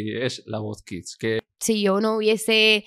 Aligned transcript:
y 0.00 0.16
es 0.22 0.42
La 0.46 0.58
Voz 0.58 0.82
Kids. 0.82 1.16
Que 1.16 1.40
Si 1.60 1.82
yo 1.82 2.00
no 2.00 2.16
hubiese 2.16 2.84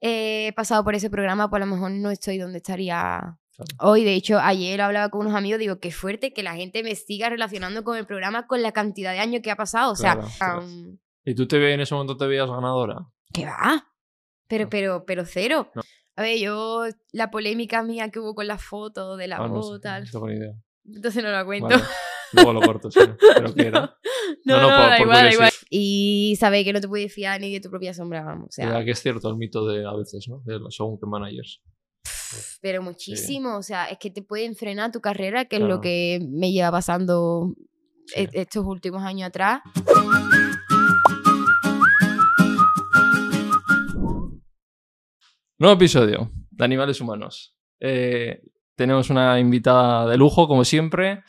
eh, 0.00 0.52
pasado 0.56 0.84
por 0.84 0.94
ese 0.94 1.10
programa, 1.10 1.48
pues 1.50 1.62
a 1.62 1.66
lo 1.66 1.72
mejor 1.74 1.90
no 1.92 2.10
estoy 2.10 2.38
donde 2.38 2.58
estaría 2.58 3.38
hoy. 3.78 4.04
De 4.04 4.14
hecho, 4.14 4.38
ayer 4.38 4.80
hablaba 4.80 5.08
con 5.10 5.22
unos 5.22 5.34
amigos, 5.36 5.58
digo, 5.60 5.78
qué 5.78 5.92
fuerte 5.92 6.32
que 6.32 6.42
la 6.42 6.54
gente 6.54 6.82
me 6.82 6.94
siga 6.94 7.28
relacionando 7.30 7.84
con 7.84 7.96
el 7.96 8.06
programa 8.06 8.46
con 8.46 8.62
la 8.62 8.72
cantidad 8.72 9.12
de 9.12 9.20
años 9.20 9.42
que 9.42 9.50
ha 9.50 9.56
pasado. 9.56 9.92
O 9.92 9.96
sea, 9.96 10.18
Claro, 10.38 10.64
um, 10.64 10.98
¿Y 11.24 11.34
tú 11.34 11.46
te 11.46 11.58
ve, 11.58 11.72
en 11.74 11.80
ese 11.80 11.94
momento 11.94 12.16
te 12.16 12.26
veías 12.26 12.48
ganadora? 12.50 12.96
¿qué 13.32 13.44
va? 13.46 13.86
Pero, 14.48 14.64
No. 14.64 14.70
pero, 14.70 15.04
pero 15.06 15.24
cero. 15.24 15.70
No. 15.74 15.82
A 16.16 16.22
ver, 16.22 16.38
yo, 16.38 16.84
la 17.12 17.30
polémica 17.30 17.82
mía 17.82 18.10
que 18.10 18.18
hubo 18.18 18.34
con 18.34 18.46
la 18.46 18.58
foto 18.58 19.16
de 19.16 19.28
la 19.28 19.36
Ah, 19.36 19.46
no 19.48 19.54
voz, 19.54 19.76
sé, 19.76 19.80
tal. 19.82 20.04
no 20.04 20.10
tengo 20.10 20.28
ni 20.28 20.34
idea. 20.36 20.52
Entonces 20.84 21.22
no 21.22 21.30
la 21.30 21.44
cuento. 21.44 21.68
Vale, 21.68 21.82
Luego 22.32 22.52
lo 22.52 22.60
corto, 22.60 22.90
sí. 22.90 23.00
¿Pero 23.34 23.54
qué 23.54 23.66
era? 23.66 23.96
No, 24.44 24.56
No, 24.56 24.62
no, 24.62 24.68
por- 24.68 24.76
da 24.76 24.88
por 24.96 25.00
igual, 25.00 25.08
da 25.08 25.14
curiosidad. 25.20 25.32
igual. 25.32 25.52
Y 25.70 26.36
sabéis 26.38 26.64
que 26.64 26.72
no 26.72 26.80
te 26.80 26.88
puedes 26.88 27.12
fiar 27.12 27.40
ni 27.40 27.52
de 27.52 27.60
tu 27.60 27.70
propia 27.70 27.94
sombra, 27.94 28.22
vamos. 28.22 28.48
O 28.48 28.52
sea, 28.52 28.84
que 28.84 28.90
es 28.90 29.00
cierto 29.00 29.28
el 29.30 29.36
mito 29.36 29.66
de 29.66 29.86
a 29.86 29.92
veces, 29.94 30.28
¿no? 30.28 30.42
De 30.44 30.58
los 30.58 30.74
según 30.76 30.98
managers. 31.02 31.62
pero 32.60 32.82
muchísimo. 32.82 33.56
O 33.56 33.62
sea, 33.62 33.86
es 33.86 33.98
que 33.98 34.10
te 34.10 34.22
pueden 34.22 34.54
frenar 34.56 34.92
tu 34.92 35.00
carrera, 35.00 35.44
que 35.46 35.56
es 35.56 35.62
lo 35.62 35.80
que 35.80 36.20
me 36.30 36.50
lleva 36.52 36.70
pasando 36.72 37.54
Sí. 38.06 38.22
e- 38.22 38.30
estos 38.32 38.64
últimos 38.66 39.02
años 39.02 39.28
atrás. 39.28 39.60
Nuevo 45.58 45.76
episodio 45.76 46.30
de 46.50 46.64
Animales 46.64 47.00
Humanos. 47.00 47.56
Eh, 47.80 48.42
tenemos 48.82 49.10
una 49.10 49.38
invitada 49.38 50.10
de 50.10 50.16
lujo, 50.16 50.48
como 50.48 50.64
siempre. 50.64 51.22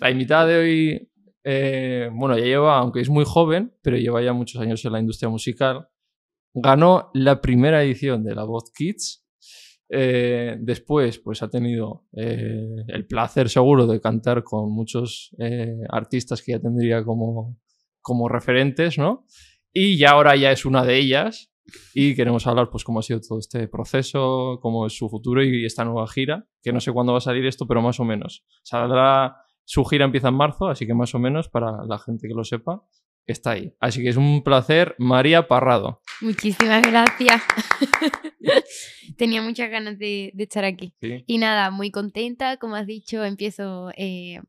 La 0.00 0.08
invitada 0.08 0.46
de 0.46 0.56
hoy, 0.56 1.10
eh, 1.42 2.08
bueno, 2.12 2.38
ya 2.38 2.44
lleva, 2.44 2.78
aunque 2.78 3.00
es 3.00 3.10
muy 3.10 3.24
joven, 3.26 3.74
pero 3.82 3.96
lleva 3.96 4.22
ya 4.22 4.32
muchos 4.32 4.60
años 4.60 4.84
en 4.84 4.92
la 4.92 5.00
industria 5.00 5.28
musical. 5.28 5.88
Ganó 6.54 7.10
la 7.12 7.40
primera 7.40 7.82
edición 7.82 8.22
de 8.22 8.36
La 8.36 8.44
Voz 8.44 8.70
Kids. 8.72 9.26
Eh, 9.88 10.56
después, 10.60 11.18
pues 11.18 11.42
ha 11.42 11.50
tenido 11.50 12.06
eh, 12.16 12.68
el 12.86 13.04
placer 13.08 13.48
seguro 13.48 13.88
de 13.88 14.00
cantar 14.00 14.44
con 14.44 14.70
muchos 14.72 15.34
artistas 15.88 16.40
que 16.40 16.52
ya 16.52 16.60
tendría 16.60 17.02
como, 17.02 17.58
como 18.00 18.28
referentes, 18.28 18.96
¿no? 18.96 19.26
Y 19.72 19.98
ya 19.98 20.10
ahora 20.10 20.36
ya 20.36 20.52
es 20.52 20.64
una 20.64 20.84
de 20.84 20.98
ellas 20.98 21.51
y 21.94 22.14
queremos 22.14 22.46
hablar 22.46 22.70
pues 22.70 22.84
cómo 22.84 23.00
ha 23.00 23.02
sido 23.02 23.20
todo 23.20 23.38
este 23.38 23.68
proceso, 23.68 24.58
cómo 24.60 24.86
es 24.86 24.96
su 24.96 25.08
futuro 25.08 25.44
y 25.44 25.64
esta 25.64 25.84
nueva 25.84 26.06
gira, 26.08 26.46
que 26.62 26.72
no 26.72 26.80
sé 26.80 26.92
cuándo 26.92 27.12
va 27.12 27.18
a 27.18 27.22
salir 27.22 27.46
esto, 27.46 27.66
pero 27.66 27.82
más 27.82 28.00
o 28.00 28.04
menos. 28.04 28.44
Saldrá, 28.62 29.36
su 29.64 29.84
gira 29.84 30.04
empieza 30.04 30.28
en 30.28 30.34
marzo, 30.34 30.68
así 30.68 30.86
que 30.86 30.94
más 30.94 31.14
o 31.14 31.18
menos 31.18 31.48
para 31.48 31.84
la 31.86 31.98
gente 31.98 32.28
que 32.28 32.34
lo 32.34 32.44
sepa, 32.44 32.82
está 33.26 33.52
ahí. 33.52 33.74
Así 33.80 34.02
que 34.02 34.08
es 34.08 34.16
un 34.16 34.42
placer, 34.42 34.94
María 34.98 35.46
Parrado. 35.48 36.02
Muchísimas 36.20 36.82
gracias. 36.82 37.42
Tenía 39.16 39.42
muchas 39.42 39.70
ganas 39.70 39.98
de, 39.98 40.32
de 40.34 40.42
estar 40.44 40.64
aquí. 40.64 40.94
¿sí? 41.00 41.24
Y 41.26 41.38
nada, 41.38 41.70
muy 41.70 41.90
contenta, 41.90 42.56
como 42.56 42.74
has 42.74 42.86
dicho, 42.86 43.24
empiezo, 43.24 43.90
eh, 43.96 44.40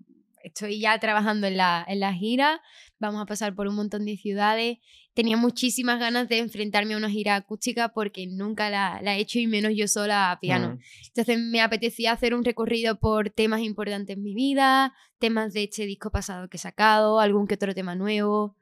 estoy 0.44 0.80
ya 0.80 0.97
trabajando 1.00 1.47
en 1.47 1.58
la, 1.58 1.86
en 1.88 2.00
la 2.00 2.14
gira, 2.14 2.61
vamos 2.99 3.22
a 3.22 3.25
pasar 3.25 3.55
por 3.55 3.67
un 3.67 3.75
montón 3.75 4.05
de 4.05 4.17
ciudades. 4.17 4.77
Tenía 5.13 5.38
muchísimas 5.38 5.99
ganas 5.99 6.30
de 6.30 6.39
enfrentarme 6.39 6.94
a 6.94 6.97
una 6.97 7.09
gira 7.09 7.35
acústica 7.35 7.89
porque 7.89 8.27
nunca 8.27 8.69
la, 8.69 9.02
la 9.02 9.17
he 9.17 9.19
hecho 9.19 9.39
y 9.39 9.47
menos 9.47 9.73
yo 9.75 9.88
sola 9.88 10.31
a 10.31 10.39
piano. 10.39 10.75
Mm, 10.75 10.80
Entonces 11.08 11.39
me 11.39 11.61
apetecía 11.61 12.11
hacer 12.11 12.33
un 12.33 12.44
recorrido 12.44 13.00
por 13.00 13.30
temas 13.30 13.61
importantes 13.61 14.16
en 14.16 14.23
mi 14.23 14.33
vida, 14.33 14.94
temas 15.19 15.53
de 15.53 15.63
este 15.63 15.85
disco 15.85 16.11
pasado 16.11 16.50
que 16.50 16.58
he 16.58 16.59
sacado, 16.59 17.19
algún 17.19 17.47
que 17.47 17.55
otro 17.55 17.73
tema 17.73 17.95
nuevo. 17.95 18.55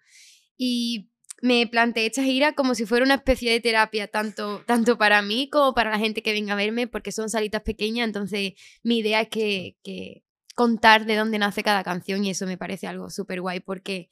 Y 0.58 1.12
me 1.42 1.66
planteé 1.68 2.06
esta 2.06 2.24
gira 2.24 2.54
como 2.54 2.76
si 2.76 2.86
fuera 2.86 3.04
una 3.04 3.16
especie 3.16 3.52
de 3.52 3.60
terapia, 3.60 4.08
tanto, 4.08 4.64
tanto 4.66 4.98
para 4.98 5.22
mí 5.22 5.50
como 5.50 5.74
para 5.74 5.90
la 5.90 6.00
gente 6.00 6.22
que 6.22 6.34
venga 6.34 6.54
a 6.54 6.58
verme, 6.58 6.88
porque 6.88 7.12
son 7.12 7.30
salitas 7.30 7.64
pequeñas, 7.64 8.08
entonces 8.08 8.54
mi 8.84 9.00
idea 9.00 9.22
es 9.22 9.30
que, 9.30 9.78
que 9.84 10.24
contar 10.62 11.06
de 11.06 11.16
dónde 11.16 11.40
nace 11.40 11.64
cada 11.64 11.84
canción 11.84 12.24
y 12.24 12.30
eso 12.30 12.46
me 12.46 12.58
parece 12.58 12.86
algo 12.88 13.10
súper 13.10 13.42
guay 13.42 13.60
porque 13.62 14.10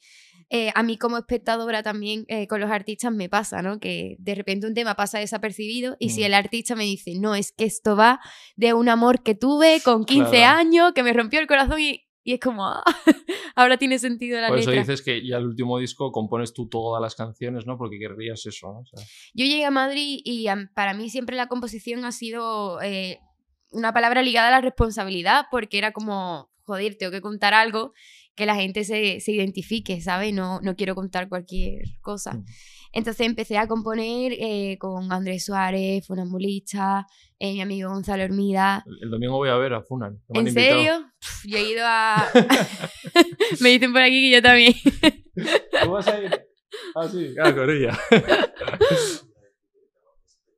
eh, 0.52 0.72
a 0.74 0.82
mí 0.82 0.98
como 0.98 1.16
espectadora 1.16 1.82
también 1.84 2.24
eh, 2.26 2.48
con 2.48 2.60
los 2.60 2.70
artistas 2.70 3.12
me 3.12 3.28
pasa, 3.28 3.62
¿no? 3.62 3.78
Que 3.78 4.16
de 4.18 4.34
repente 4.34 4.66
un 4.66 4.74
tema 4.74 4.94
pasa 4.96 5.18
desapercibido 5.20 5.96
y 6.00 6.10
si 6.10 6.22
Mm. 6.22 6.24
el 6.24 6.34
artista 6.34 6.74
me 6.74 6.84
dice, 6.84 7.12
no, 7.20 7.34
es 7.36 7.52
que 7.52 7.64
esto 7.66 7.94
va 7.94 8.18
de 8.56 8.74
un 8.74 8.88
amor 8.88 9.22
que 9.22 9.34
tuve 9.36 9.80
con 9.84 10.04
15 10.04 10.30
Claro. 10.38 10.58
años, 10.58 10.92
que 10.92 11.04
me 11.04 11.12
rompió 11.12 11.38
el 11.38 11.46
corazón 11.46 11.78
y, 11.80 12.02
y 12.24 12.34
es 12.34 12.40
como, 12.40 12.66
ah, 12.66 12.82
ahora 13.54 13.76
tiene 13.78 13.98
sentido 14.00 14.40
la 14.40 14.48
Por 14.48 14.58
eso 14.58 14.70
letra. 14.70 14.82
dices 14.82 15.02
que 15.02 15.24
ya 15.24 15.36
el 15.36 15.46
último 15.46 15.78
disco 15.78 16.10
compones 16.10 16.52
tú 16.52 16.68
todas 16.68 17.00
las 17.00 17.14
canciones, 17.14 17.64
¿no? 17.66 17.78
Porque 17.78 17.98
querrías 18.00 18.44
eso, 18.44 18.72
¿no? 18.72 18.80
O 18.80 18.86
sea, 18.86 19.04
Yo 19.34 19.44
llegué 19.44 19.64
a 19.64 19.70
Madrid 19.70 20.18
y 20.24 20.46
para 20.74 20.94
mí 20.94 21.10
siempre 21.10 21.36
la 21.36 21.46
composición 21.46 22.04
ha 22.04 22.10
sido 22.12 22.80
eh, 22.82 23.20
una 23.70 23.92
palabra 23.92 24.22
ligada 24.22 24.48
a 24.48 24.52
la 24.52 24.60
responsabilidad, 24.60 25.46
porque 25.50 25.78
era 25.78 25.92
como, 25.92 26.50
joder, 26.64 26.96
tengo 26.96 27.12
que 27.12 27.20
contar 27.20 27.54
algo 27.54 27.92
que 28.34 28.46
la 28.46 28.54
gente 28.54 28.84
se, 28.84 29.20
se 29.20 29.32
identifique, 29.32 30.00
¿sabes? 30.00 30.32
No, 30.32 30.60
no 30.62 30.74
quiero 30.76 30.94
contar 30.94 31.28
cualquier 31.28 31.82
cosa. 32.00 32.34
Mm. 32.34 32.44
Entonces 32.92 33.26
empecé 33.26 33.56
a 33.56 33.68
componer 33.68 34.32
eh, 34.32 34.76
con 34.78 35.12
Andrés 35.12 35.44
Suárez, 35.44 36.06
Funambulista, 36.06 37.06
eh, 37.38 37.52
mi 37.52 37.60
amigo 37.60 37.90
Gonzalo 37.90 38.22
Hermida. 38.22 38.82
el, 38.86 39.04
el 39.04 39.10
domingo 39.10 39.36
voy 39.36 39.48
a 39.48 39.54
ver 39.56 39.74
a 39.74 39.82
Funan. 39.82 40.20
¿En 40.30 40.48
invitado. 40.48 40.76
serio? 40.76 41.12
Pf, 41.20 41.48
Yo 41.48 41.58
he 41.58 41.70
ido 41.70 41.82
a... 41.84 42.28
Me 43.60 43.68
dicen 43.68 43.92
por 43.92 44.02
aquí 44.02 44.20
que 44.30 44.36
yo 44.36 44.42
también. 44.42 44.74
¿Tú 45.82 45.90
vas 45.90 46.08
a 46.08 46.20
ir? 46.20 46.46
Ah, 46.94 47.08
sí, 47.08 47.34
ah, 47.42 47.54
Corella. 47.54 47.96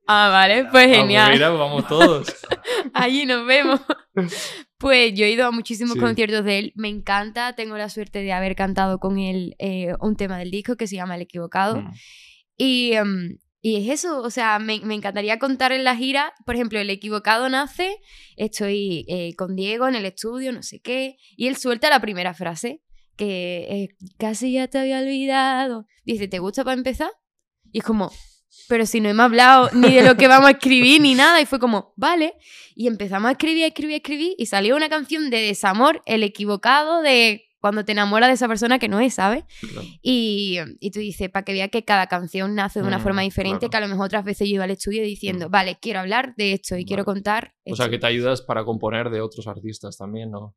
Ah, 0.07 0.29
vale, 0.29 0.63
pues 0.65 0.67
Ah, 0.67 0.71
pues 0.71 0.95
genial. 0.97 1.31
mira, 1.33 1.49
vamos 1.49 1.87
todos. 1.87 2.27
Allí 2.93 3.25
nos 3.25 3.45
vemos. 3.45 3.79
Pues 4.77 5.13
yo 5.13 5.23
he 5.25 5.31
ido 5.31 5.47
a 5.47 5.51
muchísimos 5.51 5.93
Sí. 5.93 5.99
conciertos 6.01 6.43
de 6.43 6.59
él. 6.59 6.73
Me 6.75 6.89
encanta. 6.89 7.55
Tengo 7.55 7.77
la 7.77 7.87
suerte 7.87 8.21
de 8.21 8.33
haber 8.33 8.53
cantado 8.53 8.99
con 8.99 9.17
él 9.17 9.55
eh, 9.57 9.93
un 10.01 10.17
tema 10.17 10.37
del 10.37 10.51
disco 10.51 10.75
que 10.75 10.87
se 10.87 10.97
llama 10.97 11.15
El 11.15 11.21
Equivocado. 11.21 11.81
Mm. 11.81 11.91
Y, 12.57 12.91
em, 12.91 13.37
y 13.61 13.77
es 13.77 14.01
eso. 14.01 14.21
O 14.21 14.29
sea, 14.29 14.59
me, 14.59 14.81
me 14.81 14.93
encantaría 14.93 15.39
contar 15.39 15.71
en 15.71 15.85
la 15.85 15.95
gira. 15.95 16.33
Por 16.45 16.55
ejemplo, 16.55 16.79
El 16.81 16.89
Equivocado 16.89 17.47
nace. 17.47 17.95
Estoy 18.35 19.05
eh, 19.07 19.33
con 19.37 19.55
Diego 19.55 19.87
en 19.87 19.95
el 19.95 20.03
estudio, 20.05 20.51
no 20.51 20.63
sé 20.63 20.81
qué. 20.81 21.15
Y 21.37 21.47
él 21.47 21.55
suelta 21.55 21.89
la 21.89 22.01
primera 22.01 22.33
frase. 22.33 22.81
Que 23.15 23.87
casi 24.17 24.51
ya 24.51 24.67
te 24.67 24.79
había 24.79 24.99
olvidado. 24.99 25.85
Dice, 26.03 26.27
¿te 26.27 26.39
gusta 26.39 26.65
para 26.65 26.75
empezar? 26.75 27.11
Y 27.71 27.77
es 27.77 27.85
como, 27.85 28.11
pero 28.67 28.85
si 28.85 28.99
no 29.01 29.09
hemos 29.09 29.25
hablado 29.25 29.69
ni 29.73 29.93
de 29.93 30.03
lo 30.03 30.15
que 30.15 30.27
vamos 30.27 30.47
a 30.47 30.51
escribir 30.51 31.01
ni 31.01 31.15
nada. 31.15 31.41
Y 31.41 31.45
fue 31.45 31.59
como, 31.59 31.93
vale. 31.95 32.33
Y 32.75 32.87
empezamos 32.87 33.29
a 33.29 33.31
escribir, 33.33 33.63
a 33.65 33.67
escribir, 33.67 33.93
a 33.93 33.97
escribir. 33.97 34.35
Y 34.37 34.45
salió 34.47 34.75
una 34.75 34.89
canción 34.89 35.29
de 35.29 35.41
desamor, 35.41 36.01
el 36.05 36.23
equivocado 36.23 37.01
de 37.01 37.45
cuando 37.59 37.85
te 37.85 37.93
enamoras 37.93 38.27
de 38.27 38.33
esa 38.33 38.49
persona 38.49 38.77
que 38.77 38.89
no 38.89 38.99
es, 38.99 39.13
¿sabes? 39.13 39.45
Claro. 39.61 39.87
Y, 40.01 40.57
y 40.81 40.91
tú 40.91 40.99
dices, 40.99 41.29
para 41.29 41.45
que 41.45 41.53
veas 41.53 41.69
que 41.69 41.85
cada 41.85 42.07
canción 42.07 42.55
nace 42.55 42.81
de 42.81 42.87
una 42.87 42.97
Mm, 42.97 43.01
forma 43.03 43.21
diferente, 43.21 43.59
claro. 43.59 43.71
que 43.71 43.77
a 43.77 43.79
lo 43.81 43.87
mejor 43.87 44.05
otras 44.07 44.25
veces 44.25 44.49
yo 44.49 44.55
iba 44.55 44.65
al 44.65 44.71
estudio 44.71 45.01
diciendo, 45.01 45.47
Mm. 45.47 45.51
vale, 45.51 45.77
quiero 45.81 46.01
hablar 46.01 46.33
de 46.35 46.51
esto 46.51 46.77
y 46.77 46.83
quiero 46.83 47.05
contar. 47.05 47.53
O 47.65 47.73
sea, 47.77 47.85
esto". 47.85 47.91
que 47.91 47.99
te 47.99 48.07
ayudas 48.07 48.41
para 48.41 48.65
componer 48.65 49.09
de 49.09 49.21
otros 49.21 49.47
artistas 49.47 49.95
también, 49.97 50.29
¿no? 50.31 50.55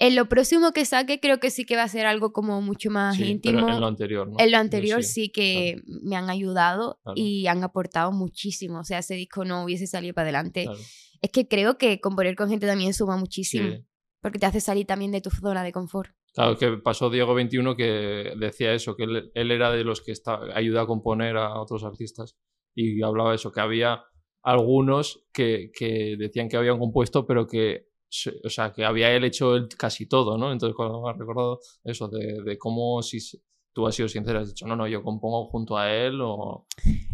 En 0.00 0.14
lo 0.14 0.28
próximo 0.28 0.72
que 0.72 0.84
saque 0.84 1.18
creo 1.20 1.40
que 1.40 1.50
sí 1.50 1.64
que 1.64 1.74
va 1.76 1.82
a 1.82 1.88
ser 1.88 2.06
algo 2.06 2.32
como 2.32 2.60
mucho 2.62 2.90
más 2.90 3.16
Sí, 3.16 3.24
íntimo. 3.24 3.60
pero 3.62 3.74
en 3.74 3.80
lo 3.80 3.86
anterior, 3.86 4.28
¿no? 4.28 4.36
En 4.38 4.50
lo 4.52 4.58
anterior 4.58 5.02
Sí. 5.02 5.12
sí, 5.24 5.28
que 5.30 5.82
me 5.86 6.14
han 6.16 6.30
ayudado 6.30 7.00
Claro. 7.02 7.14
y 7.16 7.46
han 7.48 7.64
aportado 7.64 8.12
muchísimo. 8.12 8.80
O 8.80 8.84
sea, 8.84 8.98
ese 9.00 9.14
disco 9.14 9.44
no 9.44 9.64
hubiese 9.64 9.86
salido 9.86 10.14
para 10.14 10.26
adelante. 10.26 10.64
Claro, 10.64 10.78
Es 11.20 11.30
que 11.32 11.48
creo 11.48 11.78
que 11.78 12.00
componer 12.00 12.36
con 12.36 12.48
gente 12.48 12.66
también 12.66 12.94
suma 12.94 13.16
muchísimo. 13.16 13.68
sí. 13.70 13.84
Porque 14.20 14.38
te 14.40 14.46
hace 14.46 14.60
salir 14.60 14.84
también 14.86 15.10
de 15.12 15.20
tu 15.20 15.30
zona 15.30 15.62
de 15.62 15.72
confort. 15.72 16.10
Claro, 16.34 16.56
que 16.56 16.72
pasó 16.78 17.08
Diego 17.08 17.34
21 17.34 17.74
que 17.76 18.32
decía 18.38 18.72
eso, 18.74 18.94
que 18.96 19.04
él, 19.04 19.30
él 19.34 19.50
era 19.50 19.70
de 19.72 19.82
los 19.84 20.00
que 20.00 20.10
está, 20.12 20.40
ayuda 20.54 20.82
a 20.82 20.86
componer 20.86 21.36
a 21.36 21.60
otros 21.60 21.82
artistas 21.84 22.36
y 22.74 23.00
hablaba 23.02 23.34
eso, 23.34 23.50
que 23.52 23.60
había 23.60 24.02
algunos 24.42 25.24
que, 25.32 25.70
que 25.76 26.16
decían 26.18 26.48
que 26.48 26.56
habían 26.56 26.78
compuesto, 26.78 27.26
pero 27.26 27.46
que, 27.46 27.87
o 28.44 28.48
sea, 28.50 28.72
que 28.72 28.84
había 28.84 29.10
él 29.14 29.24
hecho 29.24 29.54
el- 29.56 29.68
casi 29.68 30.06
todo, 30.06 30.38
¿no? 30.38 30.52
Entonces, 30.52 30.74
cuando 30.76 31.02
me 31.02 31.10
has 31.10 31.16
recordado 31.18 31.60
eso, 31.84 32.08
de, 32.08 32.42
de 32.42 32.58
cómo 32.58 33.02
si 33.02 33.18
tú 33.72 33.86
has 33.86 33.94
sido 33.94 34.08
sincera, 34.08 34.40
has 34.40 34.48
dicho, 34.48 34.66
no, 34.66 34.76
no, 34.76 34.86
yo 34.88 35.02
compongo 35.02 35.46
junto 35.46 35.76
a 35.76 35.92
él 35.94 36.20
o... 36.22 36.66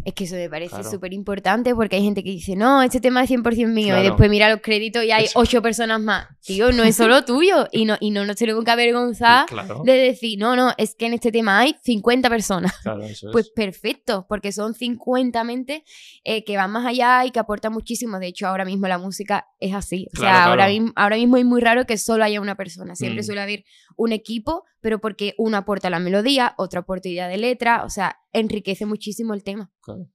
Es 0.05 0.13
que 0.13 0.23
eso 0.25 0.35
me 0.35 0.49
parece 0.49 0.69
Claro. 0.75 0.89
súper 0.91 1.11
importante 1.13 1.73
porque 1.75 1.95
hay 1.97 2.03
gente 2.03 2.23
que 2.23 2.29
dice, 2.29 2.55
no, 2.55 2.81
este 2.83 3.01
tema 3.01 3.23
es 3.23 3.29
100% 3.29 3.67
mío. 3.73 3.87
Claro. 3.87 4.01
Y 4.01 4.03
después 4.07 4.29
mira 4.29 4.49
los 4.49 4.61
créditos 4.61 5.03
y 5.03 5.11
hay 5.11 5.25
ocho 5.33 5.61
personas 5.63 5.99
más. 5.99 6.27
Tío, 6.45 6.71
no 6.71 6.83
es 6.83 6.95
solo 6.95 7.25
tuyo. 7.25 7.67
Y 7.71 7.85
no, 7.85 7.97
y 7.99 8.11
no 8.11 8.23
nos 8.23 8.35
tenemos 8.35 8.63
que 8.63 8.69
avergonzar 8.71 9.47
Claro, 9.47 9.81
de 9.83 9.93
decir, 9.93 10.37
no, 10.39 10.55
no, 10.55 10.71
es 10.77 10.93
que 10.95 11.07
en 11.07 11.13
este 11.15 11.31
tema 11.31 11.59
hay 11.59 11.75
50 11.83 12.29
personas. 12.29 12.71
claro, 12.83 13.01
eso 13.03 13.27
es. 13.29 13.31
Pues 13.33 13.49
perfecto, 13.49 14.25
porque 14.29 14.51
son 14.51 14.75
50 14.75 15.43
mentes 15.43 15.81
eh, 16.23 16.43
que 16.43 16.55
van 16.55 16.71
más 16.71 16.85
allá 16.85 17.25
y 17.25 17.31
que 17.31 17.39
aportan 17.39 17.73
muchísimo. 17.73 18.19
De 18.19 18.27
hecho, 18.27 18.47
ahora 18.47 18.63
mismo 18.63 18.87
la 18.87 18.99
música 18.99 19.47
es 19.59 19.73
así. 19.73 20.07
O 20.15 20.19
sea, 20.19 20.45
Ahora, 20.45 20.67
mismo, 20.67 20.91
ahora 20.95 21.15
mismo 21.15 21.37
es 21.37 21.45
muy 21.45 21.61
raro 21.61 21.85
que 21.85 21.97
solo 21.97 22.23
haya 22.23 22.39
una 22.39 22.55
persona. 22.55 22.95
Siempre 22.95 23.21
Mm. 23.23 23.25
suele 23.25 23.41
haber 23.41 23.63
un 23.97 24.11
equipo, 24.11 24.65
pero 24.81 24.99
porque 25.01 25.33
uno 25.39 25.57
aporta 25.57 25.89
la 25.89 25.99
melodía, 25.99 26.53
otro 26.57 26.81
aporta 26.81 27.09
idea 27.09 27.27
de 27.27 27.37
letra. 27.37 27.83
O 27.85 27.89
sea, 27.89 28.17
enriquece 28.39 28.85
muchísimo 28.85 29.33
el 29.33 29.43
tema. 29.43 29.71
Claro. 29.81 30.07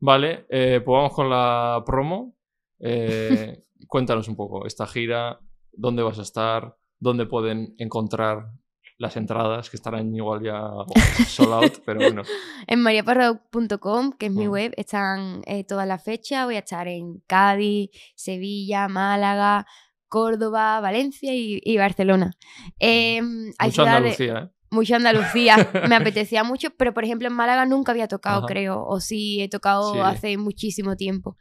Vale, 0.00 0.46
eh, 0.48 0.80
pues 0.84 0.94
vamos 0.96 1.12
con 1.12 1.28
la 1.30 1.82
promo. 1.84 2.36
Eh, 2.78 3.62
cuéntanos 3.88 4.28
un 4.28 4.36
poco 4.36 4.66
esta 4.66 4.86
gira, 4.86 5.38
dónde 5.72 6.02
vas 6.02 6.18
a 6.18 6.22
estar, 6.22 6.76
dónde 6.98 7.26
pueden 7.26 7.74
encontrar 7.78 8.50
las 8.98 9.16
entradas, 9.16 9.70
que 9.70 9.76
estarán 9.76 10.14
igual 10.14 10.42
ya 10.42 10.70
sold 11.26 11.52
out, 11.54 11.72
pero 11.86 12.00
bueno. 12.00 12.22
En 12.66 12.80
mariaparrado.com, 12.82 14.12
que 14.12 14.26
es 14.26 14.32
mi 14.32 14.46
Mm. 14.46 14.50
web, 14.50 14.74
están 14.76 15.42
eh, 15.46 15.64
todas 15.64 15.86
las 15.86 16.02
fechas. 16.04 16.44
Voy 16.44 16.56
a 16.56 16.60
estar 16.60 16.86
en 16.88 17.22
Cádiz, 17.26 17.90
Sevilla, 18.14 18.88
Málaga, 18.88 19.66
Córdoba, 20.08 20.80
Valencia 20.80 21.34
y, 21.34 21.60
y 21.62 21.76
Barcelona. 21.78 22.32
Hay 22.80 23.22
Mucho 23.22 23.52
ciudades- 23.70 24.20
Andalucía, 24.20 24.50
¿eh? 24.50 24.59
Mucho 24.70 24.96
Andalucía. 24.96 25.56
Me 25.88 25.96
apetecía 25.96 26.44
mucho, 26.44 26.70
pero 26.76 26.94
por 26.94 27.04
ejemplo 27.04 27.28
en 27.28 27.34
Málaga 27.34 27.66
nunca 27.66 27.92
había 27.92 28.08
tocado, 28.08 28.38
Ajá. 28.38 28.46
creo. 28.46 28.84
O 28.86 29.00
sí, 29.00 29.40
he 29.42 29.48
tocado 29.48 29.94
Sí. 29.94 30.00
hace 30.02 30.36
muchísimo 30.36 30.96
tiempo. 30.96 31.36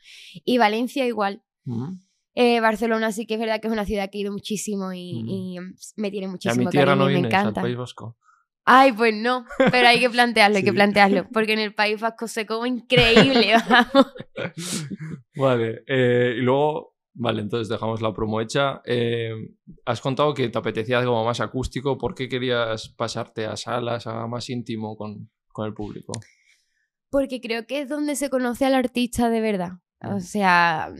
Y 0.45 0.57
Valencia 0.57 1.05
igual. 1.05 1.43
Eh, 2.35 2.59
Barcelona 2.61 3.11
sí 3.11 3.25
que 3.25 3.33
es 3.35 3.39
verdad 3.39 3.59
que 3.61 3.67
es 3.67 3.73
una 3.73 3.85
ciudad 3.85 4.09
que 4.09 4.17
he 4.17 4.21
ido 4.21 4.31
muchísimo 4.31 4.93
y, 4.93 5.23
y, 5.27 5.57
me 5.97 6.09
tiene 6.09 6.25
¿Y 6.25 6.29
a 6.29 6.31
muchísimo 6.31 6.65
mi 6.65 6.71
tierra 6.71 6.91
cariño 6.97 7.05
no 7.05 7.11
y 7.11 7.13
me 7.13 7.19
al 7.19 7.25
encanta. 7.25 7.61
País 7.61 7.75
Vasco? 7.77 8.17
Ay, 8.65 8.91
pues 8.91 9.13
no, 9.15 9.45
pero 9.71 9.87
hay 9.87 9.99
que 9.99 10.09
plantearlo, 10.11 10.57
hay 10.57 10.63
que 10.63 10.71
plantearlo, 10.73 11.27
porque 11.33 11.53
en 11.53 11.59
el 11.59 11.73
País 11.73 11.99
Vasco 11.99 12.27
se 12.27 12.45
come 12.45 12.69
increíble, 12.69 13.53
vamos. 13.69 14.13
Vale, 15.35 15.83
eh, 15.87 16.35
y 16.37 16.41
luego, 16.41 16.95
vale, 17.19 17.41
entonces 17.41 17.69
dejamos 17.69 18.01
la 18.01 18.13
promo 18.13 18.41
hecha. 18.41 18.81
Eh, 18.85 19.31
has 19.85 20.01
contado 20.01 20.33
que 20.33 20.49
te 20.49 20.57
apetecía 20.57 20.99
algo 20.99 21.23
más 21.23 21.39
acústico. 21.41 21.97
¿Por 21.97 22.15
qué 22.15 22.27
querías 22.27 22.89
pasarte 22.89 23.45
a 23.45 23.55
salas, 23.57 24.07
a 24.07 24.25
más 24.27 24.49
íntimo 24.49 24.95
con, 24.95 25.29
con 25.51 25.67
el 25.67 25.73
público? 25.73 26.13
Porque 27.11 27.41
creo 27.41 27.65
que 27.67 27.81
es 27.81 27.89
donde 27.89 28.15
se 28.15 28.29
conoce 28.29 28.65
al 28.65 28.73
artista 28.75 29.29
de 29.29 29.41
verdad. 29.41 29.71
O 30.03 30.15
Mm. 30.15 30.19
sea, 30.21 30.93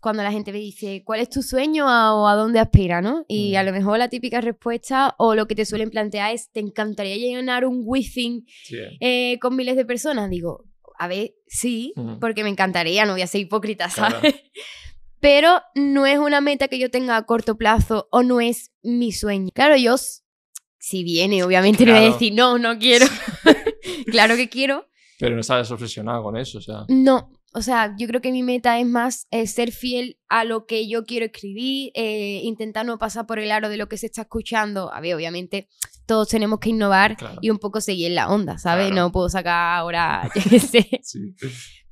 cuando 0.00 0.22
la 0.22 0.30
gente 0.32 0.52
me 0.52 0.58
dice, 0.58 1.02
¿cuál 1.04 1.20
es 1.20 1.28
tu 1.28 1.42
sueño 1.42 1.88
a- 1.88 2.14
o 2.14 2.28
a 2.28 2.34
dónde 2.36 2.60
aspira, 2.60 3.00
no? 3.02 3.24
Y 3.28 3.52
Mm. 3.52 3.56
a 3.56 3.62
lo 3.64 3.72
mejor 3.72 3.98
la 3.98 4.08
típica 4.08 4.40
respuesta 4.40 5.14
o 5.18 5.34
lo 5.34 5.46
que 5.46 5.54
te 5.56 5.64
suelen 5.66 5.90
plantear 5.90 6.32
es, 6.32 6.50
¿te 6.50 6.60
encantaría 6.60 7.16
llenar 7.16 7.66
un 7.66 7.82
Within 7.84 8.44
Sí, 8.64 8.76
eh. 9.00 9.38
con 9.40 9.56
miles 9.56 9.76
de 9.76 9.84
personas? 9.84 10.30
Digo, 10.30 10.64
a 10.98 11.08
ver, 11.08 11.34
sí, 11.46 11.92
Ujú. 11.96 12.18
porque 12.20 12.42
me 12.44 12.50
encantaría, 12.50 13.04
no 13.04 13.12
voy 13.12 13.22
a 13.22 13.26
ser 13.26 13.40
hipócrita, 13.42 13.88
Claro. 13.94 14.20
Pero 15.20 15.60
no 15.74 16.06
es 16.06 16.18
una 16.18 16.40
meta 16.40 16.68
que 16.68 16.78
yo 16.78 16.90
tenga 16.90 17.16
a 17.16 17.24
corto 17.26 17.56
plazo 17.56 18.08
o 18.12 18.22
no 18.22 18.40
es 18.40 18.70
mi 18.82 19.12
sueño. 19.12 19.50
Claro, 19.54 19.76
yo, 19.76 19.96
si 20.78 21.02
viene, 21.04 21.42
obviamente 21.42 21.84
no 21.84 21.92
voy 21.92 21.98
a 21.98 22.02
Claro. 22.02 22.12
decir, 22.14 22.34
no, 22.34 22.58
no 22.58 22.78
quiero. 22.78 23.06
claro 24.10 24.36
que 24.36 24.48
quiero. 24.48 24.86
Pero 25.18 25.34
no 25.34 25.40
estás 25.40 25.70
obsesionado 25.70 26.22
con 26.22 26.36
eso, 26.36 26.58
o 26.58 26.60
sea. 26.60 26.84
No, 26.88 27.32
o 27.52 27.62
sea, 27.62 27.96
yo 27.98 28.06
creo 28.06 28.20
que 28.20 28.30
mi 28.30 28.42
meta 28.44 28.78
es 28.78 28.86
más 28.86 29.26
eh, 29.32 29.46
ser 29.48 29.72
fiel 29.72 30.18
a 30.28 30.44
lo 30.44 30.66
que 30.66 30.88
yo 30.88 31.04
quiero 31.04 31.26
escribir, 31.26 31.90
eh, 31.94 32.40
intentar 32.44 32.86
no 32.86 32.98
pasar 32.98 33.26
por 33.26 33.40
el 33.40 33.50
aro 33.50 33.68
de 33.68 33.76
lo 33.78 33.88
que 33.88 33.96
se 33.96 34.06
está 34.06 34.22
escuchando. 34.22 34.92
A 34.94 35.00
ver, 35.00 35.16
obviamente 35.16 35.68
todos 36.06 36.28
tenemos 36.28 36.60
que 36.60 36.70
innovar 36.70 37.16
Claro. 37.16 37.38
y 37.42 37.50
un 37.50 37.58
poco 37.58 37.80
seguir 37.80 38.12
la 38.12 38.28
onda, 38.30 38.58
¿sabes? 38.58 38.86
Claro. 38.88 39.02
No 39.06 39.12
puedo 39.12 39.28
sacar 39.28 39.78
ahora, 39.78 40.30
yo 40.36 40.42
qué 40.48 40.60
sé. 40.60 40.88
Sí. 41.02 41.34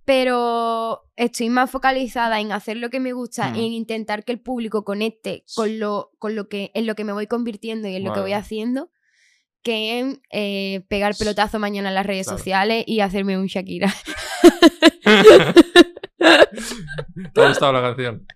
Pero 0.07 1.03
estoy 1.17 1.51
más 1.51 1.71
focalizada 1.71 2.41
en 2.41 2.53
hacer 2.53 2.79
lo 2.79 2.89
que 2.89 3.01
me 3.01 3.13
gusta, 3.13 3.51
Mm. 3.51 3.57
en 3.57 3.63
intentar 3.73 4.25
que 4.25 4.33
el 4.33 4.41
público 4.41 4.85
conecte 4.85 5.45
con 5.55 5.79
lo, 5.79 6.13
con 6.19 6.35
lo 6.37 6.49
que, 6.49 6.71
en 6.75 6.87
lo 6.87 6.95
que 6.95 7.05
me 7.05 7.13
voy 7.13 7.27
convirtiendo 7.27 7.89
y 7.89 7.97
en 7.97 8.05
lo 8.05 8.13
que 8.15 8.21
voy 8.21 8.33
haciendo, 8.33 8.91
que 9.63 9.99
en 9.99 10.23
eh, 10.31 10.87
pegar 10.89 11.17
pelotazo 11.19 11.59
mañana 11.59 11.89
en 11.89 11.97
las 11.97 12.07
redes 12.07 12.27
Claro. 12.29 12.39
sociales 12.39 12.85
y 12.87 13.01
hacerme 13.01 13.37
un 13.37 13.47
Shakira. 13.47 13.93
¿Te 17.35 17.43
ha 17.43 17.49
gustado 17.49 17.73
la 17.73 17.83
canción? 17.83 18.27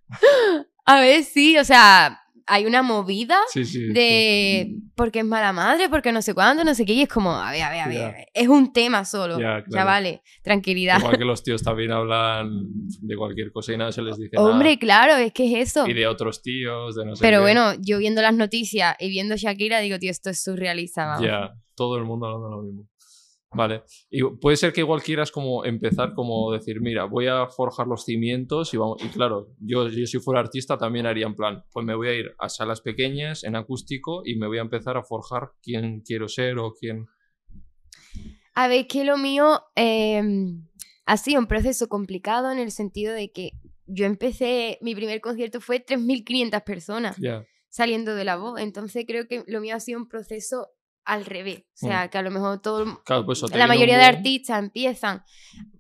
A 0.85 1.01
ver, 1.01 1.23
sí, 1.25 1.57
o 1.57 1.65
sea, 1.65 2.20
hay 2.53 2.67
una 2.67 2.83
movida 2.83 3.39
Sí, 3.53 3.65
sí. 3.65 3.87
sí. 3.87 3.93
de 3.93 4.77
porque 4.97 5.21
es 5.21 5.25
mala 5.25 5.53
madre, 5.53 5.89
porque 5.89 6.13
no 6.13 6.21
sé 6.21 6.35
cuándo, 6.35 6.65
no 6.65 6.75
sé 6.75 6.85
qué, 6.85 6.93
y 6.93 7.03
es 7.03 7.09
como, 7.09 7.31
a 7.33 7.51
ver, 7.53 7.63
a 7.63 7.71
ver, 7.71 7.81
a 7.81 7.87
ver, 7.89 7.97
Ya. 7.97 8.25
es 8.35 8.49
un 8.49 8.73
tema 8.73 9.05
solo. 9.05 9.39
Ya, 9.39 9.63
claro. 9.63 9.71
Chavales, 9.71 10.21
tranquilidad. 10.43 10.99
Igual 10.99 11.17
que 11.19 11.25
los 11.25 11.43
tíos 11.43 11.63
también 11.63 11.93
hablan 11.93 12.51
de 13.01 13.17
cualquier 13.17 13.53
cosa 13.53 13.73
y 13.73 13.79
nada 13.79 13.93
se 13.93 14.03
les 14.03 14.19
dice 14.19 14.37
nada. 14.37 14.49
Hombre, 14.49 14.79
claro, 14.79 15.17
es 15.17 15.33
que 15.33 15.47
es 15.47 15.69
eso. 15.71 15.87
Y 15.89 15.95
de 15.95 16.07
otros 16.07 16.43
tíos, 16.43 16.97
de 16.97 17.07
no 17.07 17.17
sé 17.17 17.23
Pero 17.23 17.39
qué. 17.39 17.43
bueno, 17.43 17.73
yo 17.81 17.99
viendo 17.99 18.21
las 18.21 18.35
noticias 18.35 18.97
y 18.99 19.09
viendo 19.09 19.37
Shakira, 19.37 19.79
digo, 19.81 19.99
tío, 19.99 20.11
esto 20.11 20.29
es 20.31 20.43
surrealista. 20.43 21.19
Ya, 21.23 21.53
todo 21.77 21.97
el 21.97 22.05
mundo 22.05 22.27
hablando 22.27 22.51
lo 22.51 22.63
mismo. 22.63 22.90
Vale. 23.53 23.83
Y 24.11 24.23
puede 24.41 24.57
ser 24.57 24.73
que 24.73 24.81
igual 24.81 25.03
quieras 25.03 25.33
como 25.33 25.65
empezar 25.65 26.15
como 26.15 26.53
decir, 26.53 26.81
mira, 26.81 27.05
voy 27.05 27.27
a 27.27 27.47
forjar 27.49 27.87
los 27.89 28.05
cimientos 28.05 28.73
y 28.73 28.77
vamos. 28.77 29.03
Y 29.03 29.09
claro, 29.09 29.49
yo, 29.59 29.89
yo 29.89 30.07
si 30.07 30.21
fuera 30.21 30.39
artista 30.41 30.79
también 30.79 31.07
haría 31.07 31.27
en 31.27 31.35
plan, 31.35 31.65
pues 31.73 31.85
me 31.85 31.97
voy 31.97 32.09
a 32.09 32.15
ir 32.15 32.33
a 32.39 32.49
salas 32.49 32.81
pequeñas 32.81 33.43
en 33.43 33.57
acústico 33.57 34.23
y 34.25 34.37
me 34.37 34.47
voy 34.47 34.59
a 34.59 34.63
empezar 34.63 34.97
a 34.97 35.03
forjar 35.03 35.51
quién 35.63 36.01
quiero 36.03 36.29
ser 36.29 36.59
o 36.59 36.73
quién. 36.79 37.07
A 38.55 38.69
ver, 38.69 38.87
que 38.87 39.05
lo 39.05 39.17
mío 39.17 39.61
eh, 39.75 40.23
ha 41.07 41.17
sido 41.17 41.41
un 41.41 41.47
proceso 41.47 41.89
complicado 41.89 42.51
en 42.53 42.59
el 42.59 42.71
sentido 42.71 43.13
de 43.15 43.33
que 43.33 43.53
yo 43.87 44.07
empecé, 44.07 44.79
mi 44.81 44.95
primer 44.95 45.21
concierto 45.21 45.61
fue 45.61 45.85
3.500 45.85 46.63
personas 46.63 47.17
Ya. 47.19 47.45
saliendo 47.69 48.15
de 48.15 48.25
la 48.25 48.37
voz, 48.37 48.61
entonces 48.61 49.05
creo 49.09 49.27
que 49.27 49.43
lo 49.49 49.61
mío 49.61 49.75
ha 49.75 49.81
sido 49.81 49.99
un 49.99 50.09
proceso 50.09 50.69
al 51.05 51.25
revés, 51.25 51.65
o 51.75 51.87
sea, 51.87 52.09
que 52.09 52.19
a 52.19 52.23
lo 52.23 52.31
mejor 52.31 52.61
todo, 52.61 53.03
Claro, 53.05 53.25
pues 53.27 53.43
la 53.55 53.67
mayoría 53.67 53.99
de 53.99 54.05
artistas 54.05 54.59
empiezan 54.59 55.23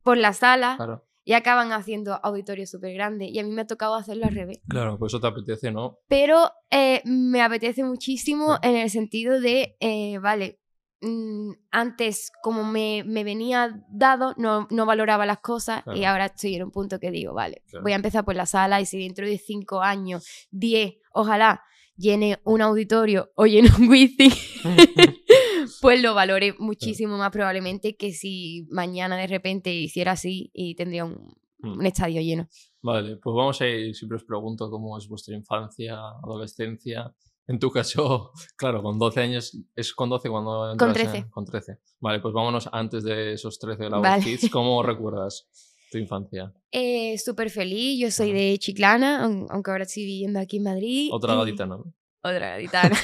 por 0.02 0.17
la 0.17 0.32
sala 0.32 0.75
Claro, 0.76 1.06
y 1.25 1.34
acaban 1.34 1.72
haciendo 1.72 2.19
auditorios 2.25 2.70
súper 2.70 2.94
grandes 2.94 3.28
y 3.31 3.38
a 3.38 3.44
mí 3.44 3.50
me 3.50 3.62
ha 3.62 3.67
tocado 3.67 3.94
hacerlo 3.94 4.26
al 4.26 4.34
revés. 4.34 4.61
claro, 4.69 4.99
pues 4.99 5.11
eso 5.12 5.20
te 5.20 5.26
apetece, 5.28 5.70
¿no? 5.70 5.99
Pero 6.08 6.50
eh, 6.70 7.02
me 7.05 7.43
apetece 7.43 7.84
muchísimo 7.84 8.46
Claro. 8.46 8.61
en 8.62 8.76
el 8.76 8.90
sentido 8.90 9.40
de, 9.40 9.76
eh, 9.81 10.19
vale, 10.19 10.58
mm, 11.02 11.52
antes 11.70 12.32
como 12.43 12.64
me, 12.64 13.05
me 13.06 13.22
venía 13.22 13.78
dado, 13.90 14.34
no, 14.38 14.67
no 14.70 14.87
valoraba 14.87 15.26
las 15.26 15.38
cosas 15.40 15.82
y 15.94 16.05
ahora 16.05 16.26
estoy 16.26 16.56
en 16.56 16.64
un 16.64 16.70
punto 16.70 16.99
que 16.99 17.11
digo, 17.11 17.34
vale, 17.34 17.62
Claro. 17.69 17.82
voy 17.82 17.93
a 17.93 17.96
empezar 17.96 18.25
por 18.25 18.34
la 18.34 18.46
sala 18.46 18.81
y 18.81 18.87
si 18.87 18.99
dentro 18.99 19.26
de 19.26 19.38
cinco 19.38 19.82
años, 19.82 20.26
diez, 20.50 20.94
ojalá 21.12 21.62
llene 22.00 22.41
un 22.44 22.62
auditorio 22.62 23.31
o 23.37 23.44
llene 23.47 23.69
un 23.79 23.88
wifi, 23.88 24.31
pues 25.81 26.02
lo 26.02 26.14
valore 26.14 26.55
muchísimo 26.58 27.17
más 27.19 27.31
probablemente 27.31 27.97
que 27.97 28.12
si 28.12 28.67
mañana 28.70 29.17
de 29.17 29.26
repente 29.26 29.73
hiciera 29.75 30.12
así 30.12 30.50
y 30.55 30.74
tendría 30.74 31.05
un, 31.05 31.39
Mm. 31.63 31.79
un 31.79 31.84
estadio 31.84 32.22
lleno. 32.22 32.48
Vale, 32.81 33.17
pues 33.19 33.34
vamos 33.36 33.60
a 33.60 33.67
ir, 33.69 33.94
siempre 33.94 34.17
os 34.17 34.24
pregunto 34.24 34.70
cómo 34.70 34.96
es 34.96 35.06
vuestra 35.06 35.36
infancia, 35.36 35.94
adolescencia. 36.24 37.15
En 37.46 37.58
tu 37.58 37.70
caso, 37.70 38.32
claro, 38.56 38.82
con 38.82 38.98
12 38.98 39.20
años, 39.20 39.58
¿es 39.77 39.93
con 39.93 40.08
12 40.08 40.31
cuando 40.31 40.74
Con 40.79 40.89
entras 40.89 41.05
en- 41.08 41.13
13. 41.13 41.31
con 41.31 41.44
13. 41.44 41.79
Vale, 42.01 42.20
pues 42.20 42.32
vámonos 42.32 42.67
antes 42.72 43.05
de 43.05 43.34
esos 43.34 43.58
13 43.58 43.82
de 43.84 43.91
la 43.91 43.98
Vale. 43.98 44.24
Kids. 44.24 44.48
¿Cómo 44.51 44.82
recuerdas 44.82 45.51
tu 45.93 45.98
infancia? 45.98 46.51
Eh, 46.72 47.19
Súper 47.19 47.51
feliz, 47.51 48.01
yo 48.01 48.10
soy 48.10 48.32
de 48.32 48.56
Chiclana, 48.58 49.22
aun- 49.27 49.46
aunque 49.51 49.70
ahora 49.70 49.84
estoy 49.84 50.05
viviendo 50.06 50.39
aquí 50.41 50.56
en 50.56 50.63
Madrid. 50.63 51.10
Otra 51.13 51.34
gaditana, 51.34 51.77
¿no? 51.77 51.93
Otra 52.22 52.50
gaditana. 52.50 52.96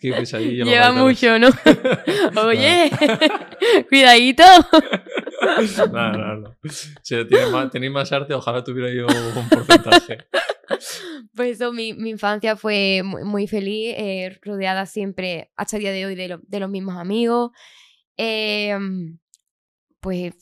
Qué 0.00 0.12
pesadilla 0.12 0.64
Lleva 0.64 0.92
mucho, 0.92 1.38
¿no? 1.40 1.48
Oye, 2.46 2.90
cuidadito. 3.88 4.44
No, 5.92 6.12
no, 6.12 6.36
no. 6.36 6.56
Si 7.02 7.16
más- 7.50 7.70
tenéis 7.72 7.90
más 7.92 8.12
arte, 8.12 8.32
ojalá 8.32 8.62
tuviera 8.62 8.88
yo 8.94 9.06
un 9.08 9.48
porcentaje. 9.48 10.18
Pues 11.34 11.56
eso, 11.60 11.72
mi, 11.72 11.94
mi 11.94 12.10
infancia 12.10 12.54
fue 12.54 13.02
muy, 13.04 13.24
muy 13.24 13.48
feliz, 13.48 13.92
eh, 13.98 14.38
rodeada 14.42 14.86
siempre, 14.86 15.50
hasta 15.56 15.76
el 15.78 15.82
día 15.82 15.90
de 15.90 16.06
hoy, 16.06 16.14
de, 16.14 16.28
lo- 16.28 16.40
de 16.44 16.60
los 16.60 16.70
mismos 16.70 16.96
amigos. 16.96 17.50
Eh, 18.16 18.78
pues 20.00 20.34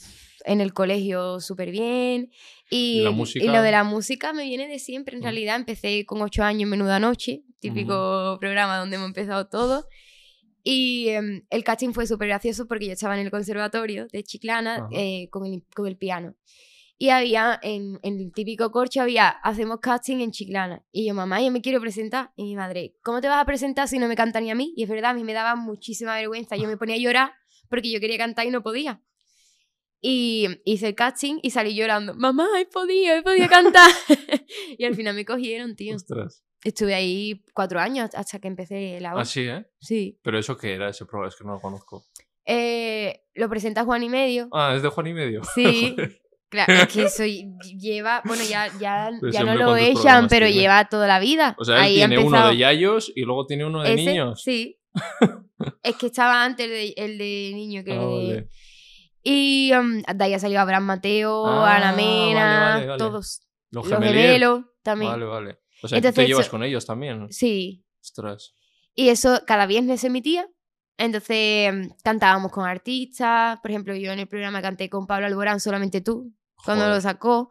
en 0.45 0.61
el 0.61 0.73
colegio 0.73 1.41
súper 1.41 1.71
bien. 1.71 2.31
Y, 2.71 3.03
¿Y 3.35 3.49
lo 3.49 3.63
de 3.63 3.71
la 3.73 3.85
música 3.85 4.33
me 4.33 4.45
viene 4.45 4.69
de 4.69 4.79
siempre. 4.79 5.15
En 5.17 5.21
Mm. 5.21 5.25
realidad 5.25 5.57
empecé 5.57 6.05
con 6.07 6.23
ocho 6.23 6.43
años 6.43 6.63
en 6.63 6.69
Menuda 6.71 6.99
Noche, 6.99 7.43
típico 7.59 8.37
programa 8.41 8.79
donde 8.79 8.97
hemos 8.97 9.09
empezado 9.09 9.49
todo. 9.49 9.87
Y 10.63 11.09
em, 11.09 11.45
el 11.51 11.65
casting 11.65 11.93
fue 11.93 12.07
súper 12.07 12.29
gracioso 12.29 12.67
porque 12.69 12.87
yo 12.87 12.93
estaba 12.93 13.19
en 13.19 13.25
el 13.25 13.31
conservatorio 13.31 14.07
de 14.13 14.23
Chiclana 14.23 14.89
eh, 14.93 15.29
con, 15.31 15.47
el, 15.47 15.65
con 15.75 15.87
el 15.87 15.97
piano. 15.97 16.35
Y 16.99 17.09
había, 17.09 17.59
en, 17.63 17.99
en 18.03 18.21
el 18.21 18.31
típico 18.31 18.71
corcho, 18.71 19.01
había, 19.01 19.31
hacemos 19.31 19.81
casting 19.81 20.19
en 20.21 20.33
Chiclana. 20.33 20.85
Y 20.93 21.07
yo, 21.07 21.15
mamá, 21.15 21.41
yo 21.41 21.51
me 21.51 21.63
quiero 21.63 21.81
presentar. 21.81 22.31
Y 22.37 22.45
mi 22.45 22.57
madre, 22.57 22.95
¿cómo 23.03 23.23
te 23.23 23.29
vas 23.29 23.41
a 23.41 23.47
presentar 23.47 23.89
si 23.89 23.99
no 23.99 24.07
me 24.07 24.17
canta 24.17 24.39
ni 24.39 24.51
a 24.51 24.55
mí? 24.55 24.75
Y 24.77 24.83
es 24.83 24.89
verdad, 24.91 25.13
a 25.13 25.15
mí 25.15 25.25
me 25.25 25.33
daba 25.33 25.57
muchísima 25.57 26.15
vergüenza. 26.17 26.57
Yo 26.57 26.69
me 26.69 26.77
ponía 26.77 26.97
a 26.97 26.99
llorar 26.99 27.33
porque 27.71 27.91
yo 27.91 28.01
quería 28.01 28.19
cantar 28.19 28.47
y 28.47 28.51
no 28.51 28.63
podía. 28.63 29.01
Y 30.03 30.49
hice 30.65 30.89
el 30.89 30.95
casting 30.95 31.39
y 31.43 31.51
salí 31.51 31.75
llorando. 31.75 32.15
Mamá, 32.15 32.47
he 32.59 32.67
podido, 32.67 33.15
he 33.15 33.23
podido 33.23 33.49
cantar. 33.49 33.91
y 34.79 34.85
al 34.85 34.95
final 34.95 35.15
me 35.15 35.25
cogieron, 35.25 35.77
tío. 35.77 35.97
Ostras. 35.97 36.43
Estuve 36.65 36.95
ahí 36.95 37.43
cuatro 37.55 37.81
años 37.81 38.11
hasta 38.15 38.39
que 38.39 38.49
empecé 38.49 38.99
la 39.01 39.13
voz. 39.15 39.23
Así, 39.23 39.43
¿eh? 39.43 39.67
Sí. 39.79 40.19
Pero 40.23 40.39
eso 40.39 40.57
qué 40.57 40.75
era 40.75 40.89
ese 40.89 41.05
programa, 41.07 41.29
es 41.29 41.37
que 41.37 41.45
no 41.45 41.53
lo 41.53 41.61
conozco. 41.61 42.05
eh, 42.47 43.23
lo 43.35 43.49
presenta 43.49 43.85
Juan 43.85 44.03
y 44.03 44.09
Medio. 44.09 44.49
Ah, 44.53 44.75
es 44.75 44.83
de 44.83 44.89
Juan 44.89 45.07
y 45.07 45.15
medio. 45.15 45.43
Sí. 45.55 45.97
Claro, 46.51 46.73
es 46.73 46.89
que 46.89 47.03
eso 47.05 47.23
lleva, 47.79 48.23
bueno, 48.25 48.43
ya, 48.43 48.67
ya, 48.81 49.13
ya 49.31 49.45
no 49.45 49.55
lo 49.55 49.67
¿cuántos 49.67 50.01
echan, 50.01 50.27
pero 50.27 50.47
tiene? 50.47 50.61
lleva 50.61 50.89
toda 50.89 51.07
la 51.07 51.21
vida. 51.21 51.55
O 51.61 51.65
sea, 51.65 51.77
él 51.77 51.83
Ahí 51.83 51.95
tiene 51.95 52.19
uno 52.19 52.49
de 52.49 52.57
Yayos 52.57 53.13
y 53.15 53.21
luego 53.21 53.47
tiene 53.47 53.67
uno 53.67 53.85
de 53.85 53.95
Ese, 53.95 54.05
niños. 54.05 54.43
Sí. 54.43 54.77
es 55.85 55.95
que 55.95 56.07
estaba 56.07 56.43
antes 56.45 56.67
el 56.67 56.73
de, 56.73 56.95
el 56.97 57.19
de 57.19 57.53
niño 57.55 57.85
que... 57.85 57.93
Ah, 57.93 58.05
vale. 58.05 58.49
Y 59.23 59.73
um, 59.75 60.03
de 60.03 60.25
ahí 60.25 60.35
ha 60.35 60.39
salido 60.39 60.61
Abraham 60.61 60.85
Mateo, 60.85 61.47
Ah, 61.47 61.77
Ana 61.77 61.93
Mena, 61.93 62.45
vale, 62.45 62.71
vale, 62.75 62.87
vale. 62.87 62.99
todos. 62.99 63.43
Los 63.71 63.87
gemelos 63.89 64.65
también. 64.83 65.11
Vale, 65.13 65.25
vale. 65.27 65.59
O 65.83 65.89
sea, 65.89 65.97
tú 66.01 66.07
Entonces, 66.09 66.15
te 66.25 66.27
llevas 66.29 66.49
con 66.49 66.63
ellos 66.63 66.85
también. 66.87 67.27
Sí. 67.31 67.85
Ostras. 68.01 68.55
Y 68.95 69.09
eso 69.09 69.41
cada 69.47 69.67
viernes 69.67 70.01
se 70.01 70.09
emitía. 70.09 70.49
Entonces 70.99 71.73
mm, 71.73 71.91
cantábamos 72.03 72.51
con 72.53 72.67
artistas. 72.67 73.59
Por 73.61 73.71
ejemplo, 73.71 73.95
yo 73.95 74.13
en 74.13 74.19
el 74.21 74.27
programa 74.29 74.61
canté 74.63 74.91
con 74.91 75.07
Pablo 75.07 75.27
Alborán, 75.27 75.61
solamente 75.61 76.01
tú, 76.01 76.35
cuando 76.65 76.85
Joder, 76.85 76.97
lo 76.97 77.01
sacó. 77.01 77.51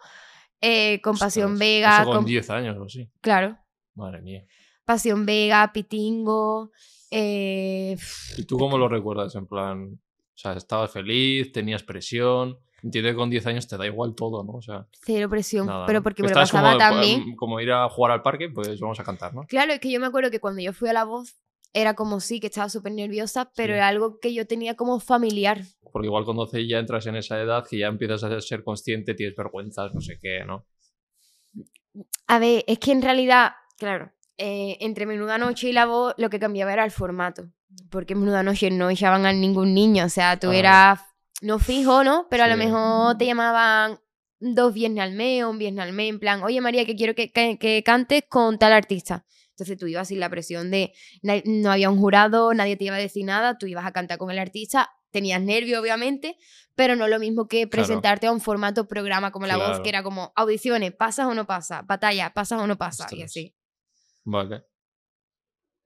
Eh, 0.62 1.00
con 1.02 1.18
Pasión. 1.18 1.58
Vega. 1.58 1.98
Eso 2.02 2.06
con 2.06 2.16
con- 2.18 2.26
10 2.26 2.50
años 2.50 2.78
o 2.78 2.84
así. 2.84 3.10
Claro. 3.22 3.58
Madre 3.96 4.22
mía. 4.22 4.44
Pasión 4.86 5.26
Vega, 5.26 5.72
Pitingo. 5.74 6.72
eh, 7.12 7.96
¿Y 8.38 8.46
tú 8.46 8.58
cómo 8.58 8.78
lo 8.78 8.88
recuerdas? 8.90 9.34
En 9.36 9.48
plan, 9.48 10.00
sea, 10.40 10.54
estabas 10.54 10.92
feliz, 10.92 11.52
tenías 11.52 11.84
presión. 11.84 12.58
Entiendo 12.82 13.10
que 13.10 13.16
con 13.16 13.30
10 13.30 13.46
años 13.48 13.68
te 13.68 13.76
da 13.76 13.86
igual 13.86 14.16
todo, 14.16 14.42
¿no? 14.44 14.54
O 14.54 14.62
sea, 14.62 14.88
cero 15.02 15.30
presión. 15.30 15.68
nada. 15.68 15.86
pero 15.86 16.02
porque 16.02 16.24
me 16.24 16.30
lo 16.30 16.36
pasaba 16.36 16.70
como, 16.70 16.78
tan 16.80 17.02
bien. 17.02 17.22
em, 17.24 17.36
como 17.36 17.60
ir 17.60 17.72
a 17.72 17.90
jugar 17.90 18.12
al 18.14 18.22
parque, 18.22 18.50
pues 18.50 18.80
vamos 18.80 19.00
a 19.00 19.04
cantar, 19.04 19.34
¿no? 19.36 19.44
Claro, 19.48 19.74
es 19.74 19.80
que 19.82 19.92
yo 19.92 20.00
me 20.00 20.06
acuerdo 20.08 20.32
que 20.32 20.40
cuando 20.40 20.62
yo 20.62 20.72
fui 20.72 20.88
a 20.88 20.94
La 20.94 21.04
Voz, 21.04 21.36
era 21.74 21.94
como 21.94 22.20
sí, 22.22 22.40
que 22.40 22.48
estaba 22.48 22.70
súper 22.70 22.94
nerviosa, 22.94 23.52
pero 23.56 23.74
Sí. 23.74 23.78
era 23.78 23.88
algo 23.90 24.20
que 24.20 24.34
yo 24.34 24.48
tenía 24.48 24.76
como 24.76 25.00
familiar. 25.02 25.62
Porque 25.92 26.08
igual 26.08 26.24
cuando 26.24 26.50
ya 26.52 26.80
entras 26.80 27.06
en 27.08 27.18
esa 27.18 27.40
edad 27.42 27.66
que 27.70 27.78
ya 27.80 27.88
empiezas 27.88 28.24
a 28.24 28.40
ser 28.40 28.64
consciente, 28.64 29.14
tienes 29.14 29.36
vergüenzas, 29.36 29.94
no 29.94 30.00
sé 30.02 30.18
qué, 30.22 30.46
¿no? 30.46 30.66
A 32.28 32.40
ver, 32.40 32.64
es 32.68 32.80
que 32.80 32.92
en 32.92 33.02
realidad, 33.02 33.52
claro, 33.78 34.12
eh, 34.38 34.78
entre 34.80 35.06
Menuda 35.06 35.38
Noche 35.38 35.70
y 35.70 35.74
La 35.74 35.86
Voz 35.86 36.14
lo 36.18 36.30
que 36.30 36.40
cambiaba 36.40 36.72
era 36.72 36.86
el 36.86 36.92
formato. 36.92 37.50
Porque 37.92 38.14
en 38.14 38.20
Menuda 38.22 38.44
Noche 38.44 38.72
no 38.72 38.90
echaban 38.90 39.26
a 39.26 39.34
ningún 39.34 39.74
niño, 39.74 40.06
o 40.06 40.10
sea, 40.10 40.40
tú 40.40 40.50
Ah. 40.52 40.56
eras 40.58 41.00
no 41.42 41.60
fijo, 41.60 42.04
¿no? 42.04 42.28
Pero 42.30 42.44
a 42.44 42.48
lo 42.48 42.58
mejor 42.58 43.18
te 43.18 43.26
llamaban 43.26 44.00
dos 44.40 44.74
viernes 44.74 45.04
al 45.04 45.14
mes 45.14 45.44
un 45.44 45.58
viernes 45.58 45.84
al 45.84 45.94
mes, 45.94 46.10
en 46.10 46.20
plan, 46.20 46.44
oye 46.44 46.62
María, 46.62 46.86
que 46.86 46.96
quiero 46.96 47.14
que, 47.16 47.32
que- 47.32 47.58
que 47.58 47.84
cantes 47.84 48.24
con 48.30 48.58
tal 48.58 48.74
artista. 48.74 49.26
Entonces 49.52 49.78
tú 49.78 49.88
ibas 49.88 50.08
sin 50.08 50.20
la 50.22 50.30
presión 50.30 50.72
de 50.72 50.94
no 51.46 51.72
había 51.72 51.90
un 51.90 52.00
jurado, 52.00 52.54
nadie 52.54 52.78
te 52.78 52.86
iba 52.86 52.96
a 52.96 53.00
decir 53.00 53.26
nada, 53.26 53.58
tú 53.58 53.68
ibas 53.68 53.86
a 53.86 53.92
cantar 53.92 54.18
con 54.18 54.32
el 54.32 54.40
artista, 54.40 54.90
tenías 55.12 55.42
nervio 55.42 55.82
obviamente, 55.82 56.38
pero 56.76 56.96
no 56.96 57.08
lo 57.10 57.20
mismo 57.20 57.48
que 57.48 57.68
Claro. 57.68 57.70
presentarte 57.70 58.28
a 58.28 58.32
un 58.32 58.40
formato 58.40 58.88
programa 58.88 59.32
como 59.32 59.46
La 59.48 59.58
Voz, 59.58 59.82
que 59.82 59.90
era 59.90 60.02
como 60.04 60.32
audiciones, 60.36 60.94
pasas 60.94 61.28
o 61.28 61.34
no 61.34 61.46
pasas, 61.46 61.86
batalla, 61.86 62.34
pasas 62.34 62.62
o 62.62 62.68
no 62.68 62.78
pasas, 62.78 63.12
y 63.14 63.22
así. 63.24 63.54
Vale. 64.24 64.64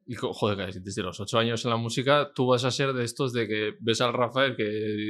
Y 0.06 0.16
joder, 0.16 0.70
que 0.74 0.80
desde 0.82 1.02
los 1.02 1.20
8 1.20 1.38
años 1.40 1.64
en 1.64 1.72
la 1.72 1.78
música, 1.78 2.32
tú 2.36 2.48
vas 2.48 2.64
a 2.66 2.72
ser 2.72 2.92
de 2.94 3.06
estos 3.06 3.32
de 3.32 3.48
que 3.48 3.74
ves 3.80 4.02
al 4.02 4.12
Rafael 4.14 4.56
que 4.58 4.64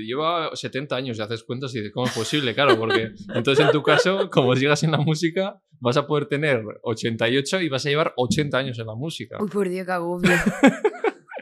lleva 0.06 0.56
70 0.56 0.96
años 0.96 1.18
y 1.18 1.22
haces 1.22 1.44
cuentas 1.44 1.74
y 1.74 1.80
dices, 1.80 1.92
¿cómo 1.94 2.06
es 2.06 2.14
posible? 2.14 2.54
Claro, 2.54 2.78
porque 2.78 3.12
entonces 3.34 3.66
en 3.66 3.72
tu 3.72 3.82
caso, 3.82 4.30
como 4.30 4.56
sigas 4.56 4.84
en 4.84 4.92
la 4.92 5.00
música, 5.00 5.60
vas 5.80 5.98
a 5.98 6.06
poder 6.06 6.28
tener 6.28 6.64
88 6.84 7.62
y 7.62 7.70
vas 7.70 7.86
a 7.86 7.90
llevar 7.90 8.14
80 8.18 8.58
años 8.58 8.78
en 8.80 8.86
la 8.88 8.94
música. 8.96 9.38
Uy, 9.42 9.50
por 9.50 9.68
Dios, 9.70 9.86
qué 9.86 9.92
agobio. 9.92 10.30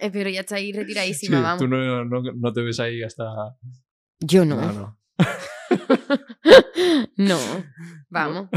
Eh, 0.04 0.10
pero 0.12 0.32
ya 0.32 0.40
está 0.40 0.56
ahí 0.56 0.72
Sí, 0.72 0.80
retiradísima, 0.80 1.42
vamos. 1.42 1.60
tú 1.60 1.68
no, 1.68 2.04
no, 2.06 2.24
no 2.36 2.54
te 2.54 2.62
ves 2.64 2.80
ahí 2.80 3.04
hasta... 3.04 3.24
Yo 4.20 4.46
No, 4.46 4.56
no. 4.56 4.72
no. 4.74 5.00
No, 7.18 7.38
vamos. 8.10 8.50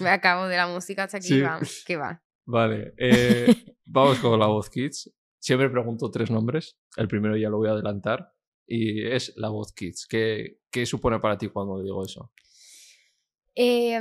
Me 0.00 0.10
acabo 0.10 0.46
de 0.46 0.56
la 0.56 0.68
música 0.68 1.02
hasta 1.04 1.16
aquí, 1.16 1.26
Sí. 1.26 1.40
vamos. 1.40 1.82
¿Qué 1.84 1.96
va? 1.96 2.22
Vale, 2.44 2.94
eh, 2.98 3.46
vamos 3.84 4.18
con 4.18 4.38
la 4.38 4.46
voz 4.46 4.68
Kids. 4.70 5.12
Siempre 5.38 5.70
pregunto 5.70 6.10
tres 6.10 6.30
nombres. 6.30 6.78
El 6.96 7.08
primero 7.08 7.36
ya 7.36 7.48
lo 7.48 7.58
voy 7.58 7.68
a 7.68 7.72
adelantar. 7.72 8.32
Y 8.66 9.06
es 9.06 9.32
la 9.36 9.48
voz 9.48 9.72
Kids. 9.72 10.06
¿Qué, 10.08 10.58
qué 10.70 10.86
supone 10.86 11.18
para 11.18 11.36
ti 11.36 11.48
cuando 11.48 11.82
digo 11.82 12.04
eso? 12.04 12.32
Eh, 13.54 13.98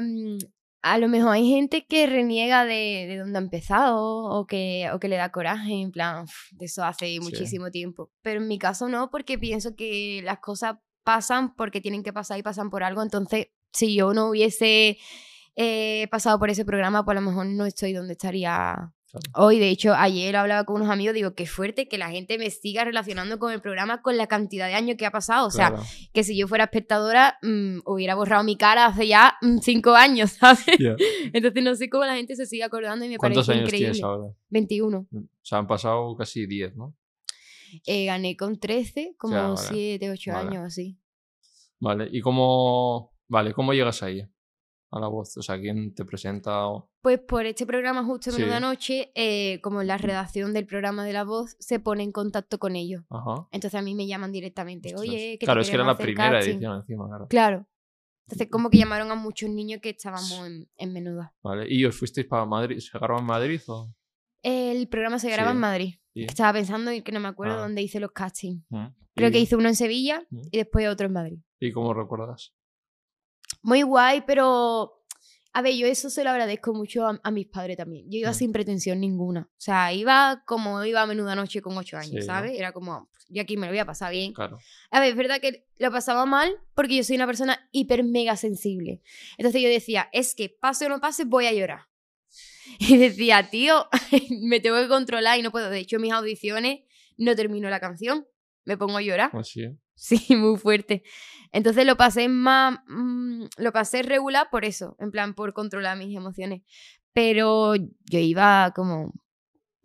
a 0.81 0.97
lo 0.97 1.07
mejor 1.07 1.33
hay 1.33 1.47
gente 1.47 1.85
que 1.87 2.07
reniega 2.07 2.65
de, 2.65 3.05
de 3.07 3.17
dónde 3.17 3.37
ha 3.37 3.41
empezado 3.41 4.23
o 4.25 4.45
que, 4.47 4.89
o 4.93 4.99
que 4.99 5.07
le 5.07 5.17
da 5.17 5.31
coraje, 5.31 5.73
en 5.73 5.91
plan, 5.91 6.23
"Uf, 6.23 6.31
de 6.51 6.65
eso 6.65 6.83
hace 6.83 7.19
muchísimo 7.19 7.69
tiempo. 7.69 8.11
Pero 8.21 8.41
en 8.41 8.47
mi 8.47 8.57
caso 8.57 8.87
no, 8.87 9.09
porque 9.11 9.37
pienso 9.37 9.75
que 9.75 10.21
las 10.23 10.39
cosas 10.39 10.77
pasan 11.03 11.55
porque 11.55 11.81
tienen 11.81 12.03
que 12.03 12.13
pasar 12.13 12.39
y 12.39 12.43
pasan 12.43 12.69
por 12.69 12.83
algo. 12.83 13.01
Entonces, 13.03 13.47
si 13.73 13.95
yo 13.95 14.13
no 14.13 14.29
hubiese 14.29 14.97
eh, 15.55 16.07
pasado 16.11 16.39
por 16.39 16.49
ese 16.49 16.65
programa, 16.65 17.03
pues 17.05 17.17
a 17.17 17.21
lo 17.21 17.27
mejor 17.27 17.45
no 17.45 17.65
estoy 17.65 17.93
donde 17.93 18.13
estaría 18.13 18.93
hoy. 19.35 19.59
De 19.59 19.69
hecho, 19.69 19.93
ayer 19.93 20.35
hablaba 20.37 20.63
con 20.63 20.77
unos 20.77 20.89
amigos, 20.89 21.13
digo, 21.13 21.33
qué 21.35 21.45
fuerte 21.45 21.89
que 21.89 21.97
la 21.97 22.09
gente 22.09 22.37
me 22.37 22.49
siga 22.49 22.85
relacionando 22.85 23.39
con 23.39 23.51
el 23.51 23.59
programa 23.61 24.01
con 24.01 24.15
la 24.17 24.27
cantidad 24.27 24.67
de 24.67 24.73
años 24.75 24.95
que 24.97 25.05
ha 25.05 25.11
pasado. 25.11 25.47
O 25.47 25.51
sea, 25.51 25.69
Claro. 25.71 25.83
que 26.13 26.23
si 26.23 26.37
yo 26.37 26.47
fuera 26.47 26.63
espectadora, 26.65 27.37
mm, 27.41 27.79
hubiera 27.85 28.15
borrado 28.15 28.43
mi 28.45 28.55
cara 28.55 28.85
hace 28.85 29.07
ya 29.07 29.35
mm, 29.41 29.57
cinco 29.59 29.95
años, 29.95 30.31
¿sabes? 30.39 30.63
Entonces 31.33 31.63
no 31.63 31.75
sé 31.75 31.89
cómo 31.89 32.05
la 32.05 32.15
gente 32.15 32.35
se 32.37 32.45
sigue 32.45 32.63
acordando 32.63 33.03
y 33.03 33.09
me 33.09 33.17
¿Cuántos 33.17 33.45
parece 33.47 33.59
años 33.59 33.67
increíble. 33.69 33.91
tienes 33.91 34.03
ahora? 34.03 34.33
21. 34.49 35.07
O 35.11 35.23
sea, 35.41 35.57
han 35.57 35.67
pasado 35.67 36.15
casi 36.15 36.45
10, 36.45 36.75
¿no? 36.77 36.95
Eh, 37.85 38.05
gané 38.05 38.35
con 38.37 38.59
13, 38.59 39.15
como 39.17 39.33
Ya, 39.33 39.47
vale. 39.47 39.57
7, 39.69 40.09
8 40.11 40.31
Vale. 40.31 40.47
años 40.49 40.63
así. 40.65 40.97
Vale, 41.79 42.07
¿y 42.11 42.21
cómo, 42.21 43.13
vale, 43.27 43.53
cómo 43.53 43.73
llegas 43.73 44.03
ahí? 44.03 44.23
A 44.91 44.99
la 44.99 45.07
voz. 45.07 45.37
O 45.37 45.41
sea, 45.41 45.57
¿quién 45.59 45.93
te 45.95 46.03
presenta? 46.05 46.67
o- 46.67 46.89
Pues 47.01 47.19
por 47.19 47.45
este 47.45 47.65
programa 47.65 48.03
justo 48.03 48.29
Sí. 48.31 48.41
Menuda 48.41 48.59
Noche, 48.59 49.11
eh, 49.15 49.59
como 49.61 49.83
la 49.83 49.97
redacción 49.97 50.53
del 50.53 50.65
programa 50.65 51.05
de 51.05 51.13
La 51.13 51.23
Voz 51.23 51.55
se 51.59 51.79
pone 51.79 52.03
en 52.03 52.11
contacto 52.11 52.59
con 52.59 52.75
ellos. 52.75 53.03
Ajá. 53.09 53.47
Entonces 53.51 53.79
a 53.79 53.81
mí 53.81 53.95
me 53.95 54.05
llaman 54.05 54.31
directamente. 54.33 54.89
Ostras. 54.89 55.01
Oye, 55.09 55.31
que 55.33 55.37
te 55.39 55.45
Claro, 55.45 55.61
es 55.61 55.69
que 55.69 55.75
era 55.75 55.85
la 55.85 55.97
primera 55.97 56.31
casting". 56.31 56.51
edición 56.55 56.75
encima, 56.75 57.07
claro. 57.07 57.27
Claro. 57.29 57.67
Entonces 58.27 58.49
como 58.51 58.69
que 58.69 58.77
llamaron 58.77 59.09
a 59.11 59.15
muchos 59.15 59.49
niños 59.49 59.79
que 59.81 59.89
estábamos 59.91 60.31
en, 60.45 60.69
en 60.77 60.93
Menuda. 60.93 61.33
Vale, 61.41 61.65
¿y 61.73 61.85
os 61.85 61.95
fuisteis 61.97 62.27
para 62.27 62.45
Madrid? 62.45 62.79
¿Se 62.79 62.95
agarraron 62.97 63.21
en 63.21 63.27
Madrid 63.27 63.61
o...? 63.67 63.93
El 64.43 64.87
programa 64.87 65.19
se 65.19 65.29
graba 65.29 65.51
Sí. 65.51 65.55
en 65.55 65.59
Madrid. 65.61 65.93
Sí. 66.13 66.23
Estaba 66.23 66.53
pensando 66.53 66.91
y 66.91 67.01
que 67.01 67.11
no 67.11 67.19
me 67.19 67.27
acuerdo 67.29 67.55
Ah. 67.55 67.61
dónde 67.61 67.81
hice 67.81 67.99
los 67.99 68.11
castings. 68.11 68.63
Mm. 68.69 68.85
Creo 69.15 69.29
¿Y- 69.29 69.31
que 69.31 69.39
hice 69.39 69.55
uno 69.55 69.67
en 69.69 69.75
Sevilla 69.75 70.25
Mm. 70.29 70.41
y 70.51 70.57
después 70.57 70.87
otro 70.89 71.07
en 71.07 71.13
Madrid. 71.13 71.39
¿Y 71.59 71.71
cómo 71.71 71.93
recuerdas? 71.93 72.53
Muy 73.61 73.81
guay, 73.83 74.23
pero... 74.25 74.97
A 75.53 75.61
ver, 75.61 75.75
yo 75.75 75.85
eso 75.85 76.09
se 76.09 76.23
lo 76.23 76.29
agradezco 76.29 76.73
mucho 76.73 77.05
a, 77.05 77.19
a 77.21 77.29
mis 77.29 77.45
padres 77.47 77.75
también. 77.75 78.05
Yo 78.09 78.19
iba 78.19 78.31
Mm. 78.31 78.33
sin 78.33 78.51
pretensión 78.53 79.01
ninguna. 79.01 79.49
O 79.51 79.59
sea, 79.59 79.91
iba 79.91 80.43
como 80.45 80.85
iba 80.85 81.01
a 81.01 81.05
menuda 81.05 81.35
noche 81.35 81.61
con 81.61 81.77
ocho 81.77 81.97
años, 81.97 82.09
Sí, 82.11 82.15
¿no? 82.19 82.23
¿sabes? 82.25 82.57
Era 82.57 82.71
como, 82.71 83.09
"Pues, 83.11 83.25
yo 83.27 83.41
aquí 83.41 83.57
me 83.57 83.65
lo 83.67 83.73
voy 83.73 83.79
a 83.79 83.85
pasar 83.85 84.13
bien. 84.13 84.31
Claro. 84.31 84.57
A 84.91 84.99
ver, 85.01 85.09
es 85.09 85.15
verdad 85.17 85.41
que 85.41 85.65
lo 85.77 85.91
pasaba 85.91 86.25
mal 86.25 86.55
porque 86.73 86.95
yo 86.95 87.03
soy 87.03 87.17
una 87.17 87.25
persona 87.25 87.67
hiper 87.73 88.05
mega 88.05 88.37
sensible. 88.37 89.01
Entonces 89.37 89.61
yo 89.61 89.67
decía, 89.67 90.07
es 90.13 90.35
que 90.35 90.47
pase 90.47 90.85
o 90.85 90.89
no 90.89 91.01
pase, 91.01 91.25
voy 91.25 91.47
a 91.47 91.53
llorar. 91.53 91.81
Y 92.79 92.95
decía, 92.95 93.49
tío, 93.49 93.87
me 94.41 94.61
tengo 94.61 94.77
que 94.81 94.87
controlar 94.87 95.37
y 95.37 95.41
no 95.41 95.51
puedo. 95.51 95.69
De 95.69 95.79
hecho, 95.79 95.99
mis 95.99 96.13
audiciones 96.13 96.79
no 97.17 97.35
termino 97.35 97.69
la 97.69 97.81
canción. 97.81 98.25
Me 98.63 98.77
pongo 98.77 98.97
a 98.97 99.01
llorar. 99.01 99.31
Así, 99.33 99.63
¿eh? 99.63 99.75
Sí, 99.95 100.17
muy 100.35 100.57
fuerte. 100.57 101.03
Entonces 101.51 101.85
lo 101.85 101.97
pasé 101.97 102.27
más, 102.29 102.79
mm, 102.87 103.43
lo 103.57 103.71
pasé 103.73 104.03
regular 104.03 104.47
por 104.49 104.65
eso, 104.65 104.95
en 104.99 105.11
plan, 105.11 105.33
por 105.33 105.53
controlar 105.53 105.97
mis 105.97 106.15
emociones. 106.15 106.61
Pero 107.13 107.75
yo 107.75 108.19
iba 108.19 108.71
como, 108.73 109.11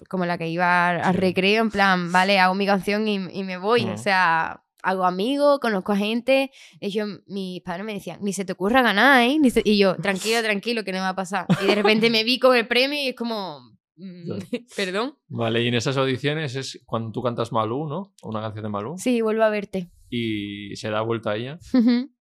como 0.09 0.27
la 0.27 0.39
que 0.39 0.49
iba 0.49 0.91
al 0.91 1.15
Sí. 1.15 1.21
recreo, 1.21 1.63
en 1.63 1.71
plan, 1.71 2.13
vale, 2.13 2.39
hago 2.39 2.55
mi 2.55 2.67
canción 2.67 3.09
y, 3.09 3.17
y 3.17 3.43
me 3.43 3.57
voy. 3.59 3.83
O 3.85 3.95
Ujú. 3.95 3.99
sea, 3.99 4.63
hago 4.83 5.05
amigos, 5.05 5.59
conozco 5.59 5.91
a 5.93 5.97
gente. 5.97 6.53
De 6.81 6.87
hecho, 6.87 7.05
mis 7.27 7.61
padres 7.63 7.85
me 7.85 7.95
decían, 7.95 8.19
ni 8.23 8.33
se 8.33 8.45
te 8.45 8.53
ocurra 8.53 8.83
ganar, 8.83 9.23
¿eh? 9.23 9.39
Ni 9.41 9.51
se-". 9.51 9.63
Y 9.65 9.77
yo, 9.79 9.97
tranquilo, 9.97 10.41
tranquilo, 10.45 10.85
que 10.85 10.93
no 10.93 11.01
va 11.01 11.09
a 11.11 11.17
pasar. 11.17 11.47
Y 11.61 11.67
de 11.67 11.75
repente 11.75 12.11
me 12.11 12.23
vi 12.23 12.39
con 12.39 12.55
el 12.57 12.69
premio 12.69 13.01
y 13.03 13.09
es 13.09 13.17
como, 13.17 13.59
mm. 13.61 13.76
perdón. 14.77 15.19
Vale, 15.29 15.63
y 15.63 15.69
en 15.69 15.75
esas 15.75 15.97
audiciones 15.97 16.55
es 16.57 16.83
cuando 16.87 17.13
tú 17.13 17.23
cantas 17.23 17.53
Malú, 17.53 17.87
¿no? 17.89 18.15
Una 18.23 18.41
canción 18.41 18.65
de 18.65 18.69
Malú. 18.69 18.95
Sí, 18.99 19.21
vuelvo 19.21 19.43
a 19.45 19.51
verte. 19.51 19.91
Y 20.11 20.75
se 20.77 20.91
da 20.91 21.01
vuelta 21.03 21.31
a 21.31 21.37
ella. 21.37 21.59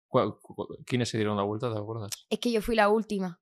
¿Cuál- 0.06 0.34
cu- 0.40 0.68
¿Quiénes 0.86 1.08
se 1.08 1.18
dieron 1.18 1.36
la 1.36 1.42
vuelta, 1.42 1.72
te 1.72 1.78
acuerdas? 1.78 2.10
es 2.30 2.38
que 2.38 2.52
yo 2.52 2.62
fui 2.62 2.76
la 2.76 2.88
última. 2.88 3.40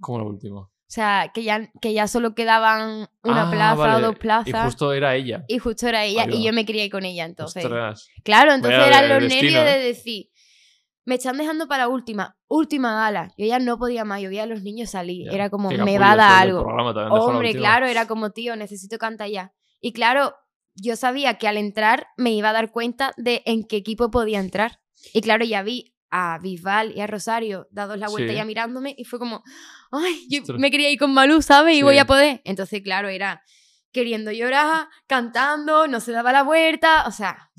Como 0.00 0.18
la 0.18 0.24
última. 0.24 0.60
O 0.60 0.90
sea, 0.90 1.30
que 1.34 1.42
ya, 1.42 1.70
que 1.82 1.92
ya 1.92 2.08
solo 2.08 2.34
quedaban 2.34 3.08
una 3.22 3.48
Ah, 3.48 3.50
plaza 3.50 3.74
vale. 3.76 4.04
o 4.04 4.06
dos 4.08 4.18
plazas. 4.18 4.48
Y 4.48 4.52
justo 4.52 4.92
era 4.94 5.14
ella. 5.16 5.44
Y 5.46 5.58
justo 5.58 5.86
era 5.86 6.04
ella 6.06 6.22
Ahí 6.22 6.28
y 6.34 6.38
va. 6.38 6.44
yo 6.46 6.52
me 6.54 6.64
crié 6.64 6.88
con 6.88 7.04
ella 7.04 7.26
entonces. 7.26 7.62
Ostras. 7.62 8.08
Claro, 8.24 8.54
entonces 8.54 8.78
Vaya 8.80 8.98
eran 9.04 9.20
los 9.20 9.28
nervios 9.30 9.62
¿eh? 9.62 9.66
de 9.66 9.78
decir, 9.84 10.30
me 11.08 11.14
están 11.14 11.38
dejando 11.38 11.66
para 11.68 11.88
última, 11.88 12.36
última 12.48 12.94
gala. 12.94 13.32
Yo 13.38 13.46
ya 13.46 13.58
no 13.58 13.78
podía 13.78 14.04
más, 14.04 14.20
yo 14.20 14.28
veía 14.28 14.42
a 14.42 14.46
los 14.46 14.62
niños 14.62 14.90
salir. 14.90 15.26
Era 15.32 15.48
como, 15.48 15.70
me 15.70 15.98
va 15.98 16.12
a 16.12 16.16
dar 16.16 16.42
algo. 16.42 16.60
Hombre, 16.60 17.54
claro, 17.54 17.86
era 17.86 18.06
como, 18.06 18.28
tío, 18.30 18.56
necesito 18.56 18.98
cantar 18.98 19.30
ya. 19.30 19.54
Y 19.80 19.94
claro, 19.94 20.34
yo 20.74 20.96
sabía 20.96 21.38
que 21.38 21.48
al 21.48 21.56
entrar 21.56 22.08
me 22.18 22.32
iba 22.32 22.50
a 22.50 22.52
dar 22.52 22.72
cuenta 22.72 23.14
de 23.16 23.42
en 23.46 23.64
qué 23.64 23.76
equipo 23.76 24.10
podía 24.10 24.38
entrar. 24.38 24.80
Y 25.14 25.22
claro, 25.22 25.46
ya 25.46 25.62
vi 25.62 25.94
a 26.10 26.38
Bisbal 26.42 26.94
y 26.94 27.00
a 27.00 27.06
Rosario 27.06 27.68
dados 27.70 27.96
la 27.96 28.10
vuelta 28.10 28.32
Sí. 28.32 28.36
ya 28.36 28.44
mirándome 28.44 28.94
y 28.98 29.04
fue 29.04 29.18
como, 29.18 29.42
ay, 29.90 30.26
yo 30.28 30.42
me 30.58 30.70
quería 30.70 30.90
ir 30.90 30.98
con 30.98 31.14
Malú, 31.14 31.40
¿sabes? 31.40 31.74
Y 31.74 31.80
voy 31.80 31.96
a 31.96 32.06
poder. 32.06 32.42
Entonces, 32.44 32.82
claro, 32.82 33.08
era 33.08 33.42
queriendo 33.92 34.30
llorar, 34.30 34.88
cantando, 35.06 35.88
no 35.88 36.00
se 36.00 36.12
daba 36.12 36.32
la 36.32 36.42
vuelta, 36.42 37.04
o 37.06 37.12
sea, 37.12 37.50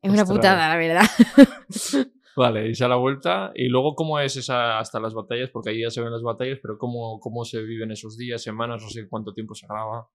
es 0.00 0.10
una 0.10 0.24
putada, 0.24 0.68
la 0.70 0.76
verdad. 0.76 1.04
Vale, 2.36 2.72
y 2.72 2.82
a 2.82 2.88
la 2.88 2.96
vuelta. 2.96 3.52
Y 3.54 3.68
luego, 3.68 3.94
¿cómo 3.94 4.18
es 4.18 4.36
esa 4.36 4.78
hasta 4.78 4.98
las 4.98 5.14
batallas? 5.14 5.50
Porque 5.50 5.70
ahí 5.70 5.82
ya 5.82 5.90
se 5.90 6.00
ven 6.00 6.12
las 6.12 6.22
batallas, 6.22 6.58
pero 6.60 6.78
¿cómo, 6.78 7.20
cómo 7.20 7.44
se 7.44 7.62
viven 7.62 7.92
esos 7.92 8.16
días, 8.16 8.42
semanas? 8.42 8.82
No 8.82 8.88
sé 8.88 9.08
cuánto 9.08 9.32
tiempo 9.32 9.54
se 9.54 9.66
graba. 9.66 10.08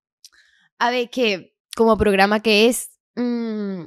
A 0.79 0.91
ver, 0.91 1.09
que 1.09 1.53
como 1.75 1.97
programa 1.97 2.41
que 2.41 2.67
es, 2.67 2.91
mm, 3.15 3.83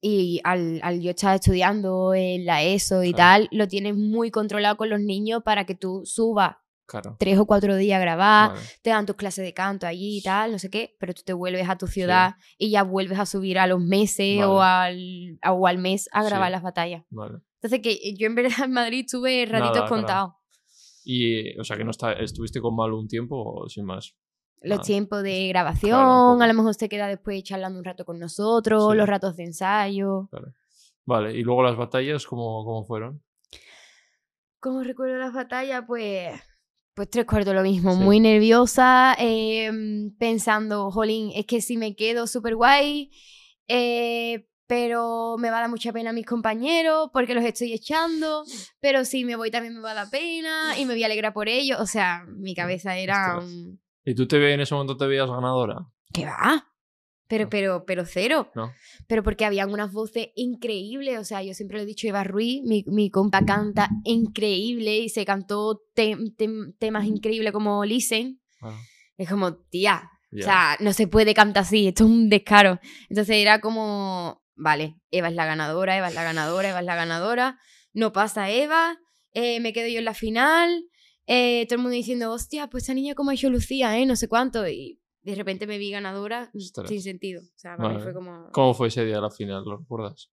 y 0.00 0.40
al, 0.44 0.80
al 0.82 1.00
yo 1.00 1.10
estar 1.10 1.34
estudiando 1.34 2.14
en 2.14 2.46
la 2.46 2.62
ESO 2.62 3.02
y 3.04 3.12
tal, 3.12 3.48
lo 3.50 3.68
tienes 3.68 3.96
muy 3.96 4.30
controlado 4.30 4.76
con 4.76 4.88
los 4.88 5.00
niños 5.00 5.42
para 5.42 5.64
que 5.64 5.74
tú 5.74 6.02
subas 6.04 6.56
Claro. 6.88 7.16
tres 7.20 7.38
o 7.38 7.44
cuatro 7.46 7.76
días 7.76 7.98
a 7.98 8.00
grabar, 8.00 8.50
Vale. 8.54 8.60
te 8.82 8.88
dan 8.90 9.04
tus 9.04 9.14
clases 9.14 9.44
de 9.44 9.52
canto 9.52 9.86
allí 9.86 10.16
y 10.18 10.22
tal, 10.22 10.52
no 10.52 10.58
sé 10.58 10.70
qué, 10.70 10.96
pero 10.98 11.12
tú 11.12 11.20
te 11.22 11.34
vuelves 11.34 11.68
a 11.68 11.76
tu 11.76 11.86
ciudad 11.86 12.36
y 12.56 12.70
ya 12.70 12.82
vuelves 12.82 13.18
a 13.18 13.26
subir 13.26 13.58
a 13.58 13.66
los 13.66 13.78
meses 13.80 14.42
o, 14.42 14.62
al, 14.62 15.38
o 15.46 15.66
al 15.66 15.76
mes 15.78 16.08
a 16.12 16.24
grabar 16.24 16.48
Sí. 16.48 16.52
las 16.52 16.62
batallas. 16.62 17.04
vale. 17.10 17.40
Entonces 17.60 17.80
que 17.82 18.14
yo 18.16 18.26
en 18.26 18.34
verdad 18.34 18.50
en 18.64 18.72
Madrid 18.72 19.04
tuve 19.10 19.44
ratitos 19.46 19.88
contados. 19.88 20.32
Y, 21.04 21.58
o 21.58 21.64
sea, 21.64 21.76
que 21.76 21.84
no 21.84 21.90
está, 21.90 22.12
estuviste 22.12 22.60
con 22.60 22.74
Malu 22.74 22.98
un 22.98 23.08
tiempo 23.08 23.36
o 23.36 23.68
sin 23.68 23.84
más. 23.84 24.14
Los 24.60 24.78
Ah, 24.80 24.82
tiempos 24.82 25.22
de 25.22 25.48
grabación, 25.48 26.40
a 26.42 26.46
lo 26.46 26.54
mejor 26.54 26.74
se 26.74 26.88
queda 26.88 27.06
después 27.06 27.42
charlando 27.44 27.78
un 27.78 27.84
rato 27.84 28.04
con 28.04 28.18
nosotros, 28.18 28.90
Sí. 28.92 28.96
los 28.96 29.06
ratos 29.08 29.36
de 29.36 29.44
ensayo. 29.44 30.28
Vale, 31.04 31.32
y 31.36 31.42
luego 31.42 31.62
las 31.62 31.76
batallas, 31.76 32.26
¿cómo, 32.26 32.64
cómo 32.64 32.84
fueron? 32.84 33.22
¿Cómo 34.60 34.82
recuerdo 34.82 35.16
las 35.18 35.32
batallas? 35.32 35.84
Pues, 35.86 36.38
pues 36.98 37.10
tres 37.10 37.26
cuartos 37.26 37.54
lo 37.54 37.62
mismo, 37.62 37.94
Sí. 37.94 38.00
muy 38.00 38.18
nerviosa, 38.18 39.14
em, 39.20 40.10
pensando, 40.18 40.90
jolín, 40.90 41.30
es 41.32 41.46
que 41.46 41.60
si 41.60 41.76
me 41.76 41.94
quedo 41.94 42.26
súper 42.26 42.56
guay, 42.56 43.12
eh, 43.68 44.48
pero 44.66 45.36
me 45.38 45.48
va 45.48 45.58
a 45.58 45.60
dar 45.60 45.70
mucha 45.70 45.92
pena 45.92 46.10
a 46.10 46.12
mis 46.12 46.26
compañeros 46.26 47.10
porque 47.12 47.34
los 47.34 47.44
estoy 47.44 47.72
echando, 47.72 48.42
pero 48.80 49.04
si 49.04 49.24
me 49.24 49.36
voy 49.36 49.52
también 49.52 49.74
me 49.74 49.80
va 49.80 49.92
a 49.92 49.94
dar 49.94 50.10
pena 50.10 50.76
y 50.76 50.86
me 50.86 50.94
voy 50.94 51.04
a 51.04 51.06
alegrar 51.06 51.32
por 51.32 51.48
ellos. 51.48 51.78
O 51.80 51.86
sea, 51.86 52.24
mi 52.26 52.52
cabeza 52.52 52.98
era 52.98 53.38
un... 53.38 53.80
¿Y 54.04 54.16
tú 54.16 54.26
te 54.26 54.38
ve 54.38 54.54
en 54.54 54.60
ese 54.60 54.74
momento 54.74 54.96
te 54.96 55.06
veías 55.06 55.30
ganadora? 55.30 55.86
¿Qué 56.12 56.24
va? 56.26 56.66
Pero, 57.28 57.44
No. 57.44 57.50
pero, 57.50 57.84
pero 57.86 58.04
cero. 58.06 58.50
¿No? 58.54 58.72
Pero 59.06 59.22
porque 59.22 59.44
habían 59.44 59.70
unas 59.70 59.92
voces 59.92 60.28
increíbles. 60.34 61.18
O 61.18 61.24
sea, 61.24 61.42
yo 61.42 61.52
siempre 61.54 61.76
le 61.78 61.82
he 61.84 61.86
dicho 61.86 62.06
Eva 62.08 62.24
Ruiz, 62.24 62.62
mi, 62.64 62.84
mi 62.86 63.10
compa 63.10 63.44
canta 63.44 63.90
increíble 64.04 64.98
y 64.98 65.08
se 65.08 65.24
cantó 65.24 65.82
tem- 65.94 66.34
tem- 66.36 66.74
temas 66.78 67.04
increíbles 67.06 67.52
como 67.52 67.84
Listen. 67.84 68.40
Ah, 68.62 68.76
Es 69.16 69.28
como, 69.28 69.56
tía, 69.56 70.08
o 70.32 70.42
sea, 70.42 70.76
no 70.80 70.92
se 70.92 71.06
puede 71.06 71.34
cantar 71.34 71.62
así, 71.64 71.88
esto 71.88 72.04
es 72.04 72.10
un 72.10 72.28
descaro. 72.28 72.80
Entonces 73.08 73.36
era 73.36 73.60
como, 73.60 74.42
vale, 74.56 74.96
Eva 75.10 75.28
es 75.28 75.34
la 75.34 75.44
ganadora, 75.46 75.96
Eva 75.96 76.08
es 76.08 76.14
la 76.14 76.22
ganadora, 76.22 76.68
Eva 76.70 76.80
es 76.80 76.86
la 76.86 76.94
ganadora. 76.94 77.58
No 77.92 78.12
pasa 78.12 78.50
Eva, 78.50 78.96
eh, 79.32 79.60
me 79.60 79.72
quedo 79.72 79.88
yo 79.88 79.98
en 79.98 80.04
la 80.04 80.14
final. 80.14 80.84
eh, 81.26 81.66
todo 81.68 81.74
el 81.76 81.82
mundo 81.82 81.94
diciendo, 81.96 82.32
hostia, 82.32 82.68
pues 82.68 82.84
esa 82.84 82.94
niña 82.94 83.14
como 83.14 83.30
ha 83.30 83.34
hecho 83.34 83.50
Lucía, 83.50 83.98
¿eh? 83.98 84.06
No 84.06 84.16
sé 84.16 84.28
cuánto. 84.28 84.66
Y 84.66 84.98
de 85.30 85.36
repente 85.36 85.66
me 85.66 85.78
vi 85.78 85.90
ganadora 85.90 86.50
Ostras. 86.54 86.88
sin 86.88 87.02
sentido. 87.02 87.42
O 87.42 87.58
sea, 87.58 87.76
para 87.76 87.88
mí 87.90 87.94
Vale. 87.96 88.04
fue 88.04 88.14
como... 88.14 88.50
¿Cómo 88.52 88.74
fue 88.74 88.88
ese 88.88 89.04
día 89.04 89.18
a 89.18 89.20
la 89.20 89.30
final? 89.30 89.64
¿Lo 89.64 89.76
recuerdas? 89.76 90.30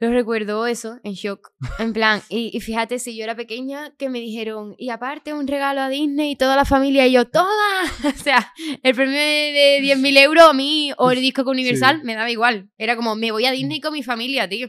Lo 0.00 0.10
recuerdo 0.10 0.66
eso, 0.66 0.98
en 1.04 1.12
shock. 1.12 1.52
En 1.78 1.92
plan, 1.92 2.22
y, 2.30 2.50
y 2.56 2.60
fíjate, 2.60 2.98
si 2.98 3.14
yo 3.16 3.22
era 3.24 3.36
pequeña, 3.36 3.94
que 3.98 4.08
me 4.08 4.18
dijeron, 4.18 4.74
y 4.78 4.88
aparte 4.88 5.34
un 5.34 5.46
regalo 5.46 5.82
a 5.82 5.90
Disney 5.90 6.30
y 6.32 6.36
toda 6.36 6.56
la 6.56 6.64
familia, 6.64 7.06
y 7.06 7.12
yo, 7.12 7.26
¡toma! 7.26 7.46
O 8.06 8.18
sea, 8.18 8.50
el 8.82 8.94
premio 8.94 9.14
de, 9.18 9.78
de 9.80 9.80
10.000 9.82 10.16
euros 10.24 10.44
a 10.44 10.52
mí, 10.54 10.90
o 10.96 11.10
el 11.10 11.20
disco 11.20 11.44
con 11.44 11.52
Universal, 11.52 11.98
Sí. 12.00 12.06
me 12.06 12.14
daba 12.14 12.30
igual. 12.30 12.70
Era 12.78 12.96
como, 12.96 13.14
me 13.14 13.30
voy 13.30 13.44
a 13.44 13.52
Disney 13.52 13.80
con 13.80 13.92
mi 13.92 14.02
familia, 14.02 14.48
tío. 14.48 14.68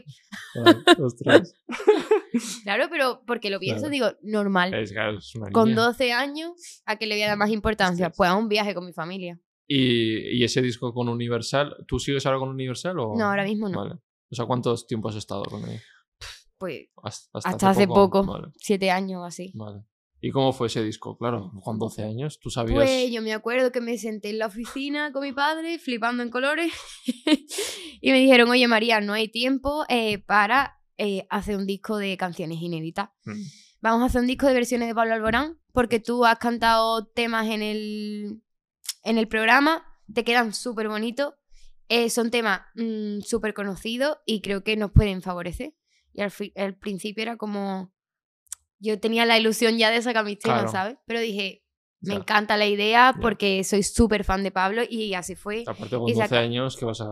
Ostras. 0.98 1.54
Claro, 2.64 2.86
pero 2.90 3.22
porque 3.26 3.50
lo 3.50 3.58
pienso, 3.60 3.82
Claro. 3.88 3.92
digo, 3.92 4.06
normal. 4.22 4.72
Es, 4.72 4.90
es 4.92 5.34
una 5.34 5.50
Con 5.50 5.68
niña. 5.70 5.82
12 5.82 6.12
años, 6.12 6.82
¿a 6.86 6.96
qué 6.96 7.06
le 7.06 7.14
voy 7.16 7.22
a 7.22 7.28
dar 7.28 7.36
más 7.36 7.50
importancia? 7.50 8.08
Pues 8.10 8.30
a 8.30 8.36
un 8.36 8.48
viaje 8.48 8.74
con 8.74 8.86
mi 8.86 8.92
familia. 8.94 9.38
¿Y, 9.68 10.38
y 10.38 10.42
ese 10.44 10.62
disco 10.62 10.94
con 10.94 11.08
Universal, 11.10 11.76
¿tú 11.86 11.98
sigues 11.98 12.24
ahora 12.24 12.38
con 12.38 12.48
Universal 12.48 12.98
o...? 12.98 13.14
No, 13.18 13.26
ahora 13.26 13.44
mismo 13.44 13.68
no. 13.68 13.78
Vale. 13.84 14.00
O 14.32 14.34
sea, 14.34 14.46
¿cuántos 14.46 14.86
tiempo 14.86 15.10
has 15.10 15.16
estado 15.16 15.44
con 15.44 15.68
él? 15.68 15.80
Pues 16.56 16.88
Hasta, 17.02 17.38
hasta 17.38 17.50
hasta 17.50 17.70
hace 17.70 17.86
poco, 17.86 18.24
Vale, 18.24 18.48
siete 18.56 18.90
años 18.90 19.20
o 19.20 19.24
así. 19.24 19.52
vale. 19.54 19.84
¿Y 20.24 20.30
cómo 20.30 20.52
fue 20.52 20.68
ese 20.68 20.84
disco? 20.84 21.18
Claro, 21.18 21.50
con 21.64 21.80
12 21.80 22.04
años, 22.04 22.38
tú 22.38 22.48
sabías... 22.48 22.76
Pues 22.76 23.10
yo 23.10 23.20
me 23.22 23.32
acuerdo 23.32 23.72
que 23.72 23.80
me 23.80 23.98
senté 23.98 24.30
en 24.30 24.38
la 24.38 24.46
oficina 24.46 25.12
con 25.12 25.22
mi 25.22 25.32
padre, 25.32 25.80
flipando 25.80 26.22
en 26.22 26.30
colores, 26.30 26.72
y 28.00 28.12
me 28.12 28.20
dijeron, 28.20 28.48
oye 28.48 28.68
María, 28.68 29.00
no 29.00 29.14
hay 29.14 29.26
tiempo 29.26 29.84
eh, 29.88 30.18
para 30.18 30.78
eh, 30.96 31.26
hacer 31.28 31.56
un 31.56 31.66
disco 31.66 31.98
de 31.98 32.16
canciones 32.16 32.62
inéditas. 32.62 33.10
Mm. 33.24 33.42
Vamos 33.80 34.02
a 34.02 34.06
hacer 34.06 34.20
un 34.20 34.28
disco 34.28 34.46
de 34.46 34.54
versiones 34.54 34.86
de 34.86 34.94
Pablo 34.94 35.14
Alborán, 35.14 35.58
porque 35.72 35.98
tú 35.98 36.24
has 36.24 36.38
cantado 36.38 37.04
temas 37.04 37.48
en 37.48 37.62
el, 37.62 38.42
en 39.02 39.18
el 39.18 39.26
programa, 39.26 39.84
te 40.14 40.22
quedan 40.22 40.54
súper 40.54 40.86
bonitos, 40.86 41.34
eh, 41.94 42.08
son 42.10 42.30
temas 42.30 42.62
mm, 42.74 43.20
súper 43.20 43.52
conocidos 43.54 44.16
y 44.24 44.40
creo 44.40 44.64
que 44.64 44.76
nos 44.76 44.92
pueden 44.92 45.20
favorecer. 45.22 45.74
Y 46.14 46.20
al, 46.22 46.76
principio 46.76 47.22
era 47.22 47.36
como... 47.36 47.92
Yo 48.78 48.98
tenía 48.98 49.24
la 49.26 49.38
ilusión 49.38 49.78
ya 49.78 49.90
de 49.90 50.02
sacar 50.02 50.24
mis 50.24 50.38
temas, 50.38 50.62
Claro. 50.62 50.72
¿sabes? 50.72 50.98
Pero 51.06 51.20
dije, 51.20 51.64
me 52.00 52.14
encanta 52.14 52.56
la 52.56 52.66
idea 52.66 53.14
porque 53.20 53.62
soy 53.64 53.82
súper 53.82 54.24
fan 54.24 54.42
de 54.42 54.50
Pablo 54.50 54.82
y 54.88 55.14
así 55.14 55.36
fue. 55.36 55.64
Aparte 55.66 55.96
con 55.96 56.08
y 56.08 56.12
12 56.14 56.28
saca- 56.28 56.40
años, 56.40 56.76
que 56.76 56.84
vas 56.84 57.00
a, 57.00 57.06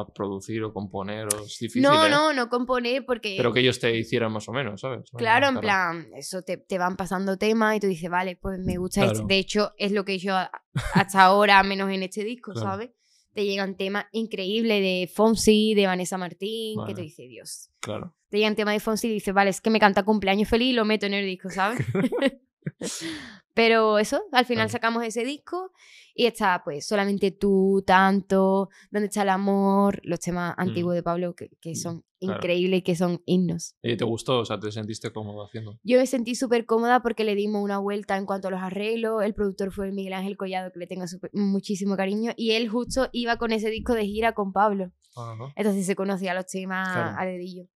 a 0.00 0.06
producir 0.14 0.62
o 0.62 0.72
componer? 0.72 1.26
O 1.34 1.44
es 1.44 1.56
difícil, 1.58 1.82
No, 1.82 2.06
¿eh? 2.06 2.10
no, 2.10 2.32
no 2.32 2.48
componer 2.48 3.04
porque... 3.04 3.34
Pero 3.36 3.52
que 3.52 3.60
ellos 3.60 3.80
te 3.80 3.96
hicieran 3.96 4.30
más 4.30 4.48
o 4.48 4.52
menos, 4.52 4.80
¿sabes? 4.80 5.10
Claro, 5.16 5.48
en 5.48 5.58
plan, 5.60 6.08
eso 6.14 6.42
te, 6.42 6.56
te 6.58 6.78
van 6.78 6.96
pasando 6.96 7.36
temas 7.36 7.76
y 7.76 7.80
tú 7.80 7.86
dices, 7.88 8.08
vale, 8.10 8.36
pues 8.36 8.58
me 8.60 8.76
gusta 8.76 9.00
este. 9.02 9.14
Claro. 9.14 9.26
De 9.26 9.38
hecho, 9.38 9.72
es 9.78 9.90
lo 9.92 10.04
que 10.04 10.20
a- 10.30 10.50
hasta 10.94 11.22
ahora, 11.22 11.62
menos 11.64 11.90
en 11.90 12.02
este 12.04 12.22
disco, 12.24 12.52
Claro. 12.52 12.68
¿sabes? 12.68 12.90
Te 13.36 13.44
llegan 13.44 13.76
temas 13.76 14.06
increíbles 14.12 14.80
de 14.80 15.10
Fonsi, 15.12 15.74
de 15.74 15.86
Vanessa 15.86 16.16
Martín, 16.16 16.80
que 16.86 16.94
tú 16.94 17.02
dices, 17.02 17.28
Dios. 17.28 17.70
Claro. 17.80 18.14
Te 18.30 18.38
llegan 18.38 18.56
temas 18.56 18.72
de 18.72 18.80
Fonsi 18.80 19.08
y 19.08 19.12
dices, 19.12 19.34
vale, 19.34 19.50
es 19.50 19.60
que 19.60 19.68
me 19.68 19.78
canta 19.78 20.04
cumpleaños 20.04 20.48
feliz 20.48 20.70
y 20.70 20.72
lo 20.72 20.86
meto 20.86 21.04
en 21.04 21.12
el 21.12 21.26
disco, 21.26 21.50
¿sabes? 21.50 21.78
Pero 23.54 23.98
eso, 23.98 24.22
al 24.32 24.44
final 24.44 24.68
sacamos 24.68 25.02
ese 25.02 25.24
disco 25.24 25.72
y 26.14 26.26
está, 26.26 26.60
pues, 26.64 26.86
solamente 26.86 27.30
tú, 27.30 27.82
tanto, 27.86 28.68
¿Dónde 28.90 29.06
está 29.06 29.22
el 29.22 29.30
amor? 29.30 30.00
Los 30.04 30.20
temas 30.20 30.54
antiguos 30.58 30.94
de 30.94 31.02
Pablo 31.02 31.34
que, 31.34 31.50
que 31.60 31.74
son 31.74 32.04
Mm. 32.18 32.26
claro. 32.28 32.38
increíbles 32.38 32.82
que 32.82 32.96
son 32.96 33.22
himnos. 33.26 33.76
¿Y 33.82 33.94
te 33.96 34.04
gustó? 34.04 34.38
O 34.38 34.44
sea, 34.46 34.58
¿te 34.58 34.72
sentiste 34.72 35.12
cómodo 35.12 35.44
haciendo? 35.44 35.78
Yo 35.82 35.98
me 35.98 36.06
sentí 36.06 36.34
súper 36.34 36.64
cómoda 36.64 37.00
porque 37.02 37.24
le 37.24 37.34
dimos 37.34 37.62
una 37.62 37.78
vuelta 37.78 38.16
en 38.16 38.24
cuanto 38.24 38.48
a 38.48 38.50
los 38.50 38.60
arreglos. 38.62 39.22
El 39.22 39.34
productor 39.34 39.70
fue 39.70 39.86
el 39.86 39.92
Miguel 39.92 40.14
Ángel 40.14 40.38
Collado, 40.38 40.72
que 40.72 40.78
le 40.78 40.86
tengo 40.86 41.06
súper- 41.06 41.30
muchísimo 41.34 41.94
cariño. 41.94 42.32
Y 42.36 42.52
él 42.52 42.70
justo 42.70 43.08
iba 43.12 43.36
con 43.36 43.52
ese 43.52 43.68
disco 43.68 43.92
de 43.92 44.06
gira 44.06 44.32
con 44.32 44.52
Pablo. 44.54 44.92
Ajá. 45.14 45.52
Entonces 45.56 45.84
se 45.84 45.94
conocía 45.94 46.32
los 46.32 46.46
temas 46.46 46.88
Claro. 46.90 47.16
a 47.18 47.24
dedillo. 47.26 47.68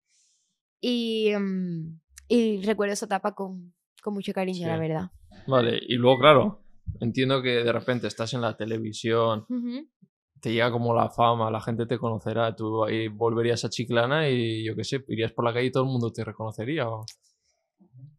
Y, 0.81 1.33
mm, 1.38 2.00
y 2.29 2.62
recuerdo 2.62 2.94
esa 2.94 3.05
etapa 3.07 3.35
con, 3.35 3.74
con 4.00 4.14
mucho 4.14 4.32
cariño, 4.32 4.58
Sí. 4.58 4.64
la 4.64 4.78
verdad. 4.78 5.10
Vale, 5.46 5.78
y 5.88 5.94
luego, 5.94 6.18
claro, 6.18 6.62
entiendo 7.00 7.40
que 7.42 7.50
de 7.64 7.72
repente 7.72 8.06
estás 8.06 8.34
en 8.34 8.40
la 8.40 8.56
televisión, 8.56 9.46
te 10.40 10.52
llega 10.52 10.70
como 10.72 10.94
la 10.94 11.10
fama, 11.10 11.50
la 11.50 11.60
gente 11.60 11.86
te 11.86 11.98
conocerá, 11.98 12.54
tú 12.56 12.84
ahí 12.84 13.08
volverías 13.08 13.64
a 13.64 13.68
Chiclana 13.70 14.28
y 14.28 14.64
yo 14.64 14.74
qué 14.74 14.84
sé, 14.84 15.04
irías 15.08 15.32
por 15.32 15.44
la 15.44 15.52
calle 15.52 15.66
y 15.66 15.70
todo 15.70 15.84
el 15.84 15.90
mundo 15.90 16.10
te 16.12 16.24
reconocería. 16.24 16.88
o- 16.88 17.04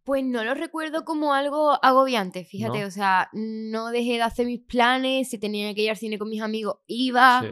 Pues 0.03 0.23
no 0.23 0.43
lo 0.43 0.53
recuerdo 0.55 1.05
como 1.05 1.33
algo 1.33 1.77
agobiante, 1.83 2.43
fíjate. 2.43 2.81
¿No? 2.81 2.87
O 2.87 2.91
sea, 2.91 3.29
no 3.33 3.89
dejé 3.91 4.13
de 4.13 4.23
hacer 4.23 4.47
mis 4.47 4.61
planes. 4.61 5.29
Si 5.29 5.37
tenía 5.37 5.73
que 5.75 5.83
ir 5.83 5.89
al 5.91 5.97
cine 5.97 6.17
con 6.17 6.27
mis 6.29 6.41
amigos, 6.41 6.77
iba. 6.87 7.41
Sí, 7.41 7.47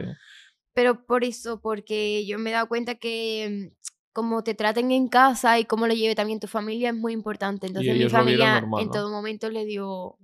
pero 0.74 1.06
por 1.06 1.22
eso, 1.24 1.60
porque 1.60 2.26
yo 2.26 2.38
me 2.38 2.50
he 2.50 2.52
dado 2.52 2.66
cuenta 2.68 2.96
que 2.96 3.72
como 4.12 4.42
te 4.42 4.54
traten 4.54 4.90
en 4.92 5.08
casa 5.08 5.58
y 5.58 5.64
cómo 5.64 5.86
lo 5.86 5.94
lleve 5.94 6.14
también 6.14 6.40
tu 6.40 6.46
familia 6.48 6.90
es 6.90 6.94
muy 6.96 7.12
importante. 7.12 7.66
Entonces 7.66 7.96
mi 7.96 8.08
familia 8.08 8.60
normal, 8.60 8.80
en 8.82 8.86
¿no? 8.88 8.92
todo 8.92 9.10
momento 9.10 9.50
le 9.50 9.64
dio 9.64 10.18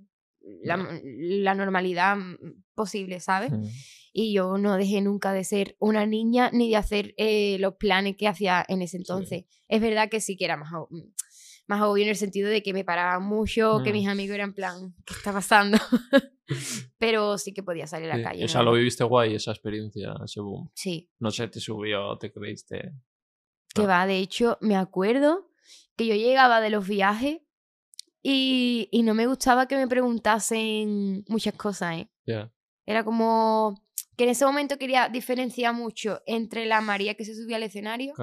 la, 0.63 0.77
Ya. 0.77 1.01
la 1.03 1.55
normalidad 1.55 2.15
mm, 2.17 2.63
posible, 2.75 3.19
¿sabes? 3.19 3.51
Mm. 3.51 3.65
Y 4.13 4.33
yo 4.33 4.57
no 4.57 4.75
dejé 4.77 5.01
nunca 5.01 5.31
de 5.33 5.43
ser 5.43 5.75
una 5.79 6.05
niña 6.05 6.49
ni 6.51 6.69
de 6.69 6.75
hacer 6.77 7.13
eh, 7.17 7.57
los 7.59 7.75
planes 7.75 8.15
que 8.17 8.27
hacía 8.27 8.65
en 8.67 8.81
ese 8.81 8.97
entonces. 8.97 9.45
Es 9.67 9.81
verdad 9.81 10.09
que 10.09 10.21
sí 10.21 10.35
que 10.37 10.45
era 10.45 10.57
más, 10.57 10.73
o- 10.73 10.87
mm, 10.89 11.13
más 11.67 11.81
obvio 11.83 12.03
en 12.03 12.09
el 12.09 12.15
sentido 12.15 12.49
de 12.49 12.63
que 12.63 12.73
me 12.73 12.83
paraban 12.83 13.23
mucho, 13.23 13.81
que 13.83 13.91
Mm. 13.91 13.93
mis 13.93 14.07
amigos 14.07 14.35
eran 14.35 14.49
en 14.49 14.55
plan, 14.55 14.95
¿qué 15.05 15.13
está 15.13 15.31
pasando? 15.33 15.77
Pero 16.97 17.37
sí 17.37 17.53
que 17.53 17.61
podía 17.63 17.87
salir 17.87 18.09
a 18.11 18.15
Sí, 18.15 18.21
la 18.21 18.29
calle. 18.29 18.45
Esa 18.45 18.59
¿no? 18.59 18.65
lo 18.65 18.73
viviste 18.77 19.03
guay, 19.03 19.35
esa 19.35 19.51
experiencia, 19.51 20.15
ese 20.23 20.39
boom. 20.41 20.69
Sí, 20.73 21.09
No 21.19 21.29
sé, 21.31 21.47
te 21.49 21.59
subió, 21.59 22.17
te 22.17 22.31
creíste. 22.31 22.93
Que 23.81 23.87
va. 23.87 24.05
De 24.07 24.17
hecho, 24.17 24.57
me 24.61 24.75
acuerdo 24.75 25.49
que 25.95 26.05
yo 26.05 26.15
llegaba 26.15 26.61
de 26.61 26.69
los 26.69 26.87
viajes 26.87 27.39
y, 28.21 28.89
y 28.91 29.03
no 29.03 29.13
me 29.13 29.27
gustaba 29.27 29.67
que 29.67 29.75
me 29.77 29.87
preguntasen 29.87 31.23
muchas 31.27 31.53
cosas, 31.55 31.97
¿eh? 31.97 32.09
Ya. 32.25 32.51
Era 32.85 33.03
como 33.03 33.81
que 34.15 34.23
en 34.25 34.31
ese 34.31 34.45
momento 34.45 34.77
quería 34.77 35.09
diferenciar 35.09 35.73
mucho 35.73 36.21
entre 36.25 36.65
la 36.65 36.81
María 36.81 37.13
que 37.15 37.25
se 37.25 37.35
subía 37.35 37.57
al 37.57 37.63
escenario 37.63 38.13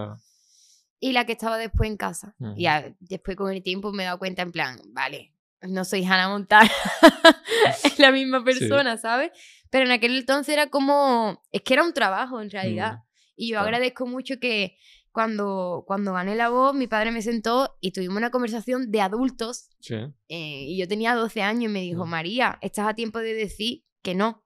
y 1.01 1.13
la 1.13 1.25
que 1.27 1.33
estaba 1.33 1.57
después 1.59 1.89
en 1.89 1.97
casa. 1.97 2.35
Y 2.57 2.67
a- 2.67 2.95
después 3.01 3.37
con 3.37 3.53
el 3.53 3.63
tiempo 3.63 3.93
me 3.93 4.03
he 4.03 4.07
dado 4.07 4.19
cuenta 4.19 4.43
en 4.43 4.53
plan, 4.53 4.79
vale, 4.89 5.33
no 5.63 5.85
soy 5.85 6.05
Hannah 6.05 6.29
Montana, 6.29 6.71
es 7.85 7.99
la 7.99 8.11
misma 8.13 8.45
persona, 8.45 8.97
¿sabes? 8.97 9.31
Pero 9.71 9.87
en 9.87 9.93
aquel 9.93 10.17
entonces 10.17 10.53
era 10.53 10.69
como, 10.69 11.43
es 11.53 11.63
que 11.63 11.75
era 11.75 11.83
un 11.85 11.93
trabajo 11.93 12.41
en 12.41 12.51
realidad. 12.51 12.99
Y 13.37 13.49
yo 13.49 13.55
claro. 13.55 13.67
agradezco 13.67 14.07
mucho 14.07 14.39
que 14.39 14.77
cuando, 15.15 15.85
cuando 15.87 16.13
gané 16.13 16.35
la 16.35 16.49
voz, 16.49 16.75
mi 16.75 16.89
padre 16.89 17.13
me 17.13 17.23
sentó 17.23 17.77
y 17.81 17.93
tuvimos 17.93 18.17
una 18.17 18.31
conversación 18.33 18.91
de 18.91 19.01
adultos 19.01 19.69
Sí. 19.79 19.95
eh, 19.95 20.65
y 20.69 20.77
yo 20.77 20.89
tenía 20.89 21.15
12 21.15 21.41
años 21.41 21.71
y 21.71 21.73
me 21.73 21.81
dijo, 21.83 22.05
Mm. 22.05 22.09
María, 22.11 22.59
estás 22.63 22.89
a 22.89 22.95
tiempo 22.95 23.21
de 23.21 23.33
decir 23.33 23.85
que 24.03 24.15
no, 24.17 24.45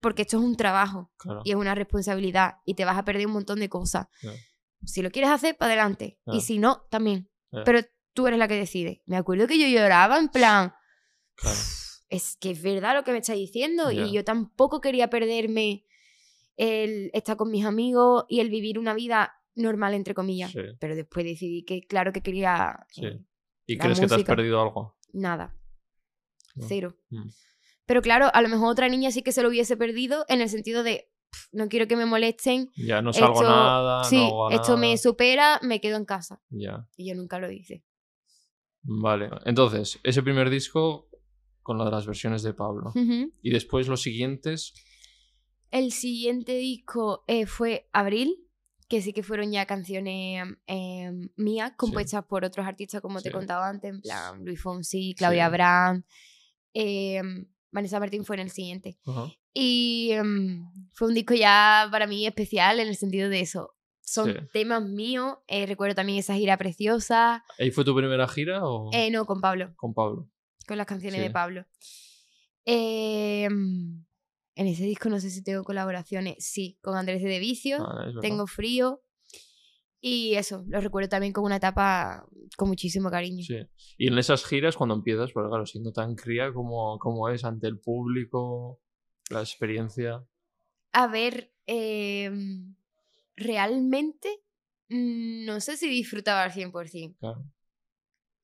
porque 0.00 0.22
esto 0.22 0.38
es 0.38 0.42
un 0.42 0.56
trabajo 0.56 1.12
Claro. 1.16 1.42
y 1.44 1.50
es 1.52 1.56
una 1.56 1.76
responsabilidad 1.76 2.56
y 2.64 2.74
te 2.74 2.84
vas 2.84 2.98
a 2.98 3.04
perder 3.04 3.26
un 3.28 3.34
montón 3.34 3.60
de 3.60 3.68
cosas. 3.68 4.08
Claro. 4.20 4.36
Si 4.84 5.00
lo 5.00 5.10
quieres 5.12 5.30
hacer, 5.30 5.56
para 5.56 5.72
adelante. 5.72 6.18
Claro. 6.24 6.38
Y 6.38 6.42
si 6.42 6.58
no, 6.58 6.82
también. 6.90 7.30
Pero 7.64 7.80
tú 8.14 8.26
eres 8.26 8.38
la 8.40 8.48
que 8.48 8.56
decide. 8.56 9.00
Me 9.06 9.16
acuerdo 9.16 9.46
que 9.46 9.58
yo 9.60 9.68
lloraba 9.68 10.18
en 10.18 10.28
plan, 10.28 10.74
es 12.08 12.36
que 12.40 12.50
es 12.50 12.62
verdad 12.62 12.94
lo 12.94 13.04
que 13.04 13.12
me 13.12 13.18
está 13.18 13.32
diciendo 13.34 13.90
y 13.92 14.12
yo 14.12 14.24
tampoco 14.24 14.80
quería 14.80 15.08
perderme 15.08 15.84
el 16.56 17.10
estar 17.14 17.36
con 17.36 17.50
mis 17.50 17.64
amigos 17.64 18.24
y 18.28 18.40
el 18.40 18.50
vivir 18.50 18.78
una 18.78 18.92
vida 18.94 19.32
normal, 19.54 19.94
entre 19.94 20.14
comillas. 20.14 20.50
Sí. 20.52 20.60
Pero 20.80 20.96
después 20.96 21.24
decidí 21.24 21.64
que 21.64 21.82
claro 21.82 22.12
que 22.12 22.22
quería 22.22 22.86
Sí. 22.90 23.06
eh, 23.06 23.20
¿Y 23.66 23.78
crees 23.78 23.98
que 24.00 24.06
te 24.06 24.14
has 24.14 24.24
perdido 24.24 24.60
algo? 24.60 24.96
nada. 25.12 25.54
No. 26.56 26.66
Cero. 26.68 26.96
Mm. 27.10 27.28
Pero 27.86 28.00
claro, 28.02 28.30
a 28.32 28.42
lo 28.42 28.48
mejor 28.48 28.68
otra 28.70 28.88
niña 28.88 29.10
sí 29.10 29.22
que 29.22 29.32
se 29.32 29.42
lo 29.42 29.48
hubiese 29.48 29.76
perdido 29.76 30.24
en 30.28 30.40
el 30.40 30.48
sentido 30.48 30.82
de 30.82 31.10
"Pf, 31.30 31.48
no 31.52 31.68
quiero 31.68 31.86
que 31.88 31.96
me 31.96 32.06
molesten. 32.06 32.70
Ya 32.76 33.02
no 33.02 33.12
salgo 33.12 33.34
Esto- 33.42 33.48
nada, 33.48 34.04
sí, 34.04 34.16
no 34.16 34.46
hago 34.46 34.50
esto 34.50 34.76
me 34.76 34.96
supera, 34.98 35.58
me 35.62 35.80
quedo 35.80 35.96
en 35.96 36.04
casa. 36.04 36.40
Ya. 36.50 36.88
Y 36.96 37.08
yo 37.08 37.14
nunca 37.14 37.38
lo 37.38 37.50
hice. 37.50 37.84
Vale. 38.82 39.30
Entonces, 39.46 39.98
ese 40.02 40.22
primer 40.22 40.50
disco 40.50 41.08
con 41.62 41.78
lo 41.78 41.84
de 41.86 41.90
las 41.90 42.06
versiones 42.06 42.42
de 42.42 42.52
Pablo. 42.54 42.92
Y 43.42 43.50
después 43.50 43.88
los 43.88 44.02
siguientes. 44.02 44.74
El 45.70 45.90
siguiente 45.92 46.54
disco 46.56 47.24
eh, 47.26 47.46
fue 47.46 47.88
Abril, 47.92 48.43
que 48.88 49.00
sí 49.02 49.12
que 49.12 49.22
fueron 49.22 49.50
ya 49.50 49.66
canciones 49.66 50.46
eh, 50.66 51.10
mías, 51.36 51.72
compuestas 51.76 52.24
por 52.24 52.44
otros 52.44 52.66
artistas, 52.66 53.00
como 53.00 53.20
te 53.20 53.30
Sí. 53.30 53.32
contaba 53.32 53.68
antes, 53.68 53.90
en 53.90 54.00
plan 54.00 54.44
Luis 54.44 54.60
Fonsi, 54.60 55.14
Claudia 55.16 55.46
Sí. 55.46 55.52
Brand, 55.52 56.04
eh, 56.74 57.22
Vanessa 57.70 57.98
Martín 57.98 58.24
fue 58.24 58.36
en 58.36 58.42
el 58.42 58.50
siguiente. 58.50 58.98
Y 59.52 60.10
em, 60.12 60.64
fue 60.92 61.08
un 61.08 61.14
disco 61.14 61.34
ya 61.34 61.88
para 61.90 62.06
mí 62.06 62.26
especial 62.26 62.78
en 62.80 62.88
el 62.88 62.96
sentido 62.96 63.28
de 63.28 63.40
eso. 63.40 63.74
Son 64.02 64.48
temas 64.52 64.82
míos. 64.82 65.38
eh, 65.48 65.66
recuerdo 65.66 65.94
también 65.94 66.18
esa 66.18 66.34
gira 66.34 66.56
preciosa. 66.58 67.44
¿Ahí 67.58 67.70
fue 67.70 67.84
tu 67.84 67.96
primera 67.96 68.28
gira 68.28 68.64
o 68.64 68.90
Eh, 68.92 69.10
no, 69.10 69.24
con 69.24 69.40
Pablo, 69.40 69.72
con 69.76 69.94
Pablo? 69.94 70.28
con 70.68 70.76
las 70.78 70.86
canciones 70.86 71.20
de 71.20 71.30
Pablo. 71.30 71.66
Em, 72.66 74.03
en 74.56 74.66
ese 74.66 74.84
disco 74.84 75.08
no 75.08 75.20
sé 75.20 75.30
si 75.30 75.42
tengo 75.42 75.64
colaboraciones. 75.64 76.36
Sí, 76.38 76.78
con 76.82 76.96
Andrés 76.96 77.22
de 77.22 77.38
Vicio. 77.38 77.78
Ah, 77.80 78.10
tengo 78.20 78.46
frío. 78.46 79.02
Y 80.00 80.34
eso, 80.34 80.64
lo 80.68 80.80
recuerdo 80.80 81.08
también 81.08 81.32
con 81.32 81.44
una 81.44 81.56
etapa 81.56 82.26
con 82.58 82.68
muchísimo 82.68 83.10
cariño. 83.10 83.42
Sí. 83.42 83.56
Y 83.96 84.08
en 84.08 84.18
esas 84.18 84.44
giras, 84.44 84.76
cuando 84.76 84.94
empiezas, 84.94 85.32
porque 85.32 85.48
claro, 85.48 85.64
siendo 85.64 85.92
tan 85.92 86.14
cría 86.14 86.52
como, 86.52 86.98
como 86.98 87.28
es 87.30 87.42
ante 87.42 87.68
el 87.68 87.78
público, 87.78 88.80
la 89.30 89.40
experiencia. 89.40 90.22
A 90.92 91.06
ver, 91.06 91.54
em, 91.66 92.76
realmente 93.34 94.42
mm, 94.90 95.46
no 95.46 95.60
sé 95.60 95.78
si 95.78 95.88
disfrutaba 95.88 96.42
al 96.42 96.52
100%. 96.52 97.16
Claro. 97.18 97.44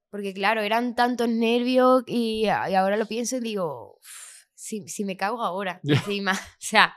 Porque 0.09 0.33
claro, 0.33 0.62
eran 0.62 0.94
tantos 0.96 1.29
nervios 1.29 2.03
y, 2.07 2.46
y 2.46 2.49
ahora 2.49 2.96
lo 2.96 3.07
pienso 3.07 3.37
y 3.37 3.40
digo, 3.40 3.99
"Uf, 3.99 4.30
si, 4.61 4.87
si 4.88 5.05
me 5.05 5.16
cago 5.16 5.42
ahora, 5.42 5.81
encima. 5.85 6.33
O 6.59 6.59
sea, 6.59 6.94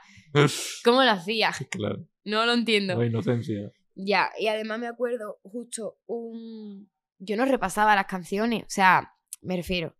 ¿cómo 0.84 1.02
lo 1.02 1.10
hacía? 1.10 1.50
claro. 1.70 2.06
No 2.24 2.44
lo 2.44 2.52
entiendo. 2.52 2.94
La 2.98 3.06
inocencia. 3.06 3.72
Ya, 3.94 4.30
y 4.38 4.48
además 4.48 4.78
me 4.80 4.86
acuerdo 4.86 5.38
justo 5.42 5.98
un... 6.06 6.90
Yo 7.18 7.36
no 7.36 7.44
repasaba 7.46 7.94
las 7.94 8.06
canciones, 8.06 8.64
o 8.64 8.68
sea, 8.68 9.12
me 9.40 9.56
refiero, 9.56 9.96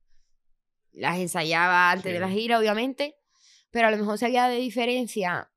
las 0.92 1.18
ensayaba 1.18 1.90
antes 1.90 2.12
de 2.12 2.20
la 2.20 2.28
gira, 2.28 2.58
obviamente, 2.58 3.14
pero 3.70 3.86
a 3.88 3.90
lo 3.90 3.96
mejor 3.96 4.18
se 4.18 4.26
había 4.26 4.48
de 4.48 4.56
diferencia, 4.56 5.50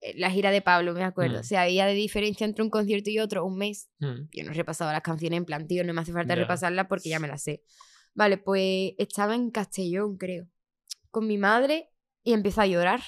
eh, 0.00 0.14
la 0.16 0.30
gira 0.30 0.50
de 0.50 0.62
Pablo, 0.62 0.94
me 0.94 1.04
acuerdo, 1.04 1.40
Mm. 1.40 1.44
se 1.44 1.56
había 1.58 1.86
de 1.86 1.94
diferencia 1.94 2.44
entre 2.44 2.64
un 2.64 2.70
concierto 2.70 3.10
y 3.10 3.20
otro, 3.20 3.44
un 3.44 3.56
mes. 3.56 3.88
Mm. 4.00 4.28
Yo 4.32 4.44
no 4.44 4.52
repasaba 4.52 4.92
las 4.92 5.02
canciones 5.02 5.36
en 5.36 5.44
plan, 5.44 5.66
tío, 5.68 5.84
no 5.84 5.92
me 5.94 6.00
hace 6.00 6.12
falta 6.12 6.34
repasarlas 6.34 6.86
porque 6.88 7.08
ya 7.10 7.20
me 7.20 7.28
las 7.28 7.42
sé. 7.42 7.62
Vale, 8.14 8.38
pues 8.38 8.92
estaba 8.98 9.34
en 9.34 9.50
Castellón, 9.50 10.16
creo, 10.16 10.48
con 11.12 11.28
mi 11.28 11.38
madre 11.38 11.90
y 12.24 12.32
empezó 12.32 12.62
a 12.62 12.66
llorar. 12.66 13.00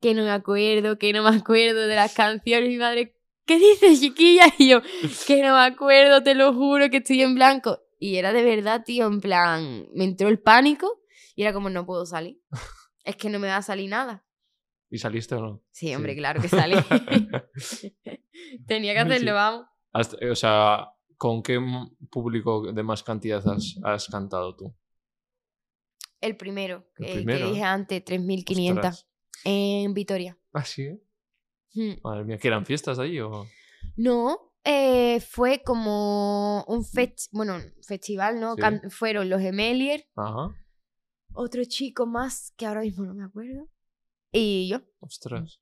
Que 0.00 0.14
no 0.14 0.22
me 0.24 0.30
acuerdo, 0.30 0.98
que 0.98 1.12
no 1.12 1.22
me 1.22 1.36
acuerdo 1.36 1.86
de 1.86 1.94
las 1.94 2.14
canciones. 2.14 2.70
Mi 2.70 2.78
madre, 2.78 3.14
¿qué 3.44 3.58
dices, 3.58 4.00
chiquilla? 4.00 4.46
Y 4.58 4.68
yo, 4.70 4.80
que 5.26 5.42
no 5.42 5.54
me 5.54 5.60
acuerdo, 5.60 6.22
te 6.22 6.34
lo 6.34 6.54
juro, 6.54 6.88
que 6.88 6.96
estoy 6.98 7.20
en 7.20 7.34
blanco. 7.34 7.80
Y 7.98 8.16
era 8.16 8.32
de 8.32 8.42
verdad, 8.42 8.82
tío, 8.84 9.06
en 9.06 9.20
plan, 9.20 9.86
me 9.94 10.04
entró 10.04 10.28
el 10.28 10.40
pánico 10.40 11.02
y 11.36 11.42
era 11.42 11.52
como, 11.52 11.68
no 11.68 11.84
puedo 11.84 12.06
salir. 12.06 12.40
Es 13.04 13.16
que 13.16 13.28
no 13.28 13.40
me 13.40 13.48
va 13.48 13.56
a 13.56 13.62
salir 13.62 13.90
nada. 13.90 14.24
¿Y 14.88 14.98
saliste 14.98 15.34
o 15.34 15.40
no? 15.40 15.62
Sí, 15.72 15.92
hombre, 15.92 16.12
Sí. 16.12 16.18
claro 16.18 16.40
que 16.40 16.48
salí. 16.48 16.76
Tenía 18.66 18.92
que 18.92 19.00
hacerlo, 19.00 19.34
vamos. 19.34 19.66
O 20.30 20.34
sea, 20.36 20.88
¿con 21.16 21.42
qué 21.42 21.58
público 22.10 22.72
de 22.72 22.82
más 22.84 23.02
cantidad 23.02 23.42
has, 23.48 23.76
has 23.82 24.06
cantado 24.06 24.54
tú? 24.54 24.74
El 26.22 26.36
primero, 26.36 26.88
El 26.96 27.04
eh, 27.06 27.14
primero, 27.16 27.38
que 27.46 27.52
dije 27.52 27.62
antes, 27.64 28.04
3.500 28.04 28.72
Ostras. 28.76 29.08
en 29.44 29.92
Vitoria. 29.92 30.38
Ah, 30.54 30.64
sí. 30.64 30.82
¿eh? 30.84 31.02
Hmm. 31.74 31.94
Madre 32.02 32.24
mía, 32.24 32.38
¿que 32.38 32.48
eran 32.48 32.64
fiestas 32.64 32.98
ahí 32.98 33.18
o...? 33.20 33.46
No, 33.96 34.54
eh, 34.64 35.20
fue 35.20 35.62
como 35.62 36.64
un 36.68 36.84
fest 36.84 37.28
bueno, 37.32 37.58
festival, 37.86 38.38
¿no? 38.40 38.54
Sí. 38.54 38.62
Fueron 38.90 39.28
los 39.28 39.42
Emelier, 39.42 40.06
Ajá. 40.16 40.54
otro 41.34 41.62
chico 41.64 42.06
más 42.06 42.52
que 42.56 42.66
ahora 42.66 42.82
mismo 42.82 43.04
no 43.04 43.14
me 43.14 43.24
acuerdo, 43.24 43.68
y 44.30 44.68
yo. 44.68 44.80
Ostras. 45.00 45.60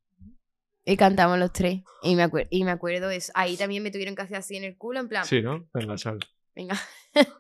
Y 0.85 0.97
cantamos 0.97 1.39
los 1.39 1.53
tres. 1.53 1.83
Y 2.03 2.17
me, 2.17 2.25
acuer- 2.25 2.49
y 2.51 2.65
me 2.65 2.71
acuerdo 2.71 3.11
eso. 3.11 3.33
Ahí 3.35 3.57
también 3.57 3.83
me 3.83 3.91
tuvieron 3.91 4.15
que 4.15 4.23
hacer 4.23 4.37
así 4.37 4.57
en 4.57 4.65
el 4.65 4.77
culo, 4.77 5.01
en 5.01 5.09
plan, 5.09 5.25
Sí, 5.25 5.41
¿no? 5.43 5.69
En 5.75 5.87
la 5.89 5.97
sala. 5.99 6.19
venga. 6.55 6.79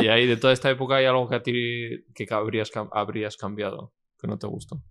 Y 0.00 0.08
ahí 0.08 0.26
de 0.26 0.36
toda 0.36 0.52
esta 0.52 0.70
época 0.70 0.96
hay 0.96 1.04
algo 1.06 1.28
que 1.28 1.36
a 1.36 1.42
ti 1.42 2.04
que 2.14 2.26
habrías, 2.32 2.70
habrías 2.92 3.36
cambiado, 3.36 3.92
que 4.20 4.26
no 4.26 4.38
te 4.38 4.46
gustó. 4.46 4.82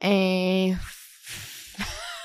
Eh... 0.00 0.76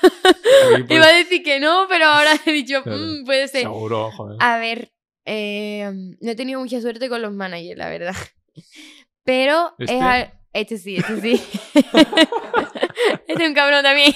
Pues, 0.00 0.90
Iba 0.90 1.06
a 1.06 1.12
decir 1.14 1.42
que 1.42 1.60
no, 1.60 1.86
pero 1.88 2.06
ahora 2.06 2.32
he 2.44 2.52
dicho, 2.52 2.82
Claro. 2.84 2.98
"Mm, 2.98 3.24
puede 3.24 3.48
ser. 3.48 3.62
Seguro, 3.62 4.10
joder. 4.12 4.36
A 4.40 4.58
ver, 4.58 4.92
eh, 5.24 5.90
no 6.20 6.30
he 6.30 6.36
tenido 6.36 6.60
mucha 6.60 6.80
suerte 6.80 7.08
con 7.08 7.22
los 7.22 7.32
managers, 7.32 7.78
la 7.78 7.88
verdad. 7.88 8.14
Pero 9.24 9.74
¿Este? 9.78 9.96
es 9.96 10.02
al- 10.02 10.32
Este 10.52 10.78
sí, 10.78 10.96
este 10.96 11.20
sí. 11.20 11.32
este 11.74 13.32
es 13.42 13.48
un 13.48 13.54
cabrón 13.54 13.82
también. 13.82 14.12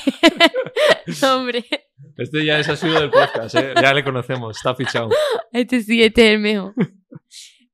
Hombre, 1.22 1.64
Este 2.16 2.44
ya 2.44 2.58
es 2.60 2.68
ha 2.68 2.76
sido 2.76 3.00
del 3.00 3.10
podcast, 3.10 3.54
¿eh? 3.56 3.74
Ya 3.80 3.92
le 3.92 4.04
conocemos, 4.04 4.56
está 4.56 4.74
fichado. 4.74 5.08
este 5.52 5.80
sí, 5.82 6.02
este 6.02 6.26
es 6.28 6.32
el 6.34 6.38
mejor. 6.40 6.74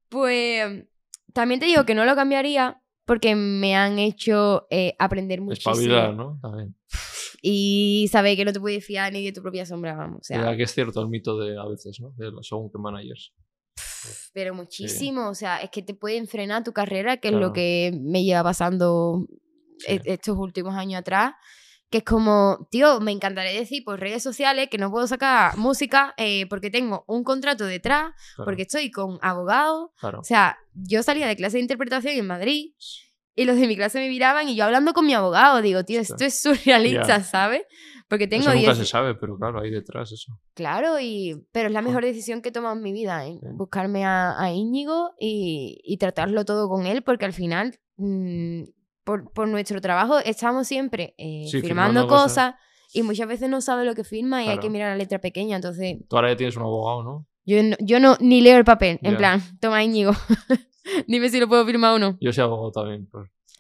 Pues 0.09 0.85
también 1.33 1.61
te 1.61 1.67
digo 1.67 1.85
que 1.85 1.95
no 1.95 2.05
lo 2.05 2.15
cambiaría 2.15 2.81
porque 3.05 3.35
me 3.35 3.77
han 3.77 3.99
hecho 3.99 4.67
eh, 4.71 4.95
aprender 4.99 5.41
muchísimo. 5.41 5.73
Espabilar, 5.75 6.15
¿no? 6.15 6.39
También. 6.43 6.75
Y 7.43 8.09
saber 8.11 8.37
que 8.37 8.45
no 8.45 8.53
te 8.53 8.61
puedes 8.61 8.85
fiar 8.85 9.13
ni 9.13 9.25
de 9.25 9.33
tu 9.33 9.41
propia 9.43 9.65
sombra, 9.65 9.95
vamos. 9.95 10.21
O 10.21 10.25
sea, 10.25 10.57
que 10.57 10.63
es 10.65 10.73
cierto 10.75 11.01
el 11.01 11.09
mito 11.09 11.39
de 11.39 11.59
a 11.59 11.65
veces, 11.67 11.99
¿no? 12.01 12.13
De 12.17 12.31
los 12.31 12.47
según 12.47 12.71
qué 12.71 12.79
managers. 12.79 13.33
pero 14.33 14.55
muchísimo. 14.55 15.29
O 15.29 15.35
sea, 15.35 15.59
es 15.59 15.71
que 15.71 15.83
te 15.83 15.95
pueden 15.95 16.27
frenar 16.27 16.65
tu 16.65 16.73
carrera, 16.73 17.17
que 17.19 17.29
es 17.29 17.33
Claro. 17.33 17.49
lo 17.49 17.53
que 17.53 17.93
me 18.01 18.25
lleva 18.25 18.43
pasando 18.43 19.27
Sí. 19.79 19.93
e- 19.93 20.03
estos 20.05 20.37
últimos 20.37 20.75
años 20.75 21.01
atrás. 21.01 21.33
Que 21.91 21.99
es 21.99 22.05
como, 22.05 22.69
tío, 22.71 23.01
me 23.01 23.11
encantaría 23.11 23.59
decir 23.59 23.83
por 23.85 23.99
redes 23.99 24.23
sociales 24.23 24.69
que 24.71 24.79
no 24.79 24.91
puedo 24.91 25.07
sacar 25.09 25.57
música 25.59 26.15
eh, 26.17 26.47
porque 26.49 26.71
tengo 26.71 27.05
un 27.09 27.25
contrato 27.25 27.65
detrás, 27.67 28.13
Claro, 28.37 28.45
porque 28.47 28.63
estoy 28.63 28.91
con 28.91 29.19
abogados. 29.23 29.91
claro. 29.99 30.21
O 30.21 30.25
sea, 30.25 30.59
yo 30.75 31.03
salía 31.03 31.27
de 31.27 31.37
clase 31.37 31.57
de 31.57 31.63
interpretación 31.63 32.15
en 32.15 32.27
Madrid 32.27 32.73
y 33.35 33.45
los 33.45 33.57
de 33.59 33.67
mi 33.67 33.75
clase 33.77 33.99
me 33.99 34.09
miraban 34.09 34.49
y 34.49 34.55
yo 34.57 34.65
hablando 34.65 34.93
con 34.93 35.05
mi 35.07 35.15
abogado, 35.15 35.61
digo, 35.63 35.85
tío, 35.85 36.01
esto 36.01 36.25
es 36.25 36.41
surrealista, 36.43 37.19
Ya. 37.19 37.23
¿sabes? 37.25 37.63
Porque 38.09 38.27
tengo 38.27 38.43
eso 38.43 38.51
nunca 38.55 38.73
10 38.75 38.79
se 38.79 38.87
sabe, 38.87 39.15
pero 39.15 39.37
claro, 39.39 39.61
ahí 39.61 39.71
detrás 39.71 40.11
eso. 40.13 40.33
Claro, 40.55 40.99
y... 41.01 41.47
pero 41.53 41.69
es 41.69 41.73
la 41.73 41.81
mejor 41.83 42.05
decisión 42.05 42.43
que 42.43 42.49
he 42.49 42.53
tomado 42.53 42.75
en 42.77 42.83
mi 42.83 42.93
vida, 42.93 43.25
¿eh? 43.27 43.39
Buscarme 43.55 44.05
a, 44.05 44.41
a 44.41 44.53
Íñigo 44.53 45.13
y, 45.19 45.81
y 45.85 45.97
tratarlo 45.99 46.45
todo 46.45 46.69
con 46.69 46.87
él, 46.87 47.03
porque 47.03 47.25
al 47.25 47.33
final, 47.33 47.79
mm, 47.99 48.63
por, 49.05 49.33
por 49.33 49.49
nuestro 49.49 49.81
trabajo, 49.81 50.19
estamos 50.19 50.67
siempre 50.67 51.15
eh, 51.19 51.45
Sí, 51.47 51.61
firmando 51.61 52.01
firmando 52.03 52.07
cosas. 52.09 52.53
cosas 52.53 52.55
y 52.93 53.03
muchas 53.03 53.29
veces 53.29 53.49
no 53.49 53.61
sabe 53.61 53.85
lo 53.85 53.95
que 53.95 54.05
firma 54.05 54.45
y 54.45 54.49
hay 54.49 54.59
que 54.59 54.71
mirar 54.71 54.91
la 54.91 54.97
letra 54.97 55.21
pequeña, 55.21 55.57
entonces 55.57 55.97
Tú 56.09 56.17
ahora 56.17 56.31
ya 56.31 56.37
tienes 56.37 56.57
un 56.57 56.63
abogado, 56.63 57.03
¿no? 57.05 57.27
yo 57.47 57.63
no, 57.63 57.77
yo 57.81 57.99
no 58.01 58.17
ni 58.21 58.41
leo 58.41 58.57
el 58.59 58.65
papel, 58.65 58.99
en 59.03 59.17
plan, 59.17 59.41
toma 59.61 59.83
Íñigo, 59.83 60.13
dime 61.07 61.29
si 61.29 61.41
lo 61.41 61.49
puedo 61.49 61.65
firmar 61.67 61.95
o 61.95 61.99
no. 61.99 62.19
Yo 62.21 62.33
soy 62.33 62.43
abogado 62.45 62.71
también. 62.73 63.09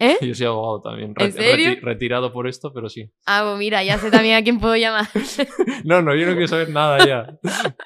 ¿Eh? 0.03 0.16
Yo 0.26 0.35
soy 0.35 0.46
abogado 0.46 0.81
también. 0.81 1.12
¿En 1.18 1.31
serio? 1.33 1.76
retirado 1.83 2.33
por 2.33 2.48
esto, 2.48 2.72
pero 2.72 2.88
sí. 2.88 3.12
Ah, 3.26 3.42
pues 3.44 3.59
mira, 3.59 3.85
ya 3.85 3.98
sé 3.98 4.11
también 4.11 4.35
a 4.37 4.42
quién 4.42 4.59
puedo 4.59 4.74
llamar. 4.74 5.07
No, 5.85 6.00
no, 6.00 6.14
yo 6.14 6.24
no 6.26 6.33
quiero 6.33 6.48
saber 6.48 6.70
nada 6.70 7.07
ya. 7.07 7.38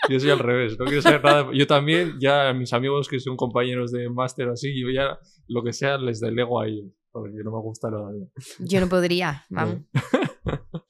Yo 0.09 0.21
soy 0.21 0.31
al 0.31 0.39
revés, 0.39 0.79
no 0.79 0.85
quiero 0.85 1.03
saber 1.03 1.25
nada. 1.25 1.49
Yo 1.53 1.67
también, 1.67 2.15
ya 2.21 2.53
mis 2.53 2.73
amigos 2.73 3.09
que 3.09 3.19
son 3.19 3.37
compañeros 3.37 3.91
de 3.91 4.09
máster 4.11 4.49
o 4.49 4.53
así, 4.53 4.81
yo 4.81 4.91
ya 4.91 5.19
lo 5.49 5.63
que 5.65 5.73
sea 5.73 5.99
les 5.99 6.21
delego 6.21 6.61
a 6.61 6.67
ellos. 6.69 6.87
Porque 7.15 7.45
no 7.45 7.53
me 7.53 7.61
gusta 7.61 7.93
nada. 7.93 8.11
Yo 8.59 8.81
no 8.81 8.89
podría, 8.89 9.45
vamos. 9.51 9.83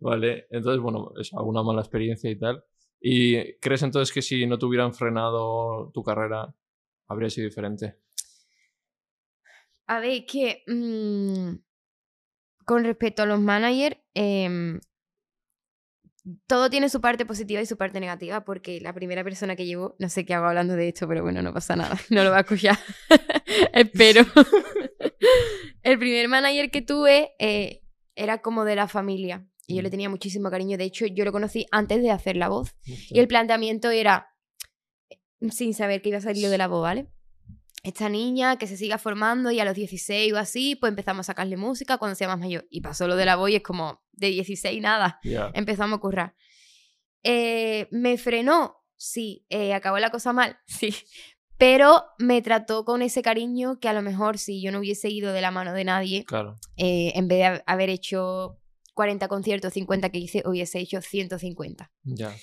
Vale, 0.00 0.48
entonces, 0.50 0.82
bueno, 0.82 1.12
es 1.20 1.32
alguna 1.32 1.62
mala 1.62 1.82
experiencia 1.82 2.28
y 2.28 2.36
tal. 2.36 2.64
¿Y 3.00 3.54
crees 3.60 3.84
entonces 3.84 4.12
que 4.12 4.22
si 4.22 4.44
no 4.44 4.58
te 4.58 4.66
hubieran 4.66 4.92
frenado 4.92 5.92
tu 5.94 6.02
carrera, 6.02 6.52
habría 7.06 7.30
sido 7.30 7.46
diferente? 7.46 8.00
A 9.86 10.00
ver, 10.00 10.26
que 10.26 10.64
mm, 10.66 11.54
con 12.64 12.82
respecto 12.82 13.22
a 13.22 13.26
los 13.26 13.38
managers, 13.38 13.98
em, 14.14 14.80
todo 16.48 16.68
tiene 16.70 16.88
su 16.88 17.00
parte 17.00 17.24
positiva 17.24 17.60
y 17.60 17.66
su 17.66 17.76
parte 17.76 18.00
negativa, 18.00 18.44
porque 18.44 18.80
la 18.80 18.92
primera 18.92 19.22
persona 19.22 19.54
que 19.54 19.64
llevo, 19.64 19.94
no 20.00 20.08
sé 20.08 20.26
qué 20.26 20.34
hago 20.34 20.46
hablando 20.46 20.74
de 20.74 20.88
esto, 20.88 21.06
pero 21.06 21.22
bueno, 21.22 21.40
no 21.40 21.52
pasa 21.52 21.76
nada, 21.76 21.96
no 22.10 22.24
lo 22.24 22.30
va 22.30 22.38
a 22.38 22.40
escuchar. 22.40 22.76
Espero. 23.72 24.22
El 25.82 25.98
primer 25.98 26.28
manager 26.28 26.70
que 26.70 26.82
tuve 26.82 27.34
eh, 27.38 27.82
era 28.14 28.42
como 28.42 28.64
de 28.64 28.76
la 28.76 28.88
familia 28.88 29.46
y 29.66 29.76
yo 29.76 29.82
le 29.82 29.90
tenía 29.90 30.08
muchísimo 30.08 30.50
cariño. 30.50 30.78
De 30.78 30.84
hecho, 30.84 31.06
yo 31.06 31.24
lo 31.24 31.32
conocí 31.32 31.66
antes 31.72 32.02
de 32.02 32.10
hacer 32.10 32.36
la 32.36 32.48
voz. 32.48 32.74
Y 32.84 33.18
el 33.18 33.26
planteamiento 33.26 33.90
era, 33.90 34.28
sin 35.50 35.74
saber 35.74 36.02
que 36.02 36.10
iba 36.10 36.18
a 36.18 36.22
salir 36.22 36.44
lo 36.44 36.50
de 36.50 36.58
la 36.58 36.68
voz, 36.68 36.82
¿vale? 36.82 37.10
Esta 37.82 38.08
niña 38.08 38.58
que 38.58 38.66
se 38.66 38.76
siga 38.76 38.98
formando 38.98 39.50
y 39.50 39.60
a 39.60 39.64
los 39.64 39.74
16 39.74 40.32
o 40.32 40.38
así, 40.38 40.76
pues 40.76 40.90
empezamos 40.90 41.20
a 41.20 41.32
sacarle 41.32 41.56
música 41.56 41.98
cuando 41.98 42.14
sea 42.14 42.28
más 42.28 42.38
mayor. 42.38 42.66
Y 42.70 42.80
pasó 42.80 43.06
lo 43.08 43.16
de 43.16 43.24
la 43.24 43.36
voz 43.36 43.50
y 43.50 43.56
es 43.56 43.62
como, 43.62 44.02
de 44.12 44.28
16 44.28 44.80
nada, 44.80 45.20
empezamos 45.54 45.98
a 45.98 46.00
currar. 46.00 46.34
Eh, 47.22 47.88
¿Me 47.90 48.18
frenó? 48.18 48.76
Sí. 48.96 49.46
Eh, 49.50 49.74
¿Acabó 49.74 49.98
la 49.98 50.10
cosa 50.10 50.32
mal? 50.32 50.58
Sí. 50.66 50.94
Pero 51.58 52.04
me 52.18 52.42
trató 52.42 52.84
con 52.84 53.02
ese 53.02 53.22
cariño 53.22 53.78
que 53.80 53.88
a 53.88 53.92
lo 53.92 54.02
mejor 54.02 54.38
si 54.38 54.60
yo 54.62 54.72
no 54.72 54.80
hubiese 54.80 55.08
ido 55.08 55.32
de 55.32 55.40
la 55.40 55.50
mano 55.50 55.72
de 55.72 55.84
nadie, 55.84 56.24
claro. 56.24 56.56
eh, 56.76 57.12
en 57.14 57.28
vez 57.28 57.38
de 57.38 57.44
ha- 57.46 57.62
haber 57.66 57.88
hecho 57.88 58.58
40 58.94 59.28
conciertos, 59.28 59.72
50 59.72 60.10
que 60.10 60.18
hice, 60.18 60.42
hubiese 60.46 60.78
hecho 60.80 61.00
150. 61.00 61.90
Ya. 62.04 62.34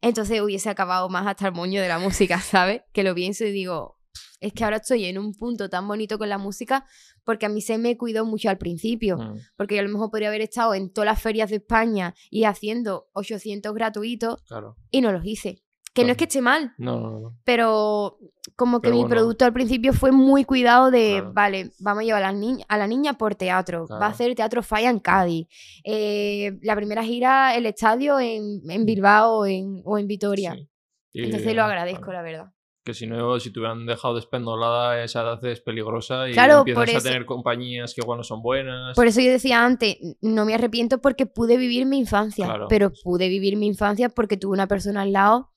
Entonces 0.00 0.40
hubiese 0.40 0.68
acabado 0.70 1.08
más 1.08 1.26
hasta 1.26 1.48
el 1.48 1.54
moño 1.54 1.80
de 1.82 1.88
la 1.88 1.98
música, 1.98 2.40
¿sabes? 2.40 2.82
Que 2.92 3.02
lo 3.02 3.14
pienso 3.14 3.44
y 3.44 3.50
digo, 3.52 3.98
es 4.40 4.52
que 4.52 4.64
ahora 4.64 4.76
estoy 4.76 5.04
en 5.06 5.18
un 5.18 5.32
punto 5.34 5.68
tan 5.68 5.86
bonito 5.88 6.18
con 6.18 6.28
la 6.28 6.38
música 6.38 6.84
porque 7.24 7.46
a 7.46 7.48
mí 7.48 7.60
se 7.60 7.76
me 7.78 7.96
cuidó 7.96 8.24
mucho 8.24 8.48
al 8.50 8.58
principio. 8.58 9.16
Mm, 9.18 9.38
Porque 9.56 9.74
yo 9.74 9.80
a 9.80 9.84
lo 9.84 9.90
mejor 9.90 10.10
podría 10.10 10.28
haber 10.28 10.42
estado 10.42 10.74
en 10.74 10.92
todas 10.92 11.06
las 11.06 11.20
ferias 11.20 11.50
de 11.50 11.56
España 11.56 12.14
y 12.30 12.44
haciendo 12.44 13.08
800 13.14 13.74
gratuitos 13.74 14.42
claro. 14.46 14.76
y 14.90 15.00
no 15.00 15.12
los 15.12 15.24
hice. 15.26 15.62
Que 15.96 16.04
no 16.04 16.12
es 16.12 16.16
que 16.16 16.24
esté 16.24 16.40
mal, 16.40 16.72
No, 16.78 17.00
no, 17.00 17.20
no. 17.20 17.38
pero 17.44 18.18
como 18.54 18.80
que 18.80 18.88
Pero 18.88 18.94
mi 18.96 19.02
bueno. 19.02 19.14
producto 19.16 19.44
al 19.44 19.52
principio 19.52 19.92
fue 19.92 20.12
muy 20.12 20.44
cuidado 20.44 20.90
de, 20.90 21.14
Claro. 21.18 21.32
vale, 21.34 21.70
vamos 21.80 22.02
a 22.02 22.04
llevar 22.04 22.22
a 22.22 22.32
la, 22.32 22.38
niña, 22.38 22.64
a 22.68 22.78
la 22.78 22.86
niña 22.86 23.14
por 23.14 23.34
teatro, 23.34 23.86
va 23.90 24.06
a 24.06 24.10
hacer 24.10 24.34
teatro 24.34 24.62
falla 24.62 24.88
en 24.90 25.00
Cádiz, 25.00 25.48
Eh, 25.84 26.58
la 26.62 26.76
primera 26.76 27.02
gira, 27.02 27.54
el 27.56 27.66
estadio 27.66 28.20
en, 28.20 28.60
en 28.70 28.86
Bilbao 28.86 29.38
o 29.38 29.46
en, 29.46 29.82
o 29.84 29.98
en 29.98 30.06
Vitoria. 30.06 30.54
Sí. 30.54 30.68
Y, 31.12 31.24
Entonces 31.24 31.54
lo 31.54 31.64
agradezco, 31.64 32.02
claro. 32.04 32.18
la 32.18 32.22
verdad. 32.22 32.52
Que 32.84 32.94
si 32.94 33.06
no, 33.08 33.40
si 33.40 33.52
te 33.52 33.58
hubieran 33.58 33.84
dejado 33.84 34.14
despendolada 34.14 35.02
esa 35.02 35.22
edad 35.22 35.44
es 35.44 35.60
peligrosa 35.60 36.28
y 36.28 36.38
empiezas 36.38 36.64
por 36.74 36.96
a 36.96 37.00
tener 37.00 37.26
compañías 37.26 37.92
que 37.94 38.00
igual 38.00 38.18
no 38.18 38.22
son 38.22 38.42
buenas. 38.42 38.94
Por 38.94 39.08
eso 39.08 39.20
yo 39.20 39.30
decía 39.32 39.64
antes, 39.64 39.96
no 40.20 40.44
me 40.44 40.54
arrepiento 40.54 40.98
porque 40.98 41.26
pude 41.26 41.56
vivir 41.56 41.84
mi 41.84 41.98
infancia, 41.98 42.46
Claro. 42.46 42.66
pero 42.68 42.92
pude 43.02 43.28
vivir 43.28 43.56
mi 43.56 43.66
infancia 43.66 44.08
porque 44.08 44.36
tuve 44.36 44.52
una 44.52 44.68
persona 44.68 45.02
al 45.02 45.12
lado. 45.12 45.50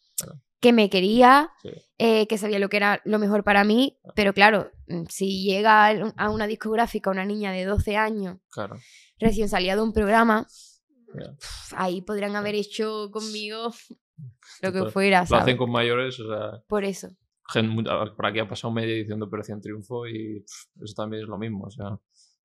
Que 0.59 0.73
me 0.73 0.89
quería, 0.89 1.51
Sí. 1.61 1.69
eh, 1.97 2.27
que 2.27 2.37
sabía 2.37 2.59
lo 2.59 2.69
que 2.69 2.77
era 2.77 3.01
lo 3.05 3.17
mejor 3.19 3.43
para 3.43 3.63
mí, 3.63 3.97
pero 4.15 4.33
claro, 4.33 4.71
mm, 4.87 5.03
si 5.09 5.43
llega 5.43 5.87
a 6.17 6.29
una 6.29 6.47
discográfica 6.47 7.09
una 7.09 7.25
niña 7.25 7.51
de 7.51 7.65
12 7.65 7.95
años 7.97 8.37
Claro. 8.51 8.75
recién 9.19 9.47
salía 9.49 9.75
de 9.75 9.81
un 9.81 9.93
programa, 9.93 10.45
pf, 11.13 11.75
ahí 11.77 12.01
podrían 12.01 12.35
haber 12.35 12.55
hecho 12.55 13.09
conmigo 13.11 13.71
lo 14.61 14.73
que 14.73 14.85
fuera, 14.91 15.25
Lo 15.29 15.37
hacen 15.37 15.57
con 15.57 15.71
mayores, 15.71 16.19
o 16.19 16.27
sea, 16.27 16.61
Por 16.67 16.83
eso. 16.83 17.07
por 18.17 18.25
aquí 18.25 18.39
ha 18.39 18.47
pasado 18.47 18.73
media 18.73 18.93
edición 18.93 19.19
de 19.19 19.25
Operación 19.25 19.61
Triunfo 19.61 20.07
y 20.07 20.43
eso 20.81 20.93
también 20.95 21.23
es 21.23 21.29
lo 21.29 21.37
mismo, 21.37 21.65
o 21.65 21.71
sea, 21.71 21.97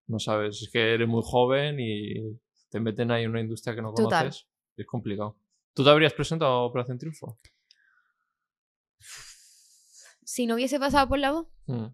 no 0.07 0.19
sabes, 0.19 0.63
es 0.63 0.71
que 0.71 0.95
eres 0.95 1.09
muy 1.09 1.23
joven 1.25 1.77
y 1.81 2.39
te 2.71 2.79
meten 2.81 3.11
ahí 3.11 3.25
en 3.25 3.31
una 3.31 3.41
industria 3.41 3.75
que 3.75 3.83
no 3.83 3.93
Total. 3.93 4.21
conoces, 4.25 4.47
es 4.77 4.87
complicado. 4.87 5.37
¿Tú 5.75 5.83
te 5.83 5.91
habrías 5.91 6.13
presentado 6.13 6.53
a 6.53 6.65
Operación 6.67 6.99
Triunfo? 6.99 7.39
Si 10.25 10.47
no 10.47 10.55
hubiese 10.55 10.79
pasado 10.79 11.09
por 11.09 11.19
la 11.19 11.33
voz, 11.33 11.47
Mm. 11.67 11.87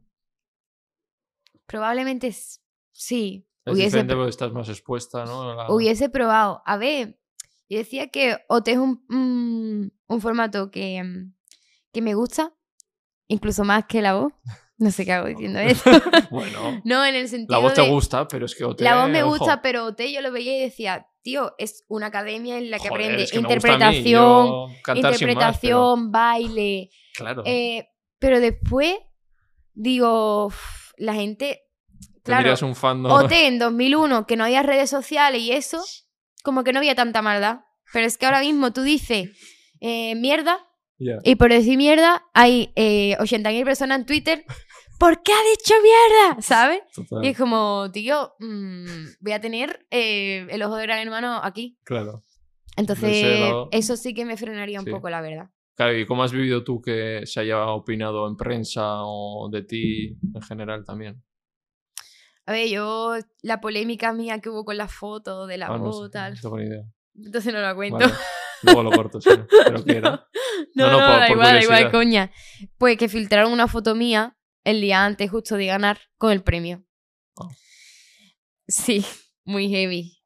probablemente 1.66 2.32
sí. 2.92 3.46
Es 3.64 3.74
Hubiese, 3.74 3.86
diferente 3.88 4.14
porque 4.14 4.30
estás 4.30 4.52
más 4.52 4.68
expuesta, 4.68 5.24
¿no? 5.24 5.54
La- 5.54 5.70
hubiese 5.70 6.08
probado. 6.08 6.62
A 6.64 6.76
ver, 6.76 7.18
yo 7.68 7.78
decía 7.78 8.08
que 8.08 8.38
OT 8.48 8.68
es 8.72 8.78
un, 8.78 9.04
un, 9.10 9.92
un 10.08 10.20
formato 10.20 10.70
que, 10.70 11.02
mm, 11.02 11.34
que 11.92 12.02
me 12.02 12.14
gusta, 12.14 12.54
incluso 13.28 13.64
más 13.64 13.84
que 13.86 14.02
la 14.02 14.14
voz. 14.14 14.32
No 14.82 14.90
sé 14.90 15.04
qué 15.04 15.12
hago 15.12 15.26
diciendo 15.28 15.58
eso. 15.60 15.90
bueno, 16.30 16.80
no, 16.86 17.04
en 17.04 17.14
el 17.14 17.28
sentido 17.28 17.54
la 17.60 17.62
voz 17.62 17.74
te 17.74 17.82
de- 17.82 17.90
gusta, 17.90 18.26
pero 18.26 18.46
es 18.46 18.54
que 18.54 18.64
OT, 18.64 18.80
La 18.82 18.98
voz 19.02 19.10
me 19.10 19.22
ojo, 19.22 19.36
gusta, 19.36 19.60
pero 19.60 19.84
OT 19.84 20.10
yo 20.10 20.22
lo 20.22 20.32
veía 20.32 20.56
y 20.56 20.60
decía, 20.62 21.06
tío, 21.22 21.52
es 21.58 21.84
una 21.88 22.06
academia 22.06 22.56
en 22.56 22.70
la 22.70 22.78
que 22.78 22.88
joder, 22.88 23.02
aprende 23.04 23.24
es 23.24 23.30
que 23.30 23.36
mí, 23.40 23.42
interpretación, 23.42 24.48
más, 24.48 24.76
pero- 24.86 24.96
interpretación, 24.96 26.10
baile. 26.10 26.88
claro, 27.14 27.42
eh, 27.44 27.90
pero 28.20 28.38
después 28.38 28.94
digo, 29.74 30.52
la 30.96 31.14
gente, 31.14 31.62
claro, 32.22 32.38
tendrías 32.42 32.62
un 32.62 32.76
fandom. 32.76 33.10
OT 33.10 33.32
en 33.32 33.58
2001, 33.58 34.26
que 34.26 34.36
no 34.36 34.44
había 34.44 34.62
redes 34.62 34.90
sociales 34.90 35.40
y 35.42 35.52
eso, 35.52 35.82
como 36.44 36.62
que 36.64 36.72
no 36.72 36.78
había 36.78 36.94
tanta 36.94 37.22
maldad. 37.22 37.60
Pero 37.92 38.06
es 38.06 38.16
que 38.18 38.26
ahora 38.26 38.40
mismo 38.40 38.72
tú 38.72 38.82
dices 38.82 39.30
eh, 39.80 40.14
mierda 40.14 40.64
y 41.24 41.34
por 41.36 41.50
decir 41.50 41.76
mierda 41.78 42.24
hay 42.34 42.72
eh, 42.76 43.16
80.000 43.18 43.64
personas 43.64 43.98
en 44.00 44.06
Twitter. 44.06 44.44
¿Por 44.98 45.22
qué 45.22 45.32
ha 45.32 45.42
dicho 45.56 45.74
mierda? 45.82 46.42
¿Sabes? 46.42 46.82
total, 46.94 47.24
Y 47.24 47.28
es 47.28 47.38
como, 47.38 47.90
tío, 47.90 48.34
mm, 48.38 48.84
voy 49.20 49.32
a 49.32 49.40
tener 49.40 49.86
eh, 49.90 50.46
el 50.50 50.62
ojo 50.62 50.76
de 50.76 50.82
gran 50.82 50.98
hermano 50.98 51.40
aquí. 51.42 51.78
claro. 51.84 52.22
Entonces, 52.76 53.52
eso 53.72 53.96
sí 53.96 54.14
que 54.14 54.24
me 54.24 54.36
frenaría 54.36 54.78
un 54.78 54.84
Sí. 54.86 54.90
poco, 54.92 55.10
la 55.10 55.20
verdad. 55.20 55.50
Claro, 55.80 55.96
¿y 55.96 56.04
cómo 56.04 56.22
has 56.22 56.30
vivido 56.32 56.62
tú 56.62 56.82
que 56.82 57.22
se 57.24 57.40
haya 57.40 57.64
opinado 57.68 58.28
en 58.28 58.36
prensa 58.36 58.82
o 59.02 59.48
de 59.50 59.62
ti 59.62 60.08
en 60.34 60.42
general 60.42 60.84
también? 60.84 61.24
A 62.44 62.52
ver, 62.52 62.68
yo, 62.68 63.14
la 63.40 63.62
polémica 63.62 64.12
mía 64.12 64.40
que 64.40 64.50
hubo 64.50 64.66
con 64.66 64.76
la 64.76 64.88
foto 64.88 65.46
de 65.46 65.56
la 65.56 65.68
Ah, 65.68 65.78
no 65.78 66.10
tal. 66.10 66.34
no 66.34 66.40
tengo 66.42 66.58
ni 66.58 66.66
idea. 66.66 66.82
Entonces 67.14 67.54
no 67.54 67.60
la 67.62 67.74
cuento. 67.74 67.96
Vale, 67.98 68.12
Luego 68.62 68.82
lo 68.82 68.90
corto, 68.90 69.22
sí. 69.22 69.30
Pero 69.64 69.82
que 69.86 69.92
era. 69.96 70.28
No, 70.74 70.84
No, 70.84 70.90
no, 70.90 70.90
no, 70.90 70.98
por- 70.98 71.18
da 71.20 71.26
por 71.28 71.36
igual, 71.36 71.54
da 71.54 71.62
igual, 71.62 71.90
coña. 71.90 72.30
Pues 72.76 72.98
que 72.98 73.08
filtraron 73.08 73.50
una 73.50 73.66
foto 73.66 73.94
mía 73.94 74.36
el 74.64 74.82
día 74.82 75.06
antes 75.06 75.30
justo 75.30 75.56
de 75.56 75.64
ganar 75.64 75.98
con 76.18 76.30
el 76.30 76.42
premio. 76.42 76.84
Oh. 77.36 77.48
Sí, 78.68 79.02
muy 79.44 79.70
heavy. 79.70 80.20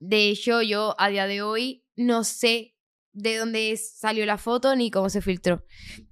De 0.00 0.28
hecho, 0.28 0.60
yo 0.60 0.94
a 0.98 1.08
día 1.08 1.26
de 1.26 1.40
hoy 1.40 1.86
no 1.96 2.24
sé 2.24 2.74
de 3.18 3.36
dónde 3.36 3.76
salió 3.76 4.24
la 4.26 4.38
foto 4.38 4.74
ni 4.76 4.90
cómo 4.90 5.08
se 5.10 5.20
filtró. 5.20 5.64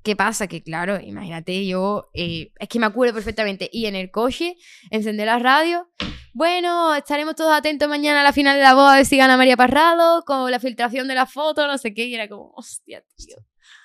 ¿Qué 0.02 0.16
pasa? 0.16 0.46
Que 0.46 0.62
claro, 0.62 1.00
imagínate, 1.00 1.66
yo 1.66 2.10
eh, 2.14 2.52
es 2.58 2.68
que 2.68 2.78
me 2.78 2.86
acuerdo 2.86 3.14
perfectamente. 3.14 3.68
Y 3.72 3.86
en 3.86 3.94
el 3.94 4.10
coche, 4.10 4.56
encendé 4.90 5.24
la 5.24 5.38
radio. 5.38 5.88
Bueno, 6.32 6.94
estaremos 6.94 7.34
todos 7.34 7.52
atentos 7.56 7.88
mañana 7.88 8.20
a 8.20 8.24
la 8.24 8.32
final 8.32 8.56
de 8.56 8.62
la 8.62 8.74
boda 8.74 8.96
de 8.96 9.04
si 9.04 9.16
gana 9.16 9.36
María 9.36 9.56
Parrado, 9.56 10.22
con 10.24 10.50
la 10.50 10.60
filtración 10.60 11.08
de 11.08 11.14
la 11.14 11.26
foto, 11.26 11.66
no 11.66 11.78
sé 11.78 11.94
qué. 11.94 12.06
Y 12.06 12.14
era 12.14 12.28
como, 12.28 12.52
hostia, 12.54 13.02
tío. 13.16 13.36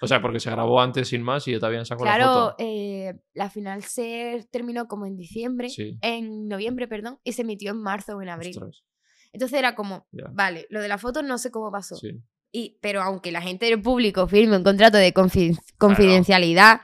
O 0.01 0.07
sea, 0.07 0.21
porque 0.21 0.39
se 0.39 0.49
grabó 0.49 0.81
antes 0.81 1.07
sin 1.09 1.21
más 1.21 1.47
y 1.47 1.51
yo 1.51 1.59
todavía 1.59 1.85
sacó 1.85 2.03
Claro, 2.03 2.25
la 2.25 2.33
foto. 2.33 2.55
eh, 2.59 3.13
la 3.33 3.49
final 3.51 3.83
se 3.83 4.47
terminó 4.51 4.87
como 4.87 5.05
en 5.05 5.15
diciembre, 5.15 5.69
Sí. 5.69 5.97
en 6.01 6.47
noviembre, 6.47 6.87
perdón, 6.87 7.19
y 7.23 7.33
se 7.33 7.43
emitió 7.43 7.71
en 7.71 7.81
marzo 7.81 8.17
o 8.17 8.21
en 8.21 8.29
abril. 8.29 8.51
Ostras, 8.57 8.83
Entonces 9.31 9.57
era 9.59 9.75
como, 9.75 10.07
vale, 10.33 10.65
lo 10.71 10.81
de 10.81 10.87
la 10.87 10.97
foto 10.97 11.21
no 11.21 11.37
sé 11.37 11.51
cómo 11.51 11.71
pasó. 11.71 11.95
sí. 11.95 12.09
Y, 12.51 12.77
pero 12.81 13.01
aunque 13.01 13.31
la 13.31 13.41
gente 13.41 13.65
del 13.67 13.81
público 13.81 14.27
firme 14.27 14.57
un 14.57 14.63
contrato 14.63 14.97
de 14.97 15.13
confi- 15.13 15.57
confidencialidad, 15.77 16.81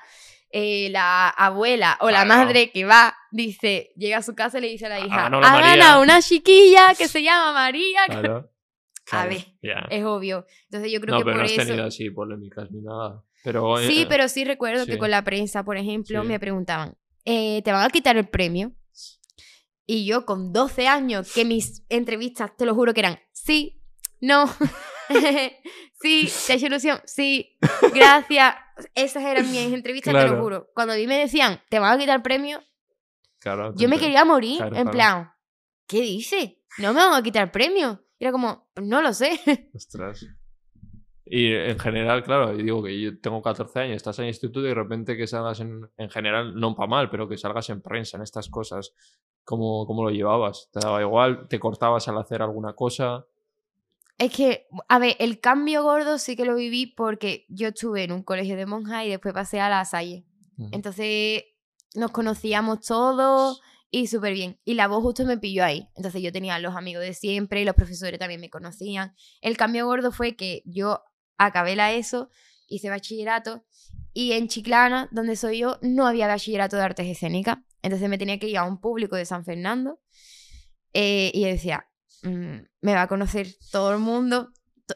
eh, 0.49 0.87
la 0.91 1.27
abuela 1.29 1.97
o 1.99 2.09
la 2.09 2.23
Claro. 2.23 2.43
madre 2.45 2.71
que 2.71 2.85
va, 2.85 3.13
dice, 3.31 3.91
llega 3.97 4.17
a 4.19 4.21
su 4.21 4.33
casa 4.33 4.59
y 4.59 4.61
le 4.61 4.67
dice 4.69 4.85
a 4.85 4.89
la 4.89 4.99
hija, 4.99 5.23
ganado 5.23 5.41
la 5.41 5.47
ha 5.49 5.51
María". 5.51 5.75
ganado 5.75 6.01
una 6.01 6.21
chiquilla 6.21 6.95
que 6.97 7.07
se 7.09 7.21
llama 7.21 7.51
María. 7.53 7.99
Claro. 8.07 8.49
A 9.11 9.25
ver. 9.25 9.45
Es 9.89 10.03
obvio. 10.03 10.45
Entonces 10.65 10.91
yo 10.91 10.99
creo 10.99 11.13
No, 11.15 11.19
que 11.19 11.25
pero 11.25 11.35
por 11.37 11.39
no 11.41 11.45
has 11.45 11.51
eso... 11.51 11.65
tenido 11.65 11.85
así 11.85 12.09
polémicas 12.09 12.69
ni 12.71 12.81
nada. 12.81 13.23
Pero, 13.43 13.77
Sí, 13.77 14.01
eh, 14.01 14.05
pero 14.09 14.27
sí 14.27 14.43
recuerdo 14.43 14.85
que 14.85 14.97
con 14.97 15.09
la 15.11 15.23
prensa, 15.23 15.63
por 15.63 15.77
ejemplo, 15.77 16.21
Sí. 16.21 16.27
me 16.27 16.39
preguntaban, 16.39 16.97
eh, 17.23 17.61
¿te 17.63 17.71
van 17.71 17.83
a 17.85 17.89
quitar 17.89 18.17
el 18.17 18.27
premio? 18.27 18.73
Y 19.85 20.05
yo 20.05 20.25
con 20.25 20.51
12 20.51 20.87
años, 20.89 21.31
que 21.33 21.45
mis 21.45 21.83
entrevistas, 21.87 22.51
te 22.57 22.65
lo 22.65 22.75
juro 22.75 22.93
que 22.93 22.99
eran, 22.99 23.19
sí, 23.31 23.81
no, 24.19 24.43
sí, 26.01 26.29
te 26.45 26.53
ha 26.53 26.55
hecho 26.55 26.65
ilusión, 26.67 26.99
sí, 27.05 27.57
gracias. 27.93 28.55
Esas 28.93 29.23
eran 29.23 29.49
mis 29.51 29.73
entrevistas, 29.73 30.13
te 30.13 30.19
Claro. 30.19 30.35
lo 30.35 30.41
juro. 30.43 30.69
Cuando 30.73 30.93
a 30.93 30.97
mí 30.97 31.07
me 31.07 31.17
decían, 31.17 31.59
¿te 31.69 31.79
van 31.79 31.93
a 31.95 31.97
quitar 31.97 32.17
el 32.17 32.21
premio? 32.21 32.61
claro, 33.39 33.73
Yo 33.75 33.87
me 33.89 33.95
te- 33.95 34.01
quería 34.03 34.25
morir, 34.25 34.57
Claro, 34.57 34.75
en 34.75 34.89
plan, 34.89 35.31
¿qué 35.87 36.01
dice? 36.01 36.61
No 36.79 36.93
me 36.93 36.99
van 36.99 37.13
a 37.13 37.23
quitar 37.23 37.43
el 37.43 37.51
premio. 37.51 38.03
Y 38.19 38.25
era 38.25 38.31
como, 38.31 38.69
no 38.75 39.01
lo 39.01 39.13
sé. 39.13 39.39
Ostras. 39.73 40.25
Y 41.29 41.53
en 41.53 41.77
general, 41.77 42.23
claro, 42.23 42.53
y 42.57 42.63
digo 42.63 42.81
que 42.83 42.99
yo 43.01 43.19
tengo 43.19 43.41
14 43.41 43.79
años, 43.79 43.95
estás 43.97 44.17
en 44.19 44.25
el 44.25 44.29
instituto 44.29 44.61
y 44.61 44.69
de 44.69 44.73
repente 44.75 45.17
que 45.17 45.27
salgas 45.27 45.59
en, 45.59 45.89
en 45.97 46.09
general, 46.09 46.55
no 46.55 46.73
para 46.73 46.87
mal, 46.87 47.09
pero 47.09 47.27
que 47.27 47.37
salgas 47.37 47.69
en 47.69 47.81
prensa, 47.81 48.15
en 48.15 48.23
estas 48.23 48.47
cosas, 48.49 48.93
¿cómo, 49.43 49.85
¿cómo 49.85 50.03
lo 50.05 50.09
llevabas? 50.09 50.69
¿Te 50.71 50.79
daba 50.79 51.01
igual? 51.01 51.47
¿Te 51.49 51.59
cortabas 51.59 52.07
al 52.07 52.17
hacer 52.17 52.41
alguna 52.41 52.73
cosa? 52.73 53.25
Es 54.17 54.31
que, 54.33 54.67
a 54.89 54.97
ver, 54.97 55.15
el 55.19 55.39
cambio 55.39 55.83
gordo 55.83 56.17
sí 56.17 56.35
que 56.35 56.45
lo 56.45 56.55
viví 56.55 56.87
porque 56.87 57.45
yo 57.49 57.67
estuve 57.67 58.03
en 58.03 58.11
un 58.11 58.23
colegio 58.23 58.55
de 58.55 58.65
monjas 58.65 59.05
y 59.05 59.09
después 59.09 59.33
pasé 59.33 59.59
a 59.59 59.69
la 59.69 59.85
Salle. 59.85 60.25
Ujú. 60.57 60.69
Entonces 60.71 61.43
nos 61.93 62.11
conocíamos 62.11 62.81
todos 62.81 63.61
y 63.91 64.07
súper 64.07 64.33
bien. 64.33 64.59
Y 64.65 64.73
la 64.73 64.87
voz 64.87 65.03
justo 65.03 65.25
me 65.25 65.37
pilló 65.37 65.63
ahí. 65.63 65.87
Entonces 65.95 66.21
yo 66.21 66.31
tenía 66.31 66.57
los 66.59 66.75
amigos 66.75 67.03
de 67.03 67.13
siempre 67.13 67.61
y 67.61 67.65
los 67.65 67.75
profesores 67.75 68.19
también 68.19 68.41
me 68.41 68.49
conocían. 68.49 69.15
El 69.41 69.55
cambio 69.55 69.85
gordo 69.85 70.11
fue 70.11 70.35
que 70.35 70.63
yo 70.65 71.03
acabé 71.37 71.75
la 71.75 71.93
ESO, 71.93 72.29
hice 72.67 72.89
bachillerato 72.89 73.65
y 74.13 74.33
en 74.33 74.47
Chiclana, 74.47 75.09
donde 75.11 75.35
soy 75.35 75.59
yo, 75.59 75.77
no 75.81 76.07
había 76.07 76.27
bachillerato 76.27 76.75
de 76.75 76.81
artes 76.81 77.07
escénicas. 77.07 77.59
Entonces 77.83 78.09
me 78.09 78.17
tenía 78.17 78.39
que 78.39 78.49
ir 78.49 78.57
a 78.57 78.63
un 78.63 78.81
público 78.81 79.15
de 79.15 79.25
San 79.25 79.45
Fernando 79.45 79.99
eh, 80.93 81.31
y 81.33 81.41
yo 81.41 81.47
decía, 81.47 81.86
mm, 82.23 82.57
me 82.81 82.93
va 82.93 83.03
a 83.03 83.07
conocer 83.07 83.47
todo 83.71 83.91
el 83.93 83.99
mundo. 83.99 84.51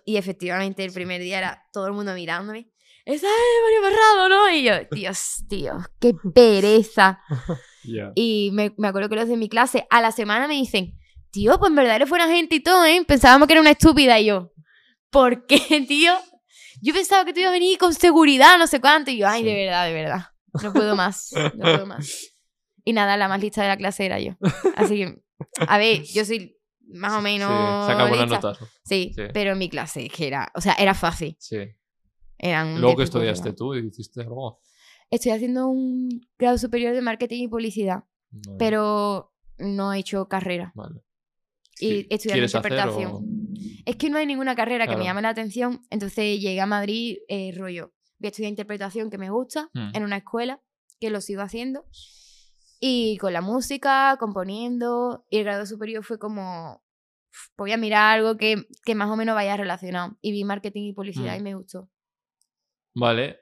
Y 0.05 0.17
efectivamente 0.17 0.83
el 0.85 0.93
primer 0.93 1.21
día 1.21 1.37
era 1.39 1.63
todo 1.73 1.87
el 1.87 1.93
mundo 1.93 2.13
mirándome. 2.13 2.69
Esa 3.03 3.27
es 3.27 3.33
Mario 3.63 3.81
Barrado, 3.81 4.29
¿no? 4.29 4.49
Y 4.53 4.63
yo, 4.63 4.73
Dios, 4.91 5.43
tío, 5.49 5.73
qué 5.99 6.13
pereza. 6.33 7.19
Ya. 7.83 8.11
Y 8.13 8.51
me, 8.53 8.75
me 8.77 8.89
acuerdo 8.89 9.09
que 9.09 9.15
los 9.15 9.27
de 9.27 9.37
mi 9.37 9.49
clase 9.49 9.87
a 9.89 10.01
la 10.01 10.11
semana 10.11 10.47
me 10.47 10.53
dicen, 10.53 10.99
tío, 11.31 11.57
pues 11.57 11.71
en 11.71 11.75
verdad 11.77 11.95
eres 11.95 12.07
buena 12.11 12.27
gente 12.27 12.53
y 12.53 12.59
todo, 12.59 12.85
¿eh? 12.85 13.03
Pensábamos 13.07 13.47
que 13.47 13.53
era 13.55 13.61
una 13.61 13.71
estúpida 13.71 14.19
y 14.19 14.25
yo, 14.27 14.53
¿por 15.09 15.47
qué, 15.47 15.57
tío? 15.87 16.13
Yo 16.79 16.93
pensaba 16.93 17.25
que 17.25 17.33
tú 17.33 17.39
ibas 17.39 17.49
a 17.49 17.53
venir 17.53 17.79
con 17.79 17.95
seguridad, 17.95 18.59
no 18.59 18.67
sé 18.67 18.79
cuánto. 18.79 19.09
Y 19.09 19.17
yo, 19.17 19.27
ay, 19.27 19.41
Sí. 19.41 19.47
de 19.47 19.55
verdad, 19.65 19.87
de 19.87 19.93
verdad. 19.93 20.25
No 20.61 20.73
puedo 20.73 20.95
más, 20.95 21.31
no 21.55 21.59
puedo 21.63 21.85
más. 21.87 22.27
Y 22.85 22.93
nada, 22.93 23.17
la 23.17 23.27
más 23.27 23.41
lista 23.41 23.63
de 23.63 23.67
la 23.69 23.77
clase 23.77 24.05
era 24.05 24.19
yo. 24.19 24.33
Así 24.75 24.97
que, 24.97 25.15
a 25.67 25.77
ver, 25.79 26.03
yo 26.03 26.23
soy 26.23 26.55
más 26.93 27.13
o 27.13 27.21
menos. 27.21 27.49
Sí, 27.49 27.91
saca 27.91 28.07
buenas 28.09 28.29
notas. 28.29 28.57
Sí, 28.83 29.11
Sí. 29.15 29.23
pero 29.33 29.51
en 29.53 29.57
mi 29.57 29.69
clase, 29.69 30.07
que 30.09 30.27
era, 30.27 30.51
o 30.55 30.61
sea, 30.61 30.73
era 30.73 30.93
fácil. 30.93 31.35
Sí. 31.39 31.57
Eran 32.37 32.81
Luego 32.81 32.97
que 32.97 33.03
estudiaste 33.03 33.53
tú 33.53 33.75
y 33.75 33.87
hiciste 33.87 34.21
algo. 34.21 34.59
Estoy 35.09 35.31
haciendo 35.33 35.67
un 35.67 36.21
grado 36.39 36.57
superior 36.57 36.93
de 36.95 37.01
marketing 37.01 37.43
y 37.43 37.47
publicidad, 37.47 38.03
Vale, 38.31 38.57
pero 38.57 39.33
no 39.57 39.93
he 39.93 39.99
hecho 39.99 40.27
carrera. 40.27 40.71
Vale. 40.75 41.01
Y 41.79 41.87
Sí. 41.89 42.07
estudiando 42.09 42.33
¿Quieres 42.33 42.55
hacer 42.55 42.71
interpretación. 42.71 43.11
o- 43.11 43.21
Es 43.85 43.95
que 43.95 44.09
no 44.09 44.17
hay 44.17 44.25
ninguna 44.25 44.55
carrera 44.55 44.87
que 44.87 44.95
me 44.95 45.03
llame 45.03 45.21
la 45.21 45.29
atención, 45.29 45.81
entonces 45.89 46.39
llegué 46.39 46.61
a 46.61 46.65
Madrid, 46.65 47.17
eh, 47.27 47.51
rollo. 47.55 47.93
Voy 48.19 48.27
a 48.27 48.29
estudiar 48.29 48.49
interpretación 48.49 49.09
que 49.09 49.17
me 49.17 49.29
gusta 49.31 49.69
Hmm. 49.73 49.89
en 49.95 50.03
una 50.03 50.17
escuela, 50.17 50.61
que 50.99 51.09
lo 51.09 51.19
sigo 51.21 51.41
haciendo. 51.41 51.85
Y 52.83 53.17
con 53.17 53.31
la 53.31 53.41
música, 53.41 54.17
componiendo. 54.19 55.25
Y 55.29 55.37
el 55.37 55.43
grado 55.45 55.65
superior 55.65 56.03
fue 56.03 56.17
como. 56.19 56.83
"Uf, 57.31 57.49
Voy 57.57 57.71
a 57.71 57.77
mirar 57.77 58.17
algo 58.17 58.35
que, 58.37 58.65
que 58.83 58.95
más 58.95 59.09
o 59.09 59.15
menos 59.15 59.35
vaya 59.35 59.55
relacionado. 59.55 60.17
Y 60.21 60.31
vi 60.31 60.43
marketing 60.43 60.89
y 60.89 60.93
publicidad 60.93 61.35
Hmm. 61.35 61.39
y 61.39 61.43
me 61.43 61.55
gustó. 61.55 61.89
Vale. 62.95 63.39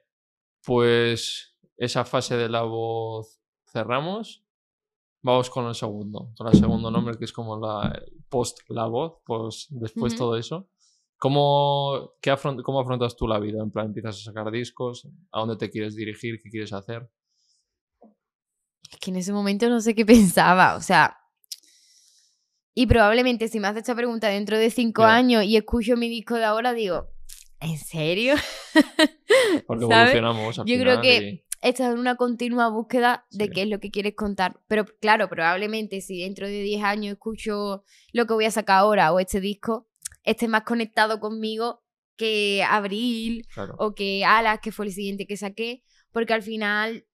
Pues 0.66 1.56
esa 1.78 2.04
fase 2.06 2.36
de 2.38 2.50
la 2.50 2.64
voz 2.64 3.40
cerramos. 3.72 4.44
Vamos 5.22 5.50
con 5.50 5.66
el 5.68 5.76
segundo, 5.76 6.32
con 6.38 6.48
el 6.48 6.54
segundo 6.54 6.92
nombre 6.92 7.18
que 7.18 7.26
es 7.26 7.34
como 7.34 7.58
la 7.60 8.02
post 8.30 8.60
la 8.70 8.86
voz, 8.88 9.20
pues 9.26 9.68
después 9.70 10.14
Ujú. 10.14 10.20
todo 10.20 10.38
eso. 10.38 10.70
¿Cómo, 11.18 12.14
qué 12.22 12.32
afront- 12.32 12.62
¿Cómo 12.64 12.80
afrontas 12.80 13.16
tú 13.18 13.28
la 13.28 13.40
vida? 13.40 13.62
En 13.62 13.72
plan, 13.72 13.88
empiezas 13.88 14.16
a 14.22 14.24
sacar 14.32 14.50
discos, 14.52 15.08
¿a 15.32 15.40
dónde 15.42 15.58
te 15.58 15.70
quieres 15.70 15.96
dirigir? 15.96 16.40
¿Qué 16.42 16.50
quieres 16.50 16.72
hacer? 16.72 17.10
Es 18.92 18.98
que 19.00 19.12
en 19.12 19.18
ese 19.18 19.32
momento 19.34 19.70
no 19.70 19.82
sé 19.82 19.96
qué 19.96 20.06
pensaba. 20.06 20.76
O 20.76 20.82
sea. 20.82 21.16
Y 22.74 22.88
probablemente 22.88 23.48
si 23.50 23.60
me 23.60 23.68
haces 23.68 23.80
esta 23.82 23.96
pregunta 23.96 24.30
dentro 24.30 24.58
de 24.58 24.70
cinco 24.70 25.04
años 25.04 25.44
y 25.44 25.58
escucho 25.58 25.98
mi 25.98 26.08
disco 26.08 26.36
de 26.36 26.46
ahora, 26.46 26.74
digo, 26.74 27.10
¿en 27.60 27.78
serio? 27.78 28.36
Porque 29.68 29.86
¿Sabes? 29.86 30.14
evolucionamos 30.16 30.60
al 30.60 30.66
Yo 30.66 30.80
creo 30.80 31.02
que 31.02 31.18
y- 31.18 31.44
estás 31.62 31.92
en 31.94 32.00
una 32.00 32.16
continua 32.16 32.70
búsqueda 32.70 33.26
de 33.32 33.46
Sí. 33.46 33.52
qué 33.52 33.62
es 33.64 33.68
lo 33.68 33.80
que 33.82 33.92
quieres 33.92 34.16
contar. 34.16 34.62
Pero 34.68 34.86
claro, 35.02 35.28
probablemente 35.30 36.00
si 36.00 36.22
dentro 36.22 36.48
de 36.48 36.62
10 36.62 36.84
años 36.84 37.14
escucho 37.14 37.84
lo 38.14 38.26
que 38.28 38.34
voy 38.34 38.46
a 38.46 38.52
sacar 38.52 38.78
ahora 38.78 39.12
o 39.12 39.20
este 39.20 39.42
disco, 39.42 39.90
esté 40.24 40.48
más 40.48 40.64
conectado 40.64 41.20
conmigo 41.20 41.84
que 42.16 42.64
Abril 42.70 43.46
claro. 43.54 43.76
o 43.78 43.94
que 43.94 44.24
Alas, 44.24 44.60
que 44.62 44.72
fue 44.72 44.86
el 44.86 44.94
siguiente 44.94 45.26
que 45.28 45.36
saqué, 45.36 45.84
porque 46.14 46.34
al 46.34 46.44
final 46.44 47.06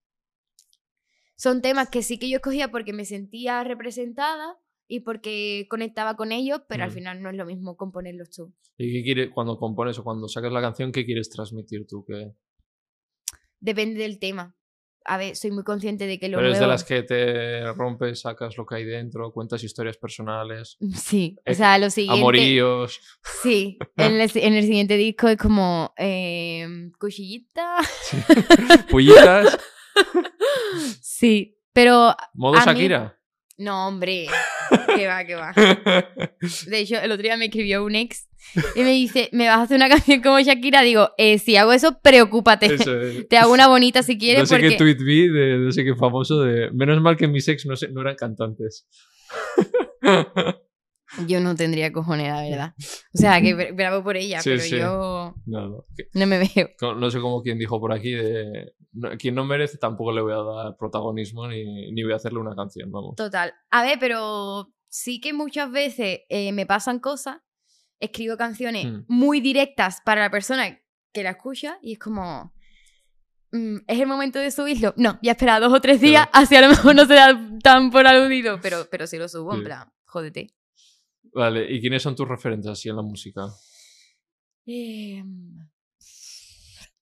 son 1.38 1.62
temas 1.62 1.90
que 1.90 2.02
sí 2.04 2.18
que 2.18 2.30
yo 2.30 2.38
escogía 2.38 2.70
porque 2.72 2.94
me 2.94 3.06
sentía 3.06 3.64
representada 3.64 4.58
y 4.88 5.00
porque 5.02 5.66
conectaba 5.70 6.16
con 6.16 6.32
ellos, 6.32 6.62
pero 6.70 6.84
al 6.84 6.92
Mm. 6.92 6.94
final 6.94 7.22
no 7.24 7.30
es 7.30 7.36
lo 7.36 7.46
mismo 7.46 7.76
componerlos 7.76 8.30
tú. 8.30 8.54
¿Y 8.78 8.92
qué 8.94 9.04
quieres, 9.04 9.30
cuando 9.34 9.58
compones 9.58 9.98
o 10.00 10.04
cuando 10.04 10.28
sacas 10.28 10.52
la 10.52 10.62
canción, 10.62 10.92
qué 10.92 11.06
quieres 11.06 11.30
transmitir 11.30 11.86
tú? 11.88 12.06
¿Qué... 12.08 12.32
Depende 13.60 14.02
del 14.02 14.20
tema. 14.20 14.56
A 15.08 15.18
ver, 15.18 15.36
soy 15.36 15.52
muy 15.52 15.64
consciente 15.64 16.08
de 16.08 16.18
que 16.20 16.30
lo 16.30 16.38
¿Pero 16.38 16.48
eres 16.48 16.58
de 16.60 16.66
nuevo- 16.66 16.72
las 16.74 16.84
que 16.84 17.04
te 17.04 17.72
rompes, 17.74 18.22
sacas 18.22 18.58
lo 18.58 18.66
que 18.66 18.76
hay 18.76 18.86
dentro, 18.86 19.32
cuentas 19.32 19.64
historias 19.64 19.98
personales, 19.98 20.78
Sí, 20.96 21.36
o 21.46 21.52
Eh, 21.52 21.54
sea, 21.56 21.78
lo 21.78 21.90
siguiente... 21.92 22.20
amoríos? 22.22 23.00
Sí, 23.44 23.78
en 23.98 24.20
el, 24.20 24.32
en 24.34 24.54
el 24.54 24.64
siguiente 24.64 24.98
disco 24.98 25.28
es 25.28 25.38
como 25.38 25.94
eh, 25.98 26.68
cuchillita. 27.00 27.78
¿Pullitas? 28.90 29.58
Sí, 31.02 31.58
pero 31.74 32.16
¿Modo 32.34 32.56
A 32.58 32.60
mí- 32.60 32.66
Shakira? 32.66 33.18
no, 33.58 33.88
hombre, 33.88 34.28
que 34.96 35.08
va, 35.08 35.24
que 35.26 35.36
va. 35.36 35.54
De 36.68 36.80
hecho, 36.80 36.98
el 37.00 37.12
otro 37.12 37.24
día 37.24 37.38
me 37.38 37.46
escribió 37.46 37.84
un 37.86 37.96
ex 37.96 38.28
y 38.76 38.82
me 38.82 38.92
dice, 38.92 39.30
¿me 39.32 39.48
vas 39.48 39.58
a 39.60 39.62
hacer 39.64 39.78
una 39.78 39.90
canción 39.96 40.22
como 40.22 40.40
Shakira? 40.40 40.82
Digo, 40.82 41.12
eh, 41.18 41.40
si 41.40 41.56
hago 41.56 41.72
eso, 41.74 42.00
preocúpate. 42.02 42.68
Eso 42.76 43.00
es. 43.00 43.28
Te 43.30 43.38
hago 43.38 43.54
una 43.54 43.68
bonita 43.68 44.04
si 44.04 44.18
quieres 44.18 44.42
No 44.42 44.46
sé 44.48 44.56
porque... 44.56 44.70
qué 44.70 44.76
tweet 44.78 44.98
vi 45.04 45.28
de 45.30 45.58
no 45.58 45.72
sé 45.72 45.84
qué 45.84 45.96
famoso 45.96 46.42
de 46.44 46.70
menos 46.72 47.02
mal 47.02 47.16
que 47.18 47.28
mis 47.28 47.48
ex 47.48 47.66
no, 47.66 47.76
sé- 47.76 47.90
no 47.90 48.02
eran 48.02 48.16
cantantes. 48.16 48.88
Yo 51.28 51.40
no 51.40 51.56
tendría 51.56 51.92
cojones, 51.92 52.28
la 52.28 52.42
verdad. 52.42 52.74
O 53.14 53.18
sea, 53.18 53.42
que 53.42 53.56
bra- 53.56 53.76
bravo 53.76 54.04
por 54.04 54.18
ella, 54.18 54.42
Sí, 54.42 54.50
pero 54.50 54.62
sí. 54.62 54.78
yo 54.78 55.34
No, 55.46 55.68
no. 55.70 55.86
Que- 55.96 56.08
no 56.14 56.26
me 56.28 56.40
veo. 56.40 56.70
no 56.98 57.10
sé 57.12 57.20
cómo 57.20 57.42
quien 57.42 57.58
dijo 57.58 57.80
por 57.80 57.94
aquí 57.94 58.12
de 58.12 58.74
no- 58.94 59.12
quien 59.18 59.36
no 59.36 59.46
merece 59.46 59.78
tampoco 59.78 60.12
le 60.12 60.22
voy 60.22 60.34
a 60.34 60.38
dar 60.38 60.78
protagonismo 60.78 61.48
ni, 61.48 61.92
ni 61.92 62.04
voy 62.04 62.14
a 62.14 62.18
hacerle 62.18 62.40
una 62.40 62.56
canción, 62.56 62.92
vamos. 62.92 63.16
Total. 63.16 63.54
A 63.72 63.84
ver, 63.84 63.98
pero 64.00 64.72
sí 64.90 65.20
que 65.22 65.34
muchas 65.34 65.72
veces 65.72 66.22
eh, 66.30 66.52
me 66.52 66.66
pasan 66.66 67.00
cosas 67.00 67.38
escribo 68.00 68.36
canciones 68.38 68.86
Mm. 68.86 69.06
muy 69.08 69.40
directas 69.40 70.02
para 70.06 70.22
la 70.22 70.30
persona 70.30 70.80
que 71.14 71.24
la 71.24 71.32
escucha 71.32 71.78
y 71.82 71.94
es 71.94 72.00
como... 72.00 72.54
mm, 73.54 73.78
¿Es 73.88 74.00
el 74.00 74.08
momento 74.08 74.38
de 74.40 74.52
subirlo? 74.52 74.94
No, 74.98 75.18
ya 75.22 75.32
espera 75.32 75.60
dos 75.62 75.72
o 75.74 75.80
tres 75.80 76.02
días, 76.02 76.28
así 76.34 76.56
a 76.58 76.62
lo 76.62 76.68
mejor 76.70 76.94
no 76.96 77.06
se 77.06 77.14
da 77.14 77.40
tan 77.64 77.92
por 77.92 78.06
aludido, 78.06 78.60
pero, 78.62 78.88
pero 78.92 79.08
sí 79.08 79.18
lo 79.18 79.30
subo, 79.30 79.54
en 79.54 79.60
Sí. 79.60 79.66
plan, 79.66 79.94
jódete. 80.06 80.54
Vale, 81.36 81.70
¿y 81.70 81.82
quiénes 81.82 82.02
son 82.02 82.16
tus 82.16 82.28
referentes 82.28 82.72
así 82.72 82.88
en 82.90 82.96
la 82.96 83.02
música? 83.02 83.46
Eh, 84.66 85.22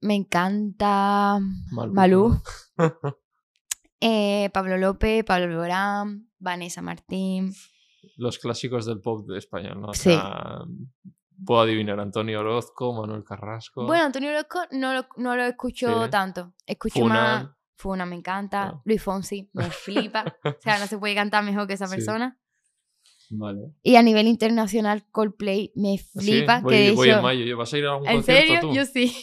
me 0.02 0.16
encanta 0.16 1.40
Malú. 1.72 1.94
Malú. 1.94 2.42
eh, 4.02 4.50
Pablo 4.52 4.78
López, 4.78 5.24
Pablo 5.24 5.46
Alborán, 5.46 6.30
Vanessa 6.40 6.82
Martín. 6.82 7.54
Los 8.18 8.40
clásicos 8.40 8.86
del 8.88 9.00
pop 9.02 9.28
de 9.30 9.38
español, 9.38 9.80
¿no? 9.80 9.90
O 9.90 9.94
Sí. 9.94 10.10
sea, 10.10 10.62
puedo 11.46 11.62
adivinar 11.62 12.00
Antonio 12.00 12.40
Orozco, 12.40 12.92
Manuel 12.92 13.24
Carrasco. 13.24 13.86
Bueno, 13.86 14.06
Antonio 14.06 14.32
Orozco 14.32 14.62
no 14.72 14.94
lo, 14.94 15.06
no 15.18 15.36
lo 15.36 15.44
escucho 15.44 16.06
Sí. 16.06 16.10
tanto. 16.10 16.54
Escucho 16.66 17.06
más. 17.06 17.48
Funa 17.76 18.06
me 18.06 18.16
encanta. 18.16 18.64
Ah. 18.70 18.82
Luis 18.86 19.02
Fonsi 19.04 19.50
me 19.54 19.70
flipa. 19.70 20.26
o 20.44 20.56
sea, 20.62 20.80
no 20.80 20.88
se 20.88 20.98
puede 20.98 21.16
cantar 21.16 21.44
mejor 21.44 21.68
que 21.68 21.74
esa 21.74 21.88
Sí. 21.88 21.96
persona. 21.96 22.40
Vale. 23.36 23.72
Y 23.82 23.96
a 23.96 24.04
nivel 24.04 24.28
internacional, 24.28 25.06
Coldplay 25.12 25.72
me 25.76 25.96
¿Ah, 25.96 25.98
sí? 25.98 26.20
flipa. 26.20 26.60
Voy, 26.62 26.74
que 26.74 26.92
voy 26.92 27.10
en 27.10 27.22
mayo. 27.22 27.58
¿Vas 27.58 27.74
a 27.74 27.78
ir 27.78 27.86
a 27.86 27.94
algún 27.94 28.08
¿En 28.08 28.16
concierto 28.18 28.54
serio? 28.54 28.62
tú? 28.70 28.76
Yo 28.76 28.86
sí. 28.86 29.16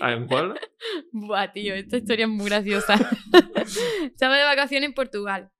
¿Ah, 0.00 0.12
¿En 0.12 0.26
cuál? 0.26 0.58
Buah, 1.12 1.52
tío, 1.52 1.74
esta 1.74 1.98
historia 1.98 2.24
es 2.24 2.30
muy 2.30 2.46
graciosa. 2.46 2.94
Estaba 4.04 4.36
de 4.36 4.44
vacaciones 4.44 4.88
en 4.88 4.94
Portugal. 4.94 5.50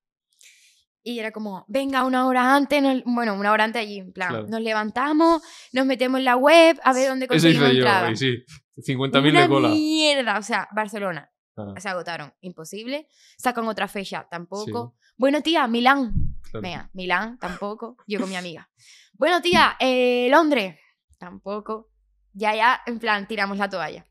Y 1.06 1.18
era 1.18 1.32
como, 1.32 1.66
venga, 1.68 2.04
una 2.04 2.26
hora 2.26 2.56
antes, 2.56 2.82
nos- 2.82 3.04
bueno, 3.04 3.34
una 3.34 3.52
hora 3.52 3.64
antes 3.64 3.82
allí, 3.82 3.98
en 3.98 4.12
plan, 4.12 4.30
Claro. 4.30 4.46
nos 4.48 4.60
levantamos, 4.62 5.42
nos 5.72 5.84
metemos 5.84 6.18
en 6.18 6.24
la 6.24 6.36
web 6.36 6.80
a 6.82 6.92
ver 6.94 7.10
dónde 7.10 7.26
Eso 7.26 7.32
conseguimos 7.34 7.68
hice 7.72 7.78
yo, 7.80 8.10
y 8.10 8.16
sí. 8.16 8.44
50.000 8.92 9.30
Una 9.30 9.42
de 9.42 9.48
cola. 9.48 9.68
mierda, 9.68 10.38
o 10.38 10.42
sea, 10.42 10.66
Barcelona. 10.74 11.30
Ah, 11.56 11.74
Se 11.78 11.88
agotaron, 11.88 12.32
imposible. 12.40 13.06
Sacan 13.36 13.68
otra 13.68 13.86
fecha, 13.86 14.26
tampoco. 14.30 14.96
Bueno, 15.16 15.42
tía, 15.42 15.68
Milán. 15.68 16.33
Claro. 16.60 16.62
Venga, 16.62 16.90
Milán, 16.92 17.38
tampoco. 17.38 17.96
Yo 18.06 18.20
con 18.20 18.28
mi 18.28 18.36
amiga. 18.36 18.68
Bueno, 19.14 19.40
tía, 19.40 19.76
eh, 19.80 20.28
Londres. 20.30 20.78
Tampoco. 21.18 21.90
Ya, 22.32 22.54
ya, 22.54 22.82
en 22.86 22.98
plan, 22.98 23.26
tiramos 23.28 23.58
la 23.58 23.68
toalla. 23.68 24.06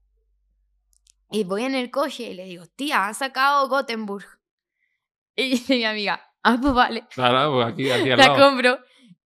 Y 1.31 1.43
voy 1.43 1.63
en 1.63 1.75
el 1.75 1.89
coche 1.91 2.23
y 2.29 2.33
le 2.33 2.45
digo, 2.45 2.65
tía, 2.67 3.07
han 3.07 3.15
sacado 3.15 3.67
Gothenburg. 3.67 4.25
Y 5.35 5.49
dice 5.49 5.75
mi 5.77 5.83
amiga, 5.83 6.21
ah, 6.43 6.59
pues 6.61 6.73
vale, 6.75 7.07
Claro, 7.09 7.53
pues 7.53 7.67
aquí, 7.67 7.89
aquí 7.89 8.11
al 8.11 8.19
la 8.19 8.27
lado. 8.27 8.49
compro. 8.49 8.77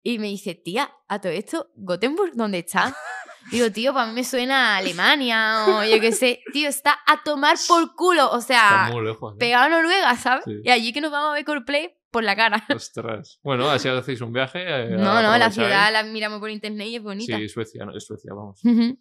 Y 0.02 0.20
me 0.20 0.28
dice, 0.28 0.56
tía, 0.56 0.90
a 1.10 1.20
todo 1.20 1.34
esto, 1.34 1.70
¿Gothenburg 1.76 2.32
dónde 2.34 2.60
está? 2.60 2.96
Digo, 3.52 3.70
tío, 3.72 3.94
para 3.94 4.08
mí 4.08 4.14
me 4.14 4.24
suena 4.24 4.74
a 4.76 4.78
Alemania 4.78 5.66
o 5.68 5.84
yo 5.84 6.00
qué 6.02 6.12
sé. 6.12 6.42
Tío, 6.52 6.68
está 6.68 6.98
a 7.08 7.24
tomar 7.24 7.58
por 7.68 7.96
culo. 7.96 8.30
O 8.32 8.42
sea, 8.42 8.90
lejos. 9.02 9.34
¿eh? 9.34 9.38
pegado 9.38 9.66
a 9.66 9.70
Noruega, 9.70 10.16
¿sabes? 10.18 10.44
Sí. 10.46 10.62
Y 10.64 10.70
allí 10.70 10.92
que 10.92 11.00
nos 11.02 11.12
vamos 11.12 11.32
a 11.32 11.34
ver 11.34 11.46
Coldplay 11.46 11.96
por 12.18 12.24
la 12.24 12.36
cara. 12.36 12.64
Ostras. 12.76 13.40
Bueno, 13.44 13.70
así 13.70 13.88
hacéis 13.88 14.22
un 14.22 14.34
viaje. 14.34 14.60
eh, 14.66 14.90
No, 14.98 15.22
no, 15.22 15.38
la 15.38 15.52
ciudad 15.52 15.92
la 15.94 16.04
miramos 16.04 16.40
por 16.40 16.50
internet 16.50 16.88
y 16.88 16.96
es 16.96 17.04
bonita. 17.04 17.38
Sí, 17.38 17.48
Suecia, 17.48 17.86
no, 17.86 17.96
es 17.96 18.04
Suecia, 18.06 18.34
vamos. 18.34 18.60
Ujú. 18.66 18.98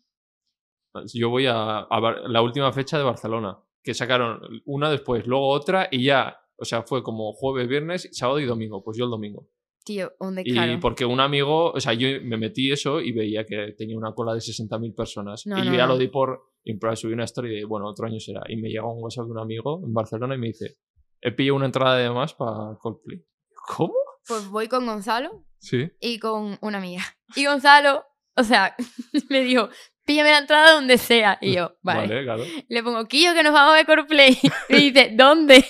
Yo 1.14 1.29
voy 1.31 1.47
a, 1.47 1.81
a 1.81 2.29
la 2.29 2.41
última 2.43 2.73
fecha 2.73 2.97
de 2.97 3.05
Barcelona, 3.05 3.59
que 3.83 3.93
sacaron 3.93 4.41
una 4.64 4.91
después, 4.91 5.27
luego 5.27 5.49
otra 5.49 5.89
y 5.91 6.05
ya, 6.05 6.39
o 6.57 6.64
sea, 6.64 6.83
fue 6.83 7.03
como 7.03 7.33
jueves, 7.33 7.69
viernes, 7.69 8.09
sábado 8.12 8.41
y 8.41 8.47
domingo. 8.47 8.83
Pues 8.83 8.97
yo 8.97 9.05
el 9.05 9.11
domingo. 9.11 9.47
Tío, 9.85 10.12
un 10.21 10.39
Y 10.39 10.43
descaro. 10.43 10.81
porque 10.81 11.05
un 11.05 11.21
amigo, 11.21 11.71
o 11.71 11.81
sea, 11.81 11.93
yo 11.93 12.09
me 12.23 12.37
metí 12.37 12.73
eso 12.73 13.01
y 13.01 13.12
veía 13.12 13.45
que 13.45 13.73
tenía 13.79 13.97
una 13.97 14.12
cola 14.14 14.33
de 14.35 14.41
60.000 14.41 14.95
personas. 14.97 15.47
No, 15.47 15.59
y 15.59 15.61
no, 15.61 15.67
yo 15.67 15.75
ya 15.77 15.87
no. 15.87 15.93
lo 15.93 15.99
di 15.99 16.09
por. 16.09 16.41
Y 16.64 16.77
subí 16.97 17.12
una 17.12 17.23
story 17.25 17.55
de, 17.61 17.64
bueno, 17.64 17.87
otro 17.89 18.07
año 18.07 18.19
será. 18.19 18.43
Y 18.49 18.57
me 18.57 18.69
llega 18.69 18.85
un 18.85 19.01
WhatsApp 19.01 19.27
de 19.27 19.31
un 19.31 19.39
amigo 19.39 19.81
en 19.85 19.93
Barcelona 19.95 20.35
y 20.35 20.39
me 20.39 20.49
dice: 20.49 20.79
He 21.21 21.33
pillado 21.33 21.57
una 21.57 21.67
entrada 21.67 21.97
de 21.97 22.11
más 22.11 22.35
para 22.35 22.77
Coldplay. 22.81 23.25
¿Cómo? 23.69 23.95
Pues 24.27 24.47
voy 24.49 24.69
con 24.69 24.87
Gonzalo 24.87 25.45
Sí. 25.59 25.91
y 26.01 26.19
con 26.19 26.59
una 26.61 26.79
amiga. 26.79 27.03
Y 27.35 27.47
Gonzalo, 27.47 28.05
o 28.37 28.45
sea, 28.45 28.77
me 29.31 29.41
dijo, 29.43 29.69
píllame 30.05 30.31
la 30.31 30.39
entrada 30.39 30.73
donde 30.73 30.99
sea. 30.99 31.39
Y 31.41 31.55
yo, 31.55 31.77
vale. 31.83 32.23
claro. 32.25 32.45
Le 32.69 32.83
pongo, 32.83 33.07
Quillo, 33.07 33.35
que 33.35 33.43
nos 33.43 33.53
vamos 33.53 33.73
a 33.73 33.77
ver 33.77 33.87
Coldplay. 33.87 34.39
Y 34.69 34.91
dice, 34.93 35.11
¿dónde? 35.14 35.64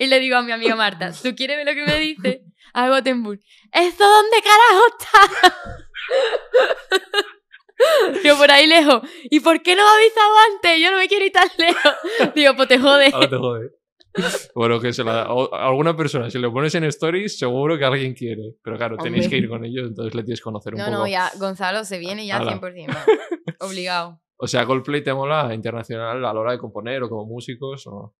Y 0.00 0.06
le 0.06 0.18
digo 0.18 0.36
a 0.36 0.42
mi 0.42 0.50
amiga 0.52 0.74
Marta, 0.74 1.12
¿tú 1.12 1.34
quieres 1.36 1.56
ver 1.56 1.66
lo 1.66 1.74
que 1.74 1.84
me 1.86 1.98
dice? 2.00 2.42
A 2.74 2.88
Gothenburg. 2.88 3.40
¿Esto 3.72 4.04
dónde 4.04 4.36
carajo 4.42 4.84
está? 4.98 5.56
Yo 8.24 8.36
por 8.36 8.50
ahí 8.50 8.66
lejos. 8.66 9.02
¿Y 9.30 9.40
por 9.40 9.62
qué 9.62 9.76
no 9.76 9.82
me 9.84 9.88
ha 9.88 9.94
avisado 9.94 10.34
antes? 10.52 10.80
Yo 10.82 10.90
no 10.90 10.96
me 10.96 11.06
quiero 11.08 11.24
ir 11.26 11.32
tan 11.32 11.48
lejos. 11.58 11.92
Digo, 12.34 12.56
pues 12.56 12.68
te 12.68 12.78
jode. 12.78 13.10
Ahora 13.12 13.28
te 13.30 13.36
jode. 13.36 13.70
Bueno, 14.54 14.80
que 14.80 14.92
se 14.92 15.04
la, 15.04 15.32
o- 15.32 15.54
a 15.54 15.66
alguna 15.68 15.96
persona, 15.96 16.30
si 16.30 16.38
le 16.38 16.50
pones 16.50 16.74
en 16.74 16.84
stories, 16.84 17.38
seguro 17.38 17.78
que 17.78 17.84
alguien 17.84 18.14
quiere. 18.14 18.54
Pero 18.62 18.76
claro, 18.76 18.96
tenéis 18.96 19.24
Hombre. 19.26 19.38
que 19.38 19.44
ir 19.44 19.48
con 19.48 19.64
ellos, 19.64 19.88
entonces 19.88 20.14
le 20.14 20.22
tienes 20.24 20.40
que 20.40 20.44
conocer 20.44 20.74
un 20.74 20.80
No, 20.80 20.86
poco. 20.86 20.98
no, 20.98 21.06
ya 21.06 21.30
Gonzalo 21.38 21.84
se 21.84 21.98
viene 21.98 22.26
ya 22.26 22.36
Ala. 22.38 22.60
100%. 22.60 22.88
va. 22.88 23.04
Obligado. 23.66 24.20
O 24.36 24.46
sea, 24.46 24.64
Coldplay 24.66 25.02
te 25.02 25.12
mola 25.14 25.52
internacional 25.54 26.24
a 26.24 26.32
la 26.32 26.40
hora 26.40 26.52
de 26.52 26.58
componer 26.58 27.02
o 27.02 27.08
como 27.08 27.24
músicos 27.26 27.86
o 27.86 28.14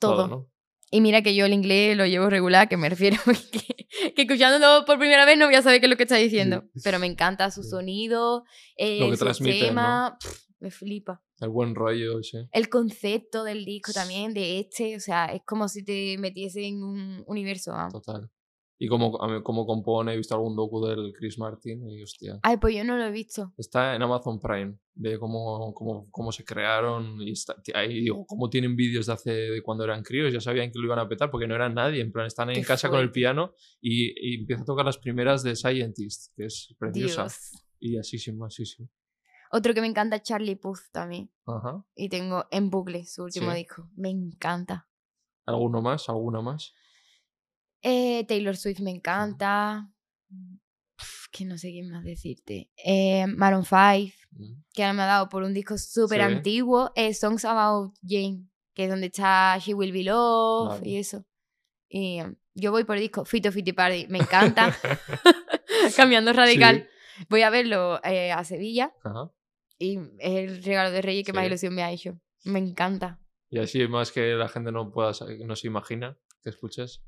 Todo. 0.00 0.26
¿no? 0.28 0.48
Y 0.90 1.00
mira 1.00 1.22
que 1.22 1.34
yo 1.34 1.46
el 1.46 1.52
inglés 1.54 1.96
lo 1.96 2.04
llevo 2.04 2.28
regular, 2.28 2.68
que 2.68 2.76
me 2.76 2.88
refiero 2.88 3.16
que, 3.52 4.12
que 4.12 4.22
escuchándolo 4.22 4.84
por 4.84 4.98
primera 4.98 5.24
vez 5.24 5.38
no 5.38 5.46
voy 5.46 5.54
a 5.54 5.62
saber 5.62 5.80
qué 5.80 5.86
es 5.86 5.90
lo 5.90 5.96
que 5.96 6.02
está 6.02 6.16
diciendo. 6.16 6.64
Pero 6.84 6.98
me 6.98 7.06
encanta 7.06 7.50
su 7.50 7.62
sonido, 7.62 8.44
eh, 8.76 8.98
Lo 9.00 9.08
que 9.10 9.16
su 9.16 9.24
transmite, 9.24 9.66
tema, 9.66 10.18
pf, 10.20 10.36
me 10.62 10.70
flipa. 10.70 11.22
El 11.40 11.50
buen 11.50 11.74
rollo, 11.74 12.22
sí. 12.22 12.38
El 12.52 12.68
concepto 12.68 13.44
del 13.44 13.64
disco 13.64 13.92
también, 13.92 14.32
de 14.32 14.60
este, 14.60 14.96
o 14.96 15.00
sea, 15.00 15.26
es 15.26 15.42
como 15.44 15.68
si 15.68 15.84
te 15.84 16.16
metiese 16.18 16.66
en 16.66 16.82
un 16.82 17.24
universo. 17.26 17.72
vamos. 17.72 17.92
Total. 17.92 18.30
Y 18.78 18.88
como, 18.88 19.12
como 19.44 19.64
compone, 19.64 20.12
he 20.12 20.16
visto 20.16 20.34
algún 20.34 20.56
docu 20.56 20.84
del 20.84 21.12
Chris 21.12 21.38
Martin 21.38 21.88
y 21.88 22.02
hostia. 22.02 22.40
Ay, 22.42 22.56
pues 22.56 22.74
yo 22.74 22.82
no 22.82 22.96
lo 22.96 23.04
he 23.04 23.12
visto. 23.12 23.52
Está 23.56 23.94
en 23.94 24.02
Amazon 24.02 24.40
Prime, 24.40 24.76
de 24.94 25.20
cómo, 25.20 25.72
cómo, 25.72 26.08
cómo 26.10 26.32
se 26.32 26.44
crearon. 26.44 27.20
Y 27.22 27.30
está, 27.30 27.54
ahí 27.74 28.00
digo, 28.00 28.26
cómo 28.26 28.50
tienen 28.50 28.74
vídeos 28.74 29.06
de 29.06 29.12
hace 29.12 29.30
de 29.30 29.62
cuando 29.62 29.84
eran 29.84 30.02
críos, 30.02 30.32
ya 30.32 30.40
sabían 30.40 30.72
que 30.72 30.80
lo 30.80 30.86
iban 30.86 30.98
a 30.98 31.08
petar 31.08 31.30
porque 31.30 31.46
no 31.46 31.54
eran 31.54 31.74
nadie. 31.74 32.00
En 32.00 32.10
plan, 32.10 32.26
están 32.26 32.48
Qué 32.48 32.58
en 32.58 32.64
casa 32.64 32.90
con 32.90 32.98
el 32.98 33.12
piano 33.12 33.54
y, 33.80 34.14
y 34.18 34.40
empieza 34.40 34.62
a 34.62 34.66
tocar 34.66 34.84
las 34.84 34.98
primeras 34.98 35.44
de 35.44 35.54
Scientist, 35.54 36.34
que 36.34 36.46
es 36.46 36.74
preciosa. 36.76 37.22
Dios. 37.22 37.52
Y 37.78 37.98
así, 37.98 38.18
sí, 38.18 38.32
así, 38.44 38.66
sí. 38.66 38.88
Otro 39.54 39.74
que 39.74 39.80
me 39.82 39.86
encanta 39.86 40.16
es 40.16 40.22
Charlie 40.22 40.56
Puth 40.56 40.90
también. 40.92 41.30
Ajá. 41.46 41.84
Y 41.94 42.08
tengo 42.08 42.46
en 42.50 42.70
bucle 42.70 43.04
su 43.04 43.24
último 43.24 43.50
Sí. 43.52 43.58
disco. 43.58 43.88
Me 43.94 44.08
encanta. 44.08 44.88
¿Alguno 45.46 45.82
más? 45.82 46.08
¿Alguna 46.08 46.40
más? 46.40 46.72
Eh, 47.82 48.24
Taylor 48.26 48.56
Swift 48.56 48.80
me 48.80 48.90
encanta. 48.92 49.90
Pf, 50.96 51.28
que 51.32 51.44
no 51.44 51.58
sé 51.58 51.70
quién 51.70 51.90
más 51.90 52.04
decirte. 52.04 52.70
Eh, 52.84 53.26
Maroon 53.26 53.64
5, 53.64 54.14
Mm. 54.30 54.62
que 54.72 54.82
ahora 54.84 54.92
me 54.94 55.02
ha 55.02 55.06
dado 55.06 55.28
por 55.28 55.42
un 55.42 55.52
disco 55.52 55.76
súper 55.76 56.20
Sí. 56.20 56.24
antiguo. 56.24 56.90
eh, 56.96 57.12
Songs 57.12 57.44
About 57.44 57.94
Jane, 58.02 58.46
que 58.74 58.84
es 58.84 58.90
donde 58.90 59.06
está 59.08 59.58
She 59.58 59.74
Will 59.74 59.92
Be 59.92 60.04
Love 60.04 60.68
Vale. 60.78 60.88
y 60.88 60.96
eso. 60.96 61.26
Y 61.90 62.22
um, 62.22 62.36
yo 62.54 62.70
voy 62.70 62.84
por 62.84 62.98
disco 62.98 63.24
Fito 63.26 63.50
Party, 63.76 64.06
me 64.08 64.18
encanta. 64.20 64.74
Cambiando 65.96 66.32
radical. 66.32 66.88
Voy 67.28 67.42
a 67.42 67.50
verlo 67.50 68.02
eh, 68.04 68.32
a 68.32 68.42
Sevilla 68.44 68.94
Ajá. 69.04 69.30
Y 69.82 69.98
es 70.18 70.48
el 70.48 70.62
regalo 70.64 70.90
de 70.90 71.02
Reyes 71.02 71.24
que 71.26 71.32
más 71.32 71.46
ilusión 71.46 71.74
me 71.74 71.82
ha 71.82 71.90
hecho. 71.92 72.18
Me 72.44 72.58
encanta. 72.58 73.18
Y 73.50 73.58
así 73.58 73.86
más 73.88 74.12
que 74.12 74.32
la 74.34 74.48
gente 74.48 74.72
no 74.72 74.90
pueda 74.92 75.12
no 75.46 75.56
se 75.56 75.66
imagina 75.66 76.16
que 76.42 76.50
escuches. 76.50 77.02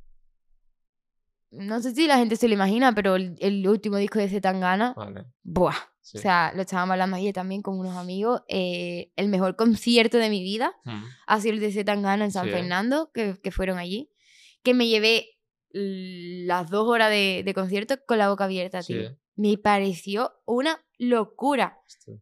No 1.50 1.80
sé 1.80 1.94
si 1.94 2.06
la 2.08 2.18
gente 2.18 2.34
se 2.36 2.48
lo 2.48 2.54
imagina, 2.54 2.92
pero 2.94 3.14
el, 3.14 3.36
el 3.38 3.66
último 3.68 3.96
disco 3.96 4.18
de 4.18 4.28
Zetangana, 4.28 4.92
Vale. 4.96 5.26
¡buah! 5.44 5.74
Sí. 6.00 6.18
O 6.18 6.20
sea, 6.20 6.52
lo 6.54 6.62
estábamos 6.62 6.92
hablando 6.92 7.16
ayer 7.16 7.32
también 7.32 7.62
con 7.62 7.78
unos 7.78 7.96
amigos. 7.96 8.42
eh, 8.48 9.12
el 9.16 9.28
mejor 9.28 9.54
concierto 9.56 10.18
de 10.18 10.28
mi 10.30 10.42
vida 10.42 10.74
Mm. 10.84 11.04
ha 11.26 11.40
sido 11.40 11.54
el 11.54 11.60
de 11.60 11.72
Zetangana 11.72 12.24
en 12.24 12.32
San 12.32 12.44
Sí, 12.44 12.50
¿eh? 12.50 12.52
Fernando, 12.54 13.10
que, 13.14 13.36
que 13.42 13.50
fueron 13.52 13.78
allí. 13.78 14.10
Que 14.64 14.74
me 14.74 14.88
llevé 14.88 15.28
las 15.70 16.68
dos 16.70 16.88
horas 16.88 17.10
de, 17.10 17.42
de 17.44 17.54
concierto 17.54 17.96
con 18.06 18.18
la 18.18 18.28
boca 18.28 18.44
abierta, 18.44 18.82
Sí, 18.82 18.92
tío. 18.94 19.02
¿eh? 19.02 19.18
Me 19.36 19.56
pareció 19.58 20.32
una 20.44 20.80
locura, 20.98 21.78
Hostia. 21.86 22.14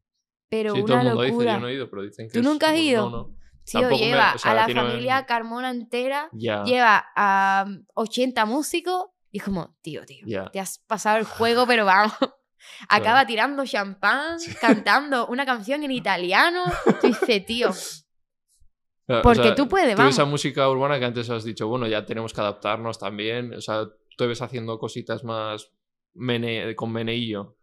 Pero 0.52 0.74
Sí, 0.74 0.82
todo 0.84 0.92
una 0.96 1.00
el 1.02 1.08
mundo 1.08 1.22
dice, 1.22 1.32
locura. 1.32 1.54
yo 1.54 1.60
no 1.60 1.68
he 1.68 1.74
ido, 1.74 1.88
pero 1.88 2.02
dicen 2.02 2.26
que 2.28 2.32
¿Tú 2.34 2.38
es 2.40 2.44
nunca 2.44 2.68
has 2.72 2.76
ido? 2.76 3.08
No, 3.08 3.16
no. 3.16 3.36
Tío, 3.64 3.88
me- 3.88 3.96
lleva 3.96 4.32
o 4.34 4.38
sea, 4.38 4.50
a 4.50 4.54
la 4.54 4.68
familia 4.68 5.24
Carmona 5.24 5.70
entera, 5.70 6.28
lleva 6.32 7.06
a 7.16 7.64
80 7.94 8.44
músicos 8.44 9.06
y 9.30 9.38
es 9.38 9.44
como, 9.44 9.78
tío, 9.80 10.04
tío, 10.04 10.26
te 10.52 10.60
has 10.60 10.78
pasado 10.80 11.16
el 11.16 11.24
juego, 11.24 11.66
pero 11.66 11.86
vamos. 11.86 12.12
Acaba 12.90 13.24
tirando 13.26 13.64
champán, 13.64 14.36
cantando 14.60 15.26
una 15.28 15.46
canción 15.46 15.82
en 15.84 15.90
italiano. 15.92 16.64
Tú 17.00 17.06
dices, 17.06 17.46
tío, 17.46 17.70
O 17.70 17.72
sea, 17.72 19.22
porque 19.22 19.52
tú 19.52 19.68
puedes, 19.68 19.92
tú 19.94 19.98
vamos. 20.02 20.14
esa 20.14 20.26
música 20.26 20.68
urbana 20.68 20.98
que 20.98 21.06
antes 21.06 21.30
has 21.30 21.42
dicho, 21.44 21.66
bueno, 21.66 21.86
ya 21.88 22.04
tenemos 22.04 22.34
que 22.34 22.40
adaptarnos 22.42 22.98
también. 22.98 23.54
O 23.54 23.60
sea, 23.62 23.86
tú 24.18 24.26
ves 24.28 24.42
haciendo 24.42 24.78
cositas 24.78 25.24
más 25.24 25.72
mene- 26.14 26.74
con 26.76 26.92
meneillo. 26.92 27.56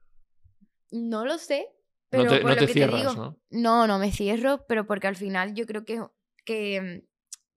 No 0.92 1.24
lo 1.26 1.38
sé. 1.38 1.68
No 2.12 2.18
Pero 2.24 2.30
te, 2.32 2.38
por 2.38 2.50
no 2.50 2.56
lo 2.56 2.60
te 2.60 2.66
que 2.68 2.74
cierras, 2.74 3.02
te 3.04 3.10
digo, 3.10 3.14
¿no? 3.16 3.38
No, 3.52 3.88
no 3.88 4.00
me 4.00 4.12
cierro, 4.12 4.66
pero 4.68 4.88
porque 4.88 5.08
al 5.08 5.16
final 5.16 5.54
yo 5.54 5.66
creo 5.66 5.86
que, 5.86 6.02
que 6.46 6.82
mm, 7.06 7.08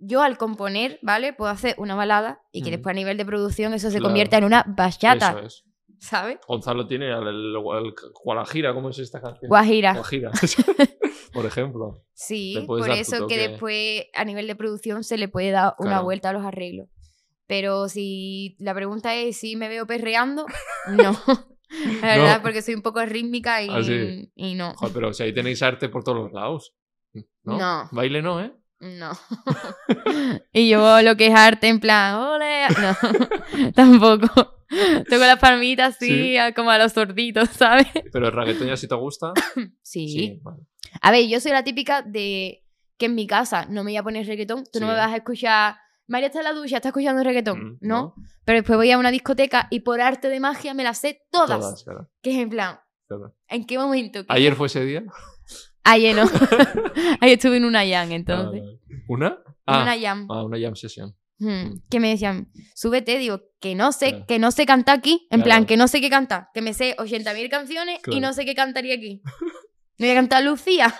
yo 0.06 0.20
al 0.22 0.36
componer, 0.36 0.98
¿vale? 1.02 1.32
Puedo 1.32 1.50
hacer 1.50 1.74
una 1.78 1.94
balada 1.94 2.42
y 2.52 2.60
que 2.62 2.68
Ujú. 2.68 2.76
después 2.76 2.92
a 2.92 2.96
nivel 2.96 3.16
de 3.16 3.24
producción 3.24 3.72
eso 3.72 3.88
se 3.90 3.94
Claro. 3.98 4.08
convierta 4.10 4.36
en 4.38 4.44
una 4.44 4.64
bachata, 4.66 5.30
Eso 5.30 5.38
es. 5.46 5.64
¿sabes? 6.00 6.38
Gonzalo 6.46 6.86
tiene 6.86 7.06
el, 7.06 7.26
el, 7.28 7.54
el 7.56 7.94
Guajira, 8.24 8.74
¿cómo 8.74 8.90
es 8.90 8.98
esta 8.98 9.20
canción? 9.22 9.48
Guajira. 9.48 9.94
Guajira. 9.94 10.32
Por 11.32 11.46
ejemplo. 11.46 12.04
Sí, 12.12 12.62
por 12.66 12.90
eso 12.90 13.26
que 13.26 13.38
después 13.38 14.04
a 14.14 14.24
nivel 14.24 14.46
de 14.46 14.54
producción 14.54 15.02
se 15.02 15.16
le 15.16 15.28
puede 15.28 15.50
dar 15.50 15.76
una 15.78 15.92
Claro. 15.92 16.04
vuelta 16.04 16.28
a 16.28 16.32
los 16.34 16.44
arreglos. 16.44 16.88
Pero 17.46 17.88
si 17.88 18.54
la 18.58 18.74
pregunta 18.74 19.14
es 19.14 19.38
si 19.38 19.56
me 19.56 19.68
veo 19.68 19.86
perreando, 19.86 20.44
no. 20.88 21.16
La 22.02 22.06
verdad, 22.16 22.36
No. 22.36 22.42
porque 22.42 22.62
soy 22.62 22.74
un 22.74 22.82
poco 22.82 23.04
rítmica 23.04 23.62
y, 23.62 23.68
Ah, 23.70 23.82
sí. 23.82 24.30
y 24.34 24.54
no. 24.54 24.74
Joder, 24.74 24.94
pero 24.94 25.12
si 25.12 25.22
ahí 25.22 25.34
tenéis 25.34 25.62
arte 25.62 25.88
por 25.88 26.04
todos 26.04 26.18
los 26.18 26.32
lados. 26.32 26.74
¿No? 27.44 27.58
No. 27.58 27.88
Baile 27.92 28.22
no, 28.22 28.40
¿eh? 28.40 28.52
No. 28.80 29.10
y 30.52 30.68
yo 30.68 31.02
lo 31.02 31.16
que 31.16 31.26
es 31.28 31.34
arte 31.34 31.68
en 31.68 31.80
plan, 31.80 32.14
ole, 32.16 32.66
no, 32.68 33.72
tampoco. 33.74 34.26
Toco 34.28 35.18
las 35.24 35.38
palmitas 35.38 35.96
así, 35.96 36.34
Sí. 36.34 36.54
como 36.56 36.70
a 36.70 36.78
los 36.78 36.92
sorditos, 36.92 37.50
¿sabes? 37.50 37.86
Pero 38.12 38.28
el 38.28 38.32
reggaetón 38.32 38.68
ya 38.68 38.76
si 38.76 38.88
te 38.88 38.94
gusta. 38.94 39.32
Sí. 39.82 40.38
vale. 40.42 40.62
A 41.00 41.10
ver, 41.10 41.26
yo 41.28 41.40
soy 41.40 41.52
la 41.52 41.62
típica 41.64 42.02
de 42.02 42.64
que 42.98 43.06
en 43.06 43.14
mi 43.14 43.26
casa 43.26 43.66
no 43.66 43.82
me 43.84 43.90
voy 43.90 43.96
a 43.98 44.02
poner 44.02 44.26
reggaetón, 44.26 44.64
tú 44.72 44.80
no 44.80 44.86
Sí. 44.86 44.90
me 44.92 44.96
vas 44.98 45.12
a 45.12 45.16
escuchar, 45.16 45.76
María 46.08 46.26
está 46.28 46.40
en 46.40 46.44
la 46.44 46.52
ducha, 46.52 46.76
está 46.76 46.88
escuchando 46.88 47.22
reggaetón, 47.22 47.74
Mm, 47.74 47.78
¿no? 47.80 48.14
Pero 48.44 48.58
después 48.58 48.76
voy 48.76 48.90
a 48.90 48.98
una 48.98 49.10
discoteca 49.10 49.68
y 49.70 49.80
por 49.80 50.00
arte 50.00 50.28
de 50.28 50.40
magia 50.40 50.74
me 50.74 50.84
las 50.84 50.98
sé 50.98 51.22
todas. 51.30 51.60
Todas, 51.60 51.84
claro. 51.84 52.10
Que 52.22 52.32
es 52.32 52.38
en 52.38 52.50
plan, 52.50 52.80
claro. 53.08 53.34
¿en 53.48 53.64
qué 53.66 53.78
momento? 53.78 54.20
¿Qué- 54.20 54.26
¿Ayer 54.32 54.54
fue 54.56 54.66
ese 54.66 54.84
día? 54.84 55.04
Ayer 55.84 56.14
no. 56.16 56.22
Ayer 57.20 57.34
estuve 57.38 57.56
en 57.56 57.64
una 57.64 57.86
jam, 57.86 58.10
entonces. 58.12 58.62
Ah, 58.64 58.94
¿Una? 59.08 59.26
En 59.28 59.34
Ah, 59.66 59.82
una 59.82 59.98
jam. 60.00 60.26
ah, 60.30 60.44
una 60.44 60.58
jam 60.60 60.74
session. 60.74 61.14
Hmm, 61.38 61.78
que 61.90 61.98
me 61.98 62.10
decían, 62.10 62.52
súbete, 62.74 63.18
digo, 63.18 63.40
que 63.60 63.74
no 63.74 63.90
sé, 63.92 64.10
Claro. 64.10 64.26
que 64.28 64.38
no 64.38 64.50
sé 64.52 64.64
cantar 64.66 64.98
aquí, 64.98 65.26
en 65.30 65.42
plan, 65.42 65.66
que 65.66 65.76
no 65.76 65.88
sé 65.88 66.00
qué 66.00 66.08
cantar, 66.08 66.48
que 66.54 66.62
me 66.62 66.72
sé 66.72 66.94
80.000 66.98 67.48
canciones 67.50 67.98
y 68.06 68.20
no 68.20 68.32
sé 68.32 68.44
qué 68.44 68.54
cantaría 68.54 68.94
aquí. 68.94 69.22
No 69.98 70.06
voy 70.06 70.10
a 70.10 70.14
cantar 70.14 70.42
Lucía. 70.42 70.92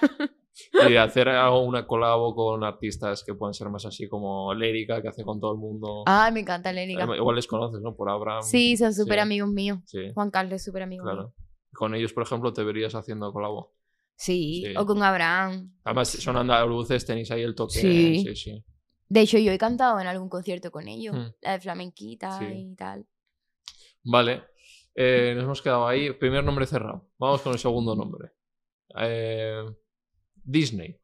Y 0.91 0.97
hacer 0.97 1.29
algo, 1.29 1.61
una 1.65 1.87
colabo 1.87 2.35
con 2.35 2.65
artistas 2.65 3.23
que 3.25 3.35
puedan 3.35 3.53
ser 3.55 3.69
más 3.69 3.85
así 3.85 4.09
como 4.09 4.55
Lérica, 4.55 5.03
que 5.03 5.09
hace 5.09 5.23
con 5.23 5.39
todo 5.39 5.53
el 5.53 5.59
mundo. 5.59 6.03
Ay, 6.07 6.33
me 6.33 6.41
encanta 6.41 6.73
Lénica. 6.73 7.05
Eh, 7.05 7.17
Igual 7.19 7.37
les 7.37 7.47
conoces, 7.47 7.81
¿no? 7.83 7.95
Por 7.95 8.09
Abraham. 8.09 8.43
Sí, 8.43 8.77
son 8.77 8.93
súper 8.95 9.17
sí. 9.17 9.21
amigos 9.21 9.51
míos. 9.51 9.79
Sí, 9.85 9.99
Juan 10.15 10.31
Carlos 10.31 10.55
es 10.55 10.65
súper 10.65 10.83
amigo 10.83 11.05
mío. 11.05 11.13
claro. 11.13 11.35
Con 11.75 11.95
ellos, 11.95 12.13
por 12.13 12.23
ejemplo, 12.25 12.53
te 12.53 12.63
verías 12.65 12.95
haciendo 12.95 13.33
colabo. 13.33 13.75
Sí, 14.17 14.63
Sí. 14.67 14.75
o 14.77 14.85
con 14.87 15.03
Abraham. 15.03 15.73
Además, 15.85 16.09
son 16.09 16.37
andaluces, 16.37 17.05
tenéis 17.05 17.31
ahí 17.31 17.43
el 17.43 17.55
toque. 17.55 17.79
Sí. 17.81 18.25
sí. 18.25 18.37
sí. 18.37 18.65
De 19.09 19.21
hecho, 19.21 19.37
yo 19.39 19.53
he 19.53 19.59
cantado 19.59 20.01
en 20.01 20.07
algún 20.07 20.29
concierto 20.31 20.71
con 20.71 20.89
ellos, 20.89 21.15
Hmm. 21.15 21.33
la 21.43 21.53
de 21.53 21.61
flamenquita 21.61 22.41
y 22.51 22.75
tal. 22.77 23.07
Vale. 24.05 24.43
Eh, 24.95 25.33
nos 25.35 25.45
hemos 25.45 25.63
quedado 25.63 25.87
ahí. 25.87 26.13
Primer 26.13 26.45
nombre 26.45 26.67
cerrado. 26.67 27.09
Vamos 27.19 27.41
con 27.43 27.53
el 27.53 27.59
segundo 27.59 27.95
nombre. 27.95 28.31
Eh, 28.99 29.63
Disney, 30.45 30.97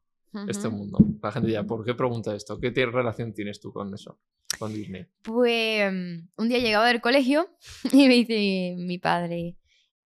este 0.47 0.69
mundo. 0.69 0.97
La 1.21 1.31
gente 1.31 1.51
ya, 1.51 1.63
¿por 1.63 1.83
qué 1.85 1.93
pregunta 1.93 2.35
esto? 2.35 2.59
¿Qué 2.59 2.71
relación 2.85 3.33
tienes 3.33 3.59
tú 3.59 3.71
con 3.71 3.93
eso? 3.93 4.19
Con 4.57 4.73
Disney. 4.73 5.05
Pues 5.23 5.91
mm, 5.91 6.27
un 6.37 6.49
día 6.49 6.59
llegaba 6.59 6.87
del 6.87 7.01
colegio 7.01 7.49
y 7.93 8.07
me 8.07 8.13
dice 8.15 8.75
mi 8.77 8.97
padre, 8.97 9.55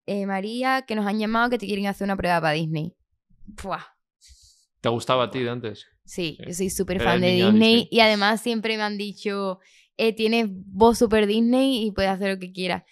"Eh, 0.06 0.26
María, 0.26 0.84
que 0.88 0.96
nos 0.96 1.06
han 1.08 1.20
llamado 1.20 1.50
que 1.50 1.58
te 1.58 1.66
quieren 1.66 1.88
hacer 1.88 2.06
una 2.06 2.18
prueba 2.18 2.40
para 2.42 2.54
Disney. 2.54 2.94
Puah. 3.56 3.84
¿Te 4.82 4.90
gustaba 4.90 5.26
a 5.26 5.32
ti 5.32 5.40
de 5.40 5.50
antes? 5.50 5.86
Sí, 6.06 6.36
Sí. 6.38 6.44
yo 6.48 6.54
soy 6.54 6.70
súper 6.70 7.02
fan 7.02 7.22
de 7.22 7.28
Disney, 7.34 7.52
Disney. 7.52 7.88
y 7.90 8.00
además 8.02 8.42
siempre 8.42 8.76
me 8.76 8.84
han 8.84 8.98
dicho, 8.98 9.60
eh, 9.96 10.14
tienes 10.14 10.48
voz 10.50 10.98
super 10.98 11.26
Disney 11.28 11.86
y 11.86 11.92
puedes 11.92 12.12
hacer 12.12 12.34
lo 12.34 12.40
que 12.40 12.52
quieras. 12.52 12.84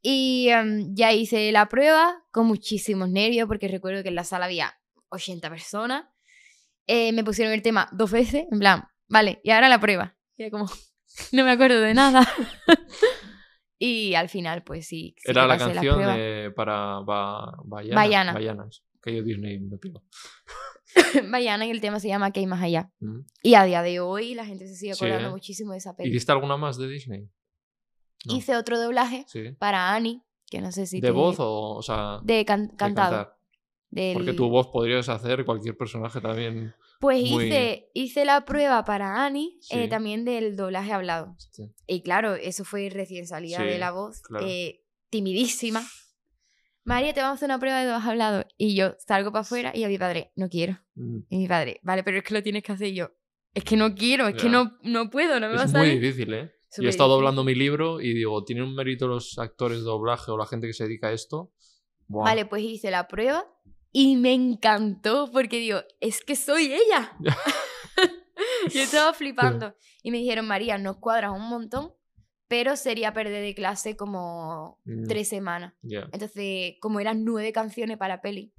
Y 0.00 0.48
em, 0.48 0.94
ya 0.94 1.12
hice 1.12 1.52
la 1.52 1.68
prueba 1.68 2.14
con 2.32 2.46
muchísimos 2.46 3.10
nervios 3.10 3.46
porque 3.48 3.68
recuerdo 3.68 4.02
que 4.02 4.08
en 4.08 4.14
la 4.14 4.24
sala 4.24 4.46
había 4.46 4.72
80 5.10 5.48
personas. 5.50 6.04
Eh, 6.86 7.12
me 7.12 7.24
pusieron 7.24 7.52
el 7.52 7.62
tema 7.62 7.88
dos 7.92 8.10
veces, 8.12 8.44
en 8.50 8.58
plan, 8.60 8.84
vale, 9.08 9.40
y 9.42 9.50
ahora 9.50 9.68
la 9.68 9.80
prueba. 9.80 10.16
Y 10.36 10.42
era 10.44 10.50
como, 10.50 10.66
no 11.32 11.44
me 11.44 11.50
acuerdo 11.50 11.80
de 11.80 11.94
nada. 11.94 12.26
y 13.78 14.14
al 14.14 14.28
final, 14.28 14.62
pues 14.62 14.86
sí. 14.86 15.14
sí 15.18 15.30
Era 15.30 15.46
la 15.46 15.58
canción 15.58 15.98
de, 15.98 16.52
para 16.54 17.00
ba. 17.00 17.52
Baianas. 17.64 18.82
Que 19.02 19.14
yo 19.16 19.22
Disney 19.22 19.58
me 19.60 19.78
pido. 19.78 20.02
Baiana 21.30 21.66
y 21.66 21.70
el 21.70 21.80
tema 21.80 22.00
se 22.00 22.08
llama 22.08 22.32
Que 22.32 22.40
hay 22.40 22.46
más 22.46 22.62
allá. 22.62 22.90
Mm. 23.00 23.20
Y 23.42 23.54
a 23.54 23.64
día 23.64 23.82
de 23.82 24.00
hoy 24.00 24.34
la 24.34 24.46
gente 24.46 24.66
se 24.66 24.74
sigue 24.74 24.94
Sí, 24.94 25.04
acordando 25.04 25.28
¿eh? 25.28 25.32
muchísimo 25.32 25.72
de 25.72 25.78
esa 25.78 25.94
peli. 25.94 26.10
¿Hiciste 26.10 26.32
alguna 26.32 26.56
más 26.56 26.76
de 26.78 26.88
Disney? 26.88 27.28
No. 28.24 28.34
Hice 28.34 28.56
otro 28.56 28.80
doblaje 28.80 29.24
Sí. 29.28 29.52
para 29.58 29.94
Annie, 29.94 30.22
que 30.50 30.60
no 30.60 30.72
sé 30.72 30.86
si 30.86 31.00
¿De 31.00 31.08
te- 31.08 31.12
voz 31.12 31.36
o, 31.38 31.74
o 31.76 31.82
sea, 31.82 32.18
de 32.24 32.44
can- 32.44 32.68
de 32.68 32.76
cantado. 32.76 33.16
cantar? 33.16 33.35
Del- 33.90 34.14
Porque 34.14 34.32
tu 34.32 34.48
voz 34.48 34.68
podrías 34.68 35.08
hacer 35.08 35.44
cualquier 35.44 35.76
personaje 35.76 36.20
también. 36.20 36.74
Pues 37.00 37.30
muy- 37.30 37.44
hice, 37.46 37.90
hice 37.94 38.24
la 38.24 38.44
prueba 38.44 38.84
para 38.84 39.24
Annie 39.24 39.58
eh, 39.70 39.82
Sí. 39.84 39.88
también 39.88 40.24
del 40.24 40.56
doblaje 40.56 40.92
hablado. 40.92 41.36
Y 41.86 42.02
claro, 42.02 42.34
eso 42.34 42.64
fue 42.64 42.88
recién 42.90 43.26
salida 43.26 43.58
Sí, 43.58 43.64
de 43.64 43.78
la 43.78 43.90
voz, 43.92 44.20
claro. 44.22 44.46
eh, 44.48 44.82
timidísima. 45.10 45.82
María, 46.84 47.12
te 47.12 47.20
vamos 47.20 47.34
a 47.34 47.36
hacer 47.36 47.46
una 47.46 47.58
prueba 47.58 47.80
de 47.80 47.86
doblaje 47.86 48.10
hablado. 48.10 48.44
Y 48.56 48.76
yo 48.76 48.94
salgo 48.98 49.32
para 49.32 49.40
afuera 49.42 49.72
y 49.74 49.84
a 49.84 49.88
mi 49.88 49.98
padre, 49.98 50.32
no 50.36 50.48
quiero. 50.48 50.78
mm, 50.94 51.18
Y 51.30 51.38
mi 51.38 51.48
padre, 51.48 51.80
vale, 51.82 52.02
pero 52.04 52.18
es 52.18 52.24
que 52.24 52.34
lo 52.34 52.42
tienes 52.42 52.62
que 52.62 52.72
hacer. 52.72 52.88
Y 52.88 52.94
yo, 52.94 53.10
es 53.54 53.64
que 53.64 53.76
no 53.76 53.94
quiero, 53.94 54.28
es 54.28 54.34
que 54.36 54.44
Ya. 54.44 54.50
no, 54.50 54.78
no 54.82 55.10
puedo, 55.10 55.40
no 55.40 55.48
me 55.48 55.54
va 55.56 55.62
a 55.62 55.64
Es 55.64 55.72
muy 55.72 55.86
salir. 55.86 56.00
difícil, 56.00 56.32
¿eh? 56.34 56.52
Yo 56.78 56.84
he 56.84 56.88
estado 56.88 57.08
difícil. 57.08 57.08
doblando 57.08 57.42
mi 57.44 57.54
libro 57.54 58.00
y 58.00 58.12
digo, 58.14 58.44
¿tienen 58.44 58.64
un 58.64 58.74
mérito 58.74 59.06
los 59.08 59.38
actores 59.38 59.78
de 59.78 59.84
doblaje 59.84 60.30
o 60.30 60.36
la 60.36 60.46
gente 60.46 60.66
que 60.66 60.72
se 60.74 60.84
dedica 60.84 61.08
a 61.08 61.12
esto? 61.12 61.52
Vale, 62.08 62.44
pues 62.46 62.62
hice 62.62 62.90
la 62.90 63.08
prueba 63.08 63.44
y 63.98 64.16
me 64.16 64.34
encantó 64.34 65.30
porque 65.32 65.56
digo, 65.56 65.78
es 66.00 66.22
que 66.22 66.36
soy 66.36 66.70
ella. 66.70 67.16
Yo 68.70 68.82
estaba 68.82 69.14
flipando. 69.14 69.74
Y 70.02 70.10
me 70.10 70.18
dijeron, 70.18 70.46
María, 70.46 70.76
nos 70.76 70.98
cuadras 70.98 71.32
un 71.32 71.48
montón, 71.48 71.94
pero 72.46 72.76
sería 72.76 73.14
perder 73.14 73.42
de 73.42 73.54
clase 73.54 73.96
como 73.96 74.78
Mm, 74.84 75.04
tres 75.08 75.28
semanas. 75.28 75.72
Entonces, 76.12 76.74
como 76.80 77.00
eran 77.00 77.24
nueve 77.24 77.52
canciones 77.52 77.96
para 77.96 78.20
peli, 78.20 78.52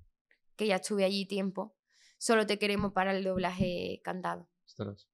que 0.56 0.66
ya 0.66 0.78
estuve 0.78 1.06
allí 1.06 1.28
tiempo, 1.28 1.76
solo 2.18 2.48
te 2.48 2.58
queremos 2.58 2.92
para 2.92 3.16
el 3.16 3.24
doblaje 3.24 4.02
cantado. 4.04 4.50
Ostras. 4.66 5.08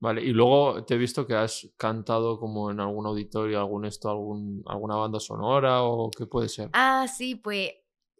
Vale, 0.00 0.22
y 0.22 0.32
luego 0.32 0.82
te 0.84 0.94
he 0.94 0.98
visto 0.98 1.26
que 1.26 1.34
has 1.34 1.68
cantado 1.76 2.40
como 2.40 2.70
en 2.70 2.80
algún 2.80 3.06
auditorio, 3.06 3.60
algún 3.60 3.84
esto, 3.84 4.08
algún, 4.08 4.62
alguna 4.66 4.96
banda 4.96 5.20
sonora 5.20 5.82
o 5.84 6.10
qué 6.10 6.26
puede 6.26 6.48
ser. 6.48 6.70
Ah, 6.72 7.06
sí, 7.06 7.34
pues 7.36 7.70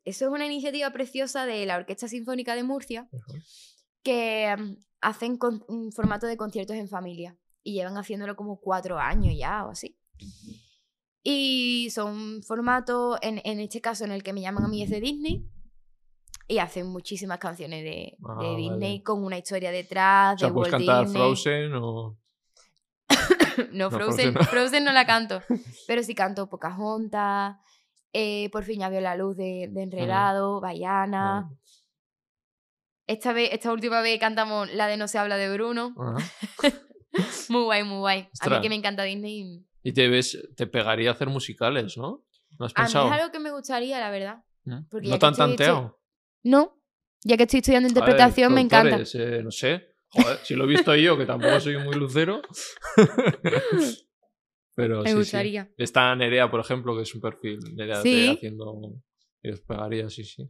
eso 0.05 0.27
es 0.27 0.31
una 0.33 0.47
iniciativa 0.47 0.91
preciosa 0.91 1.47
de 1.47 1.65
la 1.67 1.77
Orquesta 1.77 2.09
Sinfónica 2.09 2.55
de 2.55 2.63
Murcia, 2.65 3.09
que 4.03 4.55
mm, 4.59 4.77
hacen 5.01 5.37
con- 5.39 5.65
un 5.69 5.93
formato 5.93 6.27
de 6.27 6.37
conciertos 6.37 6.77
en 6.77 6.89
familia 6.89 7.37
y 7.63 7.75
llevan 7.75 7.97
haciéndolo 7.97 8.35
como 8.37 8.61
cuatro 8.61 8.99
años 8.99 9.35
ya 9.37 9.65
o 9.65 9.71
así. 9.71 9.97
Y 11.23 11.89
son 11.91 12.43
formatos, 12.43 13.19
en, 13.23 13.41
en 13.45 13.61
este 13.61 13.81
caso 13.81 14.05
en 14.05 14.11
el 14.13 14.23
que 14.25 14.33
me 14.33 14.41
llaman 14.41 14.65
a 14.65 14.69
mí 14.69 14.83
es 14.83 14.91
de 14.91 15.01
Disney, 15.01 15.47
y 16.49 16.59
hacen 16.59 16.89
muchísimas 16.89 17.39
canciones 17.39 17.85
de, 17.85 18.17
Ah, 18.25 18.43
de 18.43 18.57
Disney 18.57 18.95
vale. 18.99 19.03
con 19.05 19.25
una 19.25 19.39
historia 19.39 19.71
detrás, 19.71 20.35
O 20.35 20.39
sea, 20.39 20.49
de 20.49 20.55
puedes 20.55 20.73
Walt 20.73 20.85
cantar 20.85 21.05
Disney. 21.05 21.23
Frozen 21.23 21.75
o... 21.75 22.19
no, 23.73 23.89
No, 23.89 23.91
Frozen, 23.91 24.33
Frozen 24.33 24.35
no. 24.35 24.41
Frozen 24.45 24.85
no 24.85 24.93
la 24.93 25.07
canto, 25.07 25.41
pero 25.87 26.03
sí 26.03 26.15
canto 26.15 26.49
Pocahontas, 26.49 27.57
eh, 28.13 28.49
Por 28.51 28.65
fin 28.65 28.81
ya 28.81 28.89
vio 28.89 29.01
la 29.01 29.17
luz 29.17 29.37
de, 29.37 29.69
de 29.71 29.83
Enredado, 29.83 30.61
Baiana. 30.61 31.43
Vale. 31.49 31.57
Esta, 33.07 33.33
vez, 33.33 33.51
esta 33.53 33.73
última 33.73 34.01
vez 34.01 34.19
cantamos 34.21 34.73
la 34.73 34.87
de 34.87 34.97
No 34.97 35.09
se 35.09 35.19
habla 35.19 35.37
de 35.37 35.53
Bruno. 35.53 35.95
Muy 37.49 37.63
guay, 37.65 37.85
muy 37.85 37.99
guay. 37.99 38.29
A 38.41 38.49
mí 38.49 38.61
que 38.63 38.69
me 38.71 38.75
encanta 38.75 39.03
Disney. 39.03 39.63
Y 39.83 39.93
te 39.93 40.09
ves, 40.09 40.39
te 40.57 40.67
pegaría 40.67 41.11
hacer 41.11 41.29
musicales, 41.29 41.99
¿no? 41.99 42.25
¿No 42.59 42.65
has 42.67 42.73
A 42.75 42.81
mí 42.81 42.85
pensado? 42.87 43.07
es 43.09 43.13
algo 43.13 43.31
que 43.33 43.39
me 43.39 43.51
gustaría, 43.51 44.01
la 44.01 44.11
verdad. 44.11 44.43
¿Mm? 44.65 44.85
porque 44.89 45.09
no 45.09 45.19
tan 45.19 45.33
estoy- 45.35 45.49
tanteado. 45.49 46.01
No, 46.45 46.79
ya 47.23 47.37
que 47.37 47.43
estoy 47.43 47.59
estudiando 47.59 47.89
ver, 47.89 47.91
interpretación, 47.99 48.55
me 48.55 48.61
encanta. 48.63 48.97
eh, 49.15 49.41
no 49.45 49.51
sé. 49.51 49.95
Joder, 50.09 50.39
si 50.45 50.55
lo 50.55 50.65
he 50.65 50.69
visto 50.69 50.95
yo, 50.95 51.19
que 51.19 51.27
tampoco 51.27 51.61
soy 51.61 51.77
muy 51.79 51.95
lucero. 51.97 52.41
Pero 54.75 54.99
Me 55.03 55.09
sí, 55.09 55.13
sí. 55.13 55.19
gustaría. 55.19 55.71
Está 55.77 56.15
Nerea, 56.17 56.51
por 56.51 56.61
ejemplo, 56.61 56.97
que 56.97 57.03
es 57.03 57.15
un 57.15 57.21
perfil. 57.21 57.59
Nerea 57.75 58.01
Sí. 58.03 58.29
haciendo. 58.29 58.95
Y 59.43 59.51
os 59.51 59.61
pegaría, 59.61 60.09
sí, 60.09 60.25
sí. 60.25 60.49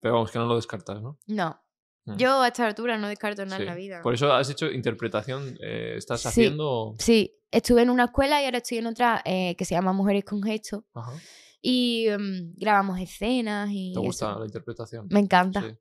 Pero 0.00 0.14
vamos, 0.14 0.30
que 0.30 0.38
no 0.38 0.46
lo 0.46 0.56
descartas, 0.56 1.02
¿no? 1.02 1.18
No. 1.26 1.60
Mm. 2.04 2.16
Yo 2.16 2.40
a 2.40 2.48
esta 2.48 2.66
altura 2.66 2.96
no 2.98 3.08
descarto 3.08 3.44
nada 3.44 3.56
Sí. 3.56 3.62
en 3.62 3.66
la 3.68 3.74
vida. 3.74 4.02
Por 4.02 4.14
eso 4.14 4.32
has 4.32 4.48
hecho 4.50 4.70
interpretación. 4.70 5.58
eh, 5.60 5.94
¿Estás 5.96 6.22
Sí. 6.22 6.28
haciendo.? 6.28 6.94
Sí, 6.98 7.36
estuve 7.50 7.82
en 7.82 7.90
una 7.90 8.04
escuela 8.04 8.40
y 8.40 8.44
ahora 8.44 8.58
estoy 8.58 8.78
en 8.78 8.86
otra 8.86 9.22
eh, 9.24 9.54
que 9.56 9.64
se 9.64 9.74
llama 9.74 9.92
Mujeres 9.92 10.24
con 10.24 10.42
Gesto. 10.42 10.86
Ajá. 10.94 11.12
Y 11.60 12.06
mm, 12.16 12.54
grabamos 12.56 13.00
escenas 13.00 13.68
y... 13.72 13.92
¿Te 13.92 13.98
gusta 14.00 14.30
eso. 14.30 14.38
la 14.38 14.46
interpretación? 14.46 15.08
Me 15.10 15.18
encanta. 15.20 15.62
Sí. 15.62 15.76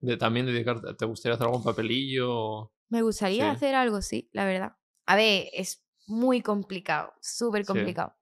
De, 0.00 0.16
también 0.16 0.46
dedicarte, 0.46 0.92
¿te 0.94 1.04
gustaría 1.06 1.34
hacer 1.36 1.46
algún 1.46 1.62
papelillo? 1.62 2.72
Me 2.88 3.02
gustaría 3.02 3.44
Sí. 3.44 3.56
hacer 3.56 3.74
algo, 3.76 4.02
sí, 4.02 4.28
la 4.32 4.44
verdad. 4.44 4.72
A 5.06 5.14
ver, 5.16 5.46
es 5.52 5.85
muy 6.06 6.40
complicado, 6.42 7.12
súper 7.20 7.62
Sí. 7.64 7.68
complicado. 7.68 8.14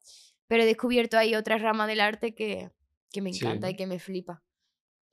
Pero 0.47 0.63
he 0.63 0.67
descubierto 0.67 1.17
ahí 1.19 1.35
otra 1.35 1.59
rama 1.59 1.87
del 1.87 2.01
arte 2.01 2.35
que, 2.35 2.71
que 3.11 3.21
me 3.23 3.33
Sí. 3.33 3.45
encanta 3.45 3.71
y 3.71 3.77
que 3.77 3.87
me 3.87 3.99
flipa. 3.99 4.43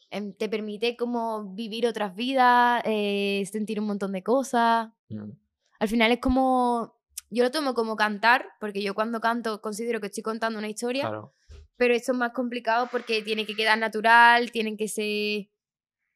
Em, 0.09 0.33
Te 0.33 0.49
permite 0.49 0.97
como 0.97 1.53
vivir 1.53 1.87
otras 1.87 2.15
vidas, 2.15 2.81
eh, 2.85 3.43
sentir 3.49 3.79
un 3.79 3.87
montón 3.87 4.11
de 4.11 4.23
cosas. 4.23 4.89
Mm, 5.09 5.31
Al 5.79 5.87
final 5.87 6.11
es 6.11 6.19
como... 6.19 6.99
Yo 7.29 7.43
lo 7.43 7.49
tomo 7.51 7.73
como 7.73 7.95
cantar, 7.95 8.45
porque 8.59 8.81
yo 8.83 8.93
cuando 8.93 9.21
canto 9.21 9.61
considero 9.61 9.99
que 10.01 10.07
estoy 10.07 10.21
contando 10.21 10.59
una 10.59 10.67
historia, 10.67 11.03
Claro. 11.03 11.33
pero 11.77 11.93
esto 11.95 12.11
es 12.11 12.17
más 12.17 12.33
complicado 12.33 12.89
porque 12.91 13.21
tiene 13.21 13.45
que 13.45 13.55
quedar 13.55 13.77
natural, 13.79 14.51
tienen 14.51 14.75
que 14.77 14.87
ser... 14.89 15.47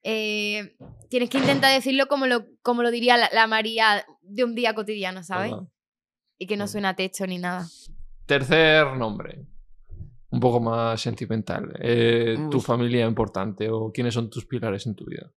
eh, 0.03 0.75
tienes 1.09 1.29
que 1.29 1.37
intentar 1.39 1.73
decirlo 1.73 2.07
como 2.07 2.27
lo, 2.27 2.45
como 2.61 2.83
lo 2.83 2.91
diría 2.91 3.17
la, 3.17 3.29
la 3.33 3.47
María 3.47 4.05
de 4.21 4.43
un 4.43 4.53
día 4.55 4.75
cotidiano, 4.75 5.23
¿sabes? 5.23 5.53
Y 6.37 6.47
que 6.47 6.57
no 6.57 6.67
suena 6.67 6.89
a 6.89 6.95
texto 6.95 7.25
ni 7.27 7.37
nada. 7.37 7.67
Tercer 8.25 8.95
nombre. 8.97 9.45
Un 10.29 10.39
poco 10.39 10.59
más 10.59 10.99
sentimental. 10.99 11.73
Eh, 11.79 12.37
¿Tu 12.51 12.59
familia 12.59 13.05
importante 13.05 13.69
o 13.69 13.91
quiénes 13.91 14.13
son 14.13 14.29
tus 14.29 14.45
pilares 14.45 14.85
en 14.85 14.95
tu 14.95 15.05
vida? 15.05 15.31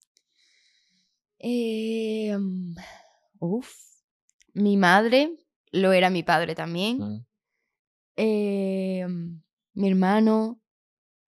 Eh, 1.38 2.36
mm, 2.36 2.74
uf. 3.38 3.70
Mi 4.54 4.76
madre 4.76 5.30
lo 5.70 5.92
era 5.92 6.10
mi 6.10 6.22
padre 6.22 6.54
también. 6.54 6.98
Mm, 6.98 7.24
Eh, 8.20 9.06
mm, 9.06 9.40
mi 9.74 9.88
hermano, 9.88 10.60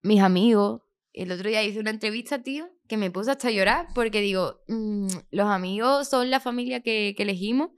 mis 0.03 0.21
amigos. 0.21 0.83
El 1.13 1.31
otro 1.31 1.49
día 1.49 1.63
hice 1.63 1.79
una 1.79 1.91
entrevista, 1.91 2.43
tío, 2.43 2.69
que 2.89 2.97
me 2.97 3.13
puse 3.13 3.31
hasta 3.31 3.47
a 3.47 3.51
llorar 3.53 3.87
porque 3.95 4.21
digo, 4.21 4.63
mm, 4.67 5.07
los 5.31 5.47
amigos 5.47 6.09
son 6.09 6.31
la 6.31 6.41
familia 6.41 6.81
que, 6.81 7.15
que 7.17 7.23
elegimos. 7.23 7.71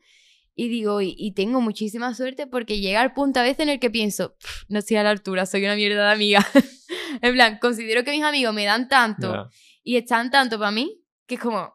Y 0.54 0.68
digo, 0.68 1.00
y, 1.00 1.14
y 1.16 1.32
tengo 1.32 1.60
muchísima 1.60 2.14
suerte 2.14 2.46
porque 2.46 2.78
llega 2.80 3.02
el 3.02 3.12
punto 3.12 3.40
a 3.40 3.42
veces 3.42 3.60
en 3.60 3.68
el 3.70 3.80
que 3.80 3.90
pienso, 3.90 4.36
"Pff, 4.38 4.64
no 4.68 4.78
estoy 4.80 4.98
a 4.98 5.02
la 5.02 5.10
altura, 5.10 5.46
soy 5.46 5.64
una 5.64 5.76
mierda 5.76 6.06
de 6.08 6.12
amiga. 6.12 6.46
en 7.22 7.32
plan, 7.34 7.58
considero 7.60 8.04
que 8.04 8.10
mis 8.10 8.22
amigos 8.22 8.52
me 8.54 8.64
dan 8.64 8.88
tanto 8.88 9.32
ya. 9.32 9.48
y 9.82 9.96
están 9.96 10.30
tanto 10.30 10.58
para 10.58 10.70
mí 10.70 11.02
que 11.26 11.36
es 11.36 11.40
como, 11.40 11.72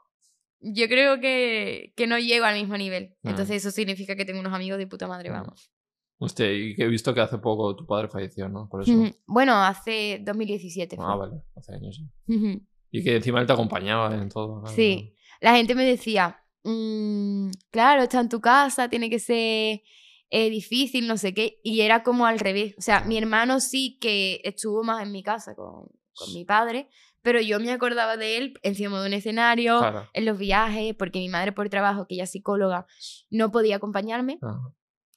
yo 0.59 0.87
creo 0.87 1.19
que, 1.19 1.93
que 1.95 2.05
no 2.07 2.19
llego 2.19 2.45
al 2.45 2.55
mismo 2.55 2.77
nivel. 2.77 3.15
Mm. 3.23 3.29
Entonces 3.29 3.57
eso 3.57 3.71
significa 3.71 4.15
que 4.15 4.25
tengo 4.25 4.39
unos 4.39 4.53
amigos 4.53 4.77
de 4.77 4.87
puta 4.87 5.07
madre, 5.07 5.29
vamos. 5.29 5.71
Hostia, 6.19 6.51
y 6.51 6.75
que 6.75 6.83
he 6.83 6.87
visto 6.87 7.13
que 7.13 7.21
hace 7.21 7.37
poco 7.37 7.75
tu 7.75 7.85
padre 7.85 8.07
falleció, 8.07 8.49
¿no? 8.49 8.67
Por 8.69 8.81
eso. 8.81 8.91
Bueno, 9.27 9.53
hace 9.63 10.19
2017. 10.23 10.95
fue. 10.95 11.05
Ah, 11.07 11.15
vale, 11.15 11.41
hace 11.55 11.73
años. 11.75 11.95
sí. 12.27 12.61
Y 12.89 13.03
que 13.03 13.17
encima 13.17 13.41
él 13.41 13.45
te 13.47 13.53
acompañaba 13.53 14.15
en 14.15 14.29
todo. 14.29 14.61
claro. 14.61 14.75
Sí. 14.75 15.13
La 15.41 15.55
gente 15.55 15.75
me 15.75 15.83
decía, 15.85 16.39
"Mm, 16.71 17.51
claro, 17.71 18.03
está 18.03 18.19
en 18.19 18.29
tu 18.29 18.41
casa, 18.41 18.89
tiene 18.89 19.09
que 19.09 19.19
ser 19.19 19.81
eh, 20.29 20.49
difícil, 20.49 21.07
no 21.07 21.15
sé 21.17 21.33
qué. 21.33 21.59
Y 21.63 21.81
era 21.81 22.03
como 22.03 22.25
al 22.25 22.39
revés. 22.39 22.75
O 22.77 22.81
sea, 22.81 23.01
mi 23.01 23.17
hermano 23.17 23.59
sí 23.61 23.97
que 24.01 24.41
estuvo 24.43 24.83
más 24.83 25.01
en 25.03 25.11
mi 25.13 25.23
casa 25.23 25.55
con, 25.55 25.87
con 26.13 26.33
mi 26.33 26.43
padre, 26.43 26.89
pero 27.21 27.39
yo 27.39 27.59
me 27.61 27.71
acordaba 27.71 28.17
de 28.17 28.37
él 28.37 28.59
encima 28.61 28.99
de 29.01 29.07
un 29.07 29.13
escenario, 29.13 29.79
Claro. 29.79 30.09
en 30.13 30.25
los 30.25 30.37
viajes, 30.37 30.93
porque 30.95 31.19
mi 31.19 31.29
madre 31.29 31.53
por 31.53 31.69
trabajo, 31.69 32.07
que 32.07 32.15
ella 32.15 32.25
es 32.25 32.31
psicóloga, 32.31 32.85
no 33.29 33.51
podía 33.51 33.77
acompañarme. 33.77 34.37
Ah, 34.41 34.59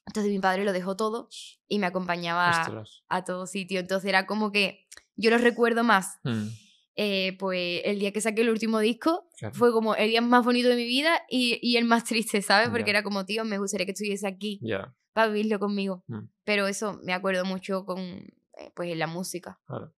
Entonces 0.06 0.30
mi 0.32 0.38
padre 0.38 0.64
lo 0.64 0.72
dejó 0.72 0.96
todo 0.96 1.28
y 1.68 1.78
me 1.80 1.86
acompañaba 1.86 2.50
ostras. 2.50 3.02
a 3.08 3.24
todo 3.24 3.46
sitio. 3.46 3.80
Entonces 3.80 4.08
era 4.08 4.26
como 4.26 4.50
que 4.52 4.86
yo 5.16 5.30
lo 5.30 5.38
recuerdo 5.38 5.82
más. 5.84 6.18
Mm, 6.24 6.46
eh, 6.96 7.36
pues 7.38 7.82
el 7.84 7.98
día 7.98 8.12
que 8.12 8.20
saqué 8.20 8.42
el 8.42 8.50
último 8.50 8.78
disco 8.80 9.28
claro. 9.38 9.54
fue 9.54 9.72
como 9.72 9.94
el 9.94 10.10
día 10.10 10.20
más 10.20 10.44
bonito 10.44 10.68
de 10.68 10.76
mi 10.76 10.84
vida 10.84 11.22
y, 11.28 11.58
y 11.62 11.76
el 11.76 11.84
más 11.84 12.04
triste, 12.04 12.42
¿sabes? 12.42 12.68
Porque 12.70 12.86
Ya. 12.86 12.90
era 12.98 13.02
como, 13.02 13.24
tío, 13.24 13.44
me 13.44 13.58
gustaría 13.58 13.86
que 13.86 13.92
estuviese 13.92 14.26
aquí 14.26 14.58
Ya, 14.62 14.94
para 15.12 15.28
vivirlo 15.28 15.58
conmigo. 15.58 16.04
Mm. 16.08 16.26
Pero 16.44 16.66
eso 16.66 16.98
me 17.04 17.12
acuerdo 17.12 17.44
mucho 17.44 17.84
con, 17.86 18.00
eh, 18.00 18.72
pues, 18.74 18.96
la 18.96 19.06
música. 19.06 19.58
claro. 19.66 19.92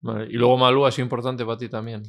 Vale, 0.00 0.26
Y 0.30 0.32
luego 0.32 0.56
Malú 0.58 0.84
ha 0.84 0.90
sido 0.90 1.04
importante 1.04 1.44
para 1.44 1.58
ti 1.58 1.68
también. 1.68 2.02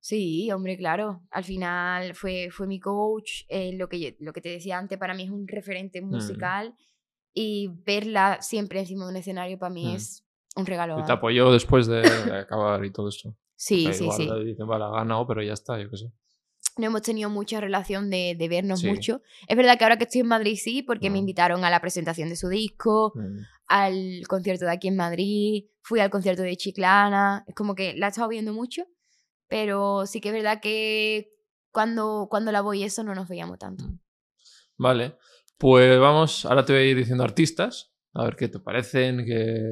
Sí, 0.00 0.50
hombre, 0.52 0.76
claro. 0.78 1.22
Al 1.30 1.44
final 1.44 2.14
fue, 2.14 2.48
fue 2.50 2.66
mi 2.66 2.78
coach. 2.80 3.42
eh, 3.48 3.72
lo, 3.76 3.88
que, 3.88 3.98
yo- 4.00 4.10
lo 4.20 4.32
que 4.32 4.40
te 4.40 4.48
decía 4.48 4.78
antes, 4.78 4.96
para 4.98 5.12
mí 5.14 5.24
es 5.24 5.30
un 5.30 5.46
referente 5.48 6.00
Mm. 6.00 6.06
musical. 6.08 6.74
Y 7.34 7.68
verla 7.84 8.40
siempre 8.40 8.80
encima 8.80 9.04
de 9.04 9.10
un 9.10 9.16
escenario 9.16 9.58
para 9.58 9.68
mí 9.74 9.92
Mm. 9.92 9.96
es 9.96 10.24
un 10.54 10.64
regalo. 10.64 10.98
Y 10.98 11.04
te 11.04 11.12
apoyó 11.12 11.52
después 11.52 11.86
de 11.86 12.00
acabar 12.32 12.82
y 12.84 12.90
todo 12.90 13.08
esto. 13.10 13.36
Sí, 13.56 13.92
sí, 13.92 14.04
igual 14.04 14.16
sí. 14.18 14.44
dicen, 14.44 14.66
vale, 14.66 14.84
ha 14.84 14.90
ganado, 14.90 15.26
pero 15.26 15.42
ya 15.42 15.52
está, 15.54 15.80
yo 15.80 15.90
qué 15.90 15.96
sé. 15.96 16.12
No 16.78 16.86
hemos 16.86 17.02
tenido 17.02 17.30
mucha 17.30 17.58
relación 17.60 18.10
de, 18.10 18.34
de 18.38 18.48
vernos 18.48 18.80
Sí. 18.80 18.88
mucho. 18.88 19.22
Es 19.48 19.56
verdad 19.56 19.78
que 19.78 19.84
ahora 19.84 19.96
que 19.96 20.04
estoy 20.04 20.20
en 20.20 20.26
Madrid 20.28 20.58
sí, 20.62 20.82
porque 20.82 21.08
me 21.08 21.16
Ah. 21.16 21.20
invitaron 21.20 21.64
a 21.64 21.70
la 21.70 21.80
presentación 21.80 22.28
de 22.28 22.36
su 22.36 22.48
disco, 22.48 23.12
Mm, 23.14 23.38
al 23.68 24.22
concierto 24.28 24.66
de 24.66 24.72
aquí 24.72 24.88
en 24.88 24.96
Madrid, 24.96 25.64
fui 25.82 26.00
al 26.00 26.10
concierto 26.10 26.42
de 26.42 26.56
Chiclana. 26.56 27.44
Es 27.48 27.54
como 27.54 27.74
que 27.74 27.94
la 27.96 28.06
he 28.06 28.08
estado 28.10 28.28
viendo 28.28 28.52
mucho, 28.52 28.84
pero 29.48 30.04
sí 30.06 30.20
que 30.20 30.28
es 30.28 30.34
verdad 30.34 30.60
que 30.60 31.32
cuando, 31.72 32.26
cuando 32.30 32.52
la 32.52 32.60
voy 32.60 32.82
eso 32.84 33.02
no 33.04 33.14
nos 33.14 33.26
veíamos 33.28 33.58
tanto. 33.58 33.84
Mm. 33.84 33.98
Vale, 34.78 35.16
pues 35.56 35.98
vamos, 35.98 36.44
ahora 36.44 36.64
te 36.66 36.74
voy 36.74 36.82
a 36.82 36.84
ir 36.84 36.96
diciendo 36.98 37.24
artistas, 37.24 37.90
a 38.12 38.24
ver 38.24 38.36
qué 38.36 38.48
te 38.48 38.58
parecen, 38.60 39.24
que... 39.24 39.62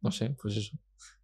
No 0.00 0.10
sé, 0.10 0.34
pues 0.40 0.56
eso. 0.56 0.76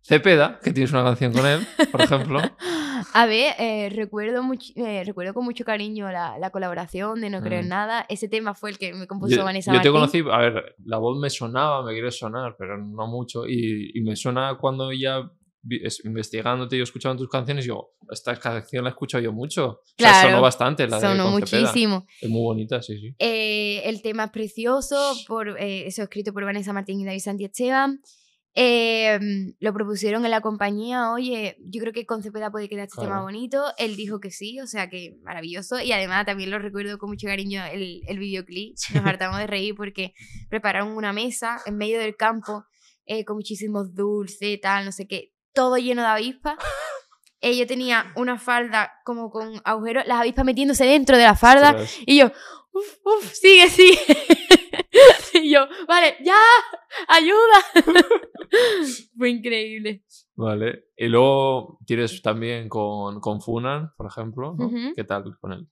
Cepeda, 0.09 0.59
que 0.63 0.73
tienes 0.73 0.91
una 0.93 1.05
canción 1.05 1.33
con 1.33 1.47
él, 1.47 1.67
por 1.93 2.01
ejemplo. 2.01 2.41
A 3.15 3.27
ver, 3.27 3.55
eh, 3.59 3.91
recuerdo, 3.91 4.43
much- 4.43 4.73
eh, 4.75 5.03
recuerdo 5.05 5.35
con 5.35 5.45
mucho 5.45 5.65
cariño 5.65 6.11
la, 6.11 6.39
la 6.39 6.51
colaboración 6.51 7.21
de 7.21 7.31
No 7.31 7.41
Creo 7.43 7.61
en 7.61 7.67
Mm. 7.67 7.69
Nada. 7.69 8.07
Ese 8.09 8.29
tema 8.29 8.55
fue 8.55 8.71
el 8.71 8.79
que 8.79 8.93
me 8.95 9.07
compuso 9.07 9.37
Yo, 9.37 9.45
Vanessa 9.45 9.73
yo 9.73 9.81
te 9.81 9.91
Martín. 9.91 10.25
conocí, 10.25 10.35
a 10.35 10.39
ver, 10.51 10.75
la 10.85 10.99
voz 10.99 11.19
me 11.19 11.31
sonaba, 11.31 11.85
me 11.85 11.93
quiere 11.93 12.11
sonar, 12.11 12.57
pero 12.59 12.77
no 12.79 13.07
mucho. 13.07 13.47
Y, 13.47 13.91
y 13.95 14.01
me 14.03 14.17
suena 14.17 14.57
cuando 14.61 14.93
ya 14.93 15.31
investigándote 16.05 16.77
y 16.77 16.81
escuchando 16.81 17.23
tus 17.23 17.29
canciones, 17.31 17.65
digo, 17.65 17.93
esta 18.11 18.37
canción 18.37 18.85
la 18.85 18.91
he 18.91 18.93
escuchado 18.93 19.23
yo 19.23 19.33
mucho. 19.33 19.67
O 19.67 19.83
sea, 19.99 20.11
Claro, 20.13 20.29
sonó 20.31 20.43
bastante 20.43 20.89
la 20.89 20.97
de 20.97 21.03
Sonó 21.03 21.39
Cepeda. 21.39 21.61
muchísimo. 21.63 22.07
Es 22.21 22.29
muy 22.31 22.41
bonita, 22.43 22.81
sí, 22.83 22.99
sí. 22.99 23.15
Eh, 23.19 23.83
el 23.85 24.01
tema 24.03 24.25
es 24.25 24.31
precioso, 24.31 25.15
por, 25.27 25.61
eh, 25.61 25.87
eso 25.87 26.03
escrito 26.03 26.33
por 26.33 26.45
Vanessa 26.45 26.73
Martín 26.73 27.01
y 27.01 27.05
David 27.05 27.21
Santi 27.21 27.45
Esteban. 27.45 28.01
Eh, 28.61 29.21
lo 29.61 29.73
propusieron 29.73 30.25
en 30.25 30.33
la 30.33 30.41
compañía, 30.41 31.13
oye, 31.13 31.57
yo 31.61 31.81
creo 31.81 31.93
que 31.93 32.07
con 32.07 32.25
Cepeda 32.25 32.51
puede 32.51 32.69
quedar 32.69 32.89
este 32.89 33.01
tema 33.01 33.23
bonito. 33.23 33.63
Él 33.79 33.95
dijo 33.95 34.19
que 34.19 34.33
sí, 34.33 34.59
o 34.59 34.67
sea 34.67 34.91
que 34.91 35.17
maravilloso. 35.23 35.81
Y 35.81 35.93
además 35.93 36.27
también 36.27 36.51
lo 36.51 36.59
recuerdo 36.59 36.99
con 36.99 37.11
mucho 37.11 37.29
cariño 37.29 37.63
el, 37.67 38.03
el 38.09 38.19
videoclip. 38.19 38.77
Nos 38.95 39.05
hartamos 39.07 39.39
de 39.39 39.47
reír 39.47 39.77
porque 39.77 40.13
prepararon 40.51 40.89
una 40.89 41.13
mesa 41.13 41.61
en 41.67 41.77
medio 41.77 42.01
del 42.01 42.17
campo 42.17 42.65
eh, 43.07 43.25
con 43.25 43.37
muchísimos 43.37 43.95
dulces, 43.95 44.61
tal, 44.61 44.85
no 44.85 44.91
sé 44.91 45.07
qué, 45.07 45.33
todo 45.53 45.77
lleno 45.77 46.03
de 46.03 46.09
avispas. 46.09 46.57
Eh, 47.41 47.57
yo 47.57 47.67
tenía 47.67 48.13
una 48.17 48.39
falda 48.39 48.93
como 49.05 49.31
con 49.31 49.61
agujeros, 49.65 50.07
las 50.07 50.21
avispas 50.21 50.45
metiéndose 50.45 50.85
dentro 50.85 51.17
de 51.17 51.25
la 51.25 51.37
falda. 51.37 51.77
Y 52.07 52.19
yo, 52.19 52.27
uff, 52.73 52.99
uff, 53.05 53.33
sigue, 53.33 53.69
sigue. 53.69 53.99
y 55.35 55.51
yo, 55.51 55.67
vale, 55.87 56.17
ya, 56.25 56.37
ayuda. 57.07 57.63
Fue 59.17 59.31
increíble. 59.31 60.03
Vale. 60.35 60.87
Y 60.97 61.07
luego 61.09 61.79
tienes 61.87 62.21
también 62.23 62.69
con, 62.69 63.21
con 63.21 63.41
Funan, 63.41 63.93
por 63.97 64.07
ejemplo. 64.07 64.57
¿Qué 64.95 65.05
tal 65.05 65.37
con 65.41 65.53
él? 65.53 65.69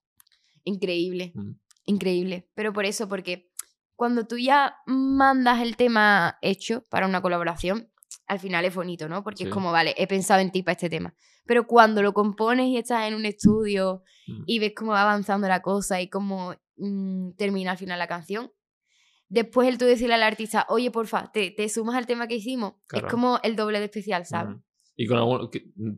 Increíble, 0.64 1.32
Mm. 1.34 1.52
increíble. 1.86 2.48
Pero 2.54 2.72
por 2.72 2.84
eso, 2.84 3.08
porque 3.08 3.50
cuando 3.94 4.26
tú 4.26 4.36
ya 4.38 4.76
mandas 4.86 5.60
el 5.62 5.76
tema 5.76 6.38
hecho 6.42 6.82
para 6.90 7.06
una 7.06 7.22
colaboración, 7.22 7.88
al 8.26 8.38
final 8.38 8.64
es 8.64 8.74
bonito, 8.74 9.08
¿no? 9.08 9.22
Porque 9.22 9.44
Sí. 9.44 9.48
es 9.48 9.50
como, 9.54 9.72
vale, 9.72 9.94
he 9.98 10.06
pensado 10.06 10.40
en 10.40 10.50
ti 10.50 10.62
para 10.62 10.72
este 10.72 10.90
tema. 10.90 11.14
Pero 11.44 11.66
cuando 11.66 12.02
lo 12.02 12.12
compones 12.12 12.66
y 12.66 12.76
estás 12.76 13.06
en 13.06 13.14
un 13.14 13.24
estudio 13.24 14.02
Mm. 14.26 14.42
y 14.46 14.58
ves 14.58 14.72
cómo 14.76 14.92
va 14.92 15.02
avanzando 15.02 15.46
la 15.48 15.62
cosa 15.62 16.00
y 16.00 16.08
cómo 16.08 16.54
mm, 16.78 17.32
termina 17.36 17.70
al 17.70 17.78
final 17.78 17.98
la 17.98 18.06
canción, 18.08 18.52
después 19.28 19.66
el 19.68 19.78
tú 19.78 19.84
decirle 19.86 20.14
al 20.14 20.22
artista, 20.22 20.66
oye, 20.68 20.90
porfa, 20.90 21.30
te, 21.32 21.50
te 21.50 21.68
sumas 21.68 21.96
al 21.96 22.06
tema 22.06 22.26
que 22.28 22.34
hicimos, 22.34 22.74
Claro. 22.86 23.06
es 23.06 23.10
como 23.12 23.38
el 23.42 23.56
doble 23.56 23.78
de 23.78 23.86
especial, 23.86 24.26
¿sabes? 24.26 24.56
Mm. 24.56 24.62
¿Y 24.98 25.06
con 25.06 25.18
algún, 25.18 25.50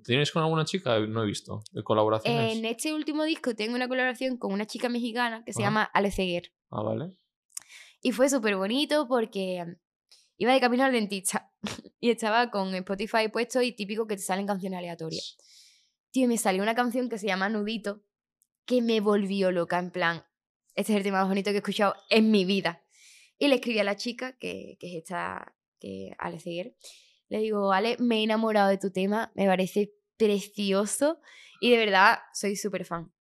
tienes 0.04 0.30
con 0.32 0.42
alguna 0.42 0.64
chica? 0.64 0.98
No 1.00 1.22
he 1.22 1.26
visto. 1.26 1.62
¿De 1.72 1.82
colaboraciones? 1.84 2.56
En 2.56 2.64
este 2.64 2.92
último 2.92 3.24
disco 3.24 3.54
tengo 3.54 3.74
una 3.76 3.86
colaboración 3.88 4.36
con 4.38 4.52
una 4.52 4.66
chica 4.66 4.88
mexicana 4.88 5.42
que 5.44 5.52
se 5.52 5.62
llama 5.62 5.84
Ale 5.94 6.10
Ceguer. 6.10 6.52
Ah, 6.70 6.82
vale. 6.82 7.12
Y 8.02 8.12
fue 8.12 8.28
súper 8.28 8.56
bonito 8.56 9.06
porque 9.08 9.64
iba 10.38 10.52
de 10.52 10.60
camino 10.60 10.84
al 10.84 10.92
dentista 10.92 11.52
y 12.00 12.10
estaba 12.10 12.50
con 12.50 12.74
Spotify 12.74 13.28
puesto 13.30 13.60
y 13.60 13.72
típico 13.72 14.06
que 14.06 14.16
te 14.16 14.22
salen 14.22 14.46
canciones 14.46 14.78
aleatorias. 14.78 15.36
Tío, 16.10 16.26
me 16.26 16.38
salió 16.38 16.62
una 16.62 16.74
canción 16.74 17.08
que 17.08 17.18
se 17.18 17.26
llama 17.26 17.48
Nudito 17.50 18.02
que 18.64 18.82
me 18.82 19.00
volvió 19.00 19.50
loca, 19.50 19.78
en 19.78 19.90
plan, 19.90 20.24
este 20.74 20.92
es 20.92 20.98
el 20.98 21.02
tema 21.02 21.20
más 21.20 21.28
bonito 21.28 21.50
que 21.50 21.56
he 21.56 21.58
escuchado 21.58 21.94
en 22.10 22.30
mi 22.30 22.44
vida. 22.44 22.84
Y 23.38 23.48
le 23.48 23.56
escribí 23.56 23.78
a 23.78 23.84
la 23.84 23.96
chica, 23.96 24.36
que, 24.38 24.76
es 24.80 24.94
esta, 24.94 25.56
que 25.80 26.14
Ale 26.18 26.38
Ceguer, 26.38 26.76
Le 27.28 27.38
digo, 27.38 27.72
Ale, 27.72 27.96
me 27.98 28.20
he 28.20 28.22
enamorado 28.24 28.68
de 28.68 28.78
tu 28.78 28.92
tema, 28.92 29.32
me 29.34 29.46
parece 29.46 29.94
precioso 30.18 31.20
y 31.60 31.70
de 31.70 31.78
verdad 31.78 32.18
soy 32.34 32.56
súper 32.56 32.84
fan. 32.84 33.12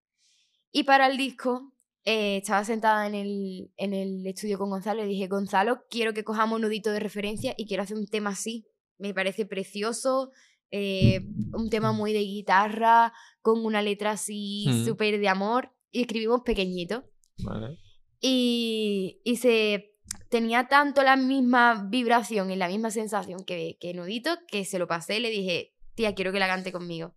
Y 0.71 0.83
para 0.83 1.07
el 1.07 1.17
disco, 1.17 1.73
eh, 2.09 2.37
estaba 2.37 2.63
sentada 2.63 3.05
en 3.05 3.15
el, 3.15 3.69
en 3.75 3.93
el 3.93 4.25
estudio 4.25 4.57
con 4.57 4.69
Gonzalo 4.69 5.03
y 5.03 5.09
dije, 5.09 5.27
Gonzalo, 5.27 5.81
quiero 5.89 6.13
que 6.13 6.23
cojamos 6.23 6.55
un 6.55 6.61
nudito 6.61 6.89
de 6.91 7.01
referencia 7.01 7.53
y 7.57 7.67
quiero 7.67 7.83
hacer 7.83 7.97
un 7.97 8.07
tema 8.07 8.29
así. 8.29 8.65
Me 8.97 9.13
parece 9.13 9.45
precioso, 9.45 10.31
eh, 10.71 11.19
un 11.51 11.69
tema 11.69 11.91
muy 11.91 12.13
de 12.13 12.21
guitarra, 12.21 13.11
con 13.41 13.65
una 13.65 13.81
letra 13.81 14.11
así 14.11 14.67
Mm. 14.69 14.85
súper 14.85 15.19
de 15.19 15.27
amor. 15.27 15.73
Y 15.91 15.99
escribimos 16.01 16.43
pequeñito. 16.45 17.03
Vale. 17.43 17.77
Y, 18.21 19.19
y 19.25 19.35
se 19.35 19.91
tenía 20.29 20.69
tanto 20.69 21.03
la 21.03 21.17
misma 21.17 21.87
vibración 21.89 22.51
y 22.51 22.55
la 22.55 22.69
misma 22.69 22.89
sensación 22.89 23.43
que, 23.45 23.77
que 23.81 23.93
Nudito 23.93 24.31
que 24.47 24.63
se 24.63 24.79
lo 24.79 24.87
pasé 24.87 25.17
y 25.17 25.19
le 25.19 25.29
dije, 25.29 25.73
tía, 25.93 26.15
quiero 26.15 26.31
que 26.31 26.39
la 26.39 26.47
cante 26.47 26.71
conmigo. 26.71 27.15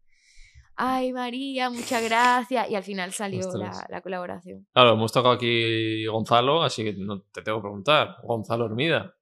Ay, 0.83 1.13
María, 1.13 1.69
muchas 1.69 2.03
gracias. 2.03 2.71
Y 2.71 2.75
al 2.75 2.83
final 2.83 3.13
salió 3.13 3.47
la, 3.53 4.01
colaboración. 4.01 4.67
Claro, 4.73 4.95
hemos 4.95 5.13
tocado 5.13 5.35
aquí 5.35 6.07
Gonzalo, 6.07 6.63
así 6.63 6.83
que 6.83 6.95
no 6.95 7.21
te 7.21 7.43
tengo 7.43 7.59
que 7.59 7.65
preguntar. 7.65 8.17
Gonzalo 8.23 8.65
Hermida. 8.65 9.15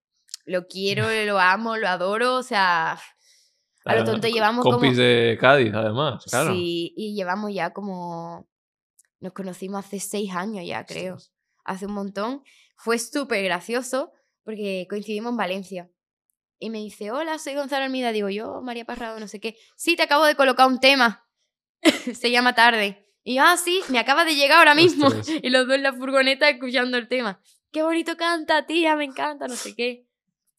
Lo 0.44 0.68
quiero, 0.68 1.06
lo 1.26 1.40
amo, 1.40 1.76
lo 1.76 1.88
adoro. 1.88 2.36
O 2.36 2.44
sea, 2.44 2.96
a 3.84 3.94
lo 3.96 4.04
tonto 4.04 4.28
llevamos 4.28 4.62
Compis 4.62 4.90
como... 4.90 5.02
de 5.02 5.36
Cádiz, 5.40 5.74
además, 5.74 6.24
claro. 6.30 6.52
Sí, 6.52 6.94
y 6.96 7.16
llevamos 7.16 7.52
ya 7.52 7.72
como... 7.72 8.48
Nos 9.18 9.32
conocimos 9.32 9.84
hace 9.84 9.98
seis 9.98 10.32
años 10.36 10.64
ya, 10.64 10.86
creo. 10.86 11.16
Hace 11.64 11.86
un 11.86 11.92
montón. 11.92 12.44
Fue 12.76 13.00
súper 13.00 13.42
gracioso 13.42 14.12
porque 14.44 14.86
coincidimos 14.88 15.32
en 15.32 15.36
Valencia. 15.38 15.90
Y 16.60 16.70
me 16.70 16.78
dice, 16.78 17.10
hola, 17.10 17.36
soy 17.40 17.56
Gonzalo 17.56 17.84
Almida. 17.84 18.12
Digo, 18.12 18.28
yo, 18.28 18.60
María 18.62 18.84
Parrado, 18.84 19.18
no 19.18 19.26
sé 19.26 19.40
qué. 19.40 19.56
Sí, 19.74 19.96
te 19.96 20.04
acabo 20.04 20.24
de 20.24 20.36
colocar 20.36 20.68
un 20.68 20.78
tema. 20.78 21.27
Se 22.14 22.30
llama 22.30 22.54
Tarde. 22.54 23.06
Y 23.24 23.36
yo, 23.36 23.42
ah, 23.44 23.56
sí, 23.56 23.80
me 23.90 23.98
acaba 23.98 24.24
de 24.24 24.34
llegar 24.34 24.58
ahora 24.58 24.74
mismo. 24.74 25.06
Ostras. 25.08 25.28
Y 25.42 25.50
los 25.50 25.66
dos 25.66 25.76
en 25.76 25.82
la 25.82 25.92
furgoneta 25.92 26.48
escuchando 26.48 26.96
el 26.96 27.08
tema. 27.08 27.40
Qué 27.70 27.82
bonito 27.82 28.16
canta, 28.16 28.64
tía, 28.66 28.96
me 28.96 29.04
encanta, 29.04 29.46
no 29.46 29.54
sé 29.54 29.74
qué. 29.74 30.06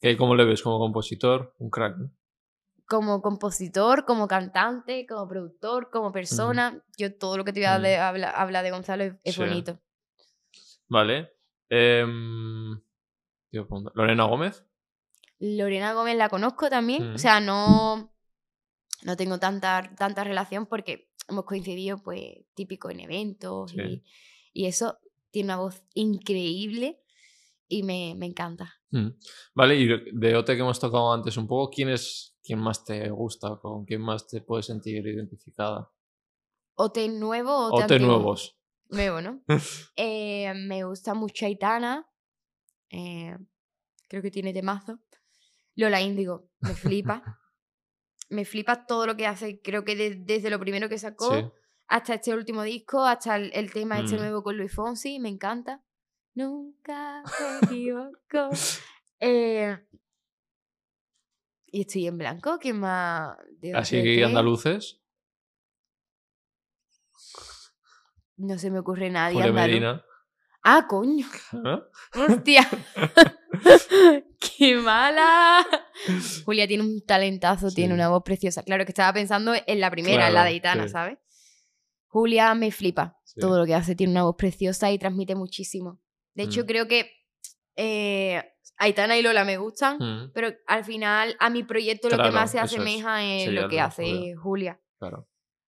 ¿Qué- 0.00 0.16
¿Cómo 0.16 0.34
le 0.36 0.44
ves 0.44 0.62
como 0.62 0.78
compositor? 0.78 1.54
Un 1.58 1.70
crack, 1.70 1.96
¿no? 1.98 2.10
Como 2.86 3.20
compositor, 3.22 4.04
como 4.04 4.26
cantante, 4.28 5.06
como 5.06 5.28
productor, 5.28 5.90
como 5.90 6.10
persona. 6.12 6.82
Yo 6.96 7.16
todo 7.16 7.36
lo 7.36 7.44
que 7.44 7.52
te 7.52 7.60
voy 7.60 7.66
a 7.66 7.78
de- 7.78 7.98
habla, 7.98 8.30
habla 8.30 8.62
de 8.62 8.70
Gonzalo 8.70 9.04
es, 9.04 9.14
es 9.24 9.34
Sí. 9.34 9.40
bonito. 9.40 9.80
Vale. 10.88 11.30
Em, 11.68 12.80
¿Lorena 13.94 14.24
Gómez? 14.24 14.64
Lorena 15.38 15.92
Gómez 15.92 16.16
la 16.16 16.28
conozco 16.28 16.68
también. 16.68 17.14
O 17.14 17.18
sea, 17.18 17.40
no, 17.40 18.12
no 19.04 19.16
tengo 19.16 19.38
tanta, 19.38 19.90
tanta 19.96 20.24
relación 20.24 20.66
porque 20.66 21.10
hemos 21.28 21.44
coincidido, 21.44 21.98
pues, 22.02 22.44
típico 22.54 22.90
en 22.90 23.00
eventos 23.00 23.70
Sí. 23.72 23.80
y, 23.80 24.62
y 24.62 24.66
eso. 24.66 24.98
Tiene 25.30 25.46
una 25.46 25.58
voz 25.58 25.84
increíble 25.94 27.00
y 27.68 27.84
me, 27.84 28.14
me 28.16 28.26
encanta. 28.26 28.74
Mm. 28.90 29.10
Vale, 29.54 29.76
y 29.76 29.86
de- 29.86 30.34
OT 30.36 30.46
que 30.56 30.60
hemos 30.60 30.80
tocado 30.80 31.12
antes 31.12 31.36
un 31.36 31.46
poco, 31.46 31.70
¿quién 31.70 31.88
es 31.88 32.36
quién 32.42 32.58
más 32.58 32.84
te 32.84 33.08
gusta? 33.10 33.56
¿Con 33.62 33.84
quién 33.84 34.00
más 34.00 34.26
te 34.26 34.40
puedes 34.40 34.66
sentir 34.66 35.06
identificada? 35.06 35.88
¿Ote 36.74 37.08
nuevo 37.08 37.52
o 37.68 37.74
OT 37.84 38.00
nuevos. 38.00 38.58
Nuevo, 38.88 39.20
¿no? 39.20 39.40
Eh, 39.96 40.52
me 40.54 40.82
gusta 40.82 41.14
mucho 41.14 41.46
Aitana. 41.46 42.08
eh, 42.90 43.36
creo 44.08 44.20
que 44.22 44.32
tiene 44.32 44.52
temazo. 44.52 44.98
Lola 45.76 46.00
Índigo, 46.00 46.48
me 46.60 46.74
flipa. 46.74 47.22
Me 48.30 48.44
flipa 48.44 48.86
todo 48.86 49.06
lo 49.06 49.16
que 49.16 49.26
hace. 49.26 49.60
Creo 49.60 49.84
que 49.84 49.94
de- 49.96 50.14
desde 50.16 50.48
lo 50.50 50.58
primero 50.58 50.88
que 50.88 50.98
sacó 50.98 51.34
Sí. 51.34 51.44
hasta 51.88 52.14
este 52.14 52.32
último 52.34 52.62
disco, 52.62 53.04
hasta 53.04 53.36
el, 53.36 53.50
el 53.54 53.72
tema 53.72 53.98
este 54.00 54.16
Mm. 54.16 54.20
nuevo 54.20 54.42
con 54.42 54.56
Luis 54.56 54.72
Fonsi, 54.74 55.18
me 55.18 55.28
encanta. 55.28 55.82
Nunca 56.34 57.22
me 57.60 57.68
equivoco. 57.82 58.50
Eh, 59.20 59.76
y 61.66 61.80
estoy 61.82 62.06
en 62.06 62.18
blanco, 62.18 62.58
¿quién 62.60 62.80
más? 62.80 63.36
de 63.60 63.74
Así 63.74 64.02
que 64.02 64.24
andaluces. 64.24 65.00
No 68.36 68.58
se 68.58 68.70
me 68.70 68.78
ocurre 68.78 69.10
nadie. 69.10 69.42
Andaluz. 69.42 69.54
Medina. 69.60 70.04
Ah, 70.62 70.86
coño. 70.88 71.26
Hostia. 72.14 72.68
¡Qué 74.58 74.76
mala! 74.76 75.66
Julia 76.44 76.66
tiene 76.66 76.82
un 76.84 77.04
talentazo, 77.04 77.70
tiene 77.70 77.94
una 77.94 78.08
voz 78.08 78.22
preciosa. 78.22 78.62
Claro 78.62 78.84
que 78.84 78.90
estaba 78.92 79.12
pensando 79.12 79.52
en 79.66 79.80
la 79.80 79.90
primera, 79.90 80.28
en 80.28 80.34
la 80.34 80.42
de 80.44 80.50
Aitana, 80.50 80.84
sí. 80.84 80.90
¿sabes? 80.90 81.18
Julia 82.08 82.54
me 82.54 82.70
flipa. 82.72 83.18
Sí. 83.24 83.40
Todo 83.40 83.58
lo 83.58 83.66
que 83.66 83.74
hace 83.74 83.94
tiene 83.94 84.12
una 84.12 84.24
voz 84.24 84.36
preciosa 84.36 84.90
y 84.90 84.98
transmite 84.98 85.34
muchísimo. 85.34 86.00
De 86.34 86.44
hecho, 86.44 86.62
Mm. 86.62 86.66
creo 86.66 86.88
que 86.88 87.10
eh, 87.76 88.42
Aitana 88.76 89.16
y 89.16 89.22
Lola 89.22 89.44
me 89.44 89.56
gustan, 89.58 89.96
Mm, 89.98 90.32
pero 90.34 90.48
al 90.66 90.84
final 90.84 91.36
a 91.38 91.50
mi 91.50 91.62
proyecto 91.62 92.08
lo 92.08 92.22
que 92.22 92.30
más 92.30 92.50
se 92.50 92.58
es. 92.58 92.64
asemeja 92.64 93.24
es, 93.24 93.52
lo 93.52 93.68
que 93.68 93.80
hace 93.80 94.02
Julia. 94.04 94.36
Julia. 94.42 94.80
claro. 94.98 95.26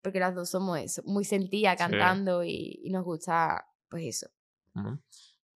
Porque 0.02 0.20
las 0.20 0.36
dos 0.36 0.50
somos 0.50 0.78
eso, 0.78 1.02
muy 1.04 1.24
sentidas 1.24 1.76
cantando 1.76 2.44
y, 2.44 2.80
y 2.84 2.90
nos 2.90 3.02
gusta, 3.04 3.66
pues 3.88 4.04
eso, 4.04 4.28
El 4.76 4.82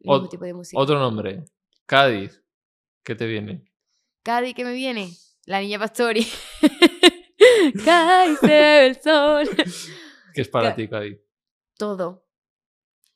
mismo 0.00 0.14
Ot- 0.26 0.28
tipo 0.30 0.44
de 0.44 0.54
música. 0.54 0.80
Otro 0.80 0.98
nombre. 0.98 1.44
Cádiz. 1.86 2.42
¿Qué 3.02 3.14
te 3.14 3.26
viene? 3.26 3.64
Cádiz, 4.22 4.54
¿qué 4.54 4.64
me 4.64 4.72
viene? 4.72 5.10
La 5.46 5.60
niña 5.60 5.78
Pastori. 5.78 6.26
Cádiz 7.84 8.42
el 8.42 9.00
sol. 9.00 9.48
¿Qué 10.34 10.40
es 10.42 10.48
para 10.48 10.74
ti, 10.74 10.88
Cádiz? 10.88 11.18
Todo. 11.76 12.24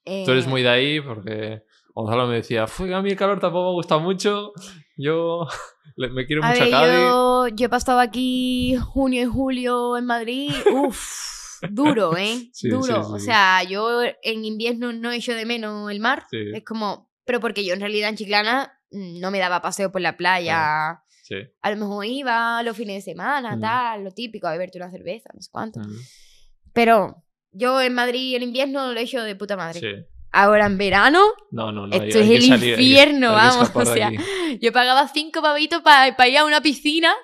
Tú 0.04 0.30
eres 0.32 0.46
Eh, 0.46 0.48
muy 0.48 0.62
de 0.62 0.68
ahí 0.68 1.00
porque 1.00 1.62
Gonzalo 1.94 2.26
me 2.26 2.36
decía, 2.36 2.66
"Fui, 2.66 2.92
a 2.92 3.00
mí 3.00 3.10
el 3.10 3.16
calor 3.16 3.38
tampoco 3.40 3.68
me 3.68 3.74
gusta 3.74 3.98
mucho. 3.98 4.52
Yo 4.96 5.46
me 5.96 6.26
quiero 6.26 6.42
A 6.44 6.48
mucho 6.50 6.64
ver, 6.64 6.74
a 6.74 6.80
Cádiz. 6.80 6.94
yo, 6.98 7.48
yo 7.48 7.66
he 7.66 7.68
pasado 7.68 8.00
aquí 8.00 8.76
junio 8.76 9.22
y 9.22 9.26
julio 9.26 9.96
en 9.96 10.06
Madrid. 10.06 10.52
Uf, 10.72 11.43
duro, 11.70 12.16
¿eh? 12.16 12.48
Sí, 12.52 12.68
duro. 12.68 12.84
sí, 13.04 13.10
o 13.14 13.18
sea, 13.18 13.62
yo 13.64 14.02
en 14.22 14.44
invierno 14.44 14.92
no 14.92 15.10
echo 15.12 15.34
de 15.34 15.44
menos 15.46 15.90
el 15.90 16.00
mar. 16.00 16.24
Sí, 16.30 16.38
Es 16.54 16.64
como, 16.64 17.10
pero 17.24 17.40
porque 17.40 17.64
yo 17.64 17.74
en 17.74 17.80
realidad 17.80 18.08
en 18.10 18.16
Chiclana 18.16 18.72
mm, 18.90 19.20
no 19.20 19.30
me 19.30 19.38
daba 19.38 19.60
paseo 19.62 19.90
por 19.92 20.00
la 20.00 20.16
playa. 20.16 21.00
sí. 21.22 21.36
A 21.62 21.70
lo 21.70 21.76
mejor 21.78 22.04
iba 22.06 22.62
los 22.62 22.76
fines 22.76 23.04
de 23.04 23.12
semana, 23.12 23.56
Mm. 23.56 23.60
tal, 23.60 24.04
lo 24.04 24.10
típico, 24.12 24.46
a 24.46 24.52
beberte 24.52 24.78
una 24.78 24.90
cerveza, 24.90 25.30
no 25.34 25.40
sé 25.40 25.48
cuánto. 25.50 25.80
Mm, 25.80 25.96
Pero 26.72 27.22
yo 27.52 27.80
en 27.80 27.94
Madrid 27.94 28.34
el 28.36 28.42
invierno 28.42 28.92
lo 28.92 28.98
he 28.98 29.02
hecho 29.04 29.22
de 29.22 29.36
puta 29.36 29.56
madre. 29.56 29.80
sí. 29.80 30.06
Ahora 30.36 30.66
en 30.66 30.76
verano, 30.76 31.22
No, 31.52 31.70
no, 31.70 31.86
no. 31.86 31.94
Esto 31.94 32.18
hay- 32.18 32.24
es 32.24 32.28
hay 32.30 32.34
el 32.36 32.42
salir, 32.42 32.68
infierno, 32.80 33.28
hay 33.30 33.34
vamos, 33.48 33.70
o 33.72 33.84
sea, 33.84 34.10
yo 34.60 34.72
pagaba 34.72 35.06
cinco 35.08 35.40
pavitos 35.40 35.80
para 35.82 36.28
ir 36.28 36.38
a 36.38 36.44
una 36.44 36.60
piscina 36.60 37.14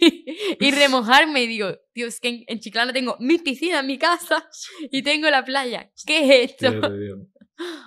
y 0.00 0.70
remojarme. 0.70 1.42
Y 1.42 1.46
digo, 1.46 1.68
Dios, 1.94 2.20
que 2.20 2.28
en, 2.28 2.44
en 2.46 2.60
Chiclana 2.60 2.92
tengo 2.94 3.16
mi 3.20 3.38
piscina 3.38 3.80
en 3.80 3.86
mi 3.86 3.98
casa 3.98 4.48
y 4.90 5.02
tengo 5.02 5.28
la 5.28 5.44
playa. 5.44 5.90
¿Qué 6.06 6.42
es 6.44 6.52
esto? 6.52 6.72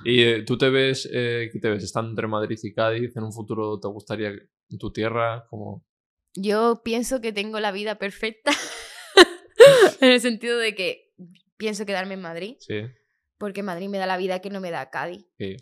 Y 0.06 0.22
eh, 0.22 0.44
tú 0.44 0.58
te 0.58 0.70
ves, 0.70 1.10
eh, 1.12 1.50
¿qué 1.52 1.60
te 1.60 1.70
ves? 1.70 1.84
Estando 1.84 2.12
entre 2.12 2.28
Madrid 2.28 2.58
y 2.62 2.74
Cádiz, 2.74 3.16
¿en 3.18 3.24
un 3.24 3.34
futuro 3.34 3.80
te 3.80 3.88
gustaría 3.88 4.30
en 4.30 4.78
tu 4.78 4.92
tierra? 4.94 5.46
Como... 5.50 5.86
Yo 6.36 6.82
pienso 6.86 7.20
que 7.20 7.34
tengo 7.34 7.60
la 7.60 7.72
vida 7.72 7.96
perfecta 7.98 8.52
en 10.02 10.12
el 10.12 10.22
sentido 10.22 10.58
de 10.58 10.76
que 10.76 11.12
pienso 11.58 11.86
quedarme 11.86 12.14
en 12.14 12.22
Madrid 12.22 12.56
Sí, 12.60 12.76
porque 13.38 13.64
Madrid 13.64 13.90
me 13.90 13.98
da 13.98 14.06
la 14.06 14.18
vida 14.18 14.40
que 14.40 14.50
no 14.50 14.60
me 14.62 14.72
da 14.72 14.90
Cádiz. 14.90 15.26
sí. 15.38 15.58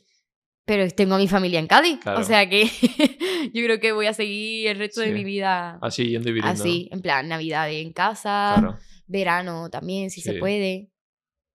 Pero 0.67 0.89
tengo 0.89 1.13
a 1.13 1.17
mi 1.19 1.27
familia 1.27 1.59
en 1.59 1.67
Cádiz. 1.67 1.99
Claro. 1.99 2.19
O 2.19 2.23
sea 2.23 2.49
que 2.49 2.63
yo 3.53 3.63
creo 3.65 3.79
que 3.79 3.91
voy 3.91 4.07
a 4.07 4.13
seguir 4.15 4.65
el 4.69 4.79
resto 4.79 5.01
de 5.01 5.11
mi 5.11 5.23
vida 5.23 5.77
Así, 5.79 6.09
yendo 6.09 6.31
y 6.31 6.39
así. 6.41 6.89
En 6.91 7.03
plan, 7.03 7.27
Navidad 7.27 7.69
en 7.71 7.93
casa, 7.93 8.55
Claro. 8.57 8.79
verano 9.05 9.69
también, 9.69 10.09
si 10.09 10.21
Sí. 10.21 10.31
se 10.31 10.39
puede. 10.39 10.89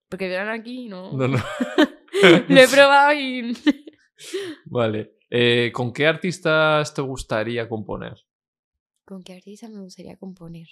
Porque 0.08 0.26
el 0.26 0.30
verano 0.30 0.52
aquí 0.52 0.86
no. 0.88 1.10
No, 1.12 1.26
no. 1.26 1.38
Lo 2.48 2.60
he 2.60 2.68
probado 2.68 3.12
y. 3.14 3.52
Vale. 4.66 5.16
Eh, 5.28 5.72
¿Con 5.74 5.92
qué 5.92 6.06
artistas 6.06 6.94
te 6.94 7.02
gustaría 7.02 7.68
componer? 7.68 8.14
¿Con 9.04 9.24
qué 9.24 9.32
artista 9.34 9.68
me 9.68 9.80
gustaría 9.80 10.16
componer? 10.18 10.68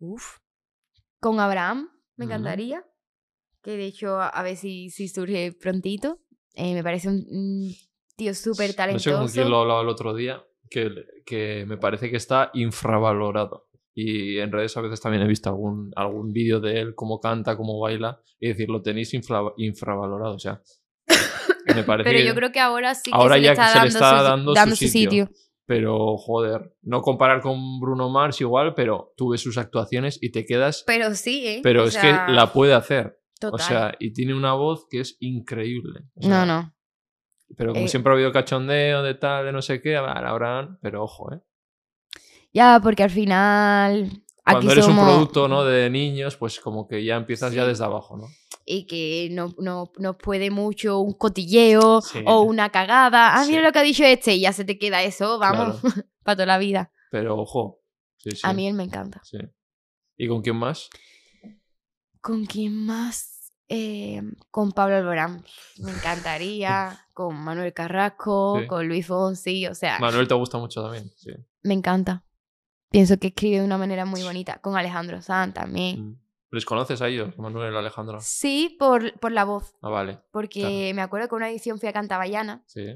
Uf. 0.00 0.38
Con 1.20 1.38
Abraham, 1.38 1.88
me 2.16 2.24
encantaría. 2.24 2.84
Que 3.62 3.76
de 3.76 3.84
hecho, 3.86 4.20
a, 4.20 4.42
ver 4.42 4.56
si, 4.56 4.90
si 4.90 5.08
surge 5.08 5.52
prontito. 5.52 6.20
Eh, 6.54 6.74
me 6.74 6.82
parece 6.82 7.08
un, 7.08 7.24
un 7.30 7.74
tío 8.16 8.34
súper 8.34 8.66
No 8.68 8.72
sé 8.72 8.76
talentoso. 8.76 9.18
con 9.18 9.28
quién 9.28 9.50
lo 9.50 9.60
hablaba 9.60 9.82
el 9.82 9.88
otro 9.88 10.14
día, 10.14 10.42
que, 10.70 10.90
que 11.26 11.64
me 11.66 11.76
parece 11.76 12.10
que 12.10 12.16
está 12.16 12.50
infravalorado. 12.54 13.68
Y 13.94 14.38
en 14.38 14.50
redes 14.52 14.76
a 14.76 14.80
veces 14.80 15.00
también 15.00 15.22
he 15.22 15.28
visto 15.28 15.50
algún, 15.50 15.92
algún 15.96 16.32
vídeo 16.32 16.60
de 16.60 16.80
él, 16.80 16.94
cómo 16.94 17.20
canta, 17.20 17.56
cómo 17.56 17.78
baila, 17.80 18.20
y 18.38 18.48
decir, 18.48 18.68
lo 18.70 18.80
tenéis 18.82 19.12
infra- 19.14 19.52
infravalorado. 19.58 20.34
O 20.36 20.38
sea, 20.38 20.60
me 21.74 21.82
parece 21.84 22.08
Pero 22.08 22.18
que- 22.20 22.26
yo 22.26 22.34
creo 22.34 22.52
que 22.52 22.60
ahora 22.60 22.94
sí 22.94 23.10
que 23.10 23.16
Ahora 23.16 23.34
se 23.34 23.40
le 23.40 23.46
ya 23.46 23.52
está 23.52 23.64
que 23.64 23.68
se 23.68 23.74
le 23.74 23.80
dando, 23.80 23.98
está 23.98 24.18
su, 24.18 24.24
dando 24.24 24.50
su 24.52 24.54
dando 24.54 24.76
su 24.76 24.84
sitio. 24.88 25.10
sitio. 25.10 25.30
Pero, 25.66 26.16
joder, 26.16 26.74
no 26.82 27.00
comparar 27.00 27.40
con 27.40 27.78
Bruno 27.78 28.08
Mars 28.08 28.40
igual, 28.40 28.74
pero 28.74 29.12
tú 29.16 29.28
ves 29.30 29.40
sus 29.40 29.56
actuaciones 29.56 30.18
y 30.20 30.32
te 30.32 30.44
quedas. 30.44 30.82
Pero 30.84 31.14
sí, 31.14 31.46
¿eh? 31.46 31.60
Pero 31.62 31.84
O 31.84 31.86
es 31.86 31.94
sea, 31.94 32.24
que 32.26 32.32
la 32.32 32.52
puede 32.52 32.74
hacer. 32.74 33.19
Total. 33.40 33.54
O 33.54 33.58
sea, 33.58 33.94
y 33.98 34.12
tiene 34.12 34.34
una 34.34 34.52
voz 34.52 34.86
que 34.88 35.00
es 35.00 35.16
increíble. 35.20 36.00
O 36.14 36.28
no, 36.28 36.28
sea, 36.28 36.46
no. 36.46 36.74
Pero 37.56 37.72
como 37.72 37.86
Eh, 37.86 37.88
siempre 37.88 38.12
ha 38.12 38.14
habido 38.14 38.30
cachondeo 38.32 39.02
de 39.02 39.14
tal, 39.14 39.46
de 39.46 39.52
no 39.52 39.60
sé 39.62 39.80
qué, 39.82 39.96
ahora. 39.96 40.78
Pero 40.82 41.02
ojo, 41.02 41.32
¿eh? 41.34 41.40
Ya, 42.52 42.78
porque 42.82 43.02
al 43.02 43.10
final. 43.10 44.04
Aquí 44.44 44.54
Cuando 44.54 44.72
eres 44.72 44.84
somos... 44.84 45.02
un 45.04 45.08
producto 45.10 45.48
¿no? 45.48 45.64
de 45.64 45.90
niños, 45.90 46.36
pues 46.36 46.60
como 46.60 46.86
que 46.88 47.04
ya 47.04 47.16
empiezas 47.16 47.52
ya 47.52 47.66
desde 47.66 47.84
abajo, 47.84 48.16
¿no? 48.16 48.26
y 48.66 48.86
que 48.86 49.28
no, 49.32 49.52
no, 49.58 49.90
nos 49.98 50.14
puede 50.16 50.48
mucho 50.50 51.00
un 51.00 51.14
cotilleo 51.14 52.00
Sí. 52.02 52.20
o 52.24 52.42
una 52.42 52.68
cagada. 52.70 53.34
Ah, 53.34 53.42
Sí. 53.44 53.50
mira 53.50 53.62
lo 53.62 53.72
que 53.72 53.80
ha 53.80 53.82
dicho 53.82 54.04
este 54.04 54.34
y 54.34 54.42
ya 54.42 54.52
se 54.52 54.64
te 54.64 54.78
queda 54.78 55.02
eso, 55.02 55.40
vamos, 55.40 55.80
para 56.22 56.36
toda 56.36 56.46
la 56.46 56.58
vida. 56.58 56.92
Pero 57.10 57.36
ojo. 57.36 57.80
Sí, 58.18 58.30
sí. 58.32 58.40
A 58.44 58.52
mí 58.52 58.68
él 58.68 58.74
me 58.74 58.84
encanta. 58.84 59.20
sí. 59.24 59.38
¿Y 60.16 60.28
con 60.28 60.42
quién 60.42 60.54
más? 60.56 60.88
¿Con 62.20 62.44
quién 62.46 62.74
más? 62.86 63.52
Eh, 63.68 64.20
con 64.50 64.72
Pablo 64.72 64.96
Alborán. 64.96 65.44
Me 65.78 65.90
encantaría. 65.92 67.06
con 67.12 67.36
Manuel 67.36 67.72
Carrasco, 67.74 68.58
Sí. 68.60 68.66
con 68.66 68.88
Luis 68.88 69.06
Fonsi. 69.06 69.66
O 69.66 69.74
sea, 69.74 69.98
Manuel 69.98 70.26
te 70.26 70.34
gusta 70.34 70.58
mucho 70.58 70.82
también. 70.82 71.10
Sí. 71.16 71.30
me 71.62 71.74
encanta. 71.74 72.24
Pienso 72.90 73.18
que 73.18 73.28
escribe 73.28 73.58
de 73.60 73.64
una 73.64 73.78
manera 73.78 74.04
muy 74.04 74.22
bonita. 74.22 74.58
Con 74.60 74.76
Alejandro 74.76 75.20
Sanz 75.22 75.54
también. 75.54 76.00
Mm. 76.12 76.20
¿Les 76.52 76.64
conoces 76.64 77.00
a 77.02 77.06
ellos, 77.08 77.38
Manuel 77.38 77.72
y 77.72 77.76
Alejandro? 77.76 78.18
Sí, 78.20 78.74
por, 78.78 79.16
por 79.20 79.30
la 79.30 79.44
voz. 79.44 79.72
Ah, 79.82 79.88
vale. 79.90 80.18
Porque 80.32 80.90
me 80.94 81.02
acuerdo 81.02 81.28
que 81.28 81.34
una 81.36 81.48
edición 81.48 81.78
fui 81.78 81.88
a 81.88 81.92
Cantaballana 81.92 82.64
Sí. 82.66 82.86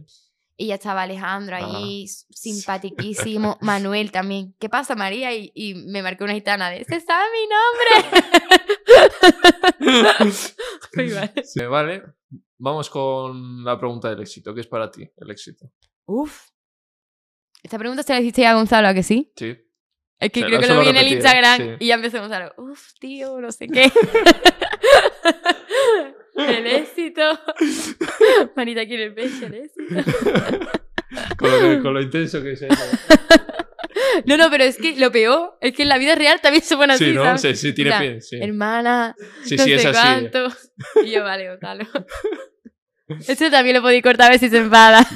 y 0.56 0.66
ya 0.68 0.74
estaba 0.74 1.02
Alejandro 1.02 1.54
Ah. 1.56 1.60
ahí, 1.76 2.08
simpaticísimo. 2.30 3.58
Manuel 3.60 4.10
también. 4.10 4.56
¿Qué 4.58 4.68
pasa, 4.68 4.96
María? 4.96 5.32
Y, 5.34 5.52
y 5.54 5.74
me 5.74 6.02
marcó 6.02 6.24
una 6.24 6.32
gitana 6.34 6.70
de, 6.70 6.82
¡se 6.84 6.98
sabe 7.00 7.24
mi 7.30 7.46
nombre! 8.10 8.30
Mal. 9.80 10.32
Sí, 11.44 11.60
Vale. 11.68 12.02
Vamos 12.58 12.88
con 12.88 13.64
la 13.64 13.78
pregunta 13.78 14.08
del 14.10 14.20
éxito. 14.22 14.54
¿Qué 14.54 14.60
es 14.62 14.66
para 14.66 14.90
ti 14.90 15.08
el 15.16 15.30
éxito? 15.30 15.70
Uf. 16.06 16.48
Esta 17.62 17.78
pregunta 17.78 18.02
se 18.02 18.12
la 18.12 18.20
hiciste 18.20 18.46
a 18.46 18.54
Gonzalo, 18.54 18.88
¿a 18.88 18.94
que 18.94 19.02
sí? 19.02 19.32
Sí. 19.36 19.56
Es 20.20 20.30
que 20.30 20.40
Se 20.40 20.46
creo 20.46 20.60
que 20.60 20.66
lo 20.68 20.80
vi 20.80 20.88
en 20.88 20.96
el 20.96 21.08
Instagram 21.12 21.56
sí. 21.58 21.70
y 21.80 21.86
ya 21.88 21.94
empezó 21.96 22.20
Gonzalo. 22.20 22.52
Uf, 22.58 22.92
tío, 23.00 23.40
no 23.40 23.50
sé 23.50 23.66
qué. 23.68 23.90
el 26.36 26.66
éxito. 26.66 27.22
Manita 28.56 28.86
quiere 28.86 29.04
el 29.04 29.14
pecho, 29.14 29.46
el 29.46 29.54
éxito. 29.54 29.94
con, 31.36 31.50
lo 31.50 31.58
que- 31.60 31.80
con 31.82 31.94
lo 31.94 32.00
intenso 32.02 32.42
que 32.42 32.52
es 32.52 32.62
eso. 32.62 32.84
No, 34.26 34.36
no, 34.36 34.50
pero 34.50 34.64
es 34.64 34.76
que 34.76 34.96
lo 34.98 35.10
peor 35.12 35.56
es 35.60 35.72
que 35.74 35.82
en 35.82 35.88
la 35.88 35.98
vida 35.98 36.14
real 36.14 36.40
también 36.40 36.62
se 36.64 36.76
pone 36.76 36.92
así, 36.94 37.06
Sí, 37.06 37.12
¿no? 37.12 37.22
¿sabes? 37.24 37.40
Sí, 37.42 37.54
sí, 37.54 37.72
tiene 37.74 37.92
pie. 37.98 38.20
Sí, 38.20 38.36
Hermana, 38.40 39.14
sí, 39.44 39.56
no 39.56 39.64
sí, 39.64 39.72
es 39.72 39.82
sé 39.82 39.88
así. 39.88 39.98
cuánto. 40.00 40.48
Y 41.04 41.10
yo, 41.12 41.22
vale, 41.22 41.48
Gonzalo. 41.48 41.84
Esto 43.28 43.50
también 43.50 43.76
lo 43.76 43.82
podéis 43.82 44.02
cortar 44.02 44.28
a 44.28 44.30
ver 44.30 44.40
si 44.40 44.48
se 44.48 44.56
enfada. 44.58 45.06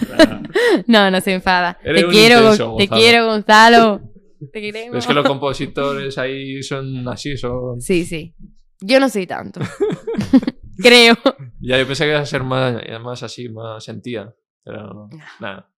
No, 0.86 1.10
no 1.10 1.20
se 1.20 1.32
enfada. 1.32 1.78
Eres 1.82 2.02
te 2.04 2.08
quiero, 2.10 2.40
intenso, 2.40 2.68
Gon- 2.72 2.78
te 2.78 2.86
Gonzalo. 2.86 3.00
quiero, 3.00 3.26
Gonzalo. 3.26 4.00
Te 4.52 4.60
queremos. 4.60 4.98
Es 4.98 5.06
que 5.06 5.14
los 5.14 5.26
compositores 5.26 6.18
ahí 6.18 6.62
son 6.62 7.08
así, 7.08 7.36
son... 7.36 7.80
Sí, 7.80 8.04
sí. 8.04 8.34
Yo 8.80 9.00
no 9.00 9.08
soy 9.08 9.26
tanto. 9.26 9.60
Creo. 10.80 11.16
Ya, 11.60 11.78
yo 11.78 11.86
pensé 11.86 12.04
que 12.04 12.10
iba 12.10 12.20
a 12.20 12.26
ser 12.26 12.44
más, 12.44 12.76
más 13.00 13.22
así, 13.22 13.48
más 13.48 13.82
sentía. 13.82 14.32
Pero 14.64 15.08
nada. 15.40 15.68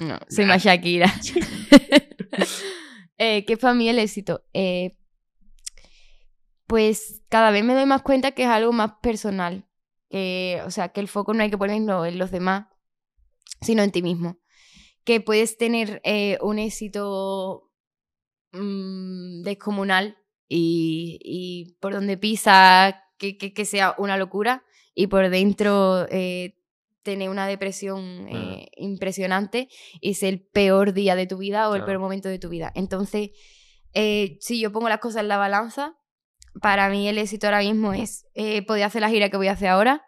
No, 0.00 0.18
soy 0.28 0.46
más 0.46 0.62
Shakira. 0.62 1.12
eh, 3.18 3.44
¿Qué 3.44 3.52
es 3.54 3.58
para 3.58 3.74
mí 3.74 3.88
el 3.88 3.98
éxito? 3.98 4.44
Eh, 4.52 4.96
pues 6.66 7.22
cada 7.28 7.50
vez 7.50 7.64
me 7.64 7.74
doy 7.74 7.86
más 7.86 8.02
cuenta 8.02 8.32
que 8.32 8.42
es 8.44 8.48
algo 8.48 8.72
más 8.72 8.92
personal. 9.02 9.66
Que, 10.10 10.60
o 10.66 10.70
sea, 10.70 10.90
que 10.90 11.00
el 11.00 11.08
foco 11.08 11.34
no 11.34 11.42
hay 11.42 11.50
que 11.50 11.58
ponerlo 11.58 12.04
en 12.04 12.18
los 12.18 12.30
demás, 12.30 12.66
sino 13.60 13.82
en 13.82 13.92
ti 13.92 14.02
mismo. 14.02 14.38
Que 15.04 15.20
puedes 15.20 15.56
tener 15.58 16.00
eh, 16.04 16.38
un 16.42 16.58
éxito 16.58 17.70
mm, 18.52 19.42
descomunal 19.42 20.18
y, 20.48 21.18
y 21.22 21.76
por 21.80 21.94
donde 21.94 22.18
pisas 22.18 22.94
que, 23.18 23.38
que- 23.38 23.54
que 23.54 23.64
sea 23.64 23.94
una 23.98 24.16
locura 24.18 24.64
y 24.94 25.08
por 25.08 25.28
dentro 25.30 26.06
eh, 26.10 26.56
tener 27.02 27.28
una 27.30 27.46
depresión 27.46 28.28
eh, 28.28 28.68
impresionante 28.76 29.68
y 30.00 30.14
ser 30.14 30.34
el 30.34 30.40
peor 30.46 30.92
día 30.92 31.16
de 31.16 31.26
tu 31.26 31.38
vida 31.38 31.68
o 31.68 31.74
el 31.74 31.80
Claro. 31.80 31.86
peor 31.86 31.98
momento 32.00 32.28
de 32.28 32.38
tu 32.38 32.48
vida. 32.48 32.70
Entonces, 32.74 33.30
eh, 33.94 34.36
si 34.40 34.60
yo 34.60 34.72
pongo 34.72 34.88
las 34.88 34.98
cosas 35.00 35.22
en 35.22 35.28
la 35.28 35.36
balanza, 35.36 35.96
para 36.60 36.88
mí 36.88 37.08
el 37.08 37.18
éxito 37.18 37.46
ahora 37.46 37.60
mismo 37.60 37.92
es 37.92 38.26
eh, 38.34 38.62
poder 38.64 38.84
hacer 38.84 39.00
la 39.00 39.10
gira 39.10 39.28
que 39.30 39.36
voy 39.36 39.48
a 39.48 39.52
hacer 39.52 39.68
ahora, 39.68 40.04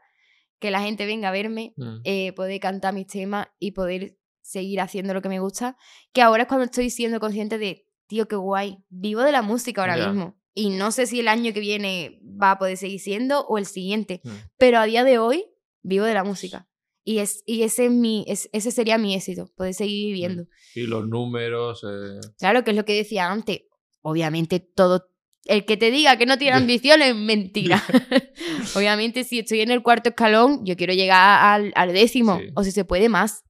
que 0.61 0.70
la 0.70 0.80
gente 0.82 1.05
venga 1.07 1.28
a 1.28 1.32
verme, 1.32 1.72
Mm. 1.76 1.97
eh, 2.05 2.32
poder 2.32 2.61
cantar 2.61 2.95
mis 2.95 3.07
temas 3.07 3.49
y 3.59 3.72
poder 3.72 4.16
seguir 4.40 4.80
haciendo 4.80 5.14
lo 5.14 5.22
que 5.22 5.28
me 5.28 5.40
gusta, 5.40 5.76
que 6.12 6.22
ahora 6.22 6.42
es 6.42 6.49
cuando 6.49 6.64
estoy 6.66 6.90
siendo 6.90 7.18
consciente 7.18 7.59
de, 7.59 7.86
tío, 8.07 8.28
qué 8.28 8.36
guay, 8.36 8.78
vivo 8.88 9.22
de 9.22 9.32
la 9.32 9.42
música 9.42 9.80
ahora 9.80 9.97
Ya. 9.97 10.07
mismo. 10.09 10.38
Y 10.55 10.70
no 10.70 10.92
sé 10.92 11.07
si 11.07 11.18
el 11.20 11.28
año 11.28 11.53
que 11.53 11.61
viene 11.61 12.20
va 12.22 12.53
a 12.53 12.59
poder 12.59 12.76
seguir 12.76 13.01
siendo 13.01 13.45
o 13.47 13.59
el 13.59 13.66
siguiente, 13.66 14.20
Mm. 14.22 14.30
pero 14.59 14.78
a 14.78 14.84
día 14.84 15.03
de 15.03 15.18
hoy 15.18 15.47
vivo 15.82 16.05
de 16.05 16.14
la 16.14 16.24
música. 16.24 16.68
Y, 17.07 17.18
es, 17.18 17.42
y 17.46 17.62
ese, 17.62 17.84
es 17.86 17.90
mi, 17.90 18.24
es- 18.26 18.48
ese 18.52 18.70
sería 18.70 18.96
mi 18.98 19.14
éxito, 19.14 19.50
poder 19.57 19.74
seguir 19.74 20.07
viviendo. 20.07 20.46
Y 20.74 20.86
los 20.86 21.07
números... 21.07 21.84
eh, 21.84 22.20
Claro, 22.38 22.64
que 22.64 22.70
es 22.70 22.76
lo 22.76 22.84
que 22.84 22.94
decía 22.94 23.30
antes. 23.30 23.61
Obviamente 24.02 24.59
todo... 24.61 25.07
El 25.46 25.66
que 25.66 25.76
te 25.76 25.90
diga 25.90 26.16
que 26.16 26.24
no 26.24 26.38
tiene 26.38 26.57
ambición 26.57 27.02
es 27.02 27.14
mentira. 27.14 27.82
obviamente 28.74 29.24
si 29.24 29.40
estoy 29.40 29.61
en 29.61 29.70
el 29.70 29.82
cuarto 29.82 30.09
escalón, 30.11 30.64
yo 30.64 30.76
quiero 30.76 30.94
llegar 30.94 31.40
al, 31.42 31.72
al 31.76 31.92
décimo. 31.92 32.38
Sí. 32.38 32.46
O 32.55 32.64
si 32.64 32.70
se 32.72 32.84
puede 32.86 33.09
más. 33.11 33.44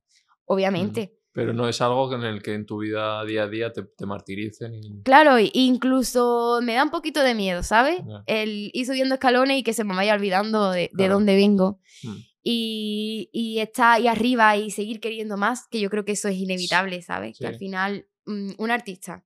Obviamente. 0.47 1.13
Pero 1.33 1.53
no 1.53 1.69
es 1.69 1.81
algo 1.81 2.13
en 2.15 2.23
el 2.23 2.43
que 2.43 2.55
en 2.55 2.65
tu 2.67 2.79
vida 2.79 3.25
día 3.25 3.45
a 3.45 3.49
día 3.49 3.73
te, 3.73 3.83
te 3.83 4.07
martiricen. 4.07 4.75
Y... 4.75 5.03
Claro, 5.03 5.37
incluso 5.85 6.61
me 6.63 6.75
da 6.75 6.85
un 6.85 6.91
poquito 6.91 7.23
de 7.23 7.35
miedo, 7.35 7.63
¿sabes? 7.63 7.99
Ya. 8.07 8.23
El 8.27 8.71
ir 8.73 8.87
subiendo 8.87 9.15
escalones 9.15 9.59
y 9.59 9.63
que 9.63 9.73
se 9.73 9.85
me 9.85 9.95
vaya 9.95 10.15
olvidando 10.15 10.71
de, 10.71 10.83
de 10.83 10.91
Claro. 10.95 11.15
dónde 11.15 11.35
vengo. 11.35 11.81
Mm. 12.03 12.17
Y, 12.47 13.31
y 13.33 13.59
estar 13.61 13.93
ahí 13.95 14.07
arriba 14.07 14.55
y 14.59 14.71
seguir 14.71 15.01
queriendo 15.01 15.39
más, 15.39 15.67
que 15.71 15.81
yo 15.81 15.89
creo 15.89 16.05
que 16.05 16.13
eso 16.13 16.29
es 16.29 16.37
inevitable, 16.37 17.01
¿sabes? 17.01 17.39
Que 17.39 17.47
al 17.47 17.57
final 17.57 18.07
mm, 18.27 18.53
un 18.59 18.71
artista, 18.71 19.25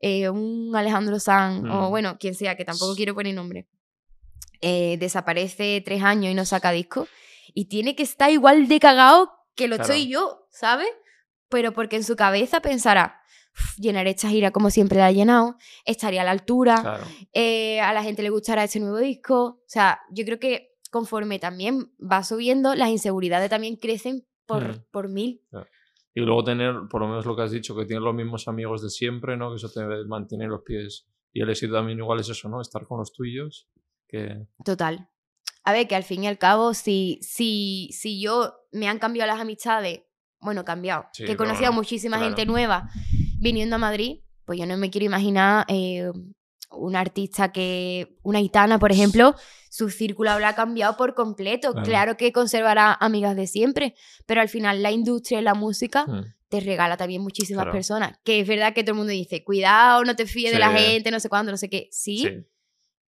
eh, 0.00 0.28
un 0.28 0.74
Alejandro 0.76 1.18
Sanz, 1.20 1.64
o 1.70 1.86
Mm. 1.86 1.90
bueno, 1.90 2.18
quien 2.18 2.34
sea, 2.34 2.56
que 2.56 2.64
tampoco 2.64 2.94
quiero 2.96 3.14
poner 3.14 3.34
nombre, 3.34 3.68
eh, 4.60 4.96
desaparece 4.98 5.80
tres 5.84 6.02
años 6.02 6.30
y 6.32 6.34
no 6.34 6.44
saca 6.44 6.72
disco, 6.72 7.06
y 7.54 7.66
tiene 7.66 7.94
que 7.94 8.02
estar 8.02 8.30
igual 8.30 8.66
de 8.68 8.80
cagado 8.80 9.30
que 9.54 9.68
lo 9.68 9.76
Claro. 9.76 9.92
estoy 9.92 10.08
yo, 10.08 10.46
¿sabes? 10.50 10.88
Pero 11.48 11.72
porque 11.72 11.96
en 11.96 12.04
su 12.04 12.16
cabeza 12.16 12.60
pensará, 12.60 13.20
"Uf, 13.54 13.76
llenaré 13.78 14.10
esta 14.10 14.28
gira 14.28 14.50
como 14.50 14.70
siempre 14.70 14.98
la 14.98 15.10
he 15.10 15.14
llenado, 15.14 15.56
estaría 15.84 16.22
a 16.22 16.24
la 16.24 16.32
altura, 16.32 16.76
Claro. 16.82 17.04
eh, 17.32 17.80
a 17.80 17.92
la 17.92 18.02
gente 18.02 18.22
le 18.22 18.30
gustará 18.30 18.64
este 18.64 18.80
nuevo 18.80 18.98
disco. 18.98 19.42
O 19.44 19.64
sea, 19.66 20.00
yo 20.10 20.24
creo 20.24 20.38
que 20.38 20.67
conforme 20.90 21.38
también 21.38 21.92
va 22.00 22.22
subiendo, 22.24 22.74
las 22.74 22.88
inseguridades 22.90 23.50
también 23.50 23.76
crecen 23.76 24.26
por, 24.46 24.62
Mm. 24.66 24.84
por 24.90 25.08
mil. 25.08 25.42
Y 26.14 26.20
luego 26.20 26.42
tener, 26.42 26.74
por 26.90 27.00
lo 27.02 27.08
menos 27.08 27.26
lo 27.26 27.36
que 27.36 27.42
has 27.42 27.50
dicho, 27.52 27.76
que 27.76 27.84
tienes 27.84 28.02
los 28.02 28.14
mismos 28.14 28.48
amigos 28.48 28.82
de 28.82 28.90
siempre, 28.90 29.36
¿no? 29.36 29.50
Que 29.50 29.56
eso 29.56 29.70
te 29.70 29.80
mantiene 30.06 30.46
los 30.46 30.62
pies. 30.62 31.06
Y 31.32 31.42
el 31.42 31.50
éxito 31.50 31.74
también 31.74 31.98
igual 31.98 32.18
es 32.20 32.28
eso, 32.28 32.48
¿no? 32.48 32.60
Estar 32.60 32.86
con 32.86 32.98
los 32.98 33.12
tuyos. 33.12 33.68
Que... 34.08 34.46
Total. 34.64 35.08
A 35.64 35.72
ver, 35.72 35.86
que 35.86 35.94
al 35.94 36.02
fin 36.02 36.24
y 36.24 36.26
al 36.26 36.38
cabo, 36.38 36.72
si, 36.74 37.18
si, 37.22 37.90
si 37.92 38.20
yo 38.20 38.54
me 38.72 38.88
han 38.88 38.98
cambiado 38.98 39.30
las 39.30 39.40
amistades, 39.40 40.00
bueno, 40.40 40.64
cambiado, 40.64 41.04
Sí, 41.12 41.24
que 41.26 41.32
he 41.32 41.36
conocido 41.36 41.68
a 41.68 41.72
muchísima 41.72 42.16
claro. 42.16 42.30
gente 42.34 42.46
nueva 42.50 42.88
viniendo 43.38 43.76
a 43.76 43.78
Madrid, 43.78 44.20
pues 44.46 44.58
yo 44.58 44.66
no 44.66 44.76
me 44.78 44.88
quiero 44.90 45.04
imaginar 45.04 45.66
eh, 45.68 46.10
una 46.70 47.00
artista 47.00 47.50
que, 47.52 48.16
una 48.22 48.40
gitana, 48.40 48.78
por 48.78 48.92
ejemplo, 48.92 49.34
su 49.70 49.90
círculo 49.90 50.30
habrá 50.30 50.54
cambiado 50.54 50.96
por 50.96 51.14
completo. 51.14 51.72
Claro. 51.72 51.86
Claro, 51.86 52.16
que 52.16 52.32
conservará 52.32 52.92
amigas 53.00 53.34
de 53.36 53.46
siempre, 53.46 53.94
pero 54.26 54.40
al 54.40 54.48
final 54.48 54.82
la 54.82 54.90
industria 54.90 55.40
y 55.40 55.42
la 55.42 55.54
música 55.54 56.04
Mm. 56.06 56.24
te 56.48 56.60
regala 56.60 56.96
también 56.96 57.22
muchísimas 57.22 57.64
Claro. 57.64 57.72
personas. 57.76 58.18
Que 58.24 58.40
es 58.40 58.48
verdad 58.48 58.74
que 58.74 58.82
todo 58.84 58.92
el 58.92 58.98
mundo 58.98 59.12
dice, 59.12 59.44
cuidado, 59.44 60.04
no 60.04 60.14
te 60.16 60.26
fíes 60.26 60.52
de 60.52 60.58
la 60.58 60.70
gente, 60.72 61.10
no 61.10 61.20
sé 61.20 61.28
cuándo, 61.28 61.52
no 61.52 61.58
sé 61.58 61.68
qué. 61.70 61.88
Sí, 61.90 62.18
Sí, 62.18 62.46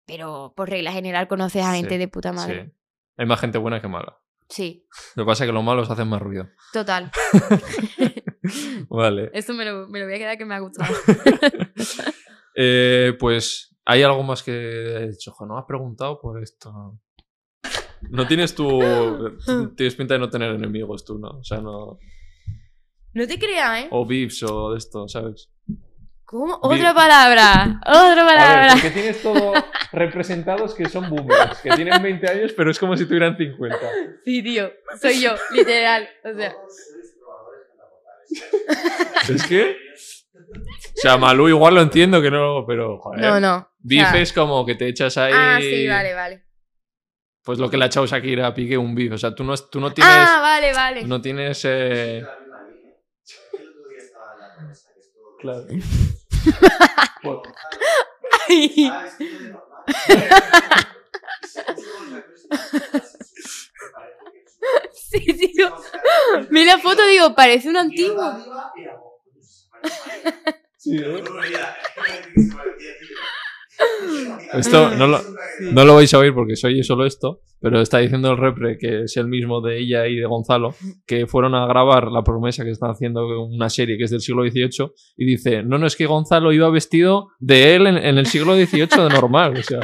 pero 0.05 0.53
por 0.55 0.69
regla 0.69 0.91
general 0.91 1.27
conoces 1.27 1.63
a 1.63 1.71
Sí, 1.73 1.77
gente 1.81 1.97
de 1.97 2.07
puta 2.07 2.29
sí. 2.31 2.35
madre. 2.35 2.71
Hay 3.17 3.25
más 3.25 3.39
gente 3.39 3.57
buena 3.57 3.81
que 3.81 3.87
mala. 3.87 4.17
Sí, 4.47 4.87
Lo 5.15 5.23
que 5.23 5.27
pasa 5.27 5.43
es 5.43 5.49
que 5.49 5.53
los 5.53 5.63
malos 5.63 5.89
hacen 5.91 6.07
más 6.07 6.21
ruido. 6.21 6.47
total. 6.73 7.11
Vale. 8.89 9.29
Eso 9.33 9.53
me 9.53 9.63
lo, 9.65 9.87
me 9.87 9.99
lo 9.99 10.05
voy 10.05 10.15
a 10.15 10.17
quedar 10.17 10.37
que 10.37 10.45
me 10.45 10.55
ha 10.55 10.59
gustado. 10.59 10.91
Eh, 12.61 13.13
pues, 13.17 13.73
¿hay 13.85 14.03
algo 14.03 14.21
más 14.21 14.43
que 14.43 14.51
he 14.51 15.07
dicho? 15.11 15.31
"Jo, 15.31 15.45
No 15.45 15.57
has 15.57 15.63
preguntado 15.65 16.19
por 16.19 16.43
esto. 16.43 16.99
No 18.09 18.27
tienes 18.27 18.53
tú. 18.53 18.67
Tienes 19.77 19.95
pinta 19.95 20.15
de 20.15 20.19
no 20.19 20.29
tener 20.29 20.51
enemigos 20.51 21.05
tú, 21.05 21.17
¿no? 21.19 21.29
O 21.39 21.43
sea, 21.43 21.59
no. 21.61 21.99
No 23.13 23.27
te 23.27 23.39
creas, 23.39 23.83
¿eh? 23.85 23.87
O 23.91 24.05
beefs 24.05 24.43
o 24.43 24.71
de 24.71 24.77
esto, 24.77 25.07
¿sabes? 25.07 25.49
¿Cómo? 26.25 26.59
Otra 26.61 26.93
palabra. 26.93 27.79
Otra 27.87 28.11
A 28.11 28.15
ver, 28.15 28.25
palabra. 28.25 28.73
porque 28.73 28.91
tienes 28.91 29.21
todo 29.23 29.53
representados 29.93 30.75
que 30.75 30.87
son 30.87 31.09
boomers, 31.09 31.59
que 31.61 31.71
tienen 31.71 32.01
20 32.03 32.29
años, 32.29 32.53
pero 32.55 32.69
es 32.71 32.77
como 32.77 32.95
si 32.97 33.05
tuvieran 33.05 33.35
50. 33.37 33.77
Sí, 34.25 34.43
tío. 34.43 34.69
Soy 35.01 35.21
yo, 35.21 35.31
literal. 35.53 36.07
O 36.25 36.33
sea. 36.37 36.55
¿Es 39.29 39.47
que? 39.47 39.75
O 40.39 41.01
sea, 41.01 41.17
Malú 41.17 41.47
igual 41.49 41.75
lo 41.75 41.81
entiendo 41.81 42.21
que 42.21 42.31
no, 42.31 42.65
pero 42.67 42.97
joder. 42.99 43.21
No, 43.21 43.39
no. 43.39 43.69
Beef 43.79 44.13
es 44.15 44.33
como 44.33 44.65
que 44.65 44.75
te 44.75 44.87
echas 44.87 45.17
ahí. 45.17 45.33
Ah, 45.35 45.57
sí, 45.61 45.87
vale, 45.87 46.13
vale. 46.13 46.43
Pues 47.43 47.57
lo 47.59 47.69
que 47.69 47.77
le 47.77 47.85
ha 47.85 47.87
echado 47.87 48.05
Shakira 48.05 48.47
a 48.47 48.53
Piqué, 48.53 48.77
un 48.77 48.93
beef. 48.93 49.13
O 49.13 49.17
sea, 49.17 49.33
tú 49.33 49.43
no, 49.43 49.55
tú 49.57 49.79
no 49.79 49.91
tienes. 49.93 50.13
Ah, 50.15 50.39
vale, 50.41 50.73
vale. 50.73 51.03
No 51.05 51.21
tienes. 51.21 51.61
eh, 51.65 52.25
Claro. 55.39 55.65
Pues- 57.23 57.39
Ay, 58.49 58.91
sí, 64.93 65.19
tío. 65.53 65.73
Mira 66.49 66.75
la 66.75 66.81
foto, 66.81 67.05
digo, 67.07 67.33
parece 67.35 67.69
un 67.69 67.77
antiguo. 67.77 68.21
Sí. 70.77 70.97
Esto 74.53 74.95
no 74.95 75.07
lo, 75.07 75.19
no 75.71 75.85
lo 75.85 75.95
vais 75.95 76.13
a 76.13 76.19
oír 76.19 76.33
porque 76.33 76.55
soy 76.55 76.83
solo 76.83 77.05
esto, 77.05 77.41
pero 77.59 77.81
está 77.81 77.99
diciendo 77.99 78.31
el 78.31 78.37
repre, 78.37 78.77
que 78.77 79.03
es 79.03 79.17
el 79.17 79.27
mismo 79.27 79.61
de 79.61 79.79
ella 79.79 80.07
y 80.07 80.15
de 80.15 80.25
Gonzalo, 80.25 80.73
que 81.05 81.27
fueron 81.27 81.53
a 81.55 81.67
grabar 81.67 82.11
La 82.11 82.23
promesa 82.23 82.63
que 82.63 82.71
están 82.71 82.91
haciendo 82.91 83.25
una 83.43 83.69
serie 83.69 83.97
que 83.97 84.05
es 84.05 84.11
del 84.11 84.21
siglo 84.21 84.43
XVIII 84.43 84.91
y 85.17 85.25
dice, 85.25 85.63
no, 85.63 85.77
no, 85.77 85.85
es 85.85 85.95
que 85.95 86.07
Gonzalo 86.07 86.51
iba 86.51 86.69
vestido 86.69 87.27
de 87.39 87.75
él 87.75 87.87
en, 87.87 87.97
en 87.97 88.17
el 88.17 88.25
siglo 88.25 88.55
XVIII 88.55 88.87
de 88.87 89.09
normal. 89.09 89.57
O 89.57 89.63
sea, 89.63 89.79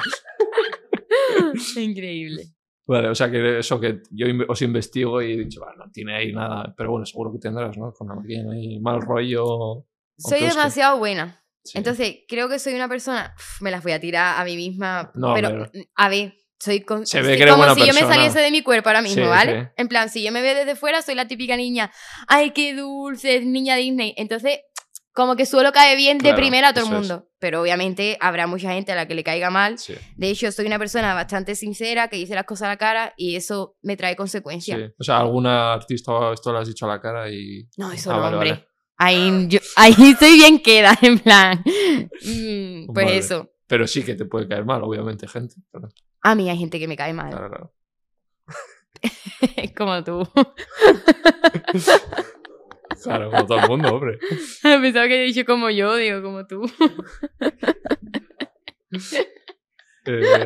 Increíble. 1.81 2.54
Vale, 2.87 3.09
o 3.09 3.15
sea 3.15 3.29
que 3.31 3.59
eso 3.59 3.79
que 3.79 4.01
yo 4.11 4.27
os 4.47 4.61
investigo 4.61 5.21
y 5.21 5.33
he 5.33 5.37
dicho, 5.37 5.61
"Va, 5.61 5.73
no 5.77 5.89
tiene 5.91 6.15
ahí 6.15 6.31
nada, 6.33 6.73
pero 6.77 6.91
bueno, 6.91 7.05
seguro 7.05 7.31
que 7.31 7.39
tendrás, 7.39 7.77
¿no? 7.77 7.91
Con 7.93 8.07
la 8.07 8.15
máquina 8.15 8.51
ahí, 8.53 8.79
mal 8.79 9.01
rollo. 9.01 9.85
Soy 10.17 10.41
demasiado 10.41 10.97
buena. 10.97 11.43
Sí. 11.63 11.77
Entonces, 11.79 12.17
creo 12.27 12.47
que 12.47 12.59
soy 12.59 12.73
una 12.75 12.87
persona. 12.87 13.33
Uf, 13.37 13.61
me 13.61 13.71
las 13.71 13.81
voy 13.83 13.93
a 13.93 13.99
tirar 13.99 14.39
a 14.39 14.45
mí 14.45 14.55
misma. 14.55 15.11
No, 15.15 15.33
pero, 15.33 15.49
pero- 15.49 15.71
a 15.95 16.09
ver, 16.09 16.35
soy. 16.59 16.81
con- 16.81 17.05
Se 17.07 17.21
ve 17.23 17.37
que 17.37 17.47
como 17.47 17.63
si 17.73 17.79
yo 17.81 17.87
me 17.87 17.93
persona. 17.93 18.15
saliese 18.15 18.39
de 18.39 18.51
mi 18.51 18.61
cuerpo 18.61 18.89
ahora 18.89 19.01
mismo, 19.01 19.23
Sí, 19.23 19.29
¿vale? 19.29 19.61
sí. 19.63 19.67
En 19.77 19.87
plan, 19.87 20.09
si 20.09 20.23
yo 20.23 20.31
me 20.31 20.41
veo 20.43 20.53
desde 20.55 20.75
fuera, 20.75 21.01
soy 21.01 21.15
la 21.15 21.27
típica 21.27 21.57
niña. 21.57 21.91
¡Ay, 22.27 22.51
qué 22.51 22.75
dulce! 22.75 23.41
Niña 23.41 23.75
Disney. 23.77 24.13
Entonces, 24.15 24.59
como 25.11 25.35
que 25.35 25.45
suelo 25.47 25.71
caer 25.71 25.97
bien 25.97 26.19
Claro, 26.19 26.35
de 26.35 26.41
primera 26.41 26.69
a 26.69 26.73
todo 26.73 26.85
el 26.85 26.91
eso 26.91 27.01
es. 27.01 27.07
Pero 27.45 27.61
obviamente 27.61 28.17
habrá 28.21 28.47
mucha 28.47 28.71
gente 28.71 28.91
a 28.91 28.95
la 28.95 29.07
que 29.07 29.13
le 29.13 29.23
caiga 29.23 29.51
mal. 29.51 29.77
Sí, 29.77 29.93
De 30.15 30.31
hecho, 30.31 30.51
soy 30.51 30.65
una 30.65 30.79
persona 30.79 31.13
bastante 31.13 31.53
sincera 31.53 32.07
que 32.07 32.15
dice 32.15 32.33
las 32.33 32.45
cosas 32.45 32.65
a 32.65 32.69
la 32.69 32.77
cara 32.77 33.13
y 33.17 33.35
eso 33.35 33.77
me 33.83 33.95
trae 33.95 34.15
consecuencias. 34.15 34.79
sí. 34.79 34.93
O 34.97 35.03
sea, 35.03 35.19
alguna 35.19 35.73
artista 35.73 36.11
esto 36.33 36.51
lo 36.51 36.57
has 36.57 36.67
dicho 36.67 36.85
a 36.85 36.87
la 36.95 36.99
cara 36.99 37.29
y... 37.31 37.69
No, 37.77 37.91
eso 37.91 38.09
Ah, 38.11 38.15
no, 38.15 38.21
vale, 38.23 38.35
hombre. 38.35 38.49
vale. 38.53 38.67
Ahí, 38.97 39.45
yo, 39.47 39.59
ahí 39.75 39.93
estoy 40.11 40.33
bien 40.37 40.57
queda, 40.59 40.97
en 41.03 41.19
plan. 41.19 41.63
Mm, 42.23 42.91
pues 42.91 43.11
eso. 43.11 43.51
Pero 43.67 43.85
sí 43.85 44.01
que 44.03 44.15
te 44.15 44.25
puede 44.25 44.47
caer 44.47 44.65
mal, 44.65 44.81
obviamente, 44.81 45.27
gente. 45.27 45.53
Claro, 45.69 45.89
A 46.23 46.33
mí 46.33 46.49
hay 46.49 46.57
gente 46.57 46.79
que 46.79 46.87
me 46.87 46.97
cae 46.97 47.13
mal. 47.13 47.29
claro, 47.29 47.49
claro. 47.49 47.73
Como 49.77 50.03
tú. 50.03 50.27
Como 53.35 53.47
todo 53.47 53.59
el 53.59 53.67
mundo, 53.69 53.93
hombre. 53.93 54.19
Pensaba 54.61 55.07
que 55.07 55.23
he 55.23 55.25
dicho 55.25 55.45
como 55.45 55.69
yo, 55.69 55.95
digo, 55.95 56.21
como 56.21 56.45
tú. 56.45 56.61
Eh, 60.07 60.45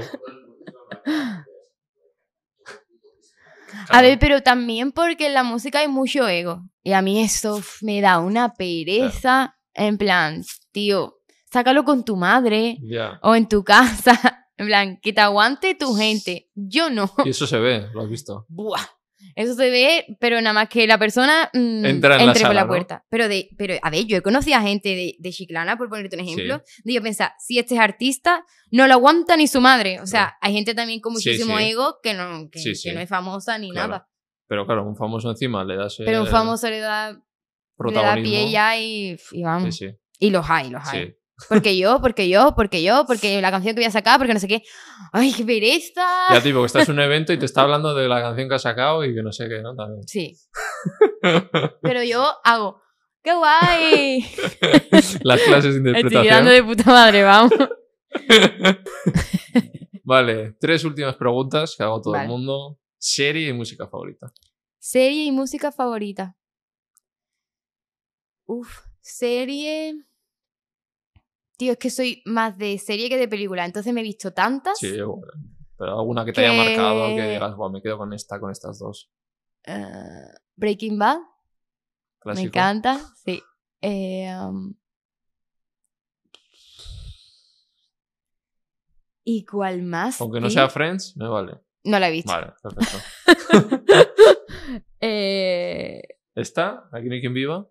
A 3.90 4.02
ver, 4.02 4.20
pero 4.20 4.42
también 4.42 4.92
porque 4.92 5.28
en 5.28 5.34
la 5.34 5.44
música 5.44 5.80
hay 5.80 5.88
mucho 5.88 6.28
ego. 6.28 6.64
Y 6.84 6.94
a 6.94 7.02
mí 7.02 7.22
eso 7.22 7.62
me 7.82 8.02
da 8.02 8.20
una 8.20 8.54
pereza. 8.54 9.58
En 9.74 9.98
plan, 9.98 10.44
tío, 10.72 11.20
sácalo 11.52 11.84
con 11.84 12.04
tu 12.06 12.16
madre 12.16 12.78
o 13.22 13.36
en 13.36 13.48
tu 13.48 13.64
casa. 13.64 14.14
En 14.60 14.66
plan, 14.68 15.00
que 15.02 15.14
te 15.14 15.22
aguante 15.22 15.74
tu 15.74 15.96
gente. 15.96 16.50
Yo 16.54 16.90
no. 16.90 17.10
Y 17.24 17.30
eso 17.30 17.48
se 17.48 17.58
ve, 17.60 17.88
lo 17.94 18.02
has 18.02 18.10
visto. 18.10 18.46
Buah. 18.50 18.86
Eso 19.36 19.54
se 19.56 19.70
ve, 19.70 20.18
pero 20.20 20.40
nada 20.42 20.54
más 20.54 20.70
que 20.70 20.86
la 20.88 20.98
persona 20.98 21.50
mm, 21.54 21.86
Entra 21.86 22.18
en 22.20 22.28
la 22.28 22.34
por 22.34 22.54
la 22.56 22.62
¿no? 22.64 22.68
puerta. 22.68 23.06
Pero, 23.10 23.28
de, 23.28 23.50
pero, 23.58 23.76
a 23.82 23.90
ver, 23.90 24.06
yo 24.06 24.18
he 24.18 24.22
conocido 24.22 24.58
a 24.58 24.62
gente 24.62 24.90
de, 24.90 25.16
de 25.20 25.32
Chiclana, 25.32 25.78
por 25.78 25.90
ponerte 25.90 26.16
un 26.16 26.22
ejemplo, 26.24 26.62
de 26.84 26.94
yo 26.94 27.02
pensar, 27.02 27.34
si 27.40 27.60
este 27.60 27.76
es 27.76 27.80
artista, 27.80 28.46
no 28.72 28.88
lo 28.88 28.94
aguanta 28.94 29.38
ni 29.38 29.48
su 29.48 29.62
madre. 29.62 30.00
O 30.02 30.08
sea, 30.08 30.38
hay 30.42 30.54
gente 30.54 30.74
también 30.74 31.00
con 31.00 31.16
Sí, 31.16 31.30
muchísimo 31.30 31.58
sí. 31.58 31.64
ego 31.66 31.98
que 32.02 32.14
no, 32.14 32.50
que, 32.50 32.60
Sí, 32.60 32.70
que 32.70 32.76
sí. 32.76 32.92
no 32.92 33.00
es 33.00 33.10
famosa 33.10 33.58
ni 33.58 33.72
Claro. 33.72 33.88
nada. 33.90 34.10
Pero 34.48 34.66
claro, 34.66 34.84
un 34.88 34.96
famoso 34.96 35.30
encima 35.30 35.64
le 35.64 35.76
das 35.76 35.96
Pero 35.98 36.22
un 36.22 36.28
famoso 36.28 36.70
le 36.70 36.80
da, 36.80 37.12
le 37.12 37.94
da 37.94 38.16
pie 38.16 38.50
ya 38.50 38.78
y, 38.80 39.16
y 39.32 39.44
vamos. 39.44 39.76
Sí, 39.76 39.90
sí. 39.90 39.96
Y 40.20 40.32
los 40.32 40.50
hay, 40.50 40.70
los 40.70 40.86
hay. 40.88 41.16
Porque 41.48 41.78
yo, 41.78 42.00
porque 42.02 42.28
yo, 42.28 42.54
porque 42.56 42.84
yo, 42.84 43.06
porque 43.08 43.42
la 43.42 43.52
canción 43.52 43.74
que 43.76 43.82
voy 43.82 43.88
a 43.88 43.92
sacar, 43.92 44.18
porque 44.18 44.34
no 44.34 44.40
sé 44.40 44.48
qué. 44.48 44.64
¡Ay, 45.14 45.34
qué 45.34 45.46
pereza! 45.46 46.06
Ya, 46.34 46.42
tipo, 46.44 46.60
que 46.60 46.66
estás 46.66 46.90
en 46.90 46.96
un 46.96 47.02
evento 47.02 47.32
y 47.32 47.40
te 47.40 47.46
está 47.46 47.62
hablando 47.62 47.94
de 47.94 48.08
la 48.08 48.22
canción 48.22 48.50
que 48.50 48.56
has 48.56 48.62
sacado 48.64 49.06
y 49.06 49.16
que 49.16 49.22
no 49.24 49.32
sé 49.32 49.48
qué, 49.48 49.62
¿no? 49.62 49.76
También. 49.76 50.06
Sí. 50.08 50.36
Pero 51.82 52.04
yo 52.04 52.28
hago, 52.44 52.82
¡qué 53.24 53.34
guay! 53.34 54.22
Las 55.24 55.42
clases 55.42 55.76
Estoy 55.76 55.84
de 55.84 55.90
interpretación. 56.00 56.46
de 56.46 56.64
puta 56.64 56.92
madre, 56.92 57.24
vamos. 57.24 57.52
Vale, 60.04 60.56
tres 60.60 60.84
últimas 60.84 61.16
preguntas 61.16 61.76
que 61.78 61.84
hago 61.84 61.98
a 61.98 62.02
todo 62.02 62.14
Vale. 62.14 62.26
el 62.26 62.30
mundo. 62.32 62.80
Serie 62.98 63.48
y 63.50 63.54
música 63.54 63.88
favorita. 63.88 64.32
Serie 64.80 65.26
y 65.26 65.32
música 65.32 65.72
favorita. 65.72 66.36
Uf, 68.46 68.80
serie. 69.00 69.94
Tío, 71.60 71.74
es 71.74 71.78
que 71.78 71.90
soy 71.90 72.22
más 72.24 72.58
de 72.58 72.78
serie 72.78 73.10
que 73.10 73.18
de 73.18 73.28
película, 73.28 73.66
entonces 73.66 73.94
me 73.94 74.00
he 74.00 74.04
visto 74.04 74.32
tantas. 74.32 74.80
Sí, 74.80 74.96
pero 75.78 76.00
alguna 76.00 76.24
que 76.24 76.32
te 76.32 76.40
haya 76.40 76.54
marcado 76.54 77.14
que 77.14 77.28
digas, 77.28 77.54
"Buah, 77.58 77.70
me 77.70 77.82
quedo 77.82 77.98
con 77.98 78.14
esta, 78.14 78.40
con 78.40 78.50
estas 78.50 78.80
dos. 78.80 79.12
Eh, 79.66 79.84
Breaking 80.56 80.98
Bad, 80.98 81.18
Clásico. 82.20 82.44
me 82.44 82.48
encanta, 82.48 83.02
sí. 83.26 83.44
Eh, 83.82 84.34
um, 84.42 84.74
¿Y 89.26 89.44
cuál 89.44 89.82
más? 89.82 90.22
Aunque 90.22 90.40
no 90.40 90.48
tío? 90.48 90.54
sea 90.54 90.70
Friends, 90.70 91.18
me 91.18 91.28
vale. 91.28 91.60
No 91.84 92.00
la 92.00 92.08
he 92.08 92.12
visto. 92.14 92.32
Vale, 92.32 92.54
perfecto. 92.64 92.98
Eh, 95.02 96.02
¿Esta? 96.36 96.90
¿Aquí 96.92 97.08
no 97.08 97.14
hay 97.16 97.22
quien 97.22 97.34
viva? 97.34 97.66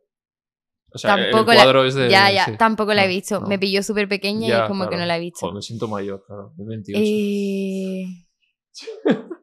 O 0.91 0.99
sea, 0.99 1.17
Tampoco 1.17 1.51
el 1.53 1.59
la- 1.59 1.65
cuadro 1.65 1.85
es 1.85 1.95
de... 1.95 2.09
ya, 2.09 2.31
ya, 2.33 2.47
sí. 2.47 2.57
tampoco 2.57 2.95
la 2.95 3.05
he 3.05 3.09
No, 3.09 3.15
visto. 3.15 3.41
no. 3.41 3.47
Me 3.47 3.59
pilló 3.59 3.83
súper 3.83 4.09
pequeña 4.09 4.49
y 4.49 4.53
es 4.53 4.61
como 4.69 4.89
que 4.89 4.97
no 4.97 5.05
la 5.05 5.17
he 5.17 5.21
visto. 5.21 5.41
Joder, 5.41 5.55
me 5.57 5.63
siento 5.63 5.87
mayor, 5.89 6.25
claro. 6.27 6.53
de 6.57 6.65
28. 6.67 7.03
Eh, 7.05 8.07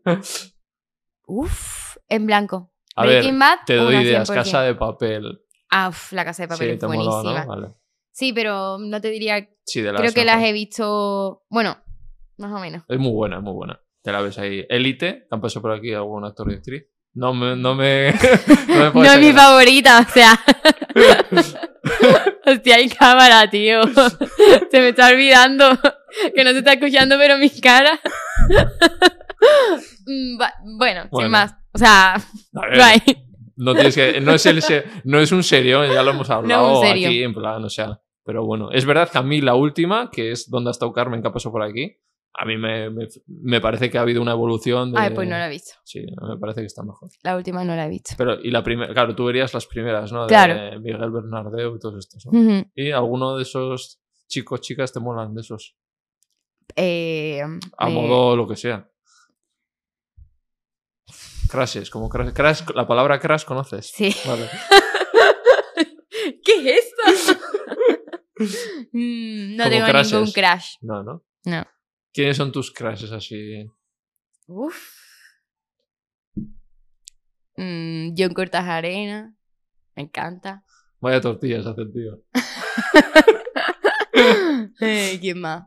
uf, 1.28 1.98
en 2.10 2.26
blanco. 2.26 2.72
A 2.96 3.06
ver, 3.06 3.18
Breaking 3.20 3.39
Bad, 3.39 3.60
te 3.66 3.76
doy 3.76 3.96
ideas. 3.98 4.30
100%. 4.30 4.34
Casa 4.34 4.62
de 4.62 4.76
papel. 4.76 5.41
Ah, 5.70 5.89
uf, 5.89 6.12
la 6.14 6.24
casa 6.26 6.43
de 6.43 6.48
papel 6.48 6.70
sí, 6.70 6.74
es 6.76 6.82
buenísima. 6.86 7.43
¿no? 7.43 7.48
Vale. 7.48 7.68
Sí, 8.12 8.32
pero 8.34 8.78
no 8.80 9.02
te 9.02 9.10
diría. 9.10 9.48
Sí, 9.66 9.82
de 9.82 9.91
las 9.91 10.00
Creo 10.02 10.14
que 10.14 10.24
las 10.26 10.41
he 10.43 10.54
visto. 10.54 11.43
Bueno, 11.50 11.78
más 12.38 12.52
o 12.54 12.60
menos. 12.60 12.84
Es 12.88 12.98
muy 13.00 13.12
buena, 13.12 13.38
es 13.38 13.43
muy 13.43 13.54
buena. 13.54 13.80
Te 14.02 14.12
la 14.12 14.22
ves 14.22 14.38
ahí. 14.38 14.66
Elite, 14.70 15.28
han 15.32 15.41
pasado 15.41 15.62
por 15.64 15.72
aquí 15.74 15.93
algún 15.93 16.24
actor 16.24 16.50
y 16.52 16.56
actriz. 16.56 16.84
No 17.14 17.34
me... 17.34 17.56
No 17.56 17.76
me, 17.76 18.12
no 18.68 18.93
me 18.93 19.02
No 19.04 19.04
es 19.14 19.20
mi 19.20 19.32
favorita, 19.34 20.06
o 20.08 20.12
sea. 20.14 20.39
Hostia, 22.46 22.76
hay 22.76 22.89
cámara, 22.89 23.50
tío. 23.50 23.82
Se 24.72 24.80
me 24.80 24.89
está 24.89 25.10
olvidando 25.10 25.70
que 26.34 26.43
no 26.43 26.52
se 26.52 26.60
está 26.60 26.74
escuchando, 26.74 27.18
pero 27.18 27.38
mi 27.38 27.50
cara. 27.50 28.00
Mm, 30.08 30.39
va- 30.39 30.54
bueno, 30.78 31.08
Bueno. 31.12 31.26
sin 31.28 31.32
más. 31.32 31.56
O 31.74 31.78
sea, 31.78 32.16
no, 33.58 33.74
tienes 33.74 33.96
que, 33.96 34.22
no, 34.22 34.34
es 34.34 34.46
el 34.46 34.62
no 35.04 35.20
es 35.20 35.32
un 35.32 35.43
serio, 35.43 35.86
ya 35.86 36.02
lo 36.04 36.12
hemos 36.12 36.30
hablado 36.30 36.82
serio. 36.82 37.08
aquí, 37.08 37.24
en 37.24 37.34
plan, 37.34 37.64
o 37.64 37.70
sea. 37.70 38.00
Pero 38.24 38.43
bueno, 38.46 38.72
es 38.72 38.86
verdad 38.86 39.10
que 39.10 39.18
a 39.18 39.22
mí 39.24 39.41
la 39.41 39.54
última, 39.56 40.10
que 40.12 40.32
es 40.32 40.50
donde 40.50 40.70
ha 40.70 40.72
estado 40.72 40.93
Carmen, 40.93 41.22
que 41.22 41.28
ha 41.28 41.34
pasado 41.34 41.52
por 41.52 41.62
aquí, 41.64 41.98
a 42.38 42.46
mí 42.46 42.58
me, 42.58 42.90
me, 42.90 43.08
me 43.28 43.62
parece 43.62 43.90
que 43.90 43.98
ha 43.98 44.02
habido 44.02 44.22
una 44.22 44.32
evolución 44.34 44.92
de... 44.92 45.00
Ay, 45.00 45.12
pues 45.12 45.28
no 45.28 45.38
la 45.38 45.48
he 45.48 45.50
visto. 45.50 45.74
Sí, 45.84 46.02
me 46.02 46.38
parece 46.38 46.62
que 46.62 46.68
está 46.68 46.84
mejor. 46.84 47.10
La 47.24 47.36
última 47.38 47.64
no 47.64 47.76
la 47.76 47.86
he 47.86 47.90
visto. 47.90 48.14
Pero, 48.18 48.40
y 48.42 48.52
la 48.52 48.62
primera, 48.64 48.94
claro, 48.94 49.16
tú 49.16 49.26
verías 49.26 49.54
las 49.54 49.66
primeras, 49.68 50.12
¿no? 50.12 50.24
De 50.24 50.28
Claro. 50.28 50.80
Miguel 50.82 51.12
Bernardeu 51.12 51.76
y 51.76 51.80
todos 51.80 51.98
estos. 52.00 52.26
Y 52.76 52.92
alguno 52.92 53.38
de 53.38 53.44
esos 53.44 54.02
chicos, 54.28 54.62
chicas 54.62 54.92
te 54.92 55.00
molan 55.00 55.34
de 55.34 55.42
esos. 55.42 55.76
Eh, 56.76 57.42
A 57.78 57.90
eh, 57.90 57.94
modo 57.94 58.36
lo 58.36 58.48
que 58.48 58.56
sea. 58.58 58.90
Crashes, 61.50 61.90
como 61.90 62.10
crash, 62.10 62.34
crash- 62.34 62.74
la 62.76 62.88
palabra 62.88 63.20
crash 63.20 63.46
conoces. 63.46 63.92
Sí. 63.96 64.14
Vale. 64.26 64.50
¿Qué 66.44 66.70
es 66.76 66.86
esto? 66.86 67.40
Mm, 68.92 69.56
no 69.56 69.70
tengo 69.70 69.88
ningún 69.88 70.32
crash. 70.34 70.74
No, 70.82 71.02
¿no? 71.04 71.24
No. 71.46 71.64
¿Quiénes 72.16 72.38
son 72.38 72.49
tus 72.53 72.72
crashes 72.72 73.11
así? 73.11 73.70
Uf. 74.47 74.78
Mm, 77.57 78.13
John 78.18 78.34
Cortas 78.34 78.63
Arena. 78.63 79.36
Me 79.97 80.03
encanta. 80.03 80.63
Vaya 81.01 81.20
tortillas 81.20 81.66
hace 81.66 81.82
el 81.82 81.91
tío. 81.91 82.24
Eh, 84.80 85.18
¿Quién 85.22 85.39
más? 85.41 85.66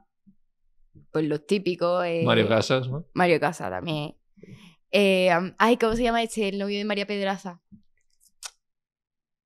Pues 1.12 1.26
los 1.26 1.46
típicos. 1.46 2.04
eh, 2.06 2.22
Mario 2.24 2.48
Casas, 2.48 2.88
¿no? 2.88 3.04
Mario 3.14 3.38
Casa 3.40 3.68
también. 3.70 4.16
Eh, 4.90 5.30
ay, 5.58 5.76
¿cómo 5.76 5.94
se 5.96 6.02
llama 6.02 6.22
este? 6.22 6.48
El 6.48 6.58
novio 6.58 6.78
de 6.78 6.84
María 6.84 7.06
Pedraza. 7.06 7.60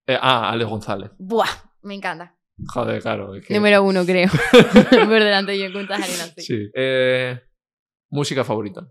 Eh, 0.07 0.16
ah, 0.20 0.50
Alex 0.50 0.70
González. 0.70 1.11
Buah, 1.18 1.48
me 1.82 1.94
encanta. 1.94 2.36
Joder, 2.68 3.02
claro. 3.02 3.34
es 3.34 3.46
que- 3.46 3.54
Número 3.54 3.82
uno, 3.82 4.04
creo. 4.06 4.28
Por 4.90 5.08
delante 5.22 5.52
de 5.52 5.64
John 5.64 5.72
Cortas 5.72 6.00
Arena. 6.02 6.24
sí. 6.36 6.42
Sí. 6.42 6.70
Eh, 6.74 7.40
música 8.10 8.44
favorita. 8.44 8.90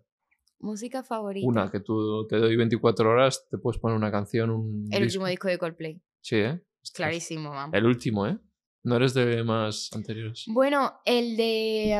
Música 0.59 1.03
favorita. 1.03 1.47
Una, 1.47 1.71
que 1.71 1.79
tú 1.79 2.27
te 2.27 2.37
doy 2.37 2.55
24 2.55 3.09
horas, 3.09 3.47
te 3.49 3.57
puedes 3.57 3.79
poner 3.79 3.97
una 3.97 4.11
canción, 4.11 4.49
un 4.51 4.83
El 4.91 5.03
disco. 5.03 5.03
último 5.21 5.27
disco 5.27 5.47
de 5.47 5.57
Coldplay. 5.57 6.01
Sí, 6.21 6.35
¿eh? 6.35 6.61
Clarísimo, 6.93 7.49
vamos. 7.49 7.73
El 7.75 7.85
último, 7.85 8.27
¿eh? 8.27 8.37
No 8.83 8.95
eres 8.95 9.13
de 9.13 9.43
más 9.43 9.89
anteriores. 9.93 10.45
Bueno, 10.47 10.99
el 11.05 11.35
de. 11.37 11.93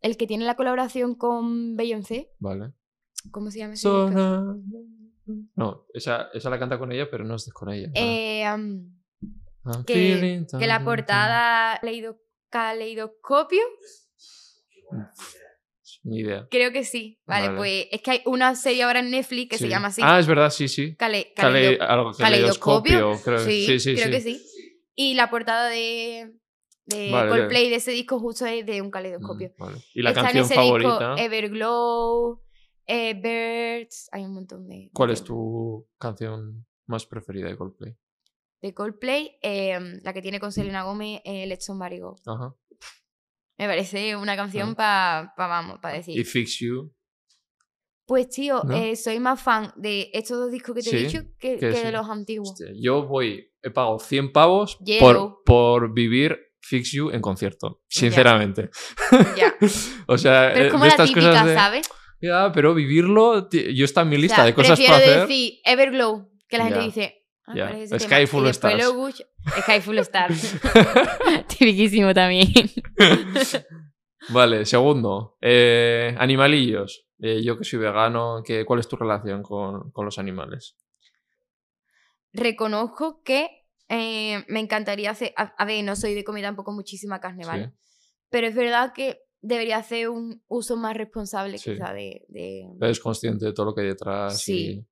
el 0.00 0.16
que 0.16 0.26
tiene 0.26 0.44
la 0.44 0.56
colaboración 0.56 1.14
con 1.14 1.76
Beyoncé. 1.76 2.30
Vale. 2.38 2.72
¿Cómo 3.30 3.50
se 3.50 3.58
llama 3.60 3.74
ese 3.74 3.88
disco? 3.88 4.58
No, 5.56 5.86
esa, 5.94 6.28
esa 6.34 6.50
la 6.50 6.58
canta 6.58 6.78
con 6.78 6.92
ella, 6.92 7.08
pero 7.10 7.24
no 7.24 7.36
es 7.36 7.50
con 7.52 7.70
ella. 7.70 7.90
Eh, 7.94 8.44
que- 9.86 9.94
feeling 9.94 10.46
que 10.58 10.66
la 10.66 10.84
portada 10.84 11.78
leído 11.82 12.18
caleidoscopio. 12.50 13.62
Ni 16.02 16.18
idea. 16.20 16.46
Creo 16.50 16.70
que 16.72 16.84
sí. 16.84 17.18
Vale, 17.26 17.46
Vale. 17.46 17.58
pues 17.58 17.86
es 17.90 18.02
que 18.02 18.10
hay 18.10 18.22
una 18.26 18.54
serie 18.56 18.82
ahora 18.82 19.00
en 19.00 19.10
Netflix 19.10 19.50
que 19.50 19.58
se 19.58 19.68
llama 19.68 19.88
así. 19.88 20.02
Ah, 20.04 20.18
es 20.18 20.26
verdad, 20.26 20.50
sí, 20.50 20.68
sí. 20.68 20.94
Cale- 20.96 21.32
caleido- 21.34 22.14
caleidoscopio. 22.18 23.18
creo. 23.24 23.38
Sí, 23.38 23.66
Sí, 23.66 23.80
sí, 23.80 23.94
creo 23.94 24.06
sí. 24.06 24.10
que 24.10 24.20
sí. 24.20 24.46
Y 24.94 25.14
la 25.14 25.30
portada 25.30 25.68
de, 25.70 26.34
de 26.86 27.10
Vale, 27.10 27.30
Coldplay 27.30 27.70
de 27.70 27.76
ese 27.76 27.90
disco 27.92 28.18
justo 28.20 28.44
es 28.46 28.64
de 28.66 28.82
un 28.82 28.90
caleidoscopio. 28.90 29.52
Mm, 29.56 29.62
vale. 29.62 29.78
Y 29.94 30.02
la 30.02 30.10
Está 30.10 30.22
canción 30.22 30.44
en 30.44 30.44
ese 30.44 30.54
favorita. 30.54 31.14
disco 31.14 31.16
Everglow, 31.26 32.42
eh, 32.86 33.14
Birds, 33.14 34.08
hay 34.12 34.24
un 34.24 34.34
montón 34.34 34.68
de... 34.68 34.90
¿Cuál 34.92 35.10
es 35.10 35.24
tu 35.24 35.88
canción 35.98 36.66
más 36.86 37.06
preferida 37.06 37.48
de 37.48 37.56
Coldplay? 37.56 37.96
De 38.64 38.72
Coldplay, 38.72 39.36
eh, 39.42 39.78
la 40.02 40.14
que 40.14 40.22
tiene 40.22 40.40
con 40.40 40.50
Selena 40.50 40.84
Gomez, 40.84 41.20
eh, 41.26 41.44
Let's 41.46 41.66
Somebody 41.66 41.98
Go. 41.98 42.16
Ajá. 42.24 42.54
Me 43.58 43.66
parece 43.66 44.16
una 44.16 44.36
canción 44.36 44.74
Ah. 44.78 45.34
para, 45.36 45.48
vamos, 45.50 45.80
para 45.82 45.96
decir. 45.98 46.18
Y 46.18 46.24
Fix 46.24 46.60
You. 46.60 46.90
Pues 48.06 48.30
tío, 48.30 48.62
¿No? 48.64 48.74
eh, 48.74 48.96
soy 48.96 49.20
más 49.20 49.42
fan 49.42 49.70
de 49.76 50.08
estos 50.14 50.38
dos 50.38 50.50
discos 50.50 50.74
que 50.76 50.80
te 50.82 50.88
Sí, 50.88 50.96
he 50.96 50.98
dicho 51.00 51.20
que, 51.38 51.58
que 51.58 51.58
que 51.58 51.76
sí. 51.76 51.82
de 51.84 51.92
los 51.92 52.08
antiguos. 52.08 52.52
Hostia, 52.52 52.68
yo 52.80 53.06
voy, 53.06 53.52
he 53.62 53.70
pagado 53.70 53.98
100 53.98 54.32
pavos 54.32 54.78
por, 54.98 55.42
por 55.44 55.92
vivir 55.92 56.38
Fix 56.62 56.92
You 56.92 57.10
en 57.10 57.20
concierto. 57.20 57.82
Sinceramente. 57.86 58.70
Ya. 59.36 59.54
O 60.06 60.16
sea, 60.16 60.52
Pero 60.54 60.64
eh, 60.64 60.66
es 60.68 60.72
como 60.72 60.84
de 60.84 60.88
la 60.88 60.94
estas 60.94 61.08
típica, 61.10 61.30
cosas 61.30 61.46
de. 61.46 61.54
¿sabes? 61.54 61.90
Ya, 62.22 62.50
pero 62.52 62.72
vivirlo, 62.72 63.46
yo 63.50 63.84
está 63.84 64.00
en 64.02 64.08
mi 64.08 64.16
O 64.16 64.20
lista 64.20 64.36
sea, 64.36 64.44
de 64.46 64.54
cosas 64.54 64.78
prefiero 64.78 64.94
para 64.94 65.04
hacer. 65.06 65.28
decir 65.28 65.58
Everglow, 65.66 66.30
que 66.48 66.56
la 66.56 66.64
gente 66.64 66.78
Ya. 66.80 66.84
dice... 66.86 67.20
"Ah, 67.46 67.54
Ya. 67.56 67.68
¿cuál 67.68 67.82
es 67.82 67.92
ese 67.92 68.06
tema?". 68.08 68.16
Sky 68.16 68.26
Full 68.26 68.42
Y 68.42 68.46
después 68.46 68.72
Stars. 68.74 68.94
lo 68.94 69.08
escucho- 69.08 69.24
Sky 69.62 69.80
Full 69.80 69.98
Stars. 69.98 70.54
Tipiquísimo 71.48 72.14
también. 72.14 72.48
Vale, 74.30 74.64
segundo. 74.64 75.36
eh, 75.40 76.14
animalillos. 76.18 77.06
Eh, 77.20 77.42
yo 77.42 77.56
que 77.58 77.64
soy 77.64 77.78
vegano, 77.78 78.42
¿qué, 78.44 78.64
¿cuál 78.64 78.80
es 78.80 78.88
tu 78.88 78.96
relación 78.96 79.42
con, 79.42 79.90
con 79.92 80.04
los 80.04 80.18
animales? 80.18 80.76
Reconozco 82.32 83.22
que 83.22 83.48
eh, 83.88 84.44
me 84.48 84.60
encantaría 84.60 85.10
hacer... 85.10 85.32
A, 85.36 85.54
a 85.56 85.64
ver, 85.64 85.84
no 85.84 85.94
soy 85.94 86.14
de 86.14 86.24
comer 86.24 86.42
tampoco 86.42 86.72
muchísima 86.72 87.20
carne, 87.20 87.44
¿vale? 87.46 87.66
Sí. 87.66 87.72
Pero 88.30 88.46
es 88.48 88.54
verdad 88.54 88.92
que 88.92 89.20
debería 89.40 89.76
hacer 89.76 90.08
un 90.08 90.42
uso 90.48 90.76
más 90.76 90.96
responsable 90.96 91.58
Sí. 91.58 91.72
quizá 91.72 91.92
de... 91.92 92.24
de- 92.28 92.66
Eres 92.80 92.98
consciente 93.00 93.44
de 93.44 93.52
todo 93.52 93.66
lo 93.66 93.74
que 93.74 93.82
hay 93.82 93.88
detrás. 93.88 94.40
Sí. 94.42 94.84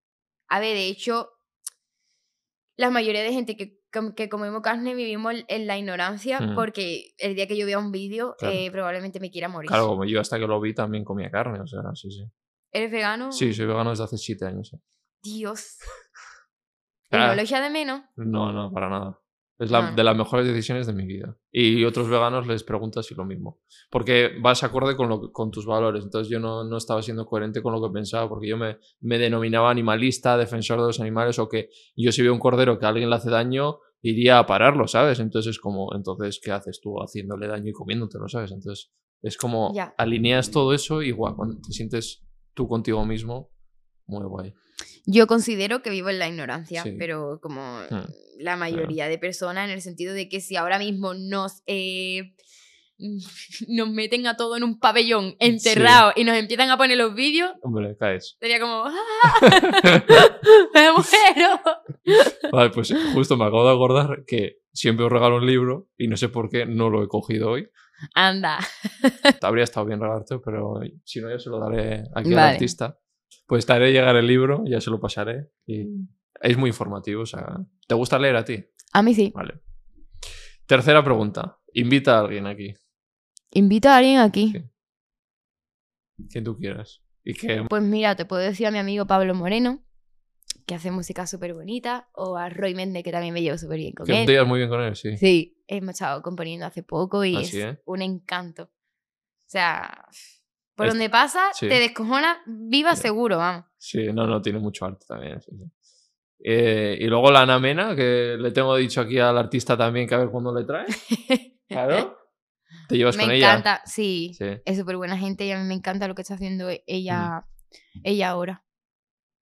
A 0.49 0.61
ver, 0.61 0.75
de 0.77 0.87
hecho, 0.89 1.31
la 2.77 2.91
mayoría 2.91 3.23
de 3.23 3.33
gente 3.33 3.57
que, 3.57 3.79
que 4.17 4.29
comemos 4.29 4.63
carne 4.63 4.95
vivimos 4.95 5.35
en 5.49 5.67
la 5.67 5.77
ignorancia 5.79 6.41
Mm. 6.41 6.55
porque 6.55 7.13
el 7.19 7.35
día 7.35 7.47
que 7.47 7.57
yo 7.57 7.67
vea 7.67 7.79
un 7.79 7.93
vídeo 7.93 8.35
Claro. 8.39 8.55
eh, 8.55 8.71
probablemente 8.71 9.21
me 9.21 9.31
quiera 9.31 9.49
morir. 9.49 9.69
claro, 9.69 9.89
como 9.89 10.05
yo 10.05 10.21
hasta 10.21 10.39
que 10.39 10.47
lo 10.47 10.61
vi 10.61 10.75
también 10.75 11.05
comía 11.05 11.31
carne, 11.31 11.61
o 11.61 11.67
sea, 11.67 11.81
sí, 11.95 12.11
sí. 12.11 12.25
¿Eres 12.73 12.91
vegano? 12.91 13.31
Sí, 13.33 13.53
soy 13.53 13.67
vegano 13.67 13.91
desde 13.91 14.05
hace 14.05 14.17
7 14.17 14.47
años. 14.47 14.75
Dios. 15.23 15.77
¿Y 17.11 17.17
Ah. 17.17 17.27
no 17.29 17.35
lo 17.35 17.43
echa 17.43 17.61
de 17.61 17.69
menos? 17.69 18.03
No, 18.17 18.51
no, 18.53 18.73
para 18.73 18.89
nada. 18.89 19.19
Es 19.59 19.71
la, 19.71 19.89
Ah. 19.91 19.93
de 19.95 20.03
las 20.03 20.17
mejores 20.17 20.47
decisiones 20.47 20.87
de 20.87 20.93
mi 20.93 21.07
vida. 21.07 21.37
Y 21.53 21.85
otros 21.85 22.09
veganos 22.09 22.47
les 22.47 22.65
preguntas 22.65 23.07
si 23.07 23.15
lo 23.15 23.25
mismo. 23.25 23.61
Porque 23.91 24.31
vas 24.41 24.63
acorde 24.65 24.97
con, 24.97 25.09
lo, 25.09 25.31
con 25.31 25.51
tus 25.51 25.67
valores. 25.67 26.03
Entonces 26.05 26.29
yo 26.31 26.41
no, 26.41 26.65
no 26.65 26.77
estaba 26.77 27.01
siendo 27.03 27.27
coherente 27.27 27.63
con 27.63 27.73
lo 27.73 27.81
que 27.83 27.93
pensaba, 27.93 28.29
porque 28.29 28.49
yo 28.49 28.57
me, 28.57 28.79
me 29.01 29.19
denominaba 29.19 29.71
animalista, 29.71 30.37
defensor 30.37 30.81
de 30.81 30.87
los 30.87 31.01
animales, 31.01 31.39
o 31.39 31.49
que 31.49 31.69
yo 31.97 32.11
si 32.11 32.23
veo 32.23 32.33
un 32.33 32.41
cordero 32.41 32.79
que 32.79 32.87
a 32.87 32.89
alguien 32.89 33.09
le 33.11 33.17
hace 33.17 33.31
daño, 33.31 33.79
iría 34.01 34.39
a 34.41 34.47
pararlo, 34.47 34.89
¿sabes? 34.89 35.21
Entonces 35.21 35.51
es 35.51 35.61
como, 35.61 35.95
entonces, 35.95 36.41
¿qué 36.43 36.51
haces 36.51 36.81
tú 36.83 36.97
haciéndole 37.01 37.47
daño 37.47 37.69
y 37.69 37.73
comiéndotelo, 37.73 38.29
¿sabes? 38.29 38.51
Entonces 38.51 38.91
es 39.23 39.37
como, 39.37 39.73
Ya. 39.75 39.95
alineas 39.97 40.51
todo 40.51 40.73
eso 40.75 41.03
y 41.03 41.13
guau, 41.13 41.37
cuando 41.37 41.61
te 41.61 41.73
sientes 41.73 42.27
tú 42.55 42.67
contigo 42.67 43.05
mismo, 43.07 43.53
muy 44.07 44.27
guay. 44.27 44.53
Yo 45.07 45.27
considero 45.27 45.83
que 45.83 45.91
vivo 45.91 46.09
en 46.11 46.19
la 46.19 46.29
ignorancia, 46.29 46.83
Sí. 46.83 46.95
pero 46.99 47.39
como 47.43 47.61
Hmm. 47.91 48.05
la 48.39 48.57
mayoría 48.57 49.09
de 49.09 49.19
personas, 49.19 49.67
en 49.67 49.71
el 49.75 49.83
sentido 49.83 50.15
de 50.15 50.29
que 50.29 50.41
si 50.41 50.57
ahora 50.57 50.79
mismo 50.79 51.15
nos, 51.15 51.63
eh, 51.67 52.35
nos 53.69 53.91
meten 53.91 54.27
a 54.29 54.37
todo 54.37 54.57
en 54.57 54.63
un 54.63 54.79
pabellón 54.79 55.35
encerrado 55.41 56.13
y 56.15 56.23
nos 56.25 56.37
empiezan 56.37 56.71
a 56.71 56.77
poner 56.77 56.97
los 56.99 57.15
vídeos, 57.15 57.51
Hombre, 57.63 57.97
caes. 57.99 58.37
sería 58.39 58.61
como 58.61 58.85
¡Ah! 58.87 58.93
¡Me 60.75 60.93
muero! 60.93 61.61
Vale, 62.53 62.71
pues 62.71 62.95
justo 63.15 63.37
me 63.37 63.45
acabo 63.45 63.67
de 63.67 63.73
acordar 63.75 64.25
que 64.27 64.59
siempre 64.73 65.05
os 65.07 65.13
regalo 65.13 65.37
un 65.37 65.47
libro 65.47 65.89
y 65.99 66.07
no 66.09 66.17
sé 66.17 66.29
por 66.29 66.49
qué 66.49 66.65
no 66.67 66.91
lo 66.91 67.03
he 67.03 67.09
cogido 67.09 67.51
hoy. 67.51 67.69
Anda. 68.15 68.59
Habría 69.43 69.65
estado 69.65 69.87
bien 69.87 70.01
regalarte, 70.01 70.39
pero 70.45 70.81
si 71.05 71.21
no, 71.21 71.31
ya 71.31 71.39
se 71.39 71.51
lo 71.51 71.61
daré 71.61 72.05
aquí 72.15 72.31
al 72.31 72.35
Vale. 72.35 72.53
artista. 72.53 72.99
Pues 73.47 73.67
te 73.67 73.73
haré 73.73 73.93
llegar 73.93 74.17
el 74.17 74.27
libro, 74.27 74.63
ya 74.67 74.81
se 74.81 74.91
lo 74.91 75.01
pasaré. 75.01 75.51
Y 75.67 75.87
es 76.41 76.57
muy 76.57 76.71
informativo, 76.71 77.23
o 77.23 77.27
sea, 77.27 77.59
¿te 77.87 77.95
gusta 77.95 78.19
leer 78.19 78.37
a 78.37 78.45
ti? 78.45 78.65
A 78.93 79.03
mí 79.03 79.15
sí. 79.15 79.33
Vale. 79.35 79.61
Tercera 80.67 81.03
pregunta. 81.05 81.59
Invita 81.75 82.19
a 82.19 82.21
alguien 82.21 82.47
aquí, 82.47 82.75
Invito 83.55 83.89
a 83.89 83.97
alguien 83.99 84.19
aquí. 84.19 84.53
Sí. 84.53 84.63
quien 86.31 86.45
tú 86.45 86.57
quieras. 86.57 87.03
Y 87.25 87.35
que 87.35 87.65
Pues 87.69 87.83
mira, 87.83 88.17
te 88.17 88.25
puedo 88.25 88.43
decir 88.43 88.67
a 88.67 88.71
mi 88.71 88.79
amigo 88.79 89.07
Pablo 89.07 89.35
Moreno, 89.35 89.85
que 90.67 90.75
hace 90.75 90.91
música 90.91 91.27
súper 91.27 91.53
bonita, 91.55 92.09
o 92.15 92.37
a 92.37 92.49
Roy 92.49 92.75
Méndez, 92.75 93.03
que 93.05 93.13
también 93.13 93.35
me 93.35 93.43
llevo 93.43 93.59
súper 93.59 93.79
bien 93.79 93.93
con 93.93 94.07
que 94.07 94.21
él. 94.21 94.27
te 94.27 94.33
llevas 94.33 94.49
muy 94.49 94.59
bien 94.59 94.71
con 94.71 94.81
él, 94.81 94.97
sí. 94.97 95.17
Sí, 95.19 95.63
hemos 95.67 95.91
estado 95.91 96.23
componiendo 96.23 96.67
hace 96.67 96.83
poco 96.83 97.25
y 97.25 97.37
Ah, 97.37 97.41
es 97.41 97.55
¿eh? 97.55 97.81
un 97.85 98.03
encanto. 98.03 98.65
O 98.65 99.49
sea, 99.53 100.07
por 100.83 100.89
Es- 100.89 100.93
donde 100.95 101.11
pasa, 101.11 101.41
sí. 101.55 101.69
te 101.69 101.79
descojona, 101.81 102.43
viva 102.47 102.95
seguro, 102.97 103.39
vamos. 103.39 103.65
Sí, 103.79 104.13
no, 104.13 104.27
no, 104.27 104.41
tiene 104.43 104.59
mucho 104.59 104.85
arte 104.85 105.05
también. 105.07 105.41
sí. 105.41 105.51
Eh, 106.45 106.99
y 107.01 107.07
luego 107.07 107.31
la 107.31 107.43
Ana 107.43 107.59
Mena, 107.61 107.95
que 107.95 108.37
le 108.39 108.51
tengo 108.51 108.75
dicho 108.77 109.01
aquí 109.01 109.19
al 109.19 109.39
artista 109.39 109.77
también 109.77 110.09
que 110.09 110.15
a 110.17 110.19
ver 110.19 110.29
cuándo 110.31 110.55
le 110.55 110.65
trae. 110.65 110.87
Claro. 111.69 112.19
¿Te 112.89 112.97
llevas 112.99 113.17
me 113.17 113.23
con 113.25 113.33
ella? 113.33 113.49
encanta, 113.51 113.83
sí, 113.87 114.37
es 114.65 114.77
súper 114.79 114.97
buena 114.99 115.17
gente 115.17 115.47
y 115.47 115.53
a 115.53 115.59
mí 115.59 115.65
me 115.67 115.73
encanta 115.75 116.07
lo 116.09 116.15
que 116.15 116.23
está 116.23 116.35
haciendo 116.35 116.69
e- 116.69 116.83
ella, 116.87 117.47
Mm. 117.95 118.01
ella 118.05 118.29
ahora. 118.31 118.65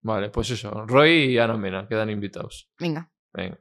Vale, 0.03 0.31
pues 0.31 0.51
eso. 0.51 0.71
Roy 0.87 1.11
y 1.33 1.39
Ana 1.39 1.57
Mena 1.57 1.89
quedan 1.89 2.09
invitados. 2.11 2.71
Venga. 2.79 3.11
Venga. 3.33 3.59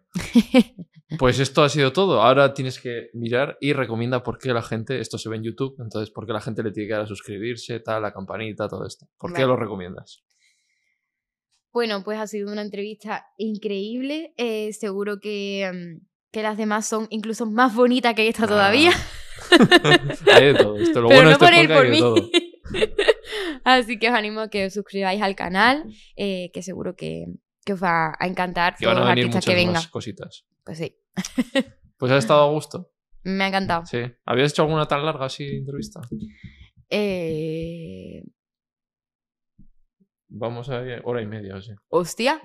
Pues 1.18 1.40
esto 1.40 1.64
ha 1.64 1.70
sido 1.70 1.92
todo. 1.92 2.22
Ahora 2.22 2.54
tienes 2.54 2.80
que 2.80 3.10
mirar 3.14 3.58
y 3.60 3.74
recomienda 3.74 4.24
por 4.24 4.38
qué 4.38 4.54
la 4.54 4.62
gente, 4.62 5.00
esto 5.00 5.18
se 5.18 5.30
ve 5.30 5.38
en 5.38 5.44
YouTube, 5.44 5.76
entonces 5.80 6.12
por 6.12 6.26
qué 6.26 6.34
la 6.34 6.42
gente 6.42 6.62
le 6.64 6.72
tiene 6.72 6.88
que 6.88 6.94
dar 6.94 7.04
a 7.04 7.08
suscribirse, 7.08 7.80
tal, 7.80 8.02
la 8.02 8.14
campanita, 8.14 8.68
todo 8.68 8.86
esto. 8.86 9.08
¿Por 9.18 9.34
qué 9.34 9.46
lo 9.46 9.56
recomiendas? 9.56 10.24
Bueno, 11.72 12.04
pues 12.04 12.20
ha 12.20 12.28
sido 12.28 12.52
una 12.52 12.62
entrevista 12.62 13.26
increíble. 13.38 14.34
eh, 14.38 14.74
seguro 14.74 15.20
que, 15.20 15.70
mm, 15.72 16.06
que 16.32 16.44
las 16.44 16.58
demás 16.58 16.88
son 16.88 17.08
incluso 17.10 17.46
más 17.46 17.76
bonitas 17.76 18.14
que 18.16 18.28
esta 18.28 18.48
todavía. 18.48 18.92
hay 20.34 20.46
de 20.46 20.54
todo. 20.56 20.78
Esto, 20.78 21.02
lo 21.02 21.08
Pero 21.10 21.22
bueno 21.22 21.24
no 21.24 21.32
este 21.32 21.46
por 21.46 21.54
podcast 21.54 21.74
por 21.74 21.86
hay 21.86 21.92
mí. 21.92 22.00
todo. 22.00 22.30
Así 23.64 24.00
que 24.00 24.10
os 24.10 24.16
animo 24.16 24.42
a 24.42 24.50
que 24.50 24.66
os 24.66 24.74
suscribáis 24.74 25.22
al 25.22 25.36
canal, 25.36 25.86
eh, 26.16 26.50
que 26.54 26.62
seguro 26.62 26.96
que, 26.96 27.26
que 27.66 27.74
os 27.74 27.84
va 27.84 28.16
a 28.20 28.28
encantar 28.28 28.76
Que 28.76 28.86
van 28.88 28.98
a 28.98 29.10
venir 29.10 29.28
muchas 29.28 29.46
que 29.46 29.54
vengan. 29.56 29.74
más 29.74 29.88
cositas. 29.88 30.46
Pues 30.64 30.78
sí, 30.78 30.96
Pues 31.98 32.12
ha 32.12 32.18
estado 32.18 32.44
a 32.44 32.52
gusto. 32.52 32.92
me 33.24 33.44
ha 33.44 33.48
encantado. 33.48 33.86
Sí. 33.86 34.00
¿Habías 34.26 34.52
hecho 34.52 34.62
alguna 34.64 34.88
tan 34.88 35.06
larga 35.06 35.26
así 35.26 35.44
entrevista? 35.58 36.00
Eh... 36.90 38.24
Vamos 40.30 40.70
a 40.70 40.82
hora 41.04 41.22
y 41.22 41.26
media, 41.26 41.56
o 41.56 41.62
sí. 41.62 41.72
Hostia. 41.90 42.40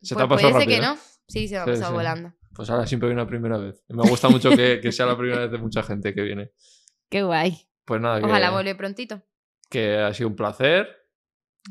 Se 0.00 0.14
te 0.14 0.14
pues 0.14 0.24
ha 0.24 0.28
pasado 0.28 0.28
puede 0.28 0.40
ser 0.40 0.52
rápido. 0.54 0.68
que 0.68 0.76
¿eh? 0.76 0.80
no. 0.88 0.96
Sí, 1.26 1.48
se 1.48 1.54
me 1.56 1.60
ha 1.60 1.64
Sí, 1.64 1.70
pasado 1.72 1.90
sí. 1.90 1.94
volando. 1.96 2.32
Pues 2.54 2.70
ahora 2.70 2.86
siempre 2.86 3.08
hay 3.08 3.14
una 3.14 3.26
primera 3.26 3.58
vez. 3.58 3.84
Me 3.88 4.08
gusta 4.08 4.28
mucho 4.28 4.50
que, 4.50 4.80
que 4.80 4.92
sea 4.92 5.06
la 5.06 5.16
primera 5.16 5.40
vez 5.42 5.50
de 5.50 5.58
mucha 5.58 5.82
gente 5.82 6.14
que 6.14 6.22
viene. 6.22 6.52
Qué 7.10 7.22
guay. 7.22 7.68
Pues 7.84 8.00
nada, 8.00 8.20
que, 8.20 8.26
Ojalá 8.26 8.50
vuelva 8.50 8.76
prontito. 8.76 9.22
que 9.68 9.98
ha 9.98 10.14
sido 10.14 10.28
un 10.28 10.36
placer. 10.36 10.88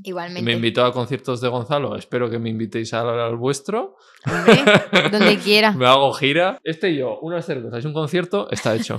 Igualmente. 0.04 0.44
Me 0.44 0.54
invitó 0.54 0.86
a 0.86 0.94
conciertos 0.94 1.42
de 1.42 1.48
Gonzalo. 1.48 1.96
Espero 1.96 2.30
que 2.30 2.40
me 2.40 2.50
invitéis 2.50 2.94
al, 2.94 3.20
al 3.20 3.36
vuestro. 3.36 3.96
Hombre, 4.26 5.10
donde 5.12 5.38
quiera. 5.44 5.72
Me 5.72 5.88
hago 5.88 6.14
gira. 6.14 6.60
Este 6.64 6.92
y 6.92 6.98
yo, 6.98 7.20
unas 7.22 7.46
cervezas 7.46 7.84
y 7.84 7.88
un 7.88 7.94
concierto, 7.94 8.50
está 8.52 8.76
hecho. 8.76 8.98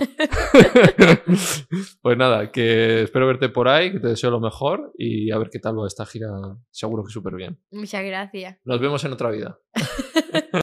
pues 2.02 2.18
nada, 2.18 2.50
que 2.50 3.02
espero 3.02 3.26
verte 3.26 3.48
por 3.48 3.68
ahí, 3.68 3.92
que 3.92 4.00
te 4.00 4.08
deseo 4.08 4.30
lo 4.30 4.40
mejor 4.40 4.92
y 4.98 5.30
a 5.30 5.38
ver 5.38 5.50
qué 5.50 5.58
tal 5.58 5.78
va 5.78 5.86
esta 5.86 6.06
gira. 6.06 6.28
Seguro 6.70 7.04
que 7.04 7.12
súper 7.12 7.34
bien. 7.34 7.58
Muchas 7.70 8.04
gracias. 8.04 8.58
Nos 8.64 8.80
vemos 8.80 9.04
en 9.04 9.12
otra 9.12 9.30
vida. 9.30 9.58